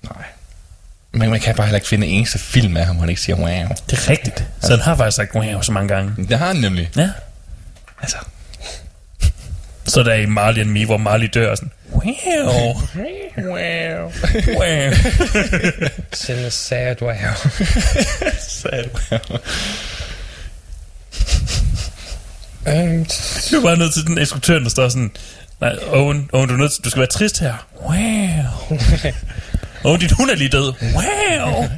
Nej. 0.04 0.24
Men 1.12 1.30
man 1.30 1.40
kan 1.40 1.56
bare 1.56 1.66
heller 1.68 1.78
ikke 1.78 1.88
finde 1.88 2.08
en 2.08 2.14
eneste 2.14 2.40
film 2.40 2.78
af 2.78 2.86
ham, 2.86 2.96
hvor 2.96 3.02
han 3.02 3.10
ikke 3.10 3.22
siger 3.22 3.36
wow. 3.36 3.68
Det 3.90 4.00
er 4.00 4.10
rigtigt. 4.10 4.44
Så 4.62 4.70
han 4.72 4.80
har 4.80 4.96
faktisk 4.96 5.16
sagt 5.16 5.36
wow 5.36 5.62
så 5.62 5.72
mange 5.72 5.88
gange. 5.96 6.28
Det 6.28 6.38
har 6.40 6.48
han 6.48 6.56
nemlig. 6.56 6.90
Ja. 6.96 7.10
Altså, 8.02 8.18
Så 9.86 10.00
er 10.00 10.04
der 10.04 10.14
i 10.14 10.26
Marley 10.26 10.62
and 10.62 10.70
Me, 10.70 10.86
hvor 10.86 10.98
Marley 10.98 11.30
dør 11.34 11.52
og 11.52 11.58
sådan, 11.58 11.72
wow, 11.92 12.04
wow. 13.54 14.12
wow. 14.58 14.92
Sådan 16.14 16.44
en 16.46 16.52
sad 16.52 17.02
wow. 17.02 17.14
Sad 18.62 18.86
wow. 18.94 19.38
Um, 22.66 23.06
Du 23.52 23.58
er 23.58 23.62
bare 23.64 23.78
nødt 23.78 23.94
til 23.94 24.06
den 24.08 24.18
instruktør, 24.18 24.60
der 24.60 24.70
står 24.70 24.90
sådan, 24.90 25.12
nej, 25.62 25.76
Owen, 25.88 26.30
Owen 26.34 26.50
du, 26.50 26.54
er 26.56 26.58
nødt 26.60 26.72
til, 26.72 26.84
du 26.84 26.90
skal 26.90 27.00
være 27.00 27.10
trist 27.10 27.40
her. 27.40 27.68
Wow. 27.82 28.78
Owen, 29.84 30.00
din 30.00 30.10
hund 30.18 30.30
er 30.32 30.36
lige 30.36 30.50
død. 30.50 30.74
Wow. 30.82 31.70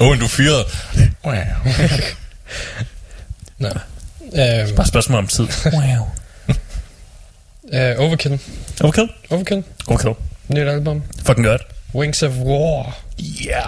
Åh, 0.00 0.18
du 0.20 0.24
er 0.24 0.28
fyret. 0.28 0.64
Wow. 1.24 1.34
Nå. 3.58 3.68
Um, 3.68 4.76
Bare 4.76 4.86
spørgsmål 4.86 5.18
om 5.18 5.26
tid. 5.26 5.46
Wow. 5.72 6.08
uh, 7.62 8.00
Overkill. 8.06 8.40
Overkill? 8.80 9.08
Overkill. 9.30 9.64
Overkill. 9.88 10.14
Nyt 10.48 10.68
album. 10.68 11.02
Fucking 11.24 11.46
godt. 11.46 11.62
Wings 11.94 12.22
of 12.22 12.32
War. 12.32 12.98
Ja. 13.18 13.62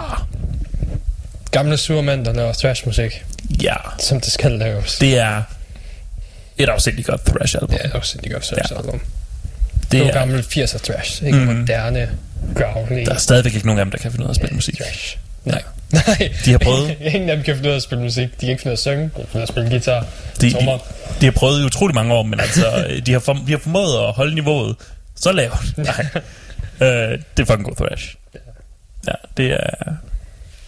Gamle 1.50 1.76
surmænd, 1.76 2.24
der 2.24 2.32
laver 2.32 2.52
thrash-musik, 2.52 3.24
Ja. 3.62 3.74
som 3.98 4.20
det 4.20 4.32
skal 4.32 4.52
laves. 4.52 4.98
Det 4.98 5.18
er 5.18 5.42
et 6.58 6.68
afsindigt 6.68 7.06
godt 7.08 7.26
thrash 7.26 7.54
album. 7.60 7.70
Ja, 7.76 7.84
et 7.84 7.92
godt 7.92 8.42
thrash 8.44 8.72
Ja. 8.72 8.76
album. 8.76 9.00
det 9.82 9.92
Det 9.92 10.00
er 10.00 10.08
er, 10.08 10.12
gammel 10.12 10.40
80'er 10.42 10.78
thrash, 10.78 11.22
ikke 11.24 11.38
mm. 11.38 11.44
moderne, 11.46 12.10
gavlig 12.56 13.06
der 13.06 13.14
er 13.14 13.18
stadigvæk 13.18 13.54
ikke 13.54 13.66
nogen 13.66 13.78
af 13.78 13.84
dem, 13.84 13.90
der 13.90 13.98
kan 13.98 14.10
finde 14.10 14.24
ud 14.24 14.28
af 14.28 14.32
at 14.32 14.36
spille 14.36 14.54
musik. 14.54 14.74
thrash. 14.74 15.18
Nej. 15.44 15.62
Nej. 16.06 16.32
De 16.44 16.50
har 16.50 16.58
prøvet. 16.58 16.96
Ingen 17.14 17.30
af 17.30 17.36
dem 17.36 17.44
kan 17.44 17.54
finde 17.54 17.68
ud 17.68 17.72
af 17.72 17.76
at 17.76 17.82
spille 17.82 18.04
musik. 18.04 18.28
De 18.28 18.36
kan 18.40 18.48
ikke 18.48 18.62
finde 18.62 18.70
ud 18.70 18.72
af 18.72 18.76
at 18.76 18.78
synge. 18.78 19.04
De 19.04 19.10
kan 19.16 19.26
finde 19.26 19.34
ud 19.34 19.40
af 19.40 19.42
at 19.42 19.48
spille 19.48 19.70
guitar. 19.70 20.06
De, 20.40 20.50
de, 20.50 20.78
de 21.20 21.26
har 21.26 21.32
prøvet 21.32 21.62
i 21.62 21.64
utrolig 21.64 21.94
mange 21.94 22.14
år, 22.14 22.22
men 22.22 22.40
altså, 22.40 22.86
de 23.06 23.12
har, 23.12 23.18
for, 23.18 23.32
de 23.32 23.50
har 23.50 23.58
formået 23.58 24.06
at 24.08 24.12
holde 24.12 24.34
niveauet 24.34 24.76
så 25.16 25.32
lavt. 25.32 25.78
Nej. 25.78 26.06
øh, 26.80 27.18
det 27.36 27.42
er 27.42 27.44
fucking 27.44 27.64
god 27.64 27.76
thrash. 27.76 28.14
Ja, 29.06 29.12
det 29.36 29.52
er... 29.52 29.94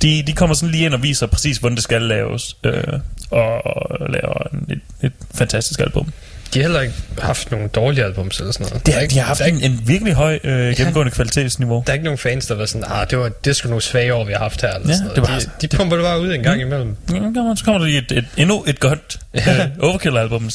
De, 0.03 0.23
de 0.27 0.33
kommer 0.33 0.55
sådan 0.55 0.73
lige 0.73 0.85
ind 0.85 0.95
og 0.95 1.03
viser 1.03 1.27
præcis, 1.27 1.59
hvordan 1.59 1.77
det 1.77 1.85
skal 1.85 2.03
laves, 2.03 2.57
øh, 2.65 2.85
og, 3.31 3.67
og 3.67 4.11
laver 4.11 4.49
en, 4.53 4.67
et, 4.69 4.81
et 5.03 5.13
fantastisk 5.35 5.81
album. 5.81 6.13
De 6.55 6.59
har 6.59 6.63
heller 6.63 6.81
ikke 6.81 6.95
haft 7.19 7.51
nogle 7.51 7.69
dårlige 7.69 8.05
albums 8.05 8.39
eller 8.41 8.53
sådan 8.53 8.67
noget. 8.71 8.87
Det, 8.87 8.97
er 8.97 9.01
ikke- 9.01 9.15
de 9.15 9.19
har 9.19 9.27
haft 9.27 9.39
der 9.39 9.45
er 9.45 9.49
en, 9.49 9.61
en 9.63 9.81
virkelig 9.89 10.15
høj 10.15 10.39
øh, 10.45 10.77
gennemgående 10.77 11.13
kvalitetsniveau. 11.13 11.83
Der 11.87 11.93
er 11.93 11.95
ikke 11.95 12.05
nogen 12.05 12.19
fans, 12.19 12.47
der 12.47 12.55
var 12.55 12.67
sådan, 12.67 12.85
ah, 12.91 13.11
det 13.11 13.19
var 13.19 13.29
det 13.29 13.57
sgu 13.57 13.69
nogle 13.69 13.83
svage 13.83 14.15
år, 14.15 14.25
vi 14.25 14.33
har 14.33 14.39
haft 14.39 14.61
her. 14.63 14.73
Eller 14.75 14.89
Ja, 14.89 14.95
sådan 14.95 15.07
noget. 15.07 15.17
det 15.17 15.35
var- 15.51 15.57
de, 15.61 15.67
de 15.69 15.77
pumper 15.77 15.97
det 15.97 16.05
bare 16.05 16.21
ud 16.21 16.33
en 16.35 16.43
gang 16.43 16.61
imellem. 16.61 16.97
Ja, 17.13 17.17
Så 17.57 17.63
kommer 17.65 17.79
der 17.79 17.87
lige 17.87 17.99
et, 17.99 18.13
et, 18.13 18.25
endnu 18.37 18.65
et 18.67 18.81
godt 18.81 19.19
øh, 19.35 19.43
Overkill-album. 19.81 20.51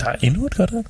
Der 0.00 0.06
er 0.06 0.14
endnu 0.22 0.46
et 0.46 0.54
godt 0.54 0.70
album. 0.70 0.86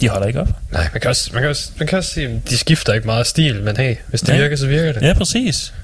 De 0.00 0.08
holder 0.08 0.26
ikke 0.26 0.40
op. 0.40 0.48
Nej, 0.72 0.88
man 0.92 1.00
kan 1.00 1.10
også, 1.10 1.30
man 1.32 1.42
kan 1.42 1.50
også, 1.50 1.70
man 1.78 1.88
kan 1.88 1.98
også 1.98 2.10
sige, 2.10 2.42
de 2.50 2.58
skifter 2.58 2.92
ikke 2.92 3.06
meget 3.06 3.26
stil, 3.26 3.62
men 3.62 3.76
hey, 3.76 3.96
hvis 4.06 4.20
det 4.20 4.28
Ja. 4.28 4.36
virker, 4.40 4.56
så 4.56 4.66
virker 4.66 4.92
det. 4.92 5.02
Ja, 5.02 5.12
præcis. 5.14 5.74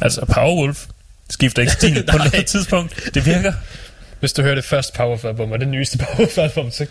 Altså, 0.00 0.24
Powerwolf 0.24 0.86
skifter 1.30 1.62
ikke 1.62 1.72
stil 1.72 2.04
på 2.10 2.18
noget 2.18 2.46
tidspunkt. 2.46 3.14
Det 3.14 3.26
virker. 3.26 3.52
Hvis 4.20 4.32
du 4.32 4.42
hører 4.42 4.54
det 4.54 4.64
første 4.64 4.92
Powerwolf-album 4.96 5.52
og 5.52 5.60
det 5.60 5.68
nyeste 5.68 5.98
Powerwolf-album, 6.04 6.70
så 6.70 6.86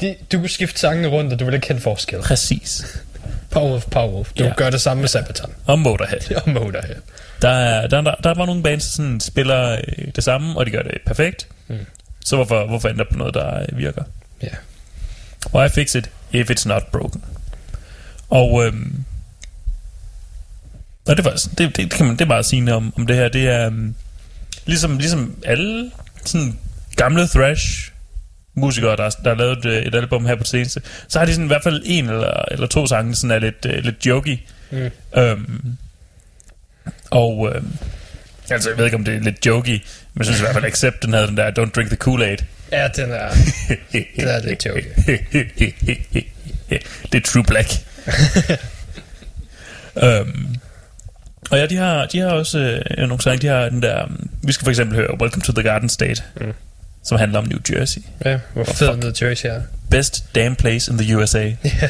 de, 0.00 0.16
du 0.32 0.38
kunne 0.38 0.48
skifte 0.48 0.80
sangene 0.80 1.08
rundt, 1.08 1.32
og 1.32 1.38
du 1.40 1.44
vil 1.44 1.54
ikke 1.54 1.66
kende 1.66 1.80
forskel. 1.80 2.20
Præcis. 2.22 2.86
Powerwolf, 3.50 3.84
Powerwolf. 3.90 4.32
Du 4.38 4.44
Ja. 4.44 4.52
gør 4.56 4.70
det 4.70 4.80
samme 4.80 5.00
med 5.00 5.08
Sabaton. 5.08 5.52
Og 5.66 5.78
Motorhead. 5.78 6.36
Og 6.46 6.50
Motorhead. 6.50 6.96
Der 7.42 7.48
er, 7.48 7.86
der, 7.86 8.00
der, 8.00 8.14
der 8.14 8.30
er 8.30 8.34
bare 8.34 8.46
nogle 8.46 8.62
bands, 8.62 8.84
der 8.84 8.90
sådan 8.90 9.20
spiller 9.20 9.72
øh, 9.72 10.04
det 10.16 10.24
samme, 10.24 10.58
og 10.58 10.66
de 10.66 10.70
gør 10.70 10.82
det 10.82 10.98
perfekt. 11.06 11.48
Mm. 11.68 11.76
Så 12.24 12.36
hvorfor, 12.36 12.66
hvorfor 12.66 12.88
ændre 12.88 13.04
på 13.12 13.18
noget, 13.18 13.34
der 13.34 13.60
øh, 13.60 13.78
virker? 13.78 14.02
Ja. 14.42 14.48
Why 15.54 15.68
fix 15.68 15.94
it 15.94 16.10
if 16.32 16.50
it's 16.50 16.68
not 16.68 16.82
broken? 16.92 17.24
Og, 18.30 18.66
øhm, 18.66 19.04
og 21.08 21.16
det, 21.16 21.24
var, 21.24 21.30
det, 21.30 21.58
det, 21.58 21.76
det, 21.76 21.90
kan 21.90 22.06
man, 22.06 22.14
det 22.16 22.20
er 22.24 22.28
bare 22.28 22.38
at 22.38 22.46
sige 22.46 22.74
om, 22.74 22.92
om 22.96 23.06
det 23.06 23.16
her. 23.16 23.28
Det 23.28 23.48
er 23.48 23.66
øhm, 23.66 23.94
ligesom, 24.66 24.98
ligesom 24.98 25.36
alle 25.46 25.90
sådan 26.28 26.58
gamle 26.96 27.28
thrash 27.28 27.92
musikere, 28.54 28.96
der, 28.96 29.10
der 29.10 29.28
har 29.28 29.34
lavet 29.34 29.64
øh, 29.64 29.82
et 29.82 29.94
album 29.94 30.26
her 30.26 30.34
på 30.34 30.42
det 30.42 30.48
seneste, 30.48 30.82
så 31.08 31.18
har 31.18 31.26
de 31.26 31.32
sådan 31.32 31.44
i 31.44 31.48
hvert 31.48 31.62
fald 31.62 31.82
en 31.84 32.08
eller, 32.08 32.44
eller 32.50 32.66
to 32.66 32.86
sange, 32.86 33.10
der 33.10 33.16
sådan 33.16 33.30
er 33.30 33.38
lidt, 33.38 33.66
øh, 33.66 33.84
lidt 33.84 34.06
jokey. 34.06 34.38
Mm. 34.70 34.90
Øhm, 35.16 35.76
og 37.10 37.52
øhm, 37.54 37.72
altså, 38.50 38.68
jeg 38.68 38.78
ved 38.78 38.84
ikke, 38.84 38.96
om 38.96 39.04
det 39.04 39.14
er 39.14 39.20
lidt 39.20 39.46
jokey, 39.46 39.72
men 40.14 40.18
jeg 40.18 40.24
synes 40.24 40.40
i 40.40 40.42
hvert 40.42 40.54
fald, 40.54 40.64
Accept, 40.64 41.02
den 41.02 41.12
havde 41.12 41.26
den 41.26 41.36
der 41.36 41.50
Don't 41.50 41.70
Drink 41.70 41.88
the 41.88 41.98
Kool-Aid. 42.04 42.44
Ja, 42.72 42.88
den 42.96 43.10
er... 43.10 43.28
Den 43.92 44.28
er 44.28 44.46
lidt 44.46 44.66
jokey. 44.66 44.84
det 47.12 47.14
er 47.14 47.20
True 47.20 47.44
Black. 47.44 47.68
øhm, 50.04 50.56
og 51.50 51.58
ja, 51.58 51.66
de 51.66 51.76
har, 51.76 52.06
de 52.06 52.18
har 52.18 52.28
også 52.28 52.58
øh, 52.98 53.08
nogle 53.08 53.22
sange. 53.22 53.38
De 53.38 53.46
har 53.46 53.68
den 53.68 53.82
der... 53.82 54.04
um, 54.04 54.30
Vi 54.42 54.52
skal 54.52 54.64
for 54.64 54.70
eksempel 54.70 54.96
høre 54.96 55.20
Welcome 55.20 55.42
to 55.42 55.52
the 55.52 55.62
Garden 55.62 55.88
State, 55.88 56.22
Mm. 56.40 56.52
som 57.04 57.18
handler 57.18 57.38
om 57.38 57.44
New 57.44 57.58
Jersey. 57.72 58.00
Ja, 58.24 58.38
hvor 58.52 58.64
fed. 58.64 58.96
New 58.96 59.12
Jersey 59.22 59.46
er. 59.48 59.62
Best 59.90 60.34
damn 60.34 60.56
place 60.56 60.92
in 60.92 60.98
the 60.98 61.16
USA. 61.16 61.44
Ja. 61.64 61.88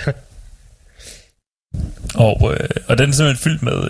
Og, 2.14 2.54
øh, 2.60 2.68
og 2.88 2.98
den 2.98 3.10
er 3.10 3.14
simpelthen 3.14 3.36
fyldt 3.36 3.62
med... 3.62 3.88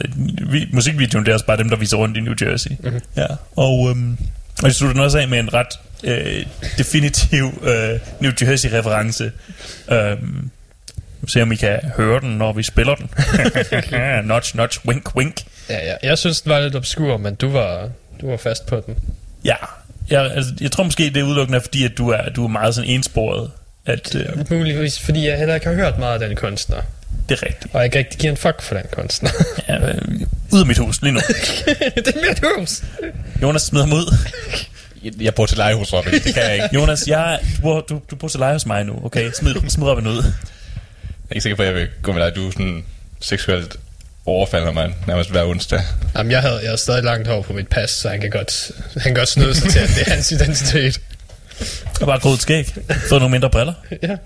Vi, 0.50 0.68
musikvideoen, 0.72 1.24
det 1.24 1.30
er 1.30 1.34
også 1.34 1.46
bare 1.46 1.56
dem, 1.56 1.68
der 1.68 1.76
viser 1.76 1.96
rundt 1.96 2.16
i 2.16 2.20
New 2.20 2.34
Jersey. 2.42 2.70
Mhm. 2.80 3.00
Ja. 3.16 3.26
Og, 3.56 3.90
øhm, 3.90 4.18
og 4.62 4.68
de 4.68 4.74
slutter 4.74 4.92
den 4.92 5.02
også 5.02 5.18
af 5.18 5.28
med 5.28 5.38
en 5.38 5.54
ret 5.54 5.66
øh, 6.04 6.46
definitiv 6.78 7.62
øh, 7.62 7.98
New 8.20 8.32
Jersey-reference. 8.42 9.30
Øhm, 9.92 10.50
se 11.28 11.42
om 11.42 11.52
I 11.52 11.56
kan 11.56 11.78
høre 11.96 12.20
den, 12.20 12.30
når 12.30 12.52
vi 12.52 12.62
spiller 12.62 12.94
den. 12.94 13.10
notch, 14.28 14.56
notch, 14.56 14.78
wink, 14.86 15.16
wink. 15.16 15.36
Ja, 15.70 15.86
ja. 15.86 15.94
Jeg 16.02 16.18
synes, 16.18 16.40
den 16.40 16.50
var 16.50 16.60
lidt 16.60 16.76
obskur, 16.76 17.16
men 17.16 17.34
du 17.34 17.50
var, 17.50 17.88
du 18.20 18.30
var 18.30 18.36
fast 18.36 18.66
på 18.66 18.82
den. 18.86 18.96
Ja, 19.44 19.54
jeg, 20.10 20.30
altså, 20.34 20.52
jeg 20.60 20.72
tror 20.72 20.84
måske, 20.84 21.04
det 21.04 21.16
er 21.16 21.22
udelukkende, 21.22 21.60
fordi 21.60 21.84
at 21.84 21.98
du 21.98 22.08
er, 22.08 22.28
du 22.28 22.44
er 22.44 22.48
meget 22.48 22.74
sådan 22.74 22.90
ensporet. 22.90 23.50
At, 23.86 24.14
øh, 24.14 24.50
Muligvis, 24.50 25.00
fordi 25.00 25.26
jeg 25.28 25.38
heller 25.38 25.54
ikke 25.54 25.66
har 25.66 25.74
hørt 25.74 25.98
meget 25.98 26.22
af 26.22 26.28
den 26.28 26.36
kunstner. 26.36 26.76
det 27.28 27.38
er 27.42 27.46
rigtigt. 27.46 27.74
Og 27.74 27.78
jeg 27.80 27.84
ikke 27.84 27.98
rigtig 27.98 28.20
giver 28.20 28.30
en 28.30 28.36
fuck 28.36 28.62
for 28.62 28.74
den 28.74 28.84
kunstner. 28.92 29.30
Ja, 29.68 29.88
øh, 29.88 30.02
ud 30.52 30.60
af 30.60 30.66
mit 30.66 30.78
hus 30.78 31.02
lige 31.02 31.12
nu. 31.12 31.20
det 31.96 32.08
er 32.08 32.28
mit 32.28 32.42
hus. 32.56 32.82
Jonas 33.42 33.62
smider 33.62 33.86
mig 33.86 33.96
ud. 33.96 34.14
Jeg, 35.04 35.12
jeg 35.20 35.34
bor 35.34 35.46
til 35.46 35.56
leje 35.56 35.74
hos 35.74 35.92
Robin. 35.92 36.12
Det 36.12 36.34
kan 36.34 36.42
jeg 36.42 36.54
ikke. 36.54 36.68
Jonas, 36.74 37.08
jeg, 37.08 37.38
du, 37.56 37.62
bor, 37.62 37.80
du, 37.80 38.00
du 38.10 38.16
bor 38.16 38.28
til 38.28 38.40
leje 38.40 38.52
hos 38.52 38.66
mig 38.66 38.84
nu, 38.84 39.00
okay? 39.04 39.30
Smid, 39.38 39.54
smid 39.68 39.86
Robin 39.86 40.06
ud. 40.06 40.16
Jeg 40.16 40.22
er 41.30 41.34
ikke 41.34 41.42
sikker 41.42 41.56
på, 41.56 41.62
at 41.62 41.68
jeg 41.68 41.74
vil 41.74 41.88
gå 42.02 42.12
med 42.12 42.24
dig. 42.24 42.36
Du 42.36 42.46
er 42.46 42.50
sådan 42.50 42.84
seksuelt 43.20 43.76
overfalder 44.28 44.72
mig 44.72 44.94
nærmest 45.06 45.30
hver 45.30 45.44
onsdag. 45.44 45.80
Jamen, 46.16 46.32
jeg 46.32 46.40
havde, 46.40 46.54
jeg 46.56 46.68
havde 46.68 46.78
stadig 46.78 47.04
langt 47.04 47.28
hår 47.28 47.42
på 47.42 47.52
mit 47.52 47.68
pas, 47.68 47.90
så 47.90 48.08
han 48.08 48.20
kan 48.20 48.30
godt, 48.30 48.70
han 48.92 49.02
kan 49.02 49.14
godt 49.14 49.28
snyde 49.28 49.54
sig 49.54 49.70
til, 49.70 49.78
at 49.78 49.88
det 49.88 50.06
er 50.06 50.10
hans 50.10 50.32
identitet. 50.32 51.00
Og 52.00 52.06
bare 52.06 52.18
groet 52.18 52.40
skæg. 52.40 52.74
Fået 53.08 53.20
nogle 53.20 53.30
mindre 53.30 53.50
briller. 53.50 53.72
Ja. 54.02 54.16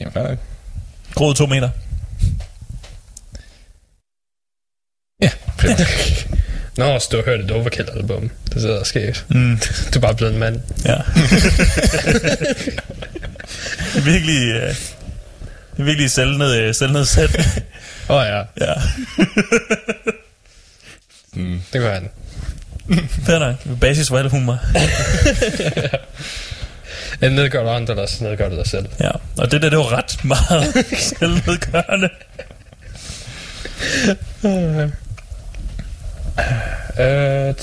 Jamen, 0.00 0.12
fair 0.12 0.22
nok. 0.22 0.38
Groet 1.14 1.36
to 1.36 1.46
meter. 1.46 1.68
Ja, 5.22 5.30
fedt. 5.60 6.26
Nå, 6.76 6.98
så 6.98 7.08
du 7.12 7.16
har 7.16 7.24
hørt 7.24 7.40
et 7.40 7.50
Overkill-album. 7.50 8.30
Det 8.52 8.60
sidder 8.60 8.78
og 8.80 8.86
sket. 8.86 9.24
Mm. 9.28 9.58
Du 9.94 9.98
er 9.98 10.00
bare 10.00 10.14
blevet 10.14 10.32
en 10.32 10.38
mand. 10.38 10.60
Ja. 10.84 10.96
det 13.94 14.04
virkelig... 14.12 14.42
Øh, 14.52 14.74
det 15.76 15.82
er 15.82 15.84
virkelig 15.84 16.10
selvned, 16.10 16.72
selvnedsættende. 16.74 17.44
Åh 18.08 18.16
oh, 18.16 18.26
ja, 18.26 18.42
Ja. 18.66 18.74
Mm. 21.32 21.60
det 21.72 21.80
gør 21.80 21.94
han. 21.94 22.10
Fair 23.26 23.38
nok. 23.38 23.56
Basis 23.80 24.08
for 24.08 24.18
al 24.18 24.28
humor. 24.28 24.58
En 27.22 27.32
nedgør 27.32 27.62
du 27.62 27.68
andre, 27.68 27.94
eller 27.94 28.22
nedgør 28.22 28.48
du 28.48 28.56
dig 28.56 28.66
selv. 28.66 28.86
Ja. 29.00 29.10
Og 29.38 29.50
det 29.50 29.62
der, 29.62 29.70
det 29.70 29.78
var 29.78 29.92
ret 29.98 30.24
meget 30.24 30.86
selvnedgørende. 30.98 32.08
Øh, 37.00 37.54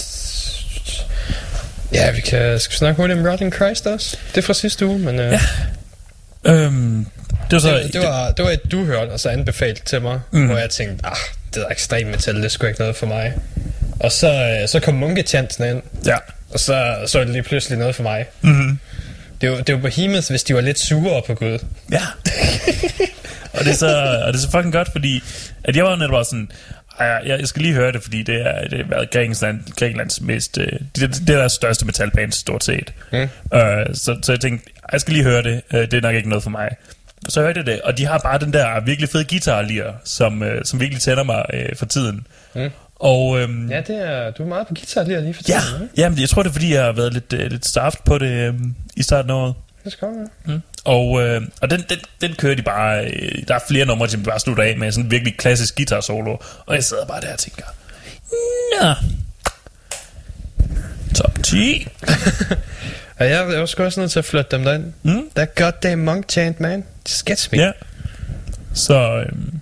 ja, 1.93 2.11
vi 2.11 2.21
kan 2.21 2.59
skal 2.59 2.71
vi 2.73 2.77
snakke 2.77 3.01
hurtigt 3.01 3.19
om 3.19 3.25
Rotting 3.25 3.53
Christ 3.53 3.87
også. 3.87 4.17
Det 4.31 4.37
er 4.37 4.41
fra 4.45 4.53
sidste 4.53 4.85
uge, 4.85 4.99
men 4.99 5.19
øh, 5.19 5.31
Ja. 5.31 5.39
Øhm, 6.45 7.05
det 7.51 7.51
var 7.51 7.59
så... 7.59 7.73
det, 7.77 7.93
det, 7.93 8.01
var, 8.01 8.31
det 8.31 8.45
var 8.45 8.51
et, 8.51 8.71
du 8.71 8.85
hørte, 8.85 9.09
og 9.09 9.19
så 9.19 9.29
anbefalet 9.29 9.83
til 9.83 10.01
mig, 10.01 10.19
Mm. 10.31 10.45
hvor 10.45 10.57
jeg 10.57 10.69
tænkte, 10.69 11.05
ah, 11.05 11.15
det 11.53 11.61
er 11.63 11.67
ekstrem 11.69 12.07
metal, 12.07 12.35
det 12.43 12.51
sgu 12.51 12.67
ikke 12.67 12.79
noget 12.79 12.95
for 12.95 13.05
mig. 13.05 13.33
Og 13.99 14.11
så, 14.11 14.57
øh, 14.61 14.67
så 14.67 14.79
kom 14.79 14.93
munketjansen 14.93 15.63
ind, 15.65 15.81
Ja. 16.05 16.17
og 16.49 16.59
så, 16.59 16.95
så 17.05 17.19
er 17.19 17.23
det 17.23 17.33
lige 17.33 17.43
pludselig 17.43 17.77
noget 17.79 17.95
for 17.95 18.03
mig. 18.03 18.25
Mm-hmm. 18.41 18.79
Det 19.41 19.51
var, 19.51 19.61
det 19.61 19.75
var 19.75 19.81
Behemoth, 19.81 20.29
hvis 20.29 20.43
de 20.43 20.55
var 20.55 20.61
lidt 20.61 20.79
sure 20.79 21.21
på 21.27 21.33
Gud. 21.33 21.59
Ja. 21.91 22.01
og, 23.53 23.65
det 23.65 23.67
er 23.71 23.75
så, 23.75 24.19
og 24.25 24.33
det 24.33 24.39
er 24.39 24.43
så 24.43 24.51
fucking 24.51 24.73
godt, 24.73 24.89
fordi 24.91 25.23
at 25.63 25.75
jeg 25.75 25.83
var 25.85 25.95
netop 25.95 26.11
bare 26.11 26.25
sådan, 26.25 26.51
"Ej, 26.51 26.82
jeg, 26.99 27.21
jeg 27.39 27.47
skal 27.47 27.61
lige 27.61 27.73
høre 27.73 27.91
det, 27.91 28.03
fordi 28.03 28.23
det 28.23 28.41
er, 28.41 28.67
det 28.67 28.79
er 28.79 29.05
Grækenland, 29.05 29.59
Grækenlands 29.79 30.21
mest, 30.21 30.57
øh, 30.57 30.67
det, 30.95 30.95
det 30.95 31.29
er 31.29 31.37
deres 31.37 31.51
største 31.51 31.85
metalband 31.85 32.31
stort 32.31 32.63
set. 32.63 32.93
Mm. 33.11 33.17
Øh, 33.17 33.29
så, 33.93 34.17
så 34.21 34.31
jeg 34.31 34.39
tænkte, 34.39 34.69
jeg 34.91 35.01
skal 35.01 35.13
lige 35.13 35.23
høre 35.23 35.43
det, 35.43 35.61
øh, 35.73 35.81
det 35.81 35.93
er 35.93 36.01
nok 36.01 36.15
ikke 36.15 36.29
noget 36.29 36.43
for 36.43 36.49
mig. 36.49 36.69
Så 37.29 37.41
hørte 37.41 37.57
jeg 37.57 37.65
det, 37.65 37.81
og 37.81 37.97
de 37.97 38.05
har 38.05 38.17
bare 38.17 38.39
den 38.39 38.53
der 38.53 38.79
virkelig 38.85 39.09
fede 39.09 39.25
guitar 39.25 39.93
som, 40.03 40.43
øh, 40.43 40.65
som 40.65 40.79
virkelig 40.79 41.01
tænder 41.01 41.23
mig 41.23 41.45
øh, 41.53 41.75
for 41.75 41.85
tiden. 41.85 42.27
Mm. 42.55 42.69
Og 42.95 43.39
øhm, 43.39 43.69
Ja, 43.69 43.81
det 43.81 44.09
er, 44.09 44.31
du 44.31 44.43
er 44.43 44.47
meget 44.47 44.67
på 44.67 44.73
guitar 44.73 45.03
lige, 45.03 45.21
lige 45.21 45.33
for 45.33 45.43
ja, 45.49 45.59
tiden, 45.69 45.83
ikke? 45.83 45.93
jamen, 45.97 46.19
jeg 46.19 46.29
tror 46.29 46.43
det 46.43 46.49
er 46.49 46.53
fordi, 46.53 46.73
jeg 46.73 46.83
har 46.83 46.91
været 46.91 47.13
lidt, 47.13 47.33
øh, 47.33 47.51
lidt 47.51 47.65
starft 47.65 48.03
på 48.03 48.17
det 48.17 48.47
øhm, 48.47 48.75
i 48.95 49.03
starten 49.03 49.31
af 49.31 49.35
året. 49.35 49.53
Det 49.83 49.91
skal 49.91 50.07
være. 50.07 50.27
Mm. 50.45 50.61
Og, 50.85 51.21
øh, 51.21 51.41
og 51.61 51.69
den, 51.69 51.85
den, 51.89 51.97
den 52.21 52.33
kører 52.35 52.55
de 52.55 52.61
bare... 52.61 53.05
Øh, 53.05 53.43
der 53.47 53.55
er 53.55 53.59
flere 53.67 53.85
numre, 53.85 54.07
de 54.07 54.17
bare 54.17 54.39
slutter 54.39 54.63
af 54.63 54.77
med 54.77 54.91
sådan 54.91 55.05
en 55.05 55.11
virkelig 55.11 55.37
klassisk 55.37 55.75
guitar 55.75 56.01
solo. 56.01 56.37
Og 56.65 56.75
jeg 56.75 56.83
sidder 56.83 57.05
bare 57.05 57.21
der 57.21 57.33
og 57.33 57.39
tænker... 57.39 57.63
Nå. 58.81 58.93
Top 61.15 61.43
10. 61.43 61.87
Og 63.19 63.29
jeg 63.29 63.53
er 63.53 63.59
også 63.61 63.83
også 63.83 63.99
nødt 63.99 64.11
til 64.11 64.19
at 64.19 64.25
flytte 64.25 64.51
dem 64.51 64.63
derind. 64.63 64.93
Mm. 65.03 65.29
That 65.35 65.55
goddamn 65.55 66.05
monk 66.05 66.29
chant, 66.31 66.59
man. 66.59 66.83
Just 67.09 67.25
gets 67.25 67.51
me. 67.51 67.57
Ja. 67.57 67.71
Så... 68.73 69.23
Øhm, 69.25 69.59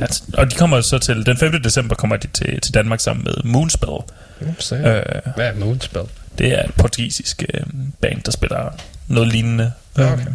altså, 0.00 0.22
og 0.34 0.50
de 0.50 0.56
kommer 0.56 0.80
så 0.80 0.98
til... 0.98 1.26
Den 1.26 1.36
5. 1.36 1.62
december 1.62 1.94
kommer 1.94 2.16
de 2.16 2.26
til, 2.26 2.60
til 2.60 2.74
Danmark 2.74 3.00
sammen 3.00 3.24
med 3.24 3.34
Moonspell. 3.44 3.92
Ups, 4.40 4.72
Øh, 4.72 4.80
øh. 4.80 5.02
Hvad 5.34 5.46
er 5.46 5.54
Moonspell? 5.54 6.04
Det 6.38 6.58
er 6.58 6.62
et 6.62 6.74
portugisisk 6.74 7.44
øh, 7.54 7.60
band, 8.00 8.22
der 8.22 8.30
spiller 8.30 8.70
noget 9.08 9.28
lignende. 9.32 9.72
Okay. 9.94 10.26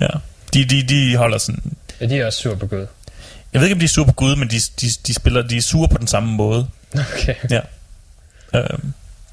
Ja. 0.00 0.08
De, 0.54 0.64
de, 0.64 0.82
de 0.82 1.16
holder 1.16 1.38
sådan... 1.38 1.76
Ja, 2.00 2.06
de 2.06 2.18
er 2.18 2.26
også 2.26 2.38
super 2.38 2.66
gode. 2.66 2.86
Jeg 3.52 3.60
ved 3.60 3.68
ikke, 3.68 3.74
om 3.74 3.78
de 3.78 3.84
er 3.84 3.88
sure 3.88 4.06
på 4.06 4.12
Gud, 4.12 4.36
men 4.36 4.48
de, 4.48 4.56
de, 4.80 4.86
de 5.06 5.14
spiller... 5.14 5.42
De 5.42 5.56
er 5.56 5.62
sure 5.62 5.88
på 5.88 5.98
den 5.98 6.06
samme 6.06 6.32
måde. 6.32 6.68
Okay. 6.94 7.34
Ja. 7.50 7.60
Øhm, 8.54 8.92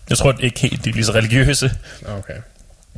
jeg 0.10 0.18
tror 0.18 0.36
ikke 0.40 0.60
helt, 0.60 0.86
de 0.86 0.90
er 0.90 0.94
lige 0.94 1.06
så 1.06 1.12
religiøse. 1.12 1.72
Okay. 2.06 2.34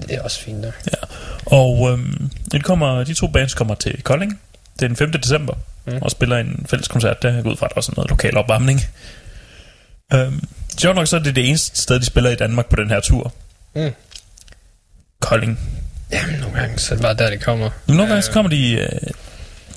Det 0.02 0.16
er 0.16 0.22
også 0.22 0.40
fint 0.40 0.62
nok. 0.62 0.74
Ja. 0.88 1.08
Og 1.45 1.91
øhm, 1.91 2.30
de, 2.52 2.60
kommer, 2.60 3.04
de 3.04 3.14
to 3.14 3.28
bands 3.28 3.54
kommer 3.54 3.76
til 3.76 4.04
Kolding 4.04 4.40
den 4.80 4.95
5. 4.95 5.12
december 5.12 5.54
mm. 5.86 5.98
og 6.02 6.12
spiller 6.12 6.38
en 6.38 6.66
fælles 6.70 6.88
koncert. 6.88 7.22
Der 7.22 7.41
går 7.41 7.52
ud 7.52 7.58
fra, 7.58 7.66
at 7.66 7.70
der 7.70 7.76
også 7.76 7.91
er 7.91 7.95
noget 7.95 8.10
lokal 8.10 8.38
opvarmning. 8.38 8.82
Øhm, 10.14 10.48
sjovt 10.77 10.95
nok 10.95 11.07
så 11.07 11.15
er 11.15 11.19
det 11.19 11.35
det 11.35 11.49
eneste 11.49 11.81
sted, 11.81 11.99
de 11.99 12.06
spiller 12.06 12.30
i 12.30 12.35
Danmark 12.35 12.69
på 12.69 12.76
den 12.76 12.90
her 12.90 12.99
tur. 12.99 13.34
Mm. 13.76 13.91
Kolding. 15.19 15.60
Jamen, 16.11 16.40
nogle 16.40 16.60
gange, 16.60 16.80
så 16.80 16.94
er 16.94 16.95
det 16.95 17.03
bare 17.03 17.14
der, 17.14 17.30
det 17.30 17.41
kommer. 17.41 17.69
Men 17.88 17.95
nogle 17.98 18.10
gange 18.10 18.22
så 18.22 18.31
kommer 18.31 18.49
de 18.49 18.72
øh, 18.72 18.90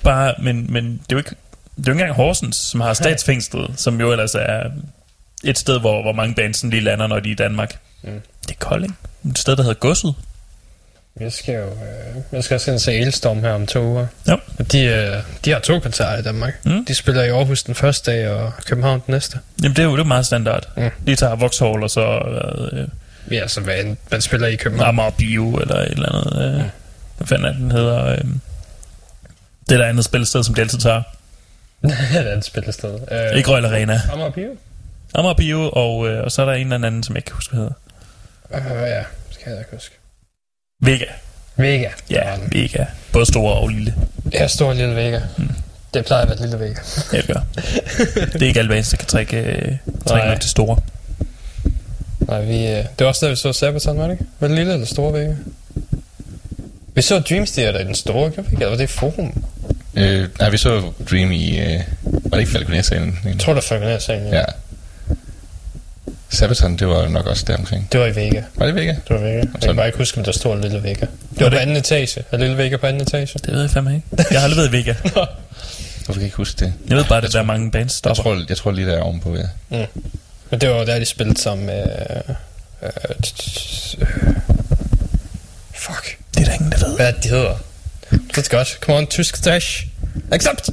bare, 0.02 0.34
men, 0.42 0.72
men 0.72 0.84
det 0.84 1.00
er 1.00 1.04
jo 1.12 1.18
ikke, 1.18 1.30
det 1.30 1.36
er 1.36 1.82
jo 1.86 1.92
ikke 1.92 2.02
engang 2.02 2.16
Horsens, 2.16 2.56
som 2.56 2.80
har 2.80 2.94
statsfængslet, 2.94 3.70
som 3.76 4.00
jo 4.00 4.12
ellers 4.12 4.34
er 4.34 4.70
et 5.44 5.58
sted, 5.58 5.80
hvor, 5.80 6.02
hvor 6.02 6.12
mange 6.12 6.34
bands 6.34 6.64
lige 6.64 6.80
lander, 6.80 7.06
når 7.06 7.20
de 7.20 7.28
er 7.28 7.32
i 7.32 7.36
Danmark. 7.36 7.78
Mm. 8.02 8.20
Det 8.42 8.50
er 8.50 8.58
Kolding. 8.58 8.98
Et 9.30 9.38
sted, 9.38 9.56
der 9.56 9.62
hedder 9.62 9.78
Godset. 9.78 10.14
Jeg 11.20 11.32
skal 11.32 11.54
jo 11.54 11.66
øh, 11.66 12.22
jeg 12.32 12.44
skal 12.44 12.54
også 12.54 12.70
ind 12.70 12.78
se 12.80 12.92
Elstorm 12.92 13.40
her 13.40 13.50
om 13.52 13.66
to 13.66 13.82
uger. 13.82 14.06
Ja. 14.28 14.34
Og 14.58 14.72
De, 14.72 14.84
øh, 14.84 15.16
de 15.44 15.50
har 15.50 15.58
to 15.58 15.78
koncerter 15.80 16.18
i 16.18 16.22
Danmark. 16.22 16.54
Mm. 16.64 16.84
De 16.84 16.94
spiller 16.94 17.22
i 17.22 17.28
Aarhus 17.28 17.62
den 17.62 17.74
første 17.74 18.10
dag, 18.10 18.28
og 18.30 18.52
København 18.66 19.02
den 19.06 19.12
næste. 19.14 19.38
Jamen, 19.62 19.76
det 19.76 19.82
er 19.82 19.86
jo 19.86 19.92
det 19.96 20.00
er 20.00 20.04
meget 20.04 20.26
standard. 20.26 20.68
Mm. 20.76 20.90
De 21.06 21.16
tager 21.16 21.36
Vauxhall, 21.36 21.82
og 21.82 21.90
så 21.90 22.18
øh, 22.72 22.88
Ja, 23.30 23.48
så 23.48 23.60
hvad 23.60 23.96
man 24.10 24.20
spiller 24.20 24.46
i 24.46 24.56
København. 24.56 24.88
Amager 24.88 25.10
Bio, 25.10 25.56
eller 25.56 25.76
et 25.76 25.90
eller 25.90 26.12
andet. 26.14 26.54
Øh, 26.54 26.64
Mm. 26.64 26.70
Hvad 27.16 27.26
fanden 27.26 27.46
er 27.46 27.52
den 27.52 27.70
hedder? 27.70 28.06
Øh, 28.06 28.18
det 29.68 29.78
der 29.78 29.84
andet 29.86 30.04
spillested, 30.04 30.42
som 30.44 30.54
de 30.54 30.60
altid 30.60 30.78
tager. 30.78 31.02
det 31.82 32.32
er 32.32 32.36
et 32.36 32.44
spillested. 32.44 32.98
Øh, 33.10 33.36
Ikke 33.38 33.50
Royal 33.50 33.64
Arena. 33.64 34.00
Amager 34.12 34.30
Bio? 34.30 34.56
Amager 35.14 35.34
Bio, 35.34 35.70
og, 35.70 36.08
øh, 36.08 36.24
og 36.24 36.32
så 36.32 36.42
er 36.42 36.46
der 36.46 36.52
en 36.52 36.72
eller 36.72 36.86
anden, 36.86 37.02
som 37.02 37.14
jeg 37.14 37.18
ikke 37.18 37.26
kan 37.26 37.34
huske, 37.34 37.54
hvad 37.56 37.64
hedder. 38.60 38.82
Øh, 38.84 38.90
ja, 38.90 39.02
skal 39.30 39.50
jeg 39.50 39.58
ikke 39.58 39.70
huske. 39.72 39.94
Vega. 40.80 41.04
Vega. 41.56 41.88
Ja, 42.10 42.22
Vega. 42.52 42.84
Både 43.12 43.26
store 43.26 43.54
og 43.54 43.68
lille. 43.68 43.94
Det 44.24 44.40
er 44.42 44.46
stor 44.46 44.72
lille 44.72 44.96
Vega. 44.96 45.20
Mm. 45.38 45.50
Det 45.94 46.04
plejer 46.04 46.22
at 46.22 46.28
være 46.28 46.40
lille 46.40 46.58
Vega. 46.58 46.80
Ja, 47.12 47.16
det 47.16 47.26
gør. 47.26 47.40
det 48.32 48.42
er 48.42 48.46
ikke 48.46 48.60
alle 48.60 48.68
bands, 48.68 48.88
der 48.90 48.96
kan 48.96 49.06
trække, 49.06 49.36
øh, 49.36 49.76
trække 50.06 50.28
nok 50.28 50.40
til 50.40 50.50
store. 50.50 50.78
Nej, 52.20 52.40
vi, 52.44 52.66
øh, 52.66 52.76
det 52.76 52.88
var 52.98 53.06
også 53.06 53.26
der, 53.26 53.30
vi 53.30 53.36
så 53.36 53.52
Sabaton, 53.52 53.98
var 53.98 54.04
det 54.04 54.12
ikke? 54.12 54.24
Var 54.40 54.48
det 54.48 54.56
lille 54.56 54.72
eller 54.72 54.86
store 54.86 55.12
Vega? 55.12 55.34
Vi 56.94 57.02
så 57.02 57.18
Dreams 57.20 57.50
Theater 57.52 57.78
i 57.80 57.84
den 57.84 57.94
store, 57.94 58.30
gjorde 58.30 58.48
vi 58.48 58.54
ikke? 58.54 58.56
Eller 58.56 58.68
var 58.68 58.76
det 58.76 58.90
Forum? 58.90 59.42
Øh, 59.94 60.28
nej, 60.38 60.50
vi 60.50 60.56
så 60.56 60.92
Dream 61.10 61.32
i... 61.32 61.58
Øh, 61.58 61.80
var 62.02 62.30
det 62.30 62.38
ikke 62.38 62.52
Falconer-salen? 62.52 63.18
Jeg 63.24 63.38
tror, 63.38 63.54
der 63.54 63.60
faldt 63.60 63.84
ned 63.84 64.00
sagen. 64.00 64.26
Ja. 64.32 64.44
Sabaton, 66.30 66.76
det 66.76 66.88
var 66.88 67.08
nok 67.08 67.26
også 67.26 67.44
der 67.46 67.56
omkring. 67.56 67.88
Det 67.92 68.00
var 68.00 68.06
i 68.06 68.16
Vega. 68.16 68.42
Var 68.54 68.66
det 68.66 68.74
Vega? 68.74 68.90
Det 68.90 69.10
var 69.10 69.18
Vega. 69.18 69.36
Jeg 69.36 69.62
kan 69.62 69.76
bare 69.76 69.86
ikke 69.86 69.98
huske, 69.98 70.18
om 70.18 70.24
der 70.24 70.32
stod 70.32 70.54
en 70.54 70.60
lille 70.60 70.82
Vega. 70.82 71.06
Det 71.34 71.40
var 71.40 71.50
på 71.50 71.56
anden 71.56 71.76
etage. 71.76 72.24
Er 72.32 72.36
lille 72.36 72.58
Vega 72.58 72.76
på 72.76 72.86
anden 72.86 73.02
etage? 73.02 73.38
Det 73.44 73.52
ved 73.52 73.60
jeg 73.60 73.70
fandme 73.70 73.94
ikke. 73.94 74.24
Jeg 74.30 74.40
har 74.40 74.48
aldrig 74.48 74.72
været 74.72 74.84
i 74.84 74.86
Vega. 74.86 74.94
Hvorfor 76.04 76.12
kan 76.12 76.20
jeg 76.20 76.24
ikke 76.24 76.36
huske 76.36 76.64
det? 76.64 76.72
Jeg 76.88 76.96
ved 76.96 77.04
bare, 77.04 77.24
at 77.24 77.32
der 77.32 77.38
er 77.38 77.44
mange 77.44 77.70
bands, 77.70 78.00
der 78.00 78.10
Jeg 78.10 78.16
tror, 78.16 78.44
jeg 78.48 78.56
tror 78.56 78.70
lige 78.70 78.86
der 78.86 78.96
er 78.96 79.00
ovenpå, 79.00 79.36
ja. 79.36 79.42
Mm. 79.68 80.02
Men 80.50 80.60
det 80.60 80.70
var 80.70 80.84
der, 80.84 80.98
de 80.98 81.04
spillede 81.04 81.56
med... 81.56 81.82
Øh, 81.82 82.34
øh, 82.82 82.90
øh, 83.98 84.06
fuck. 85.74 86.18
Det 86.34 86.40
er 86.40 86.44
der 86.44 86.52
ingen, 86.52 86.72
der 86.72 86.88
ved. 86.88 86.96
Hvad 86.96 87.12
det, 87.12 87.24
de 87.24 87.28
hedder? 87.28 87.58
Det 88.10 88.38
er 88.38 88.56
godt. 88.56 88.78
Come 88.80 88.98
on, 88.98 89.06
tysk 89.06 89.36
stash. 89.36 89.86
Accept! 90.30 90.70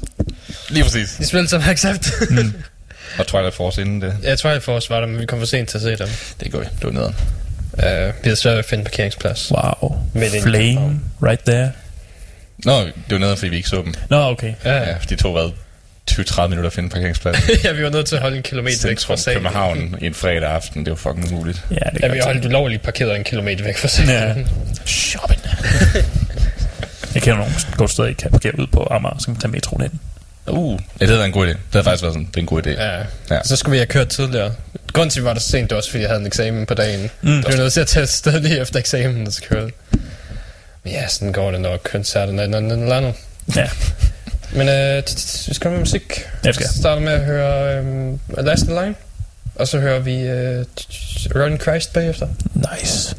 Lige 0.70 0.84
præcis. 0.84 1.16
De 1.20 1.26
spillede 1.26 1.50
sammen 1.50 1.70
Accept. 1.70 2.12
Mm. 2.30 2.54
Og 3.20 3.28
Twilight 3.28 3.56
Force 3.56 3.82
inden 3.82 4.02
det. 4.02 4.18
jeg 4.24 4.40
tror, 4.40 4.50
jeg 4.50 4.62
Force 4.64 4.90
var 4.90 5.00
der, 5.00 5.08
men 5.08 5.20
vi 5.20 5.26
kom 5.26 5.40
for 5.40 5.46
sent 5.46 5.70
til 5.70 5.78
at 5.78 5.82
se 5.82 5.96
dem. 5.96 6.08
Det 6.40 6.52
går 6.52 6.60
vi. 6.60 6.66
Det 6.66 6.84
var 6.86 6.92
nederen. 6.92 7.16
Uh, 7.74 7.80
vi 7.84 8.24
havde 8.24 8.36
svært 8.36 8.52
ved 8.54 8.60
at 8.60 8.66
finde 8.66 8.84
parkeringsplads. 8.84 9.52
Wow. 9.52 9.98
I 10.16 10.42
Flame, 10.42 11.00
right 11.24 11.44
there. 11.46 11.72
Nå, 12.66 12.80
det 12.82 12.94
var 13.12 13.18
nederen, 13.18 13.38
fordi 13.38 13.50
vi 13.50 13.56
ikke 13.56 13.70
så 13.70 13.76
dem. 13.82 13.94
Nå, 14.10 14.30
okay. 14.30 14.54
Ja, 14.66 14.74
Ja, 14.78 14.96
de 15.10 15.16
tog 15.16 15.32
hvad? 15.32 15.52
20-30 16.12 16.48
minutter 16.48 16.68
at 16.70 16.74
finde 16.74 16.90
parkeringsplads. 16.90 17.50
ja, 17.64 17.72
vi 17.72 17.84
var 17.84 17.90
nødt 17.90 18.06
til 18.06 18.16
at 18.16 18.22
holde 18.22 18.38
en 18.38 18.44
kilometer 18.44 18.88
væk 18.88 19.00
fra 19.00 19.18
Centrum 19.18 19.18
salen. 19.18 19.42
København 19.42 19.96
en 20.02 20.14
fredag 20.14 20.50
aften. 20.50 20.86
Det 20.86 20.90
var 20.92 20.96
fucking 20.96 21.32
umuligt. 21.32 21.62
Ja, 21.72 21.76
det 21.76 22.02
Ja, 22.02 22.08
vi 22.08 22.18
godt. 22.18 22.26
holdt 22.26 22.46
ulovligt 22.46 22.82
parkeret 22.84 23.16
en 23.16 23.24
kilometer 23.24 23.64
væk 23.64 23.78
fra 23.78 23.88
salen. 23.88 24.10
Ja. 24.12 24.34
Shopping. 24.86 25.42
jeg 27.16 27.22
kender 27.22 27.38
nogle 27.38 27.54
gode 27.78 27.92
steder, 27.92 28.08
I 28.08 28.14
kan 28.14 28.32
parkere 28.32 28.60
ud 28.60 28.68
på 28.68 28.88
Amager, 28.92 29.16
så 29.20 29.26
kan 29.26 29.34
man 29.34 29.42
tage 29.42 29.52
metroen 29.52 29.84
ind. 29.84 29.92
Uh, 30.48 30.72
ja, 30.72 30.78
det 31.00 31.08
havde 31.08 31.18
været 31.20 31.28
en 31.28 31.32
god 31.34 31.46
idé. 31.46 31.50
Det 31.50 31.58
havde 31.72 31.84
faktisk 31.84 32.04
været 32.04 32.14
sådan, 32.14 32.28
det 32.28 32.36
er 32.36 32.40
en 32.40 32.46
god 32.46 32.68
idé. 32.68 32.70
Ja. 32.70 32.98
Ja. 33.30 33.44
Så 33.44 33.56
skulle 33.56 33.72
vi 33.72 33.78
have 33.78 33.88
kørt 33.88 34.08
tidligere. 34.08 34.54
Grunden 34.94 35.10
til, 35.10 35.20
at 35.20 35.24
vi 35.24 35.26
var 35.26 35.34
der 35.34 35.40
sent, 35.40 35.70
det 35.70 35.76
var 35.76 35.78
også, 35.78 35.90
fordi 35.90 36.02
jeg 36.02 36.10
havde 36.10 36.22
en 36.22 36.28
eksamen 36.28 36.66
på 36.66 36.74
dagen. 36.74 37.10
Mm. 37.22 37.36
Jeg 37.36 37.44
var 37.48 37.56
nødt 37.56 37.74
til 37.74 37.82
at 37.82 37.88
tage 37.88 38.02
afsted 38.02 38.40
lige 38.40 38.60
efter 38.60 38.80
eksamen, 38.80 39.28
og 39.28 39.34
så 39.34 39.42
kørte. 39.50 39.72
Men 40.84 40.94
ja, 40.94 41.08
sådan 41.08 41.34
går 41.34 41.52
det 41.52 41.62
nok 41.62 41.80
koncerterne 41.92 42.42
eller 42.44 42.60
noget. 42.60 43.16
Ja. 43.56 43.70
Men 44.56 44.70
øh, 44.70 45.04
vi 45.48 45.54
skal 45.54 45.72
med 45.72 45.80
musik. 45.80 46.28
Vi 46.44 46.54
skal. 46.54 46.68
Starter 46.68 47.02
med 47.02 47.12
at 47.12 47.26
høre 47.26 47.78
øh, 47.78 48.46
Last 48.46 48.64
in 48.64 48.70
Line. 48.70 48.96
Og 49.56 49.68
så 49.68 49.80
hører 49.80 50.00
vi 50.00 50.20
øh, 50.22 50.66
Run 51.36 51.60
Christ 51.60 51.94
bagefter. 51.94 52.28
Nice. 52.54 53.16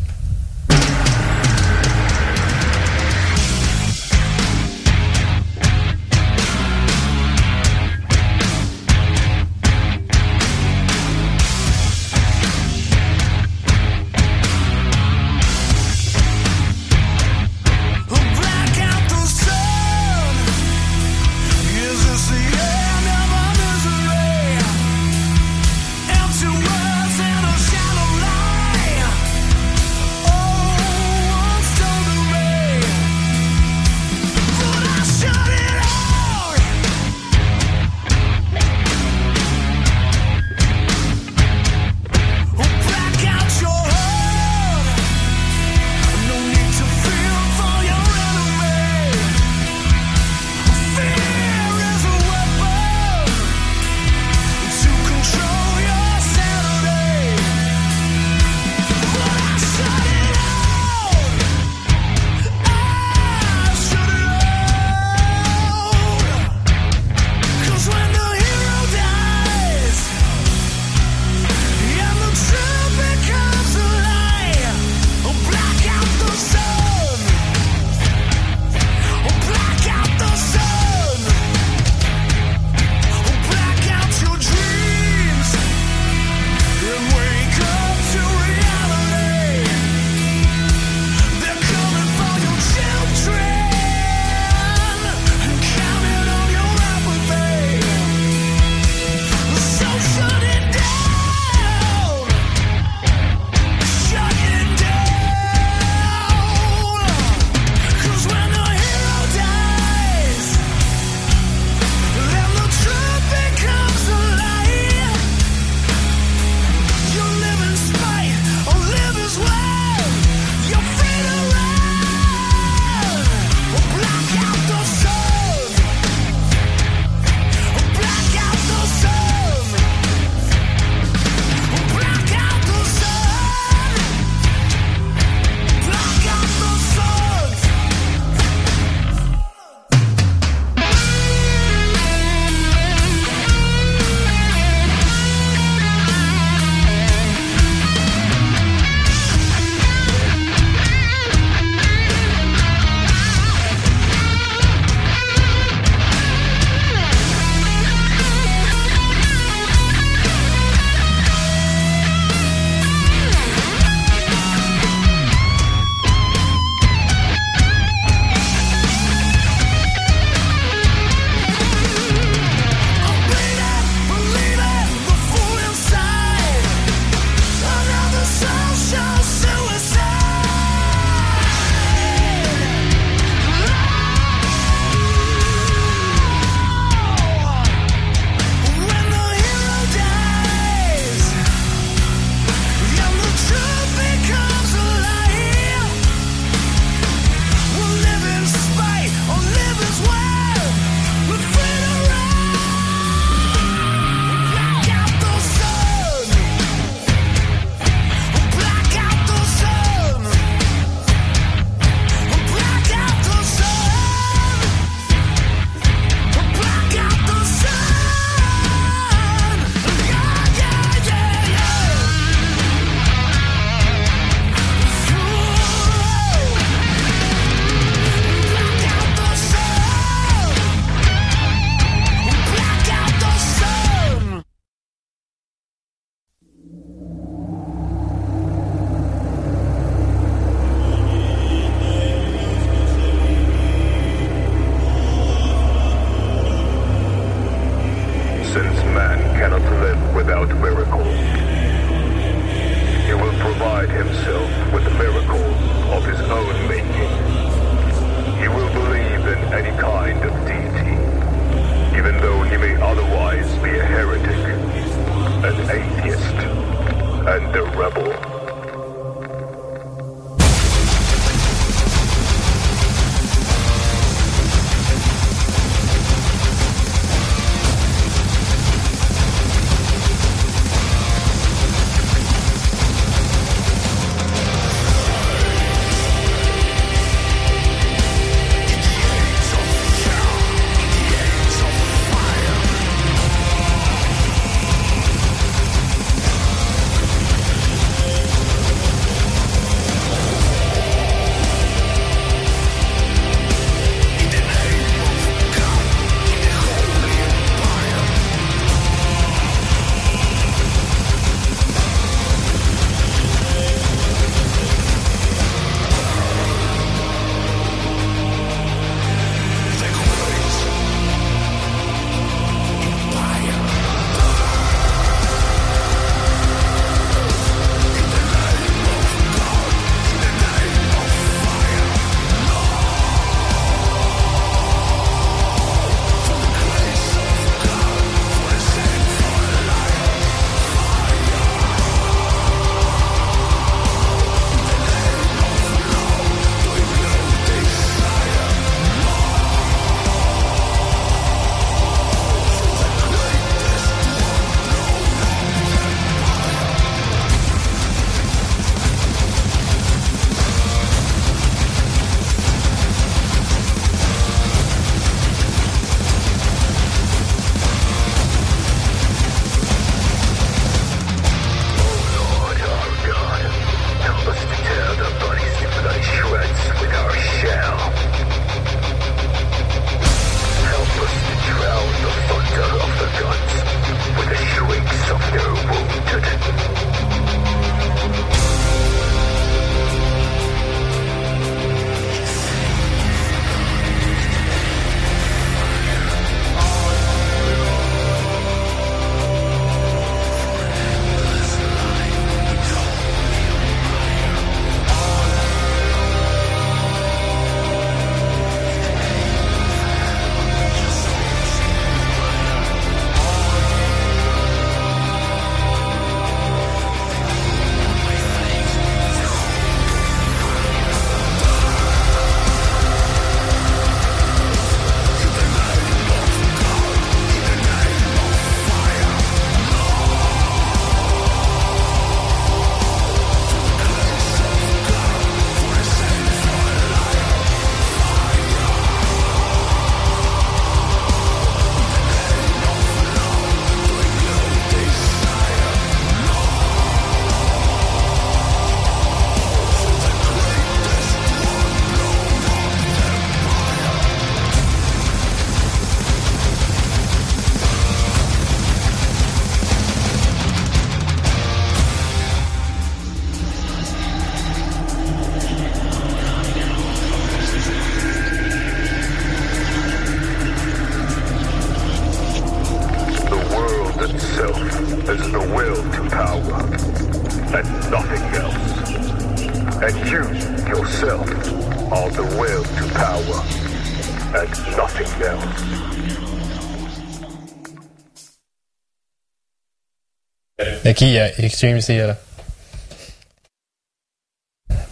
Giver 490.96 491.28
Extreme 491.38 491.80
Theater. 491.82 492.14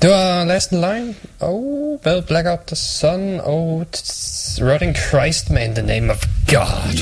Det 0.03 0.11
var 0.11 0.45
Last 0.45 0.73
in 0.73 0.81
Line, 0.81 1.15
og 1.41 2.01
hvad 2.03 2.23
Black 2.23 2.47
Out 2.47 2.59
the 2.67 2.77
Sun, 2.77 3.41
og 3.41 3.87
Rotting 4.61 4.97
Christ, 4.97 5.51
man, 5.51 5.63
in 5.69 5.75
the 5.75 5.87
name 5.87 6.13
of 6.13 6.27
God. 6.47 6.97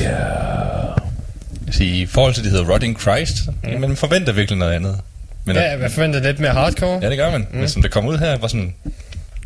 Så 1.73 1.83
I 1.85 2.07
forhold 2.07 2.35
til, 2.35 2.43
det 2.45 2.51
hedder 2.53 2.73
Rotting 2.73 3.01
Christ, 3.01 3.35
mm. 3.65 3.81
man 3.81 3.97
forventer 3.97 4.33
virkelig 4.33 4.59
noget 4.59 4.73
andet. 4.73 5.01
Men 5.45 5.57
Ja, 5.57 5.79
jeg 5.79 5.91
forventer 5.93 6.21
lidt 6.21 6.39
mere 6.39 6.53
hardcore. 6.53 6.99
Ja, 7.03 7.09
det 7.11 7.17
gør 7.19 7.31
man. 7.31 7.47
Mm. 7.53 7.59
Men 7.59 7.69
som 7.69 7.83
det 7.83 7.91
kom 7.91 8.07
ud 8.07 8.19
her, 8.19 8.37
var 8.39 8.49
sådan, 8.49 8.75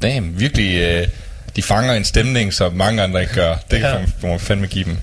damn, 0.02 0.40
virkelig, 0.40 0.80
øh, 0.80 1.08
de 1.56 1.62
fanger 1.62 1.92
en 1.94 2.04
stemning, 2.04 2.52
som 2.54 2.72
mange 2.72 3.02
andre 3.02 3.20
ikke 3.20 3.34
gør. 3.34 3.56
Det 3.70 3.80
Ja. 3.80 3.90
kan 3.92 4.08
man, 4.22 4.30
man 4.30 4.40
fandme 4.40 4.66
give 4.66 4.84
dem. 4.84 4.96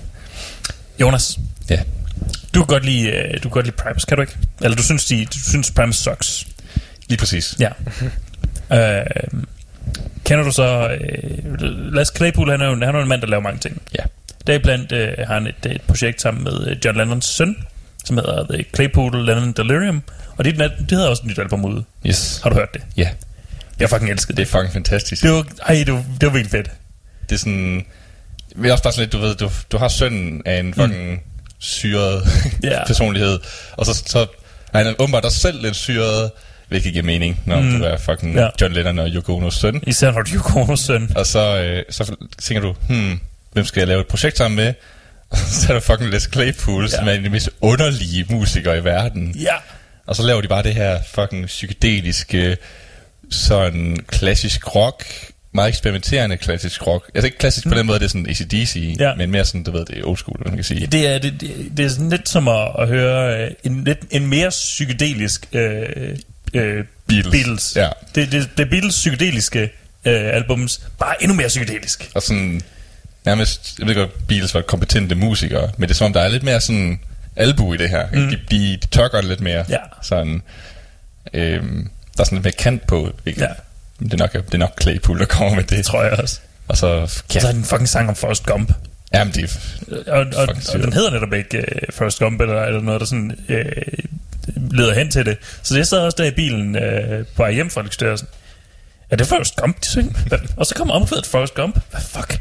Jonas. 1.00 1.38
Ja. 1.70 1.80
Du 2.54 2.60
kan 2.60 2.66
godt 2.66 2.84
lide, 2.84 3.08
øh, 3.10 3.34
du 3.34 3.40
kan 3.40 3.50
godt 3.50 3.66
lide 3.66 3.76
Primus, 3.76 4.04
kan 4.04 4.16
du 4.16 4.20
ikke? 4.22 4.36
Eller 4.62 4.76
du 4.76 4.82
synes, 4.82 5.04
de, 5.04 5.24
du 5.24 5.38
synes 5.38 5.70
Primus 5.70 5.96
sucks. 5.96 6.46
Lige 7.08 7.18
præcis. 7.18 7.56
Ja. 7.60 7.68
øh, 9.00 9.06
kender 10.24 10.44
du 10.44 10.50
så... 10.52 10.88
Øh, 11.00 11.60
Lars 11.94 12.12
Claypool, 12.16 12.50
han 12.50 12.60
er, 12.60 12.66
jo, 12.66 12.72
han 12.74 12.82
er 12.82 12.92
jo 12.92 13.00
en 13.02 13.08
mand, 13.08 13.20
der 13.20 13.26
laver 13.28 13.42
mange 13.42 13.58
ting. 13.60 13.82
Ja. 13.98 14.02
Deriblandt 14.46 14.92
øh, 14.92 15.08
har 15.26 15.34
han 15.34 15.46
et, 15.46 15.54
et 15.66 15.80
projekt 15.82 16.20
sammen 16.22 16.44
med 16.44 16.66
øh, 16.68 16.76
John 16.84 16.96
Lennons 16.98 17.24
søn, 17.26 17.56
som 18.04 18.16
hedder 18.16 18.46
The 18.54 18.64
Claypool 18.74 19.26
Lennon 19.26 19.52
Delirium. 19.52 20.02
Og 20.36 20.44
det, 20.44 20.60
er 20.60 20.64
et- 20.64 20.72
det 20.78 20.90
hedder 20.90 21.08
også 21.08 21.22
et 21.22 21.26
nyt 21.28 21.38
album 21.38 21.64
ude. 21.64 21.84
Yes. 22.06 22.40
Har 22.42 22.50
du 22.50 22.56
hørt 22.56 22.74
det? 22.74 22.82
Ja. 22.96 23.08
Jeg 23.80 23.88
fucking 23.90 24.10
elskede 24.10 24.36
Det 24.36 24.42
er 24.42 24.46
fucking 24.46 24.72
fantastisk. 24.72 25.22
Det 25.22 25.30
var, 25.30 25.46
ej, 25.68 25.82
det 25.86 25.92
var, 25.94 26.04
det 26.20 26.26
var 26.26 26.32
virkelig 26.32 26.50
fedt. 26.50 26.70
Det 27.28 27.34
er 27.34 27.38
sådan... 27.38 27.84
Det 28.56 28.66
er 28.68 28.72
også 28.72 28.82
bare 28.84 28.92
sådan 28.92 29.02
lidt, 29.02 29.12
du 29.12 29.18
ved, 29.18 29.34
du, 29.34 29.50
du 29.72 29.78
har 29.78 29.88
sønnen 29.88 30.42
af 30.46 30.58
en 30.58 30.74
fucking 30.74 31.10
mm. 31.12 31.18
Syret 31.62 32.22
Ja. 32.62 32.84
personlighed. 32.90 33.38
Og 33.72 33.86
så, 33.86 34.02
så 34.06 34.26
er 34.72 34.84
han 34.84 34.94
åbenbart 34.98 35.24
også 35.24 35.38
selv 35.38 35.62
lidt 35.62 35.76
syret, 35.76 36.30
hvilket 36.68 36.92
giver 36.92 37.04
mening, 37.04 37.40
når 37.46 37.60
mm. 37.60 37.78
du 37.78 37.84
er 37.84 37.96
fucking 37.96 38.34
ja. 38.34 38.48
John 38.60 38.72
Lennon 38.72 38.98
og 38.98 39.08
Yoko 39.08 39.36
Onos 39.36 39.54
søn. 39.54 39.82
Især 39.86 40.10
når 40.10 40.22
du 40.22 40.30
er 40.30 40.36
Yoko 40.36 40.60
Onos 40.60 40.80
søn. 40.80 41.12
Og 41.16 41.26
så, 41.26 41.62
øh, 41.62 41.82
så 41.90 42.16
tænker 42.38 42.62
du, 42.62 42.74
hmm, 42.88 43.20
hvem 43.52 43.64
skal 43.64 43.80
jeg 43.80 43.88
lave 43.88 44.00
et 44.00 44.06
projekt 44.06 44.36
sammen 44.36 44.56
med? 44.56 44.74
Så 45.50 45.66
er 45.68 45.72
der 45.72 45.80
fucking 45.80 46.10
Les 46.10 46.28
Claypool, 46.32 46.82
ja. 46.82 46.88
som 46.88 47.08
er 47.08 47.12
en 47.12 47.16
af 47.16 47.22
de 47.22 47.30
mest 47.30 47.50
underlige 47.60 48.26
musikere 48.30 48.78
i 48.78 48.84
verden. 48.84 49.34
Ja. 49.40 49.54
Og 50.06 50.16
så 50.16 50.22
laver 50.22 50.40
de 50.40 50.48
bare 50.48 50.62
det 50.62 50.74
her 50.74 50.98
fucking 51.14 51.46
psykedeliske, 51.46 52.56
sådan 53.30 53.96
klassisk 54.06 54.74
rock, 54.74 55.04
meget 55.52 55.68
eksperimenterende 55.68 56.36
klassisk 56.36 56.86
rock. 56.86 57.10
Altså 57.14 57.26
ikke 57.26 57.38
klassisk 57.38 57.68
på 57.68 57.74
den 57.74 57.86
måde, 57.86 57.98
det 57.98 58.04
er 58.04 58.08
sådan 58.08 58.26
ACDC, 58.30 58.96
Ja. 59.00 59.14
men 59.14 59.30
mere 59.30 59.44
sådan, 59.44 59.62
du 59.62 59.70
ved, 59.70 59.84
det 59.84 59.98
er 59.98 60.02
old 60.04 60.16
school, 60.16 60.42
man 60.46 60.54
kan 60.54 60.64
sige. 60.64 60.86
Det 60.86 61.06
er, 61.06 61.18
det, 61.18 61.40
det, 61.40 61.72
det 61.76 61.84
er 61.84 61.88
sådan 61.88 62.10
lidt 62.10 62.28
som 62.28 62.48
at, 62.48 62.68
at 62.78 62.88
høre 62.88 63.44
øh, 63.44 63.50
en, 63.64 63.84
lidt, 63.84 63.98
en 64.10 64.26
mere 64.26 64.48
psykedelisk 64.50 65.46
øh, 65.52 65.82
øh, 66.54 66.84
Beatles. 67.06 67.30
Beatles. 67.32 67.72
Ja. 67.76 67.88
Det, 68.14 68.32
det, 68.32 68.48
det 68.58 68.70
Beatles 68.70 68.94
psykedeliske 68.94 69.62
øh, 70.04 70.34
albums, 70.34 70.80
bare 70.98 71.22
endnu 71.22 71.36
mere 71.36 71.48
psykedelisk. 71.48 72.10
Og 72.14 72.22
sådan, 72.22 72.60
nærmest, 73.24 73.74
jeg 73.78 73.86
ved 73.86 73.94
godt, 73.94 74.26
Beatles 74.28 74.54
var 74.54 74.60
kompetente 74.60 75.14
musikere, 75.14 75.70
men 75.76 75.88
det 75.88 75.94
er 75.94 75.98
som 75.98 76.04
om, 76.04 76.12
der 76.12 76.20
er 76.20 76.28
lidt 76.28 76.42
mere 76.42 76.60
sådan 76.60 77.00
albu 77.36 77.74
i 77.74 77.76
det 77.76 77.88
her. 77.90 78.06
Mm. 78.12 78.28
De, 78.28 78.38
de, 78.50 78.76
de 78.82 78.86
tør 78.86 79.08
godt 79.08 79.24
lidt 79.28 79.40
mere. 79.40 79.64
Ja. 79.68 79.76
Sådan, 80.02 80.42
øhm, 81.34 81.88
der 82.16 82.20
er 82.20 82.24
sådan 82.24 82.36
lidt 82.36 82.44
mere 82.44 82.52
kant 82.58 82.86
på, 82.86 83.12
ikke? 83.26 83.40
Ja. 83.40 83.48
Det 83.98 84.12
er, 84.12 84.16
nok, 84.16 84.32
det 84.32 84.54
er 84.54 84.58
nok 84.58 84.82
Claypool, 84.82 85.18
der 85.18 85.24
kommer 85.24 85.54
med 85.54 85.62
det. 85.62 85.76
Det 85.76 85.84
tror 85.84 86.02
jeg 86.02 86.12
også. 86.12 86.40
Og 86.68 86.76
så, 86.76 87.20
Ja. 87.34 87.40
Så 87.40 87.48
er 87.48 87.52
den 87.52 87.64
fucking 87.64 87.88
sang 87.88 88.08
om 88.08 88.16
Forrest 88.16 88.46
Gump. 88.46 88.72
jamen 89.14 89.34
det 89.34 89.44
er, 89.44 90.12
Og, 90.12 90.26
og, 90.36 90.48
og 90.72 90.78
den 90.82 90.92
hedder 90.92 91.10
netop 91.10 91.32
ikke 91.32 91.58
uh, 91.58 91.94
Forrest 91.94 92.18
Gump 92.18 92.40
eller, 92.40 92.62
eller 92.62 92.80
noget, 92.80 93.00
der 93.00 93.06
sådan 93.06 93.36
uh, 93.48 93.54
leder 94.70 94.94
hen 94.94 95.10
til 95.10 95.26
det. 95.26 95.38
Så 95.62 95.76
jeg 95.76 95.86
sad 95.86 95.98
også 95.98 96.16
der 96.18 96.24
i 96.24 96.30
bilen 96.30 96.76
uh, 96.76 97.26
på 97.26 97.42
vej 97.42 97.52
hjem 97.52 97.70
fra 97.70 97.82
Lykstørrelsen. 97.82 98.28
Er 99.10 99.16
det 99.16 99.26
Forrest 99.26 99.56
Gump, 99.56 99.80
de 99.80 99.86
synger? 99.86 100.12
Og 100.56 100.66
så 100.66 100.74
kommer 100.74 100.94
omkvædet 100.94 101.26
Forrest 101.26 101.54
Gump. 101.54 101.78
Hvad 101.90 102.00
fuck? 102.00 102.40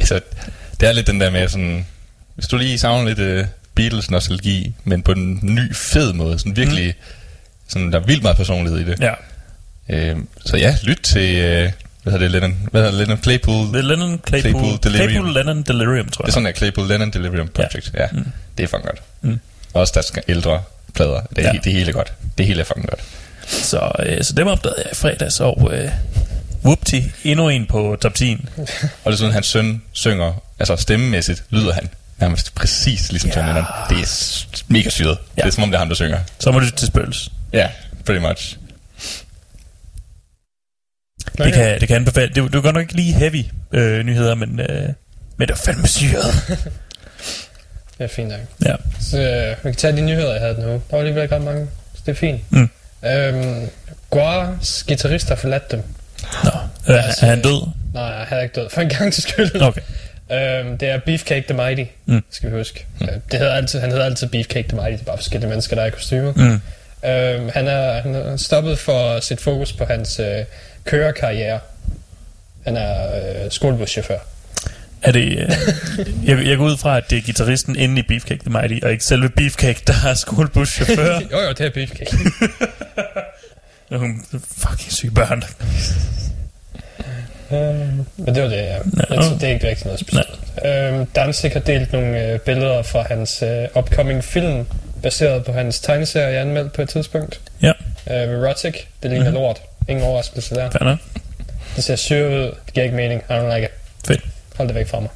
altså, 0.00 0.20
det 0.80 0.88
er 0.88 0.92
lidt 0.92 1.06
den 1.06 1.20
der 1.20 1.30
med 1.30 1.48
sådan, 1.48 1.86
hvis 2.34 2.48
du 2.48 2.56
lige 2.56 2.78
savner 2.78 3.14
lidt 3.14 3.40
uh, 3.40 3.46
Beatles 3.74 4.10
nostalgi, 4.10 4.74
men 4.84 5.02
på 5.02 5.12
en 5.12 5.38
ny, 5.42 5.74
fed 5.74 6.12
måde, 6.12 6.38
sådan 6.38 6.56
virkelig, 6.56 6.86
mm. 6.86 7.14
sådan, 7.68 7.92
der 7.92 8.00
er 8.00 8.04
vildt 8.04 8.22
meget 8.22 8.36
personlighed 8.36 8.78
i 8.80 8.84
det. 8.84 9.00
Ja. 9.00 9.12
Øhm, 9.88 10.28
så 10.46 10.56
ja, 10.56 10.76
lyt 10.82 11.00
til, 11.02 11.36
øh, 11.36 11.72
hvad 12.02 12.12
hedder 12.12 12.18
det, 12.18 12.30
Lennon, 12.30 12.56
hvad 12.70 12.80
hedder 12.82 12.96
det, 12.96 13.00
Lennon 13.08 13.22
Claypool? 13.22 13.66
Det 13.66 13.76
er 13.76 13.82
Lennon 13.82 14.20
Claypool, 14.28 14.52
Claypool 14.52 14.78
Delirium. 14.82 15.10
Claypool 15.10 15.34
Lennon 15.34 15.62
Delirium, 15.62 16.08
tror 16.08 16.22
Det 16.22 16.24
er 16.24 16.24
jeg. 16.26 16.32
sådan, 16.32 16.46
at 16.46 16.56
Claypool 16.56 16.88
Lennon 16.88 17.10
Delirium 17.10 17.48
Project, 17.48 17.90
ja. 17.94 18.02
ja. 18.02 18.08
Mm. 18.12 18.26
Det 18.58 18.64
er 18.64 18.68
fucking 18.68 18.84
godt. 18.86 19.02
Mm. 19.22 19.40
Også 19.74 19.92
deres 19.94 20.12
ældre 20.28 20.62
plader. 20.94 21.20
Det 21.36 21.38
er, 21.38 21.42
Ja. 21.42 21.52
ja. 21.54 21.58
det 21.64 21.72
er 21.72 21.78
hele 21.78 21.92
godt. 21.92 22.12
Det 22.38 22.46
hele 22.46 22.60
er 22.60 22.64
fucking 22.64 22.88
godt. 22.88 23.00
Så, 23.46 23.90
øh, 24.06 24.24
så 24.24 24.32
dem 24.32 24.46
opdagede 24.46 24.76
jeg 24.84 24.92
i 24.92 24.94
fredags, 24.94 25.40
og 25.40 25.70
øh, 25.74 25.90
whoopty, 26.64 27.00
endnu 27.24 27.48
en 27.48 27.66
på 27.66 27.96
top 28.02 28.14
10. 28.14 28.36
Og 29.04 29.12
desuden, 29.12 29.32
hans 29.32 29.46
søn 29.46 29.82
synger, 29.92 30.32
altså 30.58 30.76
stemmemæssigt 30.76 31.44
lyder 31.50 31.72
han 31.72 31.88
nærmest 32.18 32.54
præcis 32.54 33.12
ligesom 33.12 33.30
Ja. 33.30 33.36
John 33.36 33.46
Lennon. 33.48 33.64
Det 33.88 33.98
er 33.98 34.46
mega 34.68 34.88
syret. 34.90 35.18
Ja. 35.36 35.42
Ja. 35.42 35.42
Det 35.42 35.48
er 35.48 35.54
som 35.54 35.62
om, 35.62 35.68
det 35.70 35.74
er 35.74 35.78
ham, 35.78 35.88
der 35.88 35.94
synger. 35.94 36.18
Så 36.38 36.50
må 36.52 36.58
du 36.58 36.70
til 36.70 36.86
spøgels. 36.88 37.28
Ja, 37.52 37.68
pretty 38.06 38.26
much. 38.26 38.56
Det 41.38 41.52
kan, 41.52 41.80
det 41.80 41.88
kan 41.88 41.96
anbefale. 41.96 42.34
Det, 42.34 42.42
var 42.42 42.60
godt 42.60 42.74
nok 42.74 42.82
ikke 42.82 42.94
lige 42.94 43.12
heavy 43.12 43.44
øh, 43.72 44.04
nyheder, 44.04 44.34
men, 44.34 44.60
øh, 44.60 44.88
men 45.36 45.48
det 45.48 45.50
var 45.50 45.62
fandme 45.72 45.86
syret. 45.88 46.24
Det 47.98 48.04
er 48.04 48.08
fint 48.08 48.28
nok. 48.28 48.38
ja. 48.64 48.74
Så 49.00 49.20
øh, 49.20 49.48
vi 49.64 49.70
kan 49.70 49.74
tage 49.74 49.96
de 49.96 50.00
nyheder, 50.00 50.32
jeg 50.32 50.40
havde 50.40 50.54
nu. 50.60 50.66
Der 50.68 50.78
var 50.90 50.98
alligevel 50.98 51.22
ikke 51.22 51.34
ret 51.34 51.42
mange, 51.42 51.66
så 51.94 52.00
det 52.06 52.12
er 52.12 52.16
fint. 52.16 52.40
Mm. 52.52 52.70
Øhm, 53.08 53.68
Guars 54.10 54.84
guitarist 54.88 55.28
har 55.28 55.34
forladt 55.36 55.70
dem. 55.70 55.82
Nå, 56.44 56.50
øh, 56.88 56.94
er 56.96 57.26
han 57.26 57.42
død? 57.42 57.68
Nej, 57.94 58.24
han 58.24 58.38
er 58.38 58.42
ikke 58.42 58.60
død. 58.60 58.70
For 58.70 58.80
en 58.80 58.88
gang 58.88 59.12
til 59.12 59.22
skyld. 59.22 59.62
Okay. 59.62 59.80
Øhm, 60.32 60.78
det 60.78 60.88
er 60.90 60.98
Beefcake 61.06 61.44
the 61.48 61.54
Mighty, 61.56 61.84
Mm. 62.06 62.22
skal 62.30 62.50
vi 62.50 62.56
huske. 62.56 62.86
Mm. 63.00 63.06
Det 63.30 63.38
hedder 63.38 63.54
altid, 63.54 63.80
han 63.80 63.90
hedder 63.90 64.04
altid 64.04 64.26
Beefcake 64.26 64.68
the 64.68 64.76
Mighty. 64.76 64.92
Det 64.92 65.00
er 65.00 65.04
bare 65.04 65.16
forskellige 65.18 65.48
mennesker, 65.48 65.76
der 65.76 65.82
er 65.82 65.86
i 65.86 65.90
kostymer. 65.90 66.32
Mm. 66.32 66.60
Øhm, 67.08 67.50
han, 67.54 67.68
er, 67.68 68.00
han 68.00 68.14
er 68.14 68.36
stoppet 68.36 68.78
for 68.78 69.10
at 69.10 69.24
sætte 69.24 69.42
fokus 69.42 69.72
på 69.72 69.84
hans 69.84 70.20
øh, 70.20 70.44
kørekarriere. 70.86 71.58
Han 72.64 72.76
er 72.76 73.16
øh, 73.16 73.50
skolebuschauffør. 73.50 74.18
Er 75.02 75.12
det, 75.12 75.38
øh, 75.38 75.50
jeg, 76.28 76.46
jeg 76.46 76.56
går 76.56 76.64
ud 76.64 76.76
fra, 76.76 76.96
at 76.96 77.10
det 77.10 77.18
er 77.18 77.22
gitarristen 77.22 77.76
inde 77.76 78.00
i 78.00 78.02
Beefcake 78.02 78.40
the 78.40 78.50
Mighty, 78.50 78.84
og 78.84 78.92
ikke 78.92 79.04
selve 79.04 79.28
Beefcake, 79.28 79.80
der 79.86 79.94
er 80.06 80.14
skolebuschauffør. 80.14 81.20
jo, 81.32 81.40
jo, 81.40 81.48
det 81.48 81.60
er 81.60 81.70
Beefcake. 81.70 82.16
Nogle 83.90 84.14
fucking 84.56 84.92
syge 84.92 85.10
børn. 85.10 85.42
Øhm, 87.52 88.06
men 88.16 88.34
det 88.34 88.42
var 88.42 88.48
det, 88.48 88.56
ja. 88.56 88.78
Nå. 88.84 89.02
Altså, 89.10 89.34
det 89.34 89.42
er 89.42 89.48
ikke 89.48 89.68
rigtig 89.68 89.86
noget 89.86 90.00
specielt. 90.00 90.40
Øhm, 90.64 91.06
Danzig 91.06 91.50
har 91.52 91.60
delt 91.60 91.92
nogle 91.92 92.32
øh, 92.32 92.40
billeder 92.40 92.82
fra 92.82 93.02
hans 93.02 93.42
øh, 93.42 93.68
upcoming 93.76 94.24
film, 94.24 94.66
baseret 95.02 95.44
på 95.44 95.52
hans 95.52 95.80
tegneserie, 95.80 96.32
jeg 96.32 96.40
anmeldte 96.40 96.70
på 96.70 96.82
et 96.82 96.88
tidspunkt. 96.88 97.40
Ja, 97.62 97.72
Øh, 98.10 98.16
Erotic. 98.16 98.74
Det 99.02 99.10
ligner 99.10 99.30
mm-hmm. 99.30 99.42
lort. 99.42 99.60
Ingen 99.88 100.04
overraskelse 100.04 100.54
der. 100.54 100.70
fair 100.70 100.84
nok. 100.84 100.98
Det 101.76 101.84
ser 101.84 101.96
syret 101.96 102.30
ud. 102.38 102.54
Det 102.66 102.74
giver 102.74 102.84
ikke 102.84 102.96
mening. 102.96 103.20
I 103.30 103.32
don't 103.32 103.54
like 103.54 103.64
it. 103.66 103.70
Fedt. 104.06 104.20
Hold 104.56 104.68
det 104.68 104.74
væk 104.74 104.88
fra 104.88 105.00
mig. 105.00 105.10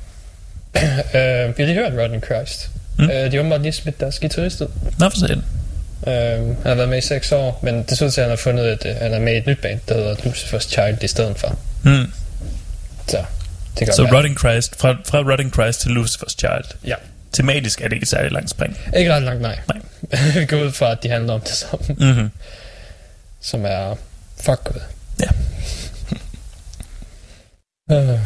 øh, 1.15 1.59
vi 1.59 1.63
har 1.63 1.67
lige 1.67 1.75
hørt 1.75 1.93
Rodney 1.93 2.25
Christ. 2.25 2.71
Mm. 2.99 3.05
Øh, 3.05 3.11
de 3.11 3.31
har 3.31 3.39
åbenbart 3.39 3.63
lige 3.63 3.73
smidt 3.73 4.01
deres 4.01 4.19
guitarist 4.19 4.61
ud. 4.61 4.69
Nå, 4.99 5.09
for 5.09 5.19
satan. 5.19 5.45
Øh, 6.07 6.47
han 6.47 6.57
har 6.65 6.75
været 6.75 6.89
med 6.89 6.99
i 6.99 7.01
6 7.01 7.33
år, 7.33 7.61
men 7.63 7.83
det 7.83 7.99
ser 7.99 8.07
ud 8.07 8.11
til, 8.11 8.21
at 8.21 8.25
han 8.25 8.31
har 8.31 8.37
fundet 8.37 8.73
et, 8.73 8.87
øh, 8.87 8.97
han 8.97 9.13
er 9.15 9.19
med 9.19 9.33
i 9.35 9.37
et 9.37 9.47
nyt 9.47 9.59
band, 9.63 9.81
der 9.89 9.95
hedder 9.95 10.15
Lucifer's 10.15 10.69
Child 10.69 11.03
i 11.03 11.09
stedet 11.09 11.39
for. 11.39 11.59
Mm. 11.83 12.13
Så 13.09 13.25
det 13.79 13.87
kan 13.87 13.95
Så 13.95 14.03
være. 14.03 14.17
Rotting 14.17 14.39
Christ, 14.39 14.81
fra, 14.81 14.97
fra 15.05 15.19
Rotting 15.19 15.53
Christ 15.53 15.81
til 15.81 15.89
Lucifer's 15.89 16.35
Child. 16.39 16.65
Ja. 16.87 16.95
Tematisk 17.33 17.81
er 17.81 17.85
det 17.85 17.93
ikke 17.93 18.05
et 18.05 18.09
særligt 18.09 18.33
langt 18.33 18.51
spring. 18.51 18.79
Ikke 18.97 19.15
ret 19.15 19.23
langt, 19.23 19.43
nej. 19.43 19.59
Nej. 19.69 19.81
vi 20.41 20.45
går 20.45 20.57
ud 20.57 20.73
fra, 20.73 20.91
at 20.93 21.03
de 21.03 21.09
handler 21.09 21.33
om 21.35 21.41
det 21.41 21.51
samme, 21.51 21.87
Mm-hmm. 21.89 22.31
som 23.41 23.65
er 23.65 23.97
fuck 24.43 24.65
good. 24.65 24.81
Ja. 25.23 25.27
Øh, 27.93 28.19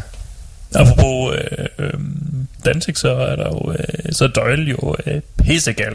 Apropos 0.75 1.35
øh, 1.59 1.67
øh, 1.79 1.93
Danzig, 2.65 2.97
så 2.97 3.17
er 3.17 3.37
der 3.37 3.45
jo, 3.49 3.73
øh, 3.73 4.13
så 4.13 4.25
er 4.25 4.29
Doyle 4.29 4.71
jo 4.71 4.97
øh, 5.07 5.21
pissegal. 5.45 5.95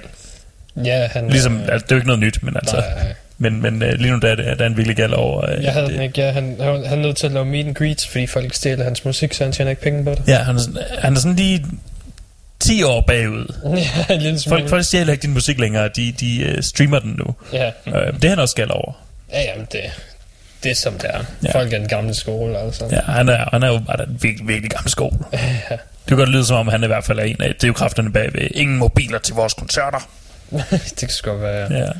ja, 0.85 1.07
han... 1.07 1.29
Ligesom, 1.29 1.55
øh, 1.57 1.61
altså, 1.61 1.85
det 1.85 1.91
er 1.91 1.95
jo 1.95 1.97
ikke 1.99 2.07
noget 2.07 2.19
nyt, 2.19 2.43
men 2.43 2.55
altså, 2.55 2.75
nej, 2.75 3.13
men, 3.37 3.61
men 3.61 3.83
øh, 3.83 3.93
lige 3.93 4.11
nu 4.11 4.19
der 4.19 4.27
er, 4.31 4.35
det, 4.35 4.45
der 4.59 4.65
er 4.65 4.69
en 4.69 4.77
virkelig 4.77 4.95
gal 4.97 5.13
over. 5.15 5.51
Øh, 5.51 5.63
Jeg 5.63 5.73
havde 5.73 5.85
det. 5.85 5.93
den 5.93 6.01
ikke. 6.01 6.21
Ja, 6.21 6.31
han, 6.31 6.55
han, 6.61 6.85
han 6.85 6.99
er 6.99 7.01
nødt 7.03 7.17
til 7.17 7.25
at 7.27 7.33
lave 7.33 7.45
meet 7.45 7.65
and 7.67 7.75
greets, 7.75 8.07
fordi 8.07 8.27
folk 8.27 8.53
stjæler 8.53 8.83
hans 8.83 9.05
musik, 9.05 9.33
så 9.33 9.43
han 9.43 9.53
tjener 9.53 9.69
ikke 9.69 9.81
penge 9.81 10.03
på 10.03 10.11
det. 10.11 10.23
Ja, 10.27 10.37
han 10.37 10.55
er, 10.55 10.59
sådan, 10.59 10.81
han 10.99 11.15
er 11.15 11.19
sådan 11.19 11.35
lige 11.35 11.65
10 12.59 12.83
år 12.83 13.01
bagud. 13.07 13.53
ja, 14.09 14.13
en 14.13 14.21
lille 14.21 14.39
smule. 14.39 14.59
Folk, 14.59 14.69
folk 14.69 14.85
stjæler 14.85 15.11
ikke 15.13 15.21
din 15.21 15.33
musik 15.33 15.59
længere, 15.59 15.89
de, 15.95 16.11
de 16.19 16.53
uh, 16.57 16.63
streamer 16.63 16.99
den 16.99 17.11
nu. 17.17 17.35
Ja, 17.53 17.71
Øh, 17.87 18.13
det 18.13 18.23
er 18.23 18.29
han 18.29 18.39
også 18.39 18.55
gal 18.55 18.71
over. 18.71 18.93
ja 19.33 19.41
jamen 19.41 19.67
det, 19.71 19.79
det 20.63 20.77
som 20.77 20.93
det 20.93 21.09
er. 21.09 21.17
Ja. 21.17 21.23
Ja. 21.43 21.59
Folk 21.59 21.73
er 21.73 21.77
den 21.77 21.87
gamle 21.87 22.13
skole, 22.13 22.57
altså. 22.57 22.87
Ja, 22.91 23.01
han 23.01 23.29
er, 23.29 23.49
han 23.51 23.63
er 23.63 23.67
jo 23.67 23.79
bare 23.87 24.03
en 24.03 24.17
virkelig, 24.21 24.47
virkelig 24.47 24.71
gammel 24.71 24.89
skole. 24.91 25.17
Det 26.09 26.17
kan 26.17 26.17
godt 26.17 26.29
lyde 26.29 26.45
som 26.45 26.57
om, 26.57 26.67
han 26.67 26.83
i 26.83 26.87
hvert 26.87 27.05
fald 27.05 27.19
er 27.19 27.23
en 27.23 27.41
af 27.41 27.53
det 27.53 27.63
er 27.63 27.67
jo 27.67 27.73
kræfterne 27.73 28.11
bagved. 28.11 28.47
Ingen 28.51 28.77
mobiler 28.77 29.19
til 29.19 29.35
vores 29.35 29.53
koncerter. 29.53 30.09
det 30.71 30.97
kan 30.99 31.09
sgu 31.09 31.29
godt 31.29 31.41
være. 31.41 31.73
Ja. 31.73 31.91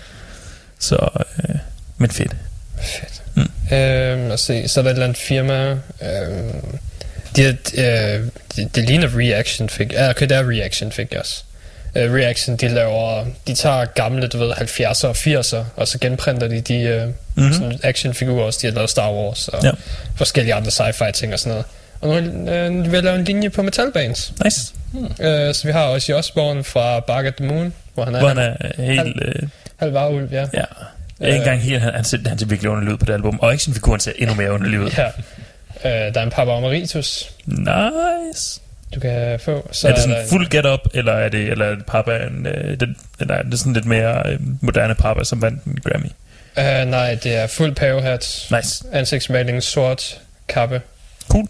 Så, 0.79 1.09
øh, 1.49 1.55
men 1.97 2.09
fedt. 2.09 2.35
Fedt. 2.81 3.23
Mm. 3.35 3.75
Øhm, 3.75 4.31
og 4.31 4.39
se, 4.39 4.67
så 4.67 4.79
er 4.79 4.83
der 4.83 4.89
et 4.89 4.93
eller 4.93 5.05
andet 5.05 5.17
firma. 5.17 5.69
Øhm, 5.71 6.77
de, 7.35 7.57
øh, 7.77 8.27
det, 8.55 8.75
det 8.75 8.83
ligner 8.85 9.17
Reaction 9.17 9.69
fik. 9.69 9.93
Ja, 9.93 10.09
okay, 10.09 10.29
det 10.29 10.37
er 10.37 10.49
Reaction 10.49 10.91
Figures. 10.91 11.45
Uh, 11.95 12.01
Reaction, 12.01 12.55
de 12.57 12.67
laver, 12.67 13.25
de 13.47 13.53
tager 13.53 13.85
gamle, 13.85 14.27
du 14.27 14.37
ved, 14.37 14.51
70'er 14.51 15.05
og 15.07 15.15
80'er, 15.15 15.63
og 15.75 15.87
så 15.87 15.97
genprinter 15.99 16.47
de 16.47 16.61
de 16.61 17.13
Mhm. 17.35 17.43
mm-hmm. 17.45 17.53
sådan 17.53 17.79
actionfigurer 17.83 18.43
også. 18.45 18.59
De 18.61 18.67
har 18.67 18.73
lavet 18.73 18.89
Star 18.89 19.11
Wars 19.11 19.47
og 19.47 19.63
Ja. 19.63 19.71
forskellige 20.15 20.53
andre 20.53 20.69
sci-fi 20.71 21.11
ting 21.11 21.33
og 21.33 21.39
sådan 21.39 21.49
noget. 21.49 21.65
Og 22.01 22.07
nu 22.23 22.51
øh, 22.51 22.85
de 22.85 22.89
vil 22.91 23.03
lave 23.03 23.15
en 23.19 23.23
linje 23.23 23.49
på 23.49 23.61
metalbands. 23.61 24.33
Nice. 24.43 24.73
Uh, 24.93 25.05
så 25.53 25.61
vi 25.65 25.71
har 25.71 25.83
også 25.83 26.13
Osborne 26.15 26.63
fra 26.63 26.99
Bark 26.99 27.25
at 27.25 27.35
the 27.35 27.47
Moon, 27.47 27.73
hvor 27.93 28.05
han 28.05 28.15
er, 28.15 28.19
Hvor 28.19 28.27
han 28.27 28.37
er 28.37 28.53
øh, 28.79 28.85
helt... 28.85 29.17
Øh, 29.21 29.49
halv 29.79 29.93
varulv, 29.93 30.33
ja. 30.33 30.45
ja. 30.53 30.63
Ikke 31.25 31.37
engang 31.37 31.61
helt... 31.61 31.81
Han, 31.81 31.93
han, 31.93 32.03
ser, 32.03 32.17
han 32.27 32.39
ser 32.39 32.45
virkelig 32.45 32.71
underlig 32.71 32.93
ud 32.93 32.97
på 32.97 33.05
det 33.05 33.13
album. 33.13 33.39
Og 33.41 33.53
actionfiguren 33.53 33.99
ser 33.99 34.11
endnu 34.15 34.35
mere 34.35 34.51
underlig 34.51 34.79
ud. 34.79 34.89
ja. 34.97 35.07
Uh, 36.07 36.13
der 36.13 36.19
er 36.19 36.23
en 36.23 36.29
Papa 36.29 36.51
Emeritus, 36.57 37.29
Nice. 37.45 38.61
Du 38.95 38.99
kan 38.99 39.39
få. 39.39 39.69
Så 39.71 39.87
er 39.87 39.91
det 39.91 39.95
der 39.97 40.01
sådan 40.09 40.21
en- 40.23 40.29
fuld 40.29 40.49
get-up, 40.49 40.79
eller 40.93 41.13
er 41.13 41.29
det, 41.29 41.39
eller 41.51 41.65
er 41.65 41.75
det 41.75 41.85
Papa 41.85 42.17
en, 42.17 42.47
øh, 42.47 42.79
den, 42.79 42.95
eller 43.19 43.33
er 43.35 43.43
det 43.43 43.59
sådan 43.59 43.73
lidt 43.73 43.85
mere 43.85 44.23
øh, 44.31 44.39
moderne 44.61 44.95
Papa, 44.95 45.23
som 45.23 45.41
vandt 45.41 45.63
en 45.63 45.77
Grammy? 45.85 46.09
Uh, 46.57 46.89
nej, 46.89 47.15
det 47.23 47.35
er 47.35 47.47
fuld 47.47 47.75
pavehat, 47.75 48.47
Nice. 48.51 48.83
ansigtsmaling, 48.91 49.63
sort 49.63 50.21
kappe. 50.47 50.81
Cool. 51.29 51.47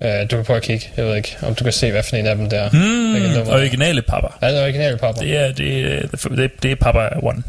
Uh, 0.00 0.08
du 0.30 0.36
kan 0.36 0.44
prøve 0.44 0.56
at 0.56 0.62
kigge. 0.62 0.90
Jeg 0.96 1.04
ved 1.04 1.16
ikke, 1.16 1.36
om 1.42 1.54
du 1.54 1.64
kan 1.64 1.72
se, 1.72 1.90
hvad 1.90 2.02
for 2.02 2.16
en 2.16 2.26
af 2.26 2.36
dem 2.36 2.50
der. 2.50 2.70
Mm, 2.72 3.48
originale 3.52 4.02
Papa. 4.02 4.26
Ja, 4.42 4.48
det 4.50 4.58
er 4.58 4.62
originale 4.62 4.96
papper. 4.96 5.20
Det 5.20 5.36
er, 5.36 5.52
det, 5.52 5.80
er, 5.94 6.00
det, 6.06 6.44
er- 6.44 6.48
det 6.62 6.70
er 6.72 6.76
Papa 6.76 7.08
One. 7.22 7.42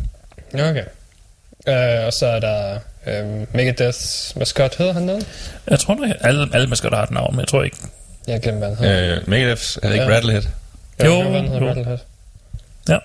Okay. 0.54 0.84
Uh, 1.68 2.06
og 2.06 2.14
så 2.14 2.26
er 2.28 2.40
der 2.40 2.80
um, 3.24 3.48
Megadeths 3.54 4.34
maskot. 4.36 4.76
Hedder 4.78 4.94
han 4.94 5.04
noget? 5.04 5.28
Jeg 5.70 5.80
tror 5.80 6.06
at 6.06 6.16
alle, 6.22 6.48
alle 6.54 6.68
maskotter 6.68 6.98
har 6.98 7.06
et 7.06 7.12
navn, 7.12 7.36
men 7.36 7.40
jeg 7.40 7.48
tror 7.48 7.64
ikke. 7.64 7.78
Jeg 8.28 8.41
glemmer, 8.41 8.68
hvad 8.68 8.76
han 8.76 8.86
hedder. 8.86 9.16
Øh, 9.16 9.30
Megadeth, 9.30 9.64
er 9.84 9.88
det 9.88 9.94
ikke 9.94 10.06
Ja. 10.06 10.16
Rattlehead? 10.16 10.44
Jo, 11.06 11.22
han 11.22 11.48
hedder, 11.48 11.60
jo. 11.60 11.68
Rattlehead. 11.68 11.98
Ja. 12.90 12.95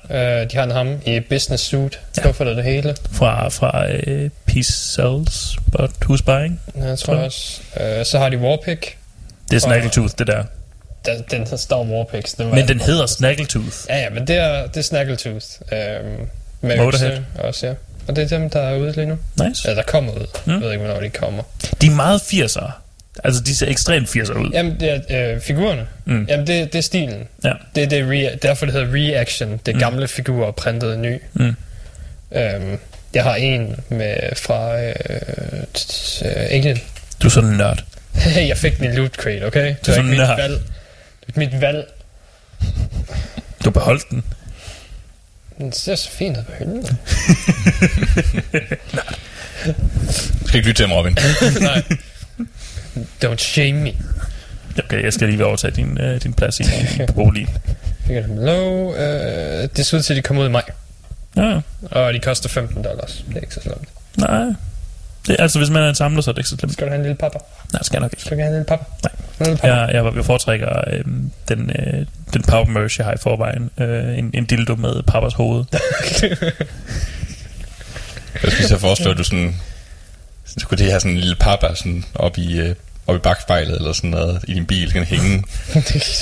Uh, 0.43 0.51
de 0.51 0.57
har 0.57 0.63
en 0.65 0.71
ham 0.71 1.01
i 1.07 1.21
business 1.21 1.65
suit. 1.65 2.01
Skuffer 2.13 2.45
det 2.45 2.57
det 2.57 2.65
hele. 2.65 2.97
Fra, 3.13 3.49
fra 3.49 3.85
uh, 3.93 4.31
Peace 4.47 4.73
Cells, 4.73 5.57
but 5.73 5.91
who's 6.05 6.23
buying? 6.25 6.61
Ja, 6.77 6.85
jeg 6.85 6.99
tror 6.99 7.15
jeg 7.15 7.25
også. 7.25 7.61
Uh, 7.77 8.05
så 8.05 8.19
har 8.19 8.29
de 8.29 8.39
Warpick. 8.39 8.97
Det 9.51 9.57
er 9.57 9.61
Snaggletooth, 9.61 10.15
det 10.19 10.27
der. 10.27 10.45
Den, 11.07 11.25
den 11.31 11.47
der 11.47 11.57
står 11.57 11.85
Warpix. 11.85 12.35
Var 12.39 12.45
Men 12.45 12.69
den 12.69 12.81
hedder 12.81 13.07
Snaggletooth. 13.07 13.77
Ja, 13.89 13.99
ja, 13.99 14.11
men 14.11 14.27
det 14.27 14.37
er, 14.37 14.67
det 14.67 14.77
er 14.77 14.83
Snaggletooth. 14.83 15.47
Øhm, 15.73 16.29
med 16.61 16.77
Motorhead. 16.77 17.19
Også, 17.39 17.67
ja. 17.67 17.75
Og 18.09 18.17
det 18.17 18.33
er 18.33 18.39
dem, 18.39 18.51
der 18.51 18.61
er 18.61 18.77
ude 18.79 18.93
lige 18.93 19.07
nu. 19.07 19.19
Nice. 19.45 19.69
Ja, 19.69 19.75
der 19.75 19.83
kommer 19.83 20.13
ud. 20.13 20.27
Mm. 20.47 20.53
Jeg 20.53 20.61
ved 20.61 20.73
ikke, 20.73 20.85
hvornår 20.85 21.01
de 21.01 21.11
kommer. 21.11 21.43
De 21.81 21.87
er 21.87 21.91
meget 21.91 22.21
80'ere. 22.21 22.71
Altså, 23.25 23.41
de 23.43 23.57
ser 23.57 23.67
ekstremt 23.69 24.09
80'ere 24.09 24.33
ud. 24.39 24.51
Jamen, 24.53 24.81
det 24.81 25.03
er 25.09 25.35
øh, 25.35 25.41
figurerne. 25.41 25.87
Mm. 26.05 26.27
Jamen, 26.29 26.47
det, 26.47 26.73
det 26.73 26.79
er 26.79 26.83
stilen. 26.83 27.29
Ja. 27.45 27.53
Det, 27.75 27.91
det 27.91 27.99
er 27.99 28.07
re- 28.33 28.37
derfor, 28.43 28.67
det 28.67 28.73
hedder 28.75 28.95
Reaction. 28.95 29.51
Det 29.67 29.69
er 29.69 29.73
Mm. 29.73 29.79
gamle 29.81 30.09
figurer 30.09 30.51
printet 30.51 30.99
ny. 30.99 31.19
Mm. 31.35 31.57
Øhm, 32.35 32.79
jeg 33.15 33.23
har 33.23 33.35
en 33.35 33.77
med 33.89 34.17
fra 34.37 34.81
øh, 34.83 34.93
t- 35.79 36.27
øh, 36.29 36.33
Alien. 36.51 36.79
Du 37.23 37.27
er 37.27 37.31
sådan 37.31 37.51
en 37.51 37.57
nørd. 37.57 37.85
jeg 38.49 38.57
fik 38.59 38.79
den 38.79 38.93
i 38.93 38.97
Loot 38.97 39.15
Crate, 39.15 39.47
okay? 39.47 39.67
Det 39.67 39.87
Du 39.87 39.91
er 39.91 39.95
sådan 39.95 40.11
mit 40.11 40.19
nørd. 40.19 40.37
valg. 40.41 40.61
Det 41.27 41.35
er 41.35 41.39
mit 41.39 41.61
valg. 41.61 41.85
Du 43.65 43.71
beholdt 43.71 44.11
den. 44.11 44.25
Den 45.59 45.73
ser 45.73 45.95
så 45.95 46.11
fint 46.11 46.37
ud 46.37 46.43
på 46.43 46.53
hylden. 46.59 46.87
Du 50.43 50.49
skal 50.49 50.57
ikke 50.59 50.69
lytte 50.69 50.83
til 50.83 50.87
ham, 50.89 50.97
Robin. 50.97 51.17
Nej. 51.61 51.83
Don't 53.25 53.37
shame 53.37 53.73
me. 53.81 53.93
Okay, 54.85 55.05
jeg 55.05 55.13
skal 55.13 55.29
lige 55.29 55.45
overtage 55.47 55.73
din, 55.77 55.99
øh, 56.01 56.23
din 56.23 56.33
plads 56.35 56.61
i 56.61 56.65
på 57.07 57.13
boligen. 57.23 57.49
Fik 58.07 58.17
jeg 58.17 58.25
dem 58.25 58.37
low. 58.39 58.95
Øh, 58.95 59.69
det 59.77 59.87
ser 59.87 59.97
ud 59.97 60.03
til, 60.03 60.13
at 60.13 60.17
de 60.17 60.23
kommer 60.23 60.43
ud 60.43 60.49
i 60.49 60.53
maj. 60.53 60.63
Ja, 61.37 61.61
Og 61.91 62.13
de 62.15 62.19
koster 62.19 62.49
15 62.49 62.83
dollars. 62.85 63.25
Det 63.29 63.37
er 63.37 63.41
ikke 63.41 63.55
så 63.55 63.61
slemt. 63.61 63.89
nej. 64.17 64.45
Det, 65.27 65.37
altså, 65.39 65.59
hvis 65.59 65.71
man 65.71 65.83
er 65.83 65.89
en 65.89 65.95
samler, 65.95 66.23
så 66.23 66.31
er 66.31 66.33
det 66.33 66.39
ikke 66.39 66.49
så 66.49 66.57
slemt. 66.57 66.73
Skal 66.73 66.87
du 66.87 66.91
have 66.91 66.97
en 66.97 67.03
lille 67.03 67.17
pappa? 67.17 67.39
Nej, 67.73 67.83
skal 67.83 67.97
jeg 67.97 68.01
nok 68.01 68.13
ikke. 68.13 68.23
Skal 68.23 68.37
du 68.37 68.43
have 68.43 68.49
en 68.49 68.53
lille 68.55 68.65
pappa? 68.65 68.85
Nej. 69.03 69.13
En 69.41 69.47
lille 69.47 69.59
pappa? 69.59 69.75
Jeg, 69.75 69.95
jeg, 70.05 70.15
jeg 70.17 70.25
foretrækker 70.25 70.69
øh, 70.93 71.05
den, 71.49 71.71
øh, 71.79 72.07
den 72.35 72.43
power 72.43 72.65
merch, 72.67 72.99
jeg 72.99 73.07
har 73.07 73.13
i 73.15 73.17
forvejen. 73.21 73.71
Øh, 73.79 74.19
en, 74.19 74.31
en 74.35 74.45
dildo 74.45 74.75
med 74.75 75.03
pappas 75.03 75.35
hoved. 75.35 75.65
Jeg 78.43 78.53
skulle 78.53 78.69
så 78.69 78.79
foreslå, 78.79 79.11
at 79.11 79.17
du 79.19 79.25
sådan... 79.25 79.57
Så 80.53 80.61
skulle 80.61 80.79
det 80.85 80.91
have 80.91 81.01
sådan 81.01 81.13
en 81.13 81.19
lille 81.19 81.37
papa 81.37 81.75
sådan 81.75 82.05
op 82.15 82.39
i, 82.39 82.59
øh, 82.59 82.75
op 83.07 83.17
i 83.17 83.19
bagspejlet 83.19 83.77
eller 83.77 83.93
sådan 83.93 84.11
noget 84.11 84.45
i 84.49 84.55
din 84.55 84.67
bil, 84.67 84.93
kan 84.93 85.05
hænge. 85.05 85.39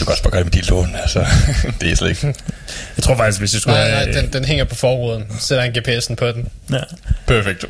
Du 0.01 0.05
kan 0.05 0.09
også 0.09 0.23
bare 0.23 0.31
gøre 0.31 0.44
det 0.44 0.47
med 0.47 0.52
dildoen, 0.52 0.97
altså. 1.02 1.27
det 1.81 1.93
er 1.93 1.97
slet 1.97 2.09
ikke... 2.09 2.35
Jeg 2.97 3.02
tror 3.02 3.16
faktisk, 3.16 3.40
hvis 3.40 3.55
jeg 3.55 3.61
skulle 3.61 3.77
Nej, 3.77 3.90
have... 3.90 4.12
nej, 4.12 4.20
den, 4.20 4.32
den 4.32 4.44
hænger 4.44 4.65
på 4.65 4.74
forruden. 4.74 5.24
Sætter 5.39 5.65
en 5.65 5.73
GPS'en 5.78 6.15
på 6.15 6.27
den. 6.27 6.48
Ja. 6.73 6.81
Perfekt. 7.27 7.65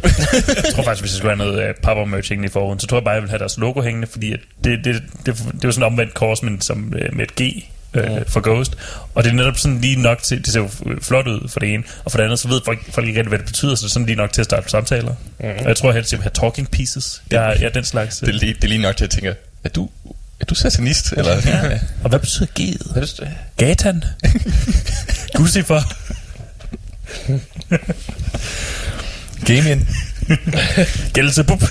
jeg 0.65 0.75
tror 0.75 0.83
faktisk, 0.83 1.03
hvis 1.03 1.13
jeg 1.13 1.19
skulle 1.19 1.37
have 1.37 1.53
noget 1.53 1.69
uh, 1.69 1.75
papper 1.83 2.05
merch 2.05 2.29
hængende 2.29 2.47
i 2.47 2.53
forhuden, 2.53 2.81
så 2.81 2.87
tror 2.87 2.99
jeg 2.99 3.05
bare, 3.05 3.15
jeg 3.15 3.23
ville 3.23 3.31
have 3.31 3.39
deres 3.39 3.59
logo 3.59 3.83
hængende, 3.83 4.07
fordi 4.07 4.33
at 4.33 4.41
det, 4.65 4.85
det, 4.85 4.95
det, 4.95 5.03
det, 5.27 5.37
det 5.37 5.65
er 5.65 5.69
jo 5.69 5.73
sådan 5.73 5.87
omvendt 5.93 6.15
kors, 6.15 6.43
men 6.43 6.61
som, 6.61 6.79
uh, 6.79 7.17
med 7.17 7.25
et 7.25 7.35
G 7.43 7.65
uh, 7.95 8.03
for 8.29 8.41
Ghost. 8.41 8.73
Og 9.15 9.25
det 9.25 9.31
er 9.31 9.35
netop 9.35 9.59
sådan 9.59 9.81
lige 9.81 9.97
nok 10.03 10.23
til, 10.23 10.45
det 10.45 10.53
ser 10.53 10.61
jo 10.61 10.71
flot 11.03 11.27
ud 11.27 11.49
for 11.49 11.61
det 11.61 11.75
ene, 11.75 11.83
og 12.05 12.11
for 12.11 12.19
det 12.19 12.25
andet, 12.25 12.39
så 12.39 12.49
ved 12.49 12.61
folk, 12.65 12.93
folk 12.93 13.07
ikke 13.07 13.19
rigtig, 13.21 13.29
hvad 13.29 13.39
det 13.39 13.47
betyder, 13.47 13.75
så 13.75 13.81
det 13.83 13.89
er 13.89 13.93
sådan 13.93 14.07
lige 14.07 14.17
nok 14.17 14.33
til 14.33 14.41
at 14.41 14.45
starte 14.45 14.69
samtaler. 14.71 15.15
Mhm. 15.41 15.49
Og 15.59 15.69
jeg 15.69 15.77
tror 15.77 15.93
helst, 15.93 16.13
jeg 16.13 16.19
vil 16.19 16.23
have 16.23 16.49
talking 16.51 16.71
pieces. 16.71 17.23
Jeg, 17.31 17.43
er- 17.51 17.55
jeg 17.59 17.63
er 17.65 17.69
den 17.73 17.85
slags. 17.85 18.19
Det 18.19 18.29
er, 18.29 18.33
lige, 18.33 18.55
det 18.55 18.65
er 18.65 18.69
lige 18.69 18.83
nok 18.83 18.97
til 18.97 19.05
at 19.05 19.11
tænke, 19.11 19.35
er 19.65 19.69
du, 19.69 19.91
er 20.41 20.45
du 20.45 20.55
satanist? 20.55 21.13
Eller? 21.13 21.35
Ja. 21.47 21.79
Og 22.03 22.09
hvad 22.09 22.19
betyder 22.19 22.47
G'et? 22.61 22.93
Hvad 22.93 23.03
er 23.03 23.07
det? 23.19 23.29
Gatan? 23.57 24.05
Lucifer? 25.39 25.83
Gaming. 29.47 29.89
Gældsebub? 31.15 31.63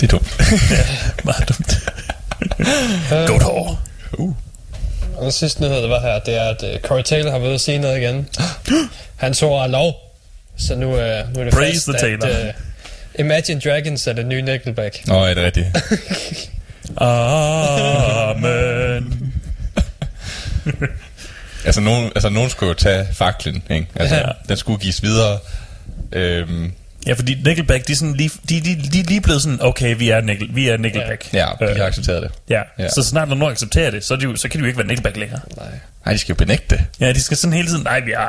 Det 0.00 0.02
er 0.02 0.06
dumt. 0.06 0.36
ja, 0.70 0.84
meget 1.24 1.48
dumt. 1.48 1.78
Godt 3.28 3.42
hår. 3.42 3.80
Uh. 4.12 4.34
Og 5.16 5.22
den 5.24 5.32
sidste 5.32 5.60
nyhed, 5.62 5.82
der 5.82 5.88
var 5.88 6.00
her, 6.00 6.18
det 6.18 6.36
er, 6.36 6.42
at 6.48 6.62
uh, 6.62 6.80
Corey 6.80 7.02
Taylor 7.02 7.30
har 7.30 7.38
været 7.38 7.54
at 7.54 7.60
sige 7.60 7.78
noget 7.78 7.98
igen. 7.98 8.28
Hans 9.16 9.42
ord 9.42 9.62
er 9.62 9.66
lov. 9.66 9.94
Så 10.56 10.74
nu, 10.74 10.86
uh, 10.86 10.94
nu 10.96 11.00
er 11.00 11.44
det 11.44 11.52
Praise 11.52 11.72
fast, 11.74 11.86
the 11.86 11.98
Taylor. 11.98 12.26
at 12.26 12.46
uh, 12.48 13.20
Imagine 13.20 13.60
Dragons 13.60 14.06
er 14.06 14.12
det 14.12 14.26
nye 14.26 14.42
Nickelback. 14.42 15.06
Nå, 15.06 15.24
er 15.24 15.34
det 15.34 15.44
rigtigt? 15.44 15.66
Amen. 18.28 19.32
altså, 21.64 21.80
nogen, 21.80 22.04
altså, 22.14 22.28
nogen 22.28 22.50
skulle 22.50 22.68
jo 22.68 22.74
tage 22.74 23.06
faklen, 23.12 23.62
ikke? 23.70 23.86
Altså, 23.94 24.16
Ja. 24.16 24.22
den 24.48 24.56
skulle 24.56 24.78
gives 24.80 25.02
videre. 25.02 25.38
Øhm, 26.12 26.72
Ja, 27.08 27.12
fordi 27.12 27.36
Nickelback, 27.44 27.86
de 27.86 27.92
er, 27.92 27.96
sådan 27.96 28.14
lige, 28.14 28.30
de, 28.48 28.60
de, 28.60 28.88
de 28.92 29.00
er 29.00 29.04
lige 29.04 29.20
blevet 29.20 29.42
sådan, 29.42 29.58
okay, 29.62 29.96
vi 29.98 30.10
er, 30.10 30.20
Nickel, 30.20 30.48
vi 30.54 30.68
er 30.68 30.76
Nickelback. 30.76 31.32
ja, 31.32 31.46
de 31.60 31.76
har 31.78 31.84
accepteret 31.86 32.22
det. 32.22 32.30
Ja. 32.50 32.56
Ja. 32.78 32.82
ja, 32.84 32.88
så 32.88 33.02
snart 33.02 33.28
når 33.28 33.36
nogen 33.36 33.52
accepterer 33.52 33.90
det, 33.90 34.04
så, 34.04 34.14
er 34.14 34.18
de 34.18 34.36
så 34.38 34.48
kan 34.48 34.58
de 34.60 34.62
jo 34.62 34.66
ikke 34.66 34.78
være 34.78 34.86
Nickelback 34.86 35.16
længere. 35.16 35.40
Nej. 35.56 35.66
Nej, 36.04 36.12
de 36.12 36.18
skal 36.18 36.32
jo 36.32 36.36
benægte 36.36 36.76
det. 36.76 36.84
Ja, 37.00 37.12
de 37.12 37.22
skal 37.22 37.36
sådan 37.36 37.52
hele 37.52 37.68
tiden, 37.68 37.82
nej, 37.84 38.00
vi 38.00 38.12
er, 38.12 38.28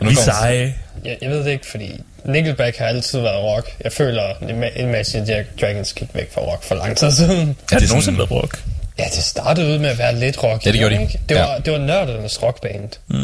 vi 0.00 0.06
er 0.10 0.14
seje. 0.14 0.74
Jeg, 1.04 1.18
jeg 1.22 1.30
ved 1.30 1.44
det 1.44 1.50
ikke, 1.50 1.66
fordi 1.66 2.00
Nickelback 2.24 2.76
har 2.76 2.86
altid 2.86 3.20
været 3.20 3.42
rock. 3.42 3.70
Jeg 3.84 3.92
føler, 3.92 4.22
Ima- 4.32 4.80
Imagine 4.80 5.44
Dragons 5.60 5.92
gik 5.92 6.08
væk 6.14 6.32
fra 6.32 6.40
rock 6.40 6.64
for 6.64 6.74
lang 6.74 6.96
tid 6.96 7.10
siden. 7.10 7.36
Har 7.36 7.44
det 7.44 7.56
sådan- 7.68 7.88
nogensinde 7.88 8.18
været 8.18 8.30
rock? 8.30 8.62
Ja, 8.98 9.04
det 9.04 9.22
startede 9.24 9.66
ud 9.74 9.78
med 9.78 9.88
at 9.90 9.98
være 9.98 10.16
lidt 10.20 10.42
rock. 10.42 10.66
Ja, 10.66 10.70
det 10.70 10.78
gjorde 10.80 10.94
de. 10.96 11.02
ikke? 11.02 11.20
Det 11.28 11.36
var, 11.36 11.52
Ja. 11.52 11.58
det 11.64 11.72
var 11.72 11.78
nørdernes 11.78 12.42
rockband. 12.42 12.88
Mm. 13.08 13.16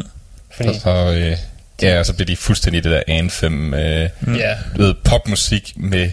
Fordi, 0.56 0.68
Og 0.68 0.74
så, 0.74 0.90
øh, 0.90 1.36
ja, 1.82 1.98
og 1.98 2.06
så 2.06 2.12
bliver 2.12 2.26
de 2.26 2.36
fuldstændig 2.36 2.84
det 2.84 2.92
der 2.92 3.02
anthem, 3.08 3.74
øh, 3.74 4.10
Mm. 4.20 4.38
du 4.76 4.82
ved, 4.82 4.94
popmusik 5.04 5.72
med 5.76 6.10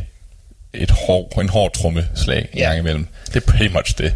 et 0.74 0.92
hår, 0.92 1.40
en 1.42 1.50
hård 1.50 1.74
trommeslag 1.74 2.50
Ja. 2.56 2.60
ja. 2.60 2.66
gang 2.68 2.80
imellem. 2.80 3.08
Det 3.28 3.36
er 3.36 3.52
pretty 3.52 3.74
much 3.74 3.98
det. 3.98 4.16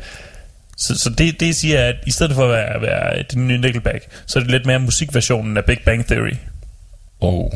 Så, 0.78 0.98
så 0.98 1.10
det, 1.10 1.40
det 1.40 1.56
siger, 1.56 1.84
at 1.86 1.96
i 2.08 2.12
stedet 2.12 2.36
for 2.36 2.44
at 2.44 2.50
være, 2.52 2.82
være 2.82 3.18
det 3.24 3.36
nye 3.38 3.58
Nickelback, 3.58 4.08
så 4.26 4.40
er 4.40 4.44
det 4.44 4.52
lidt 4.52 4.66
mere 4.66 4.80
musikversionen 4.80 5.58
af 5.58 5.66
Big 5.66 5.78
Bang 5.86 6.06
Theory. 6.08 6.36
Oh. 7.20 7.52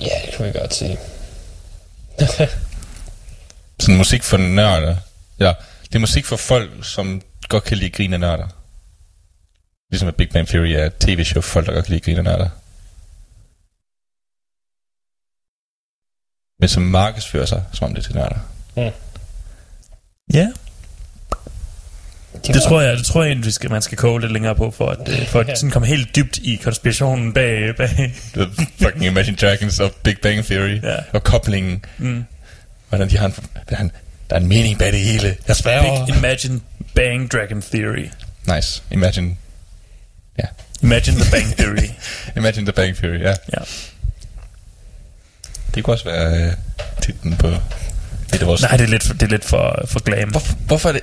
ja, 0.00 0.14
det 0.26 0.34
kunne 0.36 0.52
vi 0.52 0.58
godt 0.58 0.74
sige. 0.74 0.98
Sådan 3.80 3.96
musik 3.96 4.22
for 4.22 4.36
nørder. 4.36 4.96
Ja, 5.40 5.52
det 5.88 5.94
er 5.94 5.98
musik 5.98 6.24
for 6.24 6.36
folk, 6.36 6.70
som 6.82 7.22
godt 7.48 7.64
kan 7.64 7.76
lide 7.76 7.90
grine 7.90 8.18
nørder. 8.18 8.46
Ligesom 9.90 10.08
at 10.08 10.16
Big 10.16 10.28
Bang 10.30 10.48
Theory 10.48 10.68
er 10.68 10.86
et 10.86 10.94
tv-show 11.00 11.40
for 11.42 11.50
folk, 11.50 11.66
der 11.66 11.72
godt 11.72 11.84
kan 11.84 11.92
lide 11.92 12.04
grine 12.04 12.22
nørder. 12.22 12.48
Men 16.60 16.68
som 16.68 16.82
markedsfører 16.82 17.46
sig, 17.46 17.62
som 17.72 17.84
om 17.84 17.94
det 17.94 18.02
er 18.02 18.06
til 18.06 18.14
nørder. 18.14 18.38
Ja. 20.32 20.48
Det 22.46 22.62
tror 22.62 22.80
jeg, 22.80 22.96
det 22.96 23.06
tror 23.06 23.22
jeg 23.22 23.28
egentlig, 23.30 23.52
skal, 23.52 23.70
man 23.70 23.82
skal 23.82 23.98
koge 23.98 24.20
lidt 24.20 24.32
længere 24.32 24.54
på, 24.54 24.70
for 24.70 24.86
at, 24.86 25.08
øh, 25.08 25.26
for 25.26 25.40
at 25.40 25.58
sådan 25.58 25.70
komme 25.70 25.88
helt 25.88 26.16
dybt 26.16 26.38
i 26.38 26.56
konspirationen 26.56 27.32
bag, 27.32 27.76
bag. 27.76 27.88
Du 28.34 28.40
ved, 28.40 28.48
fucking 28.78 29.04
Imagine 29.04 29.36
Dragons 29.36 29.80
og 29.80 29.92
Big 30.02 30.16
Bang 30.22 30.44
Theory. 30.44 30.82
Ja. 30.82 30.96
Og 31.12 31.22
koblingen. 31.24 31.84
Mm. 31.98 32.24
Hvordan 32.88 33.10
de 33.10 33.18
har 33.18 33.26
en, 33.26 33.34
der 33.68 33.76
er 33.76 33.80
en, 33.80 33.92
der 34.30 34.36
er 34.36 34.40
en 34.40 34.46
mening 34.46 34.78
bag 34.78 34.92
det 34.92 35.00
hele. 35.00 35.36
Jeg 35.48 35.56
sværger. 35.56 36.06
Big 36.06 36.16
Imagine 36.16 36.60
Bang 36.94 37.32
Dragon 37.32 37.62
Theory. 37.62 38.08
Nice. 38.54 38.82
Imagine. 38.90 39.36
Ja. 40.38 40.44
Imagine 40.82 41.20
the 41.20 41.30
Bang 41.30 41.56
Theory. 41.56 41.90
Imagine 42.36 42.66
the 42.66 42.72
Bang 42.72 42.96
Theory, 42.96 43.20
ja. 43.20 43.28
Ja. 43.52 43.62
Det 45.74 45.84
kunne 45.84 45.94
også 45.94 46.04
være 46.04 46.42
øh, 46.46 46.52
titlen 47.02 47.36
på 47.36 47.48
et 47.48 48.40
af 48.40 48.46
vores... 48.46 48.62
Nej, 48.62 48.76
det 48.76 48.84
er 48.84 48.88
lidt 48.88 49.02
for, 49.02 49.14
det 49.14 49.22
er 49.22 49.26
lidt 49.30 49.44
for, 49.44 49.82
for 49.86 50.00
glam. 50.00 50.28
Hvorfor, 50.28 50.54
hvorfor, 50.66 50.88
er 50.88 50.92
det, 50.92 51.02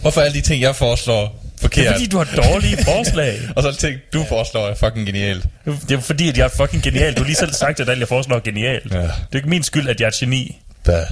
hvorfor 0.00 0.20
er 0.20 0.24
alle 0.24 0.34
de 0.36 0.40
ting, 0.40 0.62
jeg 0.62 0.76
foreslår, 0.76 1.42
Det 1.52 1.60
forkert? 1.60 1.86
er 1.86 1.92
fordi, 1.92 2.06
du 2.06 2.18
har 2.18 2.24
dårlige 2.36 2.76
forslag. 2.92 3.40
Og 3.56 3.62
så 3.62 3.70
det 3.70 3.78
ting, 3.78 4.00
du 4.12 4.24
foreslår, 4.28 4.68
er 4.68 4.74
fucking 4.74 5.06
genialt. 5.06 5.46
Det 5.64 5.90
er 5.96 6.00
fordi, 6.00 6.28
at 6.28 6.38
jeg 6.38 6.44
er 6.44 6.48
fucking 6.48 6.82
genial. 6.82 7.14
Du 7.14 7.20
har 7.20 7.26
lige 7.26 7.36
selv 7.36 7.52
sagt, 7.52 7.80
at 7.80 7.88
alt, 7.88 8.00
jeg 8.00 8.08
foreslår 8.08 8.36
er 8.36 8.40
genialt. 8.40 8.92
Ja. 8.94 8.98
Det 9.02 9.08
er 9.32 9.36
ikke 9.36 9.48
min 9.48 9.62
skyld, 9.62 9.88
at 9.88 10.00
jeg 10.00 10.06
er 10.06 10.10
et 10.10 10.14
geni. 10.14 10.60
Hvad? 10.84 11.04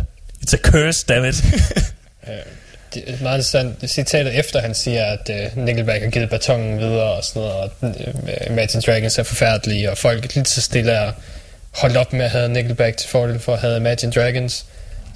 It's 0.47 0.55
a 0.55 0.57
curse, 0.57 1.07
dammit. 1.09 1.45
Det 2.95 3.03
er 3.07 3.23
meget 3.23 3.37
interessant. 3.39 3.91
Citatet 3.91 4.39
efter, 4.39 4.61
han 4.61 4.75
siger, 4.75 5.05
at 5.05 5.31
uh, 5.57 5.65
Nickelback 5.65 6.03
har 6.03 6.11
givet 6.11 6.31
batongen 6.31 6.79
videre 6.79 7.13
og 7.13 7.25
sådan 7.25 7.43
noget, 7.43 7.55
og 7.55 7.71
uh, 7.83 8.47
Imagine 8.51 8.83
Dragons 8.83 9.19
er 9.19 9.23
forfærdelige, 9.23 9.91
og 9.91 9.99
folk 9.99 10.35
lige 10.35 10.45
så 10.47 10.61
stille 10.61 10.93
er 10.93 11.13
holdt 11.75 11.97
op 11.97 12.13
med 12.13 12.25
at 12.25 12.31
have 12.31 12.49
Nickelback 12.49 12.97
til 12.97 13.09
fordel 13.09 13.39
for 13.39 13.55
at 13.55 13.61
have 13.61 13.77
Imagine 13.77 14.13
Dragons. 14.13 14.67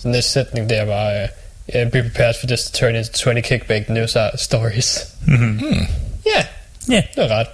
Så 0.03 0.09
næste 0.09 0.31
sætning 0.31 0.71
der 0.71 0.85
var, 0.85 1.23
uh, 1.23 1.29
yeah, 1.75 1.91
be 1.91 2.03
prepared 2.03 2.35
for 2.41 2.47
this 2.47 2.65
to 2.65 2.79
turn 2.79 2.97
into 2.97 3.13
20 3.13 3.43
kickback 3.43 3.89
news 3.89 4.17
stories. 4.37 5.07
Mhm. 5.27 5.87
Ja, 6.37 6.45
Ja, 6.91 7.03
det 7.17 7.25
er 7.25 7.29
ret. 7.29 7.47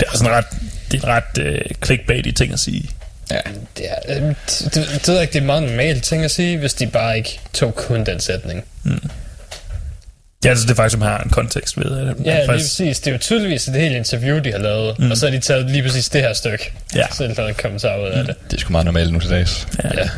det 0.00 0.06
er 0.12 0.16
sådan 0.16 0.32
ret, 0.32 0.44
det 0.92 1.04
er 1.04 1.08
ret 1.08 1.38
øh, 1.40 1.60
clickbaity 1.84 2.30
ting 2.30 2.52
at 2.52 2.60
sige. 2.60 2.90
Ja. 3.30 3.40
Det 3.76 3.86
er, 3.90 4.16
øh, 4.16 4.22
det, 4.22 4.34
det, 4.74 4.74
det, 4.74 5.08
ved 5.08 5.14
jeg 5.14 5.22
ikke, 5.22 5.32
det 5.32 5.42
er 5.42 5.46
meget 5.46 5.62
normalt 5.62 6.04
ting 6.04 6.24
at 6.24 6.30
sige, 6.30 6.58
hvis 6.58 6.74
de 6.74 6.86
bare 6.86 7.16
ikke 7.16 7.40
tog 7.52 7.74
kun 7.74 8.04
den 8.04 8.20
sætning. 8.20 8.64
Ja, 10.44 10.50
altså 10.50 10.64
det 10.64 10.70
er 10.70 10.74
faktisk, 10.74 10.92
som 10.92 11.02
har 11.02 11.18
en 11.18 11.30
kontekst 11.30 11.78
ved. 11.78 11.98
At, 11.98 12.06
Ja, 12.24 12.36
lige 12.36 12.46
faktisk, 12.46 12.68
præcis. 12.68 13.00
Det 13.00 13.06
er 13.06 13.12
jo 13.12 13.18
tydeligvis 13.18 13.68
et 13.68 13.74
helt 13.74 13.96
interview, 13.96 14.38
de 14.38 14.52
har 14.52 14.58
lavet, 14.58 14.98
mm. 14.98 15.10
og 15.10 15.16
så 15.16 15.26
har 15.26 15.30
de 15.30 15.38
taget 15.40 15.70
lige 15.70 15.82
præcis 15.82 16.08
det 16.08 16.20
her 16.20 16.32
stykke. 16.32 16.72
Ja. 16.94 17.06
Så 17.12 17.24
er 17.24 17.28
der 17.34 17.46
en 17.46 17.54
kommentar 17.54 17.96
ud 17.98 18.06
af 18.08 18.24
det. 18.24 18.34
Det 18.50 18.56
er 18.56 18.60
sgu 18.60 18.72
meget 18.72 18.84
normalt 18.84 19.12
nu 19.12 19.20
til 19.20 19.30
dags. 19.30 19.68
ja. 19.84 19.88
Ja. 19.94 20.08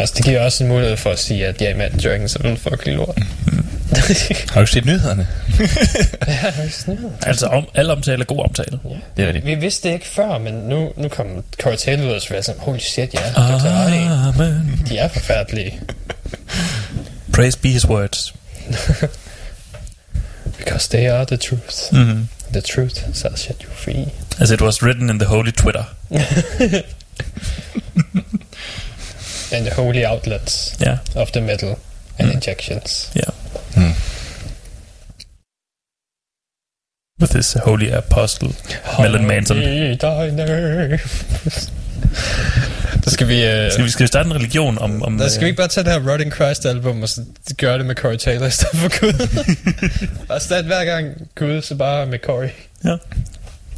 Altså, 0.00 0.14
det 0.16 0.24
giver 0.24 0.44
også 0.44 0.64
en 0.64 0.68
mulighed 0.68 0.96
for 0.96 1.10
at 1.10 1.18
sige, 1.18 1.46
at 1.46 1.60
ja, 1.60 1.76
Matt 1.76 2.04
Dragons 2.04 2.36
er 2.36 2.42
noget 2.42 2.58
fucking 2.58 2.96
lort. 2.96 3.18
Har 4.52 4.60
du 4.60 4.66
set 4.66 4.84
nyhederne? 4.84 5.26
ja, 5.58 6.52
det 6.56 6.64
er 6.64 6.70
sådan. 6.70 6.98
Altså, 7.22 7.46
om, 7.46 7.68
alle 7.74 7.92
omtale 7.92 8.20
er 8.20 8.24
god 8.24 8.44
omtale. 8.44 8.78
Det 9.16 9.22
er 9.22 9.26
rigtigt. 9.26 9.46
Vi 9.46 9.54
vidste 9.54 9.88
det 9.88 9.94
ikke 9.94 10.06
før, 10.06 10.38
men 10.38 10.54
nu, 10.54 10.92
nu 10.96 11.08
kom 11.08 11.26
Corey 11.62 11.76
Taylor 11.76 12.08
ud 12.08 12.12
og 12.12 12.20
så 12.20 12.28
var 12.30 12.36
jeg 12.36 12.44
sådan, 12.44 12.60
holy 12.60 12.78
shit, 12.78 13.14
ja, 13.14 13.20
det 13.26 13.94
i. 13.94 14.06
Amen. 14.28 14.80
De 14.88 14.98
er 14.98 15.08
forfærdelige. 15.08 15.80
Praise 17.32 17.58
be 17.58 17.68
his 17.68 17.88
words. 17.88 18.34
Because 20.58 20.88
they 20.90 21.10
are 21.10 21.24
the 21.24 21.36
truth. 21.36 21.92
Mm-hmm. 21.92 22.28
The 22.52 22.60
truth 22.60 23.14
shall 23.14 23.36
set 23.36 23.62
you 23.62 23.70
free. 23.72 24.06
As 24.40 24.50
it 24.50 24.62
was 24.62 24.82
written 24.82 25.10
in 25.10 25.18
the 25.18 25.28
holy 25.28 25.50
Twitter. 25.50 25.84
And 29.52 29.66
the 29.66 29.74
holy 29.74 30.04
outlets 30.04 30.74
Ja, 30.80 30.98
of 31.14 31.30
the 31.30 31.40
metal 31.40 31.76
and 32.18 32.32
injections. 32.32 33.10
ja. 33.14 33.30
Hmm. 33.74 33.92
With 37.20 37.36
his 37.36 37.52
holy 37.64 37.90
apostle, 37.92 38.48
Melon 38.98 39.26
Manson. 39.26 39.56
Der 43.04 43.10
skal 43.10 43.28
vi... 43.28 43.64
Uh, 43.66 43.72
Skal 43.72 43.84
vi, 43.84 43.90
skal 43.90 44.02
vi 44.02 44.06
starte 44.06 44.26
en 44.26 44.34
religion 44.34 44.78
om... 44.78 45.02
om 45.02 45.18
der 45.18 45.28
skal 45.28 45.40
vi 45.40 45.46
ikke 45.46 45.56
bare 45.56 45.68
tage 45.68 45.84
det 45.84 45.92
her 45.92 46.10
Rotting 46.12 46.32
Christ 46.34 46.66
album 46.66 47.02
og 47.02 47.08
så 47.08 47.20
gøre 47.58 47.78
det 47.78 47.86
med 47.86 47.94
Corey 47.94 48.16
Taylor 48.16 48.46
i 48.46 48.50
stedet 48.50 48.76
for 48.78 49.00
Gud? 49.00 49.12
bare 50.28 50.40
starte 50.40 50.66
hver 50.66 50.84
gang 50.84 51.28
Gud, 51.34 51.62
så 51.62 51.74
bare 51.74 52.06
med 52.06 52.18
Corey. 52.18 52.48
Ja. 52.84 52.96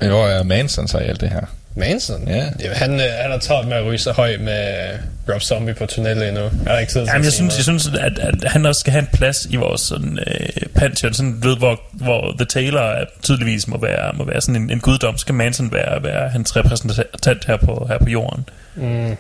Men 0.01 0.09
hvor 0.11 0.27
er 0.27 0.43
Manson 0.43 0.89
så 0.89 0.99
i 0.99 1.05
alt 1.05 1.21
det 1.21 1.29
her? 1.29 1.45
Manson? 1.75 2.29
Ja. 2.29 2.35
Jamen, 2.61 2.77
han, 2.77 2.93
øh, 3.01 3.07
han 3.23 3.31
har 3.31 3.39
travlt 3.39 3.69
med 3.69 3.77
at 3.77 3.85
ryge 3.85 3.99
så 3.99 4.13
høj 4.13 4.37
med 4.41 4.89
Rob 5.33 5.41
Zombie 5.43 5.75
på 5.75 5.85
turné 5.85 6.09
lige 6.13 6.33
nu. 6.33 6.41
Jeg 6.41 6.51
har 6.67 6.79
ikke 6.79 6.93
tid 6.93 7.01
til 7.01 7.07
Jamen, 7.13 7.25
jeg 7.25 7.33
synes, 7.33 7.57
jeg 7.57 7.63
synes 7.65 7.89
at, 8.01 8.19
at 8.19 8.35
han 8.51 8.67
også 8.67 8.81
skal 8.81 8.93
have 8.93 9.01
en 9.01 9.09
plads 9.13 9.47
i 9.51 9.57
vores 9.57 9.81
sådan, 9.81 10.19
øh, 10.27 10.49
pantheon, 10.75 11.15
sådan, 11.15 11.39
ved, 11.43 11.57
hvor, 11.57 11.81
hvor 11.93 12.35
The 12.39 12.45
Taylor 12.47 12.81
er- 12.81 13.05
tydeligvis 13.23 13.69
må 13.69 13.79
være, 13.81 14.13
må 14.15 14.25
være 14.25 14.41
sådan 14.41 14.57
en, 14.63 14.71
en 14.71 14.81
guddom, 14.81 15.19
skal 15.19 15.35
Manson 15.35 15.73
være, 15.73 16.03
være 16.03 16.29
hans 16.29 16.57
repræsentant 16.57 17.45
her 17.47 17.57
på, 17.57 17.87
her 17.89 17.99
på 17.99 18.09
jorden. 18.11 18.49
Mm. 18.75 19.17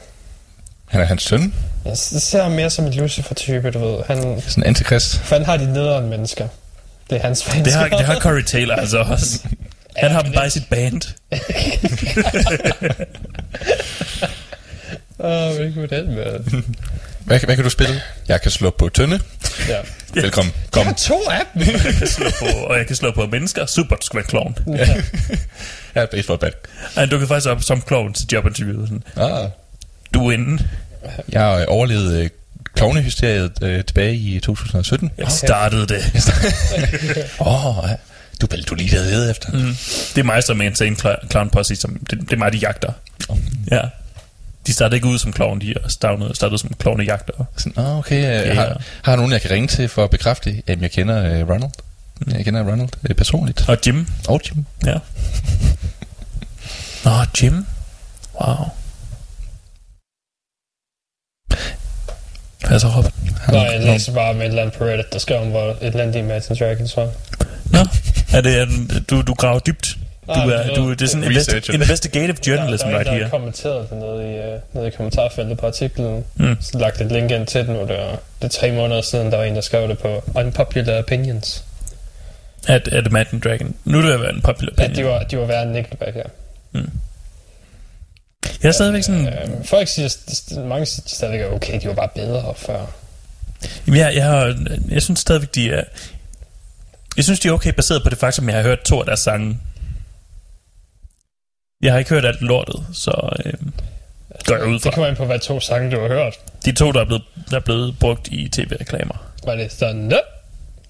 Han 0.88 1.00
er 1.00 1.04
hans 1.04 1.22
søn. 1.22 1.54
Jeg 1.84 1.96
ser 1.96 2.42
ham 2.42 2.52
mere 2.52 2.70
som 2.70 2.84
en 2.84 2.92
Lucifer-type, 2.94 3.70
du 3.70 3.78
ved. 3.78 3.98
Han, 4.06 4.16
Sådan 4.40 4.62
en 4.62 4.66
antikrist. 4.68 5.18
fanden 5.18 5.46
har 5.46 5.56
de 5.56 5.72
nederen 5.72 6.08
mennesker. 6.10 6.48
Det 7.10 7.18
er 7.18 7.22
hans 7.22 7.44
fans. 7.44 7.64
Det 7.64 7.72
har, 7.72 7.88
det 7.88 8.00
har 8.06 8.14
Corey 8.26 8.42
Taylor 8.42 8.74
altså 8.74 8.98
også. 8.98 9.40
Han 9.96 10.10
har 10.10 10.22
dem 10.22 10.32
bare 10.32 10.46
i 10.46 10.50
sit 10.50 10.68
band. 10.70 11.02
Åh, 15.18 15.30
oh, 15.30 15.58
very 15.58 15.74
good 15.74 15.88
den, 15.88 16.14
man. 16.14 16.64
Hvad, 17.24 17.40
hvad 17.40 17.54
kan 17.56 17.64
du 17.64 17.70
spille? 17.70 18.02
Jeg 18.28 18.40
kan 18.42 18.50
slå 18.50 18.70
på 18.70 18.88
tønde. 18.88 19.20
Ja. 19.68 19.76
Velkommen. 20.14 20.54
Jeg 20.54 20.70
Kom. 20.72 20.86
har 20.86 20.92
to 20.94 21.20
af 21.30 21.40
dem. 21.54 21.62
Jeg 21.84 21.94
kan 21.98 22.06
slå 22.06 22.26
på, 22.38 22.46
og 22.58 22.78
jeg 22.78 22.86
kan 22.86 22.96
slå 22.96 23.10
på 23.14 23.26
mennesker. 23.26 23.66
Super, 23.66 23.96
du 23.96 24.06
skal 24.06 24.16
være 24.16 24.26
klovn. 24.26 24.56
Jeg 24.66 25.02
er 25.94 26.02
et 26.02 26.10
baseballbat. 26.10 26.54
Han 26.96 27.08
dukkede 27.08 27.28
faktisk 27.28 27.48
op 27.50 27.62
som 27.62 27.80
klovn 27.82 28.12
til 28.12 28.26
jobinterviewet. 28.32 28.88
Sådan, 28.88 29.02
Ah. 29.30 29.48
du 30.14 30.28
er 30.28 30.32
inde. 30.32 30.68
Jeg 31.28 31.40
har 31.40 31.64
overlevet 31.66 32.20
øh, 32.22 32.30
klovnehysteriet 32.74 33.52
øh, 33.62 33.84
tilbage 33.84 34.14
i 34.14 34.40
2017. 34.40 35.10
Jeg 35.18 35.26
startede 35.30 35.86
det. 35.86 36.02
Åh, 37.40 37.78
oh, 37.78 37.90
ja. 37.90 37.94
Du 38.40 38.46
vel 38.50 38.62
du 38.62 38.74
lige 38.74 38.96
der 38.96 39.02
ved 39.02 39.30
efter. 39.30 39.52
Mm. 39.52 39.76
Det 40.14 40.18
er 40.18 40.22
mig 40.22 40.42
som 40.44 40.60
er 40.60 40.64
insane 40.64 40.96
cl- 40.96 41.28
clown 41.30 41.50
posse, 41.50 41.76
som, 41.76 41.96
det, 42.10 42.20
det 42.20 42.32
er 42.32 42.36
mig, 42.36 42.52
de 42.52 42.58
jagter. 42.58 42.92
Ja. 43.70 43.80
De 44.66 44.72
startede 44.72 44.96
ikke 44.96 45.06
ud 45.06 45.18
som 45.18 45.32
klovn, 45.32 45.60
de 45.60 45.74
startede, 45.88 46.34
startede 46.34 46.58
som 46.58 46.70
klovnejagter. 46.78 47.44
Sådan, 47.56 47.84
oh, 47.84 47.98
okay. 47.98 48.16
Øh, 48.16 48.46
Ja. 48.46 48.54
har, 48.54 48.80
har 49.02 49.12
jeg 49.12 49.16
nogen, 49.16 49.32
jeg 49.32 49.40
kan 49.40 49.50
ringe 49.50 49.68
til 49.68 49.88
for 49.88 50.04
at 50.04 50.10
bekræfte, 50.10 50.62
at 50.66 50.82
jeg 50.82 50.90
kender 50.90 51.24
øh, 51.24 51.48
Ronald? 51.48 51.70
Jeg 52.34 52.44
kender 52.44 52.62
Ronald 52.62 52.88
øh, 53.08 53.14
personligt. 53.14 53.68
Og 53.68 53.78
Jim. 53.86 54.06
Og 54.28 54.40
Jim. 54.50 54.64
Ja. 54.86 54.94
Nå, 57.04 57.10
Jim. 57.42 57.66
Wow. 58.40 58.56
Hvad 62.68 62.78
så, 62.80 62.88
Robin? 62.88 63.10
Nå, 63.48 63.56
jeg 63.58 63.80
læser 63.80 64.12
bare 64.14 64.34
med 64.34 64.42
et 64.42 64.48
eller 64.48 64.62
andet 64.62 64.78
på 64.78 64.84
Reddit, 64.84 65.12
der 65.12 65.18
skrev 65.18 65.40
om, 65.40 65.48
hvor 65.48 65.70
et 65.70 65.76
eller 65.80 66.02
andet 66.02 66.16
Imagine 66.16 66.56
Dragons 66.56 66.96
var. 66.96 67.08
Nå, 67.64 67.78
er 68.34 68.40
det, 68.40 68.58
er 68.60 68.64
den, 68.64 69.04
du, 69.10 69.22
du 69.22 69.34
graver 69.34 69.58
dybt? 69.58 69.96
Du 70.26 70.32
Nej, 70.32 70.54
er, 70.54 70.66
det 70.66 70.76
du, 70.76 70.90
det 70.90 71.02
er 71.02 71.06
sådan 71.06 71.24
investi- 71.32 71.72
investigative 71.74 72.36
journalism 72.46 72.84
der, 72.86 72.90
der, 72.92 72.96
er 72.96 72.98
right 72.98 73.08
en, 73.08 73.12
der 73.12 73.12
here. 73.12 73.22
har 73.24 73.30
kommenteret 73.30 73.90
det 73.90 73.98
nede 73.98 74.34
i, 74.34 74.38
uh, 74.38 74.76
nede 74.76 74.88
i 74.88 74.90
kommentarfeltet 74.90 75.58
på 75.58 75.66
artiklen. 75.66 76.24
Mm. 76.36 76.56
Så 76.60 76.78
lagt 76.78 77.00
et 77.00 77.12
link 77.12 77.30
ind 77.30 77.46
til 77.46 77.66
den, 77.66 77.76
og 77.76 77.88
det 77.88 77.98
er, 77.98 78.10
det 78.10 78.44
er 78.44 78.48
tre 78.48 78.72
måneder 78.72 79.02
siden, 79.02 79.30
der 79.30 79.36
var 79.36 79.44
en, 79.44 79.54
der 79.54 79.60
skrev 79.60 79.88
det 79.88 79.98
på 79.98 80.24
Unpopular 80.34 80.98
Opinions. 80.98 81.64
At, 82.68 82.88
at 82.88 83.06
Imagine 83.06 83.40
Dragon. 83.40 83.74
Nu 83.84 83.98
er 83.98 84.02
det 84.02 84.20
været 84.20 84.34
en 84.34 84.40
popular 84.42 84.72
opinion. 84.72 84.96
de 84.96 85.04
var, 85.04 85.22
de 85.22 85.38
var 85.38 85.46
værre 85.46 85.62
end 85.62 85.70
Nickelback 85.72 86.14
her. 86.14 86.24
Jeg 88.62 88.68
er 88.68 88.72
stadigvæk 88.72 89.02
sådan... 89.02 89.26
Øh, 89.28 89.64
folk 89.64 89.88
siger, 89.88 90.16
mange 90.68 90.86
siger, 90.86 91.02
stadigvæk 91.06 91.52
okay, 91.52 91.80
de 91.80 91.88
var 91.88 91.94
bare 91.94 92.08
bedre 92.14 92.54
før. 92.56 92.86
Jamen, 93.86 94.00
jeg, 94.00 94.12
jeg, 94.14 94.24
har, 94.24 94.56
jeg 94.88 95.02
synes 95.02 95.20
stadigvæk, 95.20 95.54
de 95.54 95.70
er... 95.70 95.84
Jeg 97.16 97.24
synes, 97.24 97.40
de 97.40 97.48
er 97.48 97.52
okay 97.52 97.72
baseret 97.72 98.02
på 98.02 98.10
det 98.10 98.18
faktum, 98.18 98.48
at 98.48 98.54
jeg 98.54 98.62
har 98.62 98.68
hørt 98.68 98.80
to 98.84 99.00
af 99.00 99.06
deres 99.06 99.20
sange. 99.20 99.58
Jeg 101.82 101.92
har 101.92 101.98
ikke 101.98 102.10
hørt 102.10 102.24
alt 102.24 102.42
lortet, 102.42 102.86
så 102.92 103.36
øh, 103.44 103.52
går 104.46 104.56
jeg 104.56 104.66
ud 104.66 104.72
Det 104.74 104.82
fra. 104.82 104.90
kommer 104.90 105.08
ind 105.08 105.16
på, 105.16 105.24
hvad 105.26 105.38
to 105.38 105.60
sange 105.60 105.90
du 105.96 106.00
har 106.00 106.08
hørt. 106.08 106.34
De 106.64 106.72
to, 106.72 106.92
der 106.92 107.00
er 107.00 107.04
blevet, 107.04 107.22
der 107.50 107.56
er 107.56 107.60
blevet 107.60 107.98
brugt 108.00 108.28
i 108.28 108.48
tv-reklamer. 108.48 109.26
Var 109.44 109.54
det 109.54 109.72
sådan, 109.72 110.12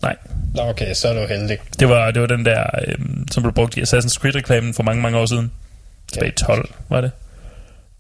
Nej, 0.03 0.17
Nå, 0.55 0.63
okay, 0.63 0.95
så 0.95 1.09
er 1.09 1.13
du 1.23 1.27
heldig. 1.27 1.59
det 1.79 1.89
var, 1.89 2.11
det 2.11 2.21
var 2.23 2.27
den 2.29 2.45
der, 2.45 2.65
øh, 2.89 2.95
som 3.31 3.43
blev 3.43 3.55
brugt 3.55 3.77
i 3.77 3.83
Assassin's 3.83 4.15
Creed-reklamen 4.21 4.75
for 4.75 4.83
mange, 4.83 5.03
mange 5.03 5.19
år 5.19 5.27
siden. 5.27 5.53
Tilbage 6.13 6.33
i 6.33 6.35
12, 6.35 6.71
var 6.89 7.01
det. 7.01 7.11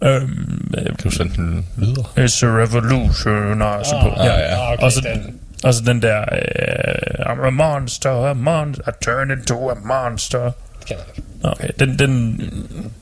Øhm, 0.02 0.74
øh, 0.78 0.84
Kan 0.84 0.96
du 1.04 1.10
sådan 1.10 1.32
den 1.32 1.66
lyder? 1.76 2.02
It's 2.02 2.46
a 2.46 2.48
revolution, 2.62 3.62
og 3.62 3.86
så 3.86 4.00
på. 4.02 4.08
Ah, 4.20 4.26
ja, 4.26 4.40
ja. 4.40 4.62
ah, 4.66 4.72
okay, 4.72 4.82
Og 4.82 4.92
så- 4.92 5.00
den. 5.00 5.38
Og 5.62 5.74
så 5.74 5.82
den 5.86 6.02
der, 6.02 6.20
øh, 6.20 7.26
I'm 7.26 7.46
a 7.46 7.50
monster, 7.50 8.30
a 8.30 8.32
monster, 8.32 8.88
I 8.88 8.92
turn 9.04 9.30
into 9.30 9.70
a 9.70 9.74
monster. 9.74 10.42
Det 10.78 10.86
kender 10.86 11.02
jeg 11.08 11.16
ikke. 11.16 11.28
Okay, 11.42 11.68
den, 11.78 11.98
den 11.98 12.40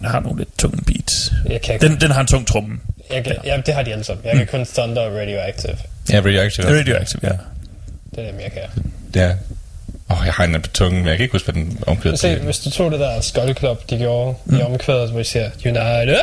har 0.04 0.20
nogle 0.20 0.38
lidt 0.38 0.58
tunge 0.58 0.82
beats. 0.86 1.32
Jeg 1.48 1.62
kan. 1.62 1.80
Den, 1.80 2.00
den 2.00 2.10
har 2.10 2.20
en 2.20 2.26
tung 2.26 2.46
tromme. 2.46 2.78
Jeg 3.10 3.24
kan, 3.24 3.36
ja, 3.44 3.60
det 3.66 3.74
har 3.74 3.82
de 3.82 3.92
alle 3.92 4.04
sammen. 4.04 4.26
Jeg 4.26 4.36
kan 4.36 4.46
kun 4.46 4.66
Thunder 4.66 5.02
og 5.02 5.16
Radioactive. 5.16 5.76
Ja, 6.12 6.18
Radioactive. 6.18 6.78
Radioactive, 6.78 7.20
ja. 7.22 7.32
Det 8.16 8.26
er 8.26 8.30
dem, 8.30 8.40
jeg 8.40 8.52
kan. 8.52 8.62
Ja. 9.14 9.34
Åh, 10.10 10.20
oh, 10.20 10.26
jeg 10.26 10.34
har 10.34 10.44
en 10.44 10.62
på 10.62 10.68
tungen, 10.68 11.00
men 11.00 11.08
jeg 11.08 11.16
kan 11.16 11.24
ikke 11.24 11.32
huske, 11.32 11.52
hvad 11.52 11.62
den 11.62 11.82
omkvæder 11.86 12.16
Se, 12.16 12.36
hvis 12.38 12.58
du 12.58 12.70
tog 12.70 12.90
det 12.90 13.00
der 13.00 13.20
Skull 13.20 13.54
Club, 13.54 13.90
de 13.90 13.98
gjorde 13.98 14.34
mm. 14.44 14.58
i 14.58 14.62
omkvædet, 14.62 15.10
hvor 15.10 15.18
de 15.18 15.24
siger, 15.24 15.50
United, 15.64 16.20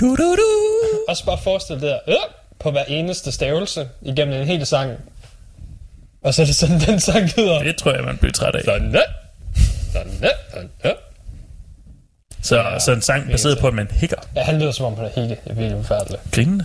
Du, 0.00 0.16
du, 0.16 0.36
du. 0.36 0.48
og 1.08 1.16
så 1.16 1.24
bare 1.24 1.38
forestil 1.42 1.74
det 1.74 1.82
der, 1.82 1.98
øh, 2.08 2.14
på 2.58 2.70
hver 2.70 2.84
eneste 2.88 3.32
stavelse 3.32 3.88
igennem 4.02 4.40
en 4.40 4.46
hel 4.46 4.66
sang. 4.66 4.90
Og 6.22 6.34
så 6.34 6.42
er 6.42 6.46
det 6.46 6.54
sådan, 6.54 6.80
den 6.86 7.00
sang 7.00 7.30
lyder. 7.36 7.62
Det 7.62 7.76
tror 7.76 7.94
jeg, 7.94 8.04
man 8.04 8.16
bliver 8.16 8.32
træt 8.32 8.54
af. 8.54 8.64
Sådan, 8.64 8.96
sådan, 9.92 10.12
sådan. 10.82 10.96
Så, 12.42 12.56
Ja, 12.56 12.78
så 12.78 12.92
en 12.92 13.02
sang 13.02 13.30
baseret 13.30 13.58
på, 13.58 13.66
at 13.68 13.74
man 13.74 13.88
hikker. 13.92 14.16
Ja, 14.36 14.42
han 14.42 14.58
lyder 14.58 14.72
som 14.72 14.86
om, 14.86 14.96
han 14.96 15.04
er 15.04 15.10
helt 15.20 15.38
vildt 15.58 15.86
forfærdelig. 15.86 16.18
Grinende. 16.32 16.64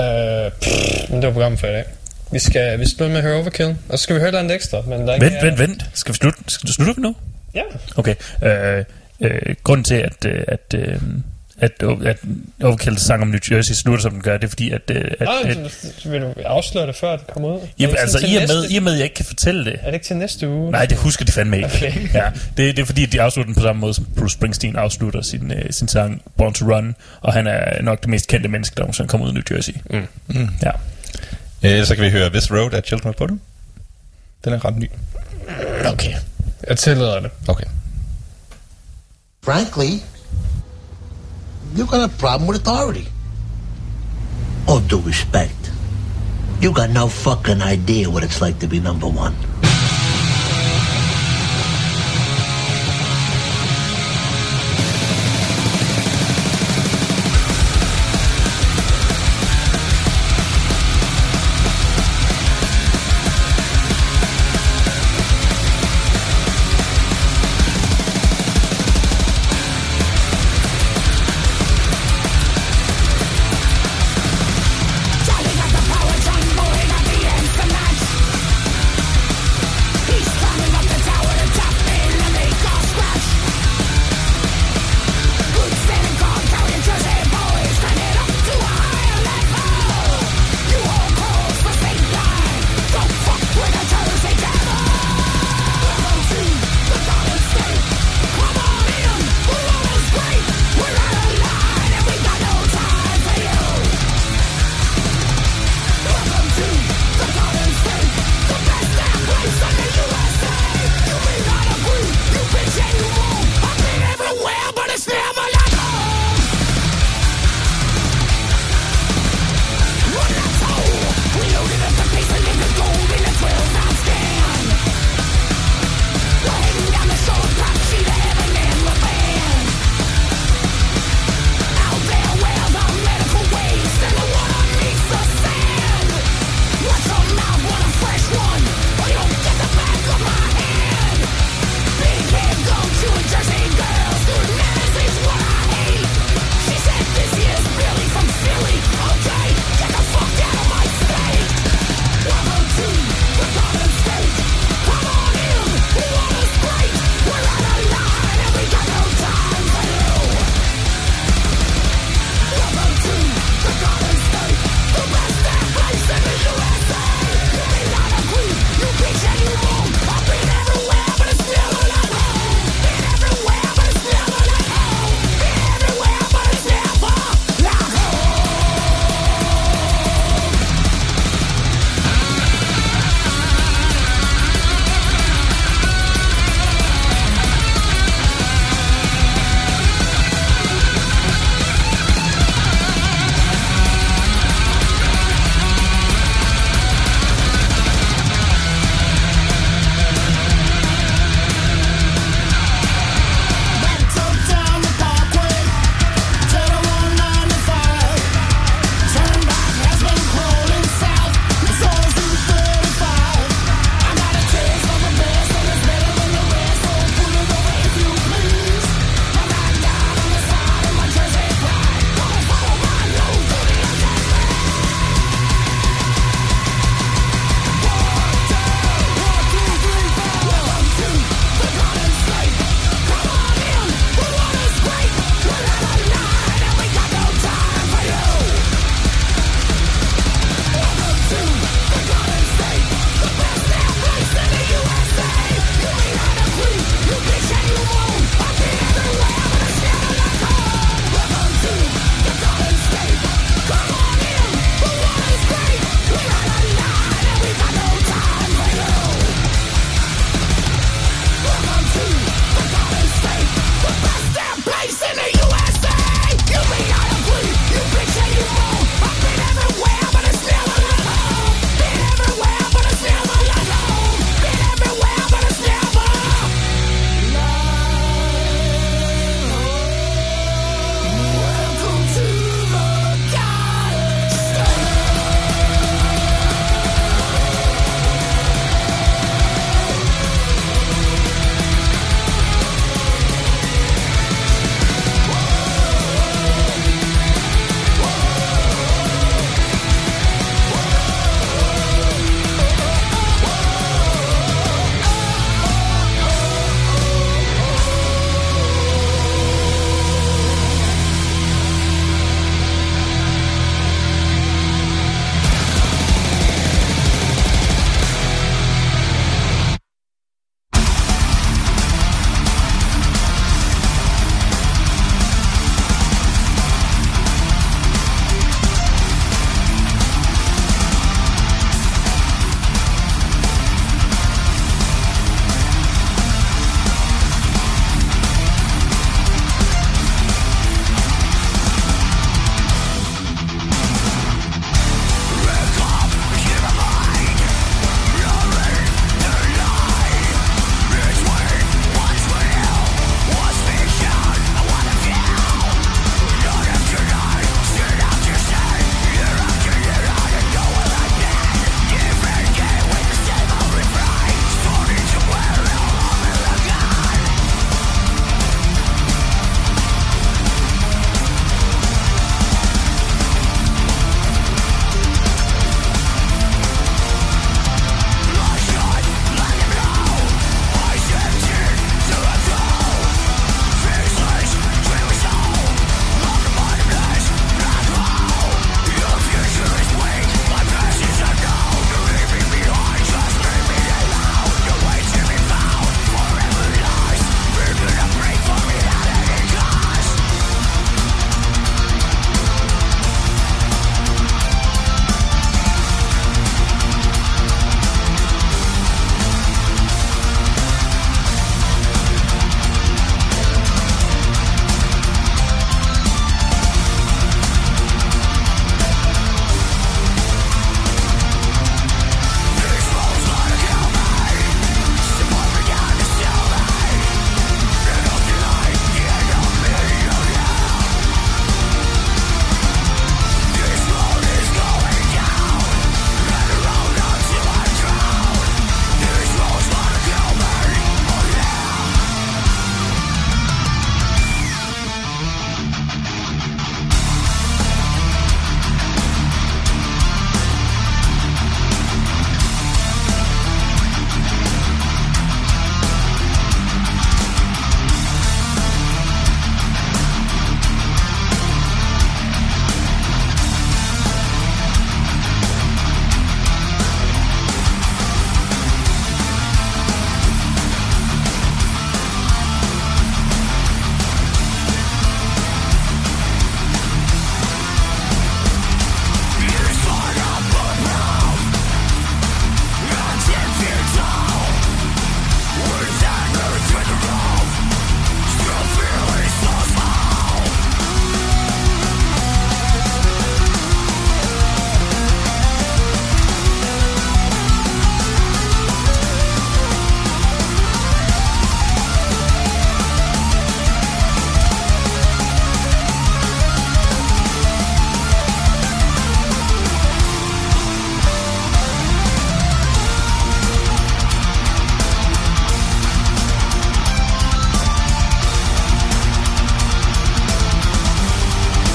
Øh, 0.00 0.50
pff, 0.52 1.10
men 1.10 1.16
det 1.22 1.26
var 1.26 1.32
programmet 1.32 1.60
for 1.60 1.66
i 1.66 1.70
dag. 1.70 1.84
Vi 2.32 2.38
skal, 2.38 2.78
vi 2.80 2.84
skal 2.84 2.96
slutte 2.96 3.08
med 3.12 3.16
at 3.18 3.22
høre 3.22 3.36
Overkill, 3.40 3.76
og 3.88 3.98
så 3.98 4.02
skal 4.02 4.14
vi 4.14 4.20
høre 4.20 4.28
et 4.28 4.32
eller 4.32 4.40
andet 4.40 4.54
ekstra. 4.54 4.80
Men 4.80 5.00
der 5.00 5.06
er 5.08 5.14
ikke 5.14 5.26
Vent, 5.26 5.42
vent, 5.42 5.58
vent. 5.58 5.84
Skal 5.94 6.12
vi 6.12 6.16
slutte? 6.16 6.38
Skal 6.46 6.68
du 6.68 6.72
slutte 6.72 7.00
nu? 7.00 7.16
Ja. 7.54 7.62
Okay. 7.96 8.14
Øh, 8.42 8.84
øh, 9.20 9.54
grunden 9.64 9.84
til, 9.84 9.94
at, 9.94 10.24
øh, 10.26 10.44
at, 10.48 10.74
øh, 10.74 11.00
at, 11.58 11.82
at 12.06 12.18
Overkill 12.62 12.98
sang 12.98 13.22
om 13.22 13.28
New 13.28 13.38
Jersey 13.50 13.74
slutter, 13.74 14.02
som 14.02 14.10
den 14.12 14.22
gør. 14.22 14.36
Det 14.36 14.44
er 14.44 14.48
fordi, 14.48 14.70
at... 14.70 14.80
øh, 14.90 14.96
at, 15.20 15.20
Nå, 15.20 15.32
at 15.44 16.00
vil 16.04 16.20
du 16.20 16.34
afsløre 16.44 16.86
det, 16.86 16.96
før 16.96 17.16
det 17.16 17.26
kommer 17.26 17.48
ud? 17.54 17.60
Jamen, 17.78 17.96
altså, 17.98 18.18
i 18.18 18.36
og, 18.36 18.42
med, 18.48 18.62
næste- 18.62 18.74
i 18.74 18.76
og 18.76 18.82
med, 18.82 18.92
at 18.92 18.98
jeg 18.98 19.04
ikke 19.04 19.14
kan 19.14 19.24
fortælle 19.24 19.64
det. 19.64 19.72
Er 19.80 19.86
det 19.86 19.94
ikke 19.94 20.06
til 20.06 20.16
næste 20.16 20.48
uge? 20.48 20.70
Nej, 20.70 20.86
det 20.86 20.98
husker 20.98 21.24
de 21.24 21.32
fandme 21.32 21.56
ikke. 21.56 21.68
Okay. 21.74 22.14
Ja, 22.14 22.30
det, 22.56 22.76
det 22.76 22.78
er 22.78 22.86
fordi, 22.86 23.02
at 23.02 23.12
de 23.12 23.22
afslutter 23.22 23.46
den 23.46 23.54
på 23.54 23.60
samme 23.62 23.80
måde, 23.80 23.94
som 23.94 24.06
Bruce 24.16 24.32
Springsteen 24.34 24.76
afslutter 24.76 25.22
sin, 25.22 25.52
øh, 25.52 25.64
sin 25.70 25.88
sang 25.88 26.22
Born 26.36 26.52
to 26.54 26.64
Run, 26.76 26.94
og 27.20 27.32
han 27.32 27.46
er 27.46 27.82
nok 27.82 28.00
det 28.00 28.08
mest 28.08 28.28
kendte 28.28 28.48
menneske, 28.48 28.74
der 28.74 28.80
nogensinde 28.82 29.08
kommer 29.08 29.24
ud 29.26 29.30
af 29.30 29.34
New 29.34 29.56
Jersey. 29.56 29.72
Mm. 29.90 30.06
Mm. 30.28 30.48
Ja. 30.62 30.70
Øh, 31.80 31.86
så 31.86 31.94
kan 31.94 32.04
vi 32.04 32.10
høre 32.10 32.30
This 32.30 32.50
Road 32.52 32.72
af 32.74 32.82
Children 32.86 33.08
of 33.08 33.14
Bodom. 33.16 33.40
Den 34.44 34.52
er 34.52 34.64
ret 34.64 34.76
ny. 34.76 34.90
Okay. 35.86 36.12
Jeg 36.68 36.78
tillader 36.78 37.20
det. 37.20 37.30
Okay. 37.48 37.66
Frankly, 39.44 39.98
you 41.76 41.84
got 41.84 42.10
a 42.10 42.16
problem 42.16 42.48
with 42.48 42.56
authority. 42.56 43.06
All 44.66 44.80
due 44.80 45.00
respect, 45.00 45.70
you 46.60 46.72
got 46.72 46.90
no 46.90 47.06
fucking 47.06 47.60
idea 47.60 48.08
what 48.08 48.24
it's 48.24 48.40
like 48.40 48.58
to 48.60 48.66
be 48.66 48.80
number 48.80 49.06
one. 49.06 49.34